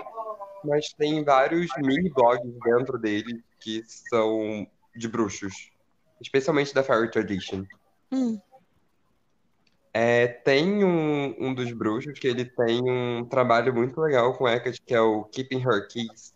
Mas 0.64 0.90
tem 0.94 1.22
vários 1.22 1.70
mini 1.76 2.08
blogs 2.08 2.50
dentro 2.64 2.98
dele 2.98 3.44
que 3.62 3.82
são 3.86 4.66
de 4.94 5.08
bruxos, 5.08 5.70
especialmente 6.20 6.74
da 6.74 6.82
Fairy 6.82 7.10
Tradition. 7.10 7.64
Hum, 8.10 8.38
É, 9.94 10.26
tem 10.26 10.84
um, 10.84 11.34
um 11.38 11.54
dos 11.54 11.70
bruxos 11.72 12.18
que 12.18 12.26
ele 12.26 12.44
tem 12.44 12.80
um 12.82 13.24
trabalho 13.26 13.74
muito 13.74 14.00
legal 14.00 14.34
com 14.36 14.48
Hecate, 14.48 14.80
que 14.80 14.94
é 14.94 15.00
o 15.00 15.24
Keeping 15.24 15.60
Her 15.60 15.86
Keys. 15.86 16.34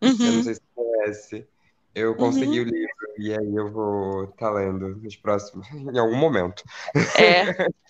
Eu 0.00 0.08
não 0.08 0.26
uhum. 0.26 0.42
sei 0.42 0.54
se 0.54 0.60
você 0.60 0.60
conhece. 0.74 1.46
Eu 1.94 2.14
consegui 2.14 2.60
o 2.60 2.64
livro 2.64 2.90
e 3.18 3.32
aí 3.32 3.54
eu 3.54 3.70
vou 3.70 4.24
estar 4.24 4.50
lendo 4.50 4.96
nos 4.96 5.16
próximos, 5.16 5.66
em 5.72 5.98
algum 5.98 6.16
momento. 6.16 6.64
É. 7.18 7.68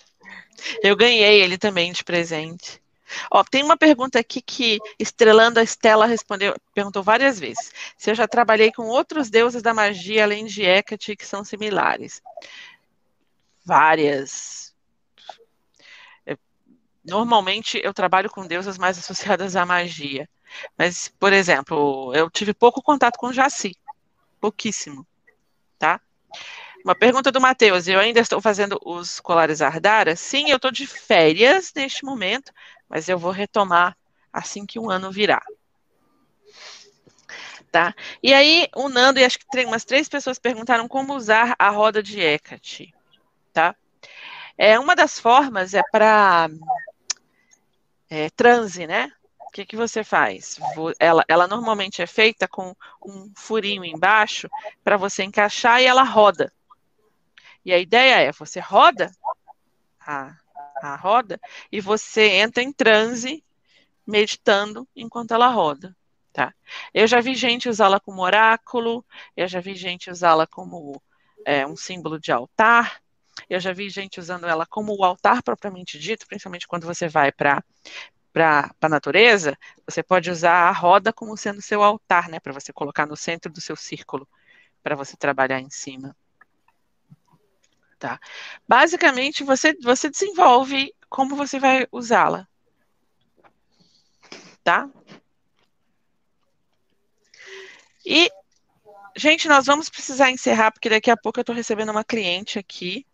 Eu 0.82 0.94
ganhei 0.94 1.40
ele 1.40 1.57
também 1.57 1.90
de 1.90 2.05
presente. 2.05 2.82
Ó, 3.30 3.42
tem 3.44 3.62
uma 3.62 3.76
pergunta 3.76 4.18
aqui 4.18 4.40
que 4.40 4.78
Estrelando 4.98 5.60
a 5.60 5.62
Estela 5.62 6.06
respondeu, 6.06 6.55
perguntou 6.74 7.02
várias 7.02 7.39
vezes. 7.39 7.72
Se 7.97 8.10
eu 8.10 8.14
já 8.14 8.26
trabalhei 8.26 8.72
com 8.72 8.86
outros 8.86 9.30
deuses 9.30 9.62
da 9.62 9.74
magia 9.74 10.24
além 10.24 10.44
de 10.44 10.62
Hecate 10.62 11.16
que 11.16 11.26
são 11.26 11.44
similares. 11.44 12.22
Várias. 13.64 14.74
Eu- 16.24 16.39
normalmente 17.05 17.80
eu 17.82 17.94
trabalho 17.94 18.30
com 18.30 18.47
deusas 18.47 18.78
mais 18.78 18.98
associadas 18.98 19.56
à 19.56 19.64
magia. 19.66 20.28
Mas, 20.76 21.08
por 21.18 21.32
exemplo, 21.32 22.12
eu 22.14 22.28
tive 22.30 22.52
pouco 22.52 22.82
contato 22.82 23.16
com 23.16 23.32
Jaci. 23.32 23.76
Pouquíssimo. 24.40 25.06
Tá? 25.78 26.00
Uma 26.84 26.94
pergunta 26.94 27.30
do 27.30 27.40
Matheus. 27.40 27.86
Eu 27.89 28.00
ainda 28.00 28.20
estou 28.20 28.40
fazendo 28.40 28.78
os 28.84 29.20
colares 29.20 29.60
Ardara? 29.60 30.16
Sim, 30.16 30.50
eu 30.50 30.56
estou 30.56 30.70
de 30.70 30.86
férias 30.86 31.72
neste 31.74 32.05
momento, 32.05 32.52
mas 32.90 33.08
eu 33.08 33.16
vou 33.16 33.30
retomar 33.30 33.96
assim 34.32 34.66
que 34.66 34.78
o 34.78 34.90
ano 34.90 35.12
virar. 35.12 35.44
Tá? 37.70 37.94
E 38.20 38.34
aí, 38.34 38.68
o 38.74 38.88
Nando 38.88 39.20
e 39.20 39.24
acho 39.24 39.38
que 39.38 39.46
tem 39.46 39.64
umas 39.64 39.84
três 39.84 40.08
pessoas 40.08 40.40
perguntaram 40.40 40.88
como 40.88 41.14
usar 41.14 41.54
a 41.56 41.70
roda 41.70 42.02
de 42.02 42.20
Hecate. 42.20 42.92
Tá? 43.52 43.76
É, 44.58 44.76
uma 44.78 44.96
das 44.96 45.20
formas 45.20 45.72
é 45.72 45.82
para 45.92 46.50
é, 48.10 48.28
transe, 48.30 48.88
né? 48.88 49.12
O 49.38 49.52
que, 49.52 49.64
que 49.64 49.76
você 49.76 50.02
faz? 50.02 50.58
Ela, 50.98 51.24
ela 51.28 51.46
normalmente 51.46 52.02
é 52.02 52.06
feita 52.06 52.48
com 52.48 52.74
um 53.04 53.32
furinho 53.36 53.84
embaixo 53.84 54.48
para 54.82 54.96
você 54.96 55.22
encaixar 55.22 55.80
e 55.80 55.86
ela 55.86 56.02
roda. 56.02 56.52
E 57.64 57.72
a 57.72 57.78
ideia 57.78 58.20
é, 58.20 58.32
você 58.32 58.58
roda 58.58 59.12
a, 60.00 60.34
a 60.81 60.97
roda 60.97 61.41
e 61.70 61.81
você 61.81 62.23
entra 62.36 62.62
em 62.62 62.73
transe 62.73 63.44
meditando 64.07 64.89
enquanto 64.94 65.33
ela 65.33 65.49
roda, 65.49 65.97
tá? 66.33 66.55
Eu 66.92 67.07
já 67.07 67.20
vi 67.20 67.34
gente 67.34 67.68
usá-la 67.68 68.00
como 68.00 68.23
oráculo, 68.23 69.05
eu 69.36 69.47
já 69.47 69.60
vi 69.60 69.75
gente 69.75 70.10
usá-la 70.10 70.47
como 70.47 71.00
é, 71.44 71.67
um 71.67 71.76
símbolo 71.76 72.18
de 72.18 72.33
altar, 72.33 73.00
eu 73.49 73.60
já 73.60 73.73
vi 73.73 73.89
gente 73.89 74.20
usando 74.20 74.47
ela 74.47 74.67
como 74.67 74.97
o 74.97 75.05
altar 75.05 75.42
propriamente 75.42 75.99
dito, 75.99 76.26
principalmente 76.26 76.67
quando 76.67 76.86
você 76.86 77.09
vai 77.09 77.33
para 77.33 77.62
para 78.33 78.73
a 78.81 78.89
natureza, 78.89 79.59
você 79.84 80.05
pode 80.05 80.31
usar 80.31 80.68
a 80.68 80.70
roda 80.70 81.12
como 81.12 81.36
sendo 81.36 81.60
seu 81.60 81.83
altar, 81.83 82.28
né, 82.28 82.39
para 82.39 82.52
você 82.52 82.73
colocar 82.73 83.05
no 83.05 83.17
centro 83.17 83.52
do 83.52 83.60
seu 83.60 83.75
círculo, 83.75 84.28
para 84.83 84.94
você 84.94 85.17
trabalhar 85.17 85.60
em 85.60 85.68
cima. 85.68 86.17
Tá? 88.00 88.18
Basicamente, 88.66 89.44
você, 89.44 89.74
você 89.82 90.08
desenvolve 90.08 90.92
como 91.10 91.36
você 91.36 91.60
vai 91.60 91.86
usá-la. 91.92 92.48
Tá? 94.64 94.88
E, 98.06 98.30
gente, 99.14 99.46
nós 99.48 99.66
vamos 99.66 99.90
precisar 99.90 100.30
encerrar, 100.30 100.72
porque 100.72 100.88
daqui 100.88 101.10
a 101.10 101.16
pouco 101.16 101.38
eu 101.38 101.42
estou 101.42 101.54
recebendo 101.54 101.90
uma 101.90 102.02
cliente 102.02 102.58
aqui 102.58 103.06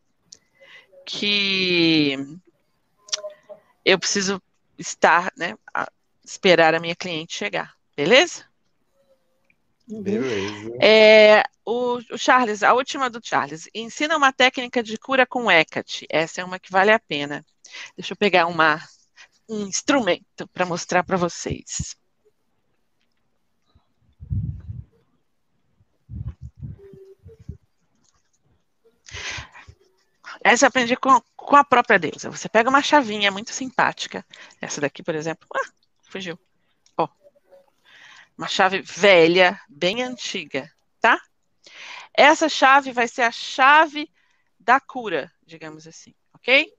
que 1.05 2.17
eu 3.85 3.99
preciso 3.99 4.41
estar, 4.79 5.33
né, 5.37 5.57
a- 5.75 5.91
esperar 6.25 6.77
a 6.77 6.81
minha 6.81 6.95
cliente 6.95 7.35
chegar, 7.35 7.75
beleza? 7.97 8.45
Beleza. 9.89 10.77
É, 10.83 11.45
o, 11.65 11.99
o 12.13 12.19
Charles, 12.19 12.63
a 12.63 12.75
última 12.75 13.09
do 13.09 13.21
Charles, 13.23 13.69
ensina 13.73 14.17
uma 14.17 14.33
técnica 14.33 14.83
de 14.83 14.99
cura 14.99 15.25
com 15.25 15.51
Hecate. 15.51 16.07
Essa 16.11 16.41
é 16.41 16.45
uma 16.45 16.59
que 16.59 16.73
vale 16.73 16.91
a 16.91 16.99
pena. 16.99 17.45
Deixa 17.97 18.13
eu 18.13 18.17
pegar 18.17 18.47
uma, 18.47 18.83
um 19.49 19.67
instrumento 19.67 20.49
para 20.53 20.67
mostrar 20.67 21.05
para 21.05 21.17
vocês. 21.17 21.97
Essa 30.43 30.67
eu 30.67 30.69
aprendi 30.69 30.97
com, 30.97 31.21
com 31.37 31.57
a 31.57 31.65
própria 31.65 31.99
deusa. 31.99 32.31
Você 32.31 32.49
pega 32.49 32.69
uma 32.69 32.83
chavinha 32.83 33.31
muito 33.31 33.53
simpática. 33.53 34.25
Essa 34.61 34.81
daqui, 34.81 35.03
por 35.03 35.15
exemplo. 35.15 35.47
Ah, 35.55 35.71
fugiu. 36.09 36.39
Uma 38.37 38.49
chave 38.49 38.83
velha, 38.83 39.59
bem 39.69 40.03
antiga, 40.03 40.71
tá? 41.01 41.21
Essa 42.13 42.49
chave 42.49 42.93
vai 42.93 43.09
ser 43.09 43.23
a 43.23 43.33
chave 43.33 44.11
da 44.59 44.79
cura, 44.79 45.33
digamos 45.45 45.87
assim, 45.87 46.15
ok? 46.35 46.71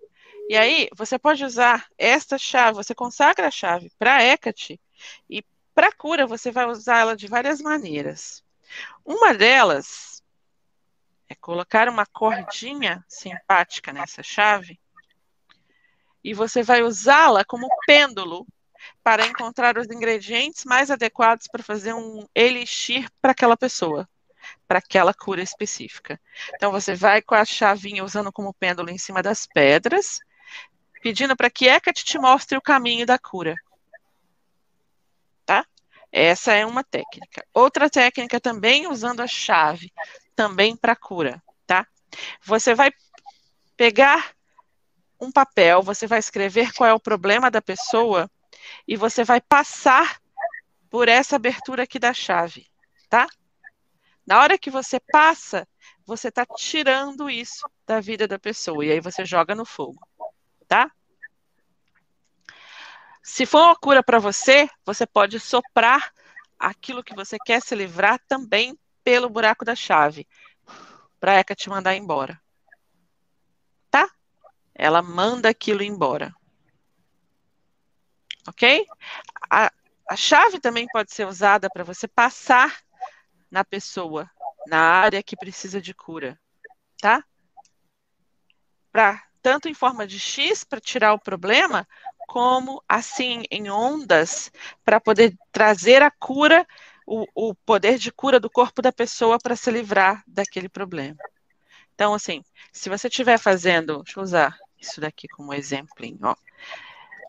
E 0.50 0.56
aí, 0.56 0.88
você 0.96 1.18
pode 1.18 1.44
usar 1.44 1.88
esta 1.98 2.38
chave, 2.38 2.76
você 2.76 2.96
consagra 2.96 3.48
a 3.48 3.52
chave 3.52 3.92
para 3.98 4.24
Hecate 4.24 4.80
e 5.30 5.44
para 5.74 5.92
cura 5.92 6.26
você 6.26 6.52
vai 6.52 6.66
usar 6.68 7.00
ela 7.00 7.16
de 7.16 7.28
várias 7.28 7.60
maneiras. 7.60 8.44
Uma 9.04 9.34
delas, 9.34 10.24
é 11.30 11.36
colocar 11.36 11.90
uma 11.90 12.06
cordinha 12.06 13.04
simpática 13.08 13.92
nessa 13.92 14.24
chave 14.24 14.80
e 16.24 16.34
você 16.34 16.64
vai 16.64 16.84
usá-la 16.84 17.44
como 17.44 17.68
pêndulo 17.86 18.46
para 19.04 19.26
encontrar 19.26 19.78
os 19.78 19.88
ingredientes 19.88 20.66
mais 20.66 20.92
adequados 20.92 21.48
para 21.48 21.64
fazer 21.64 21.94
um 21.94 22.26
elixir 22.36 23.10
para 23.22 23.32
aquela 23.32 23.58
pessoa, 23.58 24.08
para 24.68 24.80
aquela 24.80 25.14
cura 25.14 25.42
específica. 25.42 26.20
Então 26.56 26.72
você 26.72 26.96
vai 26.96 27.22
com 27.22 27.36
a 27.36 27.46
chavinha 27.46 28.04
usando 28.04 28.32
como 28.32 28.54
pêndulo 28.54 28.90
em 28.90 28.98
cima 28.98 29.22
das 29.22 29.46
pedras, 29.46 30.20
pedindo 31.02 31.36
para 31.36 31.50
que 31.50 31.68
Hecate 31.68 32.04
te 32.04 32.18
mostre 32.18 32.58
o 32.58 32.62
caminho 32.62 33.06
da 33.06 33.18
cura. 33.18 33.56
Tá? 35.46 35.66
Essa 36.12 36.54
é 36.54 36.66
uma 36.66 36.84
técnica. 36.84 37.46
Outra 37.54 37.90
técnica 37.90 38.40
também 38.40 38.88
usando 38.88 39.22
a 39.22 39.28
chave, 39.28 39.92
também 40.36 40.76
para 40.76 40.96
cura, 40.96 41.42
tá? 41.66 41.88
Você 42.44 42.74
vai 42.74 42.92
pegar 43.76 44.32
um 45.20 45.32
papel, 45.32 45.82
você 45.82 46.06
vai 46.08 46.20
escrever 46.20 46.72
qual 46.74 46.90
é 46.90 46.94
o 46.94 47.00
problema 47.00 47.50
da 47.50 47.62
pessoa 47.62 48.30
e 48.88 48.96
você 48.96 49.24
vai 49.24 49.42
passar 49.42 50.22
por 50.90 51.08
essa 51.08 51.36
abertura 51.36 51.84
aqui 51.84 52.00
da 52.00 52.14
chave, 52.14 52.68
tá? 53.10 53.28
Na 54.26 54.42
hora 54.42 54.58
que 54.58 54.70
você 54.70 55.00
passa, 55.00 55.68
você 56.06 56.28
está 56.28 56.46
tirando 56.46 57.30
isso 57.30 57.70
da 57.86 58.00
vida 58.00 58.28
da 58.28 58.38
pessoa 58.38 58.86
e 58.86 58.92
aí 58.92 59.00
você 59.00 59.26
joga 59.26 59.56
no 59.56 59.66
fogo, 59.66 60.00
tá? 60.68 60.92
Se 63.24 63.46
for 63.46 63.62
uma 63.62 63.76
cura 63.76 64.02
para 64.02 64.20
você, 64.20 64.70
você 64.86 65.06
pode 65.06 65.40
soprar 65.40 66.14
aquilo 66.58 67.04
que 67.04 67.14
você 67.14 67.38
quer 67.38 67.62
se 67.62 67.76
livrar 67.76 68.20
também 68.28 68.78
pelo 69.04 69.30
buraco 69.30 69.66
da 69.66 69.76
chave, 69.76 70.28
para 71.20 71.40
Eka 71.40 71.56
te 71.56 71.70
mandar 71.70 71.96
embora. 71.96 72.42
Tá? 73.92 74.10
Ela 74.74 75.02
manda 75.02 75.50
aquilo 75.50 75.84
embora. 75.84 76.34
Ok? 78.48 78.88
A, 79.50 79.72
a 80.10 80.16
chave 80.16 80.60
também 80.60 80.88
pode 80.88 81.14
ser 81.14 81.28
usada 81.28 81.70
para 81.70 81.84
você 81.84 82.08
passar 82.08 82.82
na 83.52 83.64
pessoa, 83.64 84.30
na 84.68 84.80
área 84.80 85.22
que 85.22 85.36
precisa 85.36 85.82
de 85.82 85.94
cura. 85.94 86.40
Tá? 87.00 87.24
Pra, 88.92 89.22
tanto 89.42 89.68
em 89.68 89.74
forma 89.74 90.08
de 90.08 90.20
X 90.20 90.64
para 90.64 90.80
tirar 90.80 91.14
o 91.14 91.20
problema, 91.20 91.88
como 92.28 92.84
assim 92.88 93.44
em 93.52 93.70
ondas 93.70 94.52
para 94.84 95.00
poder 95.00 95.38
trazer 95.52 96.02
a 96.02 96.12
cura, 96.12 96.66
o, 97.06 97.26
o, 97.34 97.56
poder 97.56 97.98
de 97.98 98.12
cura 98.12 98.40
do 98.40 98.50
corpo 98.50 98.82
da 98.82 98.92
pessoa 98.92 99.38
para 99.38 99.56
se 99.56 99.72
livrar 99.72 100.24
daquele 100.28 100.68
problema. 100.68 101.18
Então, 101.94 102.14
assim, 102.14 102.44
se 102.72 102.90
você 102.90 103.08
estiver 103.08 103.38
fazendo, 103.38 104.04
deixa 104.04 104.20
eu 104.20 104.24
usar 104.24 104.58
isso 104.80 105.00
daqui 105.02 105.28
como 105.28 105.54
exemplo, 105.54 106.06
ó. 106.22 106.36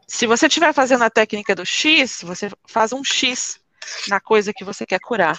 Se 0.08 0.26
você 0.26 0.46
estiver 0.46 0.72
fazendo 0.72 1.04
a 1.04 1.10
técnica 1.10 1.54
do 1.54 1.66
X, 1.66 2.22
você 2.22 2.50
faz 2.66 2.94
um 2.94 3.04
X 3.04 3.60
na 4.08 4.18
coisa 4.18 4.54
que 4.54 4.64
você 4.64 4.86
quer 4.86 4.98
curar, 4.98 5.38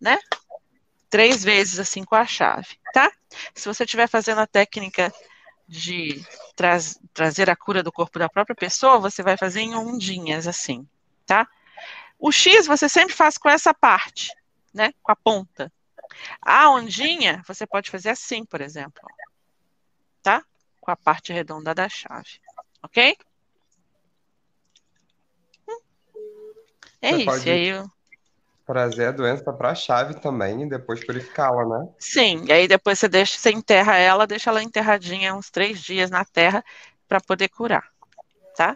né? 0.00 0.16
Três 1.10 1.42
vezes 1.42 1.80
assim 1.80 2.04
com 2.04 2.14
a 2.14 2.24
chave, 2.24 2.78
tá? 2.92 3.10
Se 3.52 3.66
você 3.66 3.82
estiver 3.82 4.08
fazendo 4.08 4.40
a 4.40 4.46
técnica 4.46 5.12
de 5.66 6.24
tra 6.54 6.78
trazer 7.12 7.50
a 7.50 7.56
cura 7.56 7.82
do 7.82 7.90
corpo 7.90 8.20
da 8.20 8.28
própria 8.28 8.54
pessoa, 8.54 9.00
você 9.00 9.20
vai 9.20 9.36
fazer 9.36 9.62
em 9.62 9.74
ondinhas 9.74 10.46
assim, 10.46 10.86
tá? 11.26 11.48
O 12.16 12.30
X 12.30 12.68
você 12.68 12.88
sempre 12.88 13.14
faz 13.14 13.36
com 13.36 13.48
essa 13.48 13.74
parte, 13.74 14.32
né? 14.72 14.92
Com 15.02 15.10
a 15.10 15.16
ponta. 15.16 15.72
A 16.40 16.70
ondinha 16.70 17.42
você 17.48 17.66
pode 17.66 17.90
fazer 17.90 18.10
assim, 18.10 18.44
por 18.44 18.60
exemplo, 18.60 19.02
tá? 20.22 20.40
Com 20.80 20.92
a 20.92 20.96
parte 20.96 21.32
redonda 21.32 21.74
da 21.74 21.88
chave, 21.88 22.40
ok? 22.80 23.16
É 27.04 27.10
Você 27.10 27.16
isso. 27.16 27.48
E 27.48 27.50
aí, 27.50 27.66
eu- 27.68 27.86
Trazer 28.66 29.08
a 29.08 29.12
doença 29.12 29.52
para 29.52 29.72
a 29.72 29.74
chave 29.74 30.14
também 30.20 30.62
e 30.62 30.68
depois 30.68 31.04
purificá-la, 31.04 31.66
né? 31.66 31.88
sim. 31.98 32.42
E 32.46 32.52
aí 32.52 32.66
depois 32.66 32.98
você 32.98 33.06
deixa, 33.08 33.38
você 33.38 33.50
enterra 33.50 33.98
ela, 33.98 34.26
deixa 34.26 34.48
ela 34.48 34.62
enterradinha 34.62 35.34
uns 35.34 35.50
três 35.50 35.82
dias 35.82 36.10
na 36.10 36.24
terra 36.24 36.64
para 37.06 37.20
poder 37.20 37.50
curar, 37.50 37.86
tá? 38.56 38.74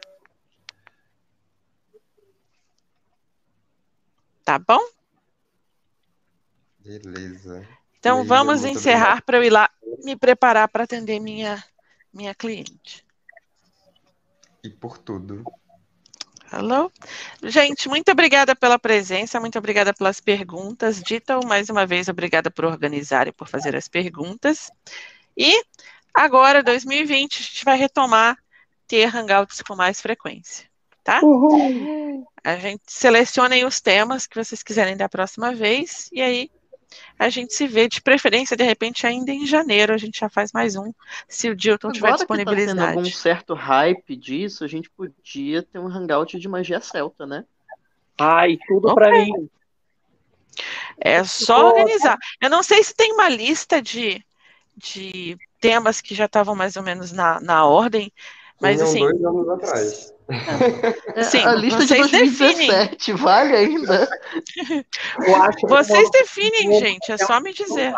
Tá 4.44 4.58
bom? 4.58 4.80
Beleza. 6.80 7.66
Então 7.98 8.16
Meire, 8.16 8.28
vamos 8.28 8.64
encerrar 8.64 9.22
para 9.22 9.38
eu 9.38 9.44
ir 9.44 9.50
lá 9.50 9.70
me 10.04 10.16
preparar 10.16 10.68
para 10.68 10.84
atender 10.84 11.18
minha 11.18 11.62
minha 12.12 12.34
cliente. 12.34 13.04
E 14.62 14.68
por 14.70 14.98
tudo. 14.98 15.44
Alô? 16.50 16.90
Gente, 17.42 17.88
muito 17.88 18.10
obrigada 18.10 18.56
pela 18.56 18.78
presença, 18.78 19.38
muito 19.38 19.58
obrigada 19.58 19.92
pelas 19.92 20.18
perguntas. 20.20 21.02
Dita, 21.02 21.38
mais 21.46 21.68
uma 21.68 21.86
vez, 21.86 22.08
obrigada 22.08 22.50
por 22.50 22.64
organizar 22.64 23.28
e 23.28 23.32
por 23.32 23.48
fazer 23.48 23.76
as 23.76 23.86
perguntas. 23.86 24.70
E 25.36 25.62
agora, 26.14 26.62
2020, 26.62 27.34
a 27.34 27.42
gente 27.42 27.64
vai 27.64 27.76
retomar 27.76 28.36
ter 28.86 29.14
hangouts 29.14 29.60
com 29.60 29.76
mais 29.76 30.00
frequência, 30.00 30.66
tá? 31.04 31.20
A 32.42 32.56
gente 32.56 32.82
selecionem 32.86 33.66
os 33.66 33.80
temas 33.80 34.26
que 34.26 34.42
vocês 34.42 34.62
quiserem 34.62 34.96
da 34.96 35.08
próxima 35.08 35.54
vez, 35.54 36.08
e 36.10 36.22
aí 36.22 36.50
a 37.18 37.28
gente 37.28 37.54
se 37.54 37.66
vê, 37.66 37.88
de 37.88 38.00
preferência, 38.00 38.56
de 38.56 38.64
repente, 38.64 39.06
ainda 39.06 39.30
em 39.30 39.46
janeiro, 39.46 39.92
a 39.92 39.98
gente 39.98 40.20
já 40.20 40.28
faz 40.28 40.52
mais 40.52 40.76
um, 40.76 40.92
se 41.28 41.48
o 41.48 41.56
Dilton 41.56 41.90
tiver 41.92 42.08
Agora 42.08 42.18
que 42.18 42.26
tá 42.26 42.34
disponibilidade. 42.34 42.98
algum 42.98 43.04
certo 43.04 43.54
hype 43.54 44.16
disso, 44.16 44.64
a 44.64 44.68
gente 44.68 44.88
podia 44.90 45.62
ter 45.62 45.78
um 45.78 45.88
hangout 45.88 46.38
de 46.38 46.48
magia 46.48 46.80
celta, 46.80 47.26
né? 47.26 47.44
Ai, 48.18 48.58
tudo 48.66 48.88
Ok. 48.88 48.94
pra 48.94 49.12
mim. 49.12 49.50
É 50.98 51.22
só 51.24 51.68
organizar. 51.68 52.18
Eu 52.40 52.50
não 52.50 52.62
sei 52.62 52.82
se 52.82 52.94
tem 52.94 53.12
uma 53.12 53.28
lista 53.28 53.80
de, 53.80 54.24
de 54.76 55.36
temas 55.60 56.00
que 56.00 56.14
já 56.14 56.24
estavam 56.24 56.54
mais 56.54 56.76
ou 56.76 56.82
menos 56.82 57.12
na, 57.12 57.40
na 57.40 57.64
ordem, 57.64 58.12
mas 58.60 58.76
Tinham 58.76 58.90
assim, 58.90 58.98
dois 59.00 59.24
anos 59.24 59.48
atrás. 59.48 60.14
Sim, 61.30 61.38
a 61.38 61.54
lista 61.54 61.86
de 61.86 61.96
vocês 61.96 62.10
2017 62.10 63.12
vale 63.14 63.56
ainda. 63.56 64.08
Eu 65.26 65.36
acho 65.36 65.58
que 65.58 65.66
vocês 65.66 66.10
definem, 66.10 66.78
gente, 66.78 67.10
é 67.10 67.18
só 67.18 67.40
me 67.40 67.52
dizer. 67.52 67.94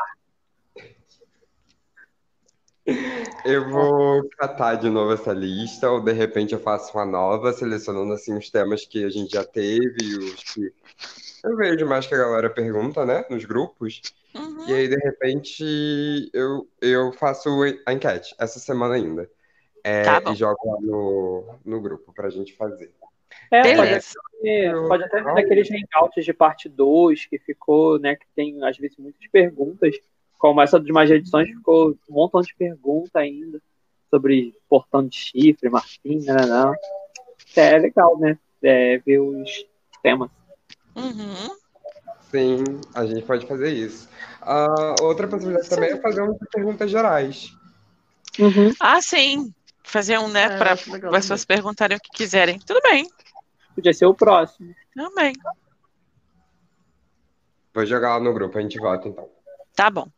Eu 3.45 3.71
vou 3.71 4.29
catar 4.39 4.77
de 4.77 4.89
novo 4.89 5.13
essa 5.13 5.33
lista, 5.33 5.91
ou 5.91 6.01
de 6.01 6.13
repente 6.13 6.55
eu 6.55 6.61
faço 6.61 6.97
uma 6.97 7.05
nova, 7.05 7.53
selecionando 7.53 8.13
assim 8.13 8.37
os 8.37 8.51
temas 8.51 8.85
que 8.85 9.05
a 9.05 9.11
gente 9.11 9.33
já 9.33 9.45
teve 9.45 9.97
e 10.03 10.19
os 10.19 10.43
que 10.43 10.73
eu 11.43 11.57
vejo 11.57 11.87
mais 11.87 12.07
que 12.07 12.15
a 12.15 12.19
galera 12.19 12.51
pergunta, 12.51 13.05
né, 13.05 13.25
nos 13.31 13.45
grupos. 13.45 14.03
Uhum. 14.35 14.69
E 14.69 14.75
aí, 14.75 14.89
de 14.89 14.97
repente, 14.97 16.31
eu, 16.33 16.69
eu 16.81 17.13
faço 17.13 17.49
a 17.87 17.93
enquete 17.93 18.35
essa 18.39 18.59
semana 18.59 18.95
ainda. 18.95 19.29
É, 19.85 20.03
Tá 20.03 20.33
e 20.33 20.35
jogo 20.35 20.59
lá 20.65 20.81
no, 20.81 21.55
no 21.65 21.81
grupo 21.81 22.13
pra 22.13 22.31
gente 22.31 22.55
fazer. 22.55 22.93
É, 23.51 23.63
pode 23.63 23.77
Beleza. 23.77 24.89
pode 24.89 25.05
até 25.05 25.23
ter 25.23 25.41
aqueles 25.41 25.69
hangouts 25.71 26.25
de 26.25 26.33
parte 26.33 26.69
2 26.69 27.27
que 27.27 27.39
ficou, 27.39 27.99
né? 27.99 28.17
Que 28.17 28.27
tem 28.35 28.63
às 28.65 28.77
vezes 28.77 28.97
muitas 28.97 29.27
perguntas. 29.29 29.97
Como 30.39 30.61
essa 30.61 30.81
de 30.81 30.93
mais 30.93 31.11
edições 31.11 31.49
ficou 31.49 31.91
um 31.91 32.15
montão 32.15 32.41
de 32.41 32.55
perguntas 32.55 33.15
ainda 33.15 33.61
sobre 34.11 34.55
portão 34.69 35.07
de 35.07 35.17
chifre, 35.17 35.69
marfim, 35.69 36.21
né? 36.25 36.47
Não. 36.47 36.75
É 37.57 37.79
legal, 37.79 38.19
né? 38.19 38.39
É, 38.63 38.99
ver 38.99 39.19
os 39.19 39.67
temas. 40.03 40.31
Uhum. 40.97 41.57
Sim, 42.31 42.65
a 42.95 43.05
gente 43.07 43.23
pode 43.27 43.47
fazer 43.47 43.73
isso. 43.73 44.09
Ah, 44.41 44.95
outra 45.03 45.27
possibilidade 45.27 45.69
também 45.69 45.91
é 45.91 46.01
fazer 46.01 46.23
umas 46.23 46.39
perguntas 46.53 46.91
gerais. 46.91 47.53
Ah, 48.81 49.01
sim. 49.01 49.53
Fazer 49.91 50.19
um, 50.19 50.29
né, 50.29 50.45
É, 50.45 50.57
para 50.57 50.73
as 50.73 50.83
pessoas 51.11 51.45
perguntarem 51.45 51.97
o 51.97 52.01
que 52.01 52.11
quiserem. 52.11 52.59
Tudo 52.61 52.81
bem, 52.83 53.09
Podia 53.75 53.93
ser 53.93 54.07
o 54.07 54.15
próximo. 54.15 54.75
também. 54.95 55.33
Vou 57.75 57.87
jogar 57.87 58.17
lá 58.17 58.21
no 58.21 58.33
grupo, 58.33 58.59
a 58.59 58.61
gente 58.63 58.79
vota 58.79 59.09
então. 59.09 59.29
Tá 59.75 59.91
bom. 59.91 60.09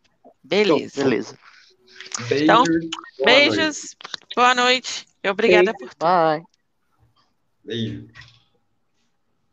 Beleza. 0.43 1.03
Beleza. 1.03 1.39
Beijos. 2.29 2.43
Então, 2.43 2.65
boa 2.65 2.69
noite. 2.79 2.91
Beijos, 3.25 3.97
boa 4.35 4.55
noite. 4.55 5.07
e 5.23 5.29
Obrigada 5.31 5.73
por 5.75 5.91
Bye. 5.99 6.43
Beijo. 7.65 8.09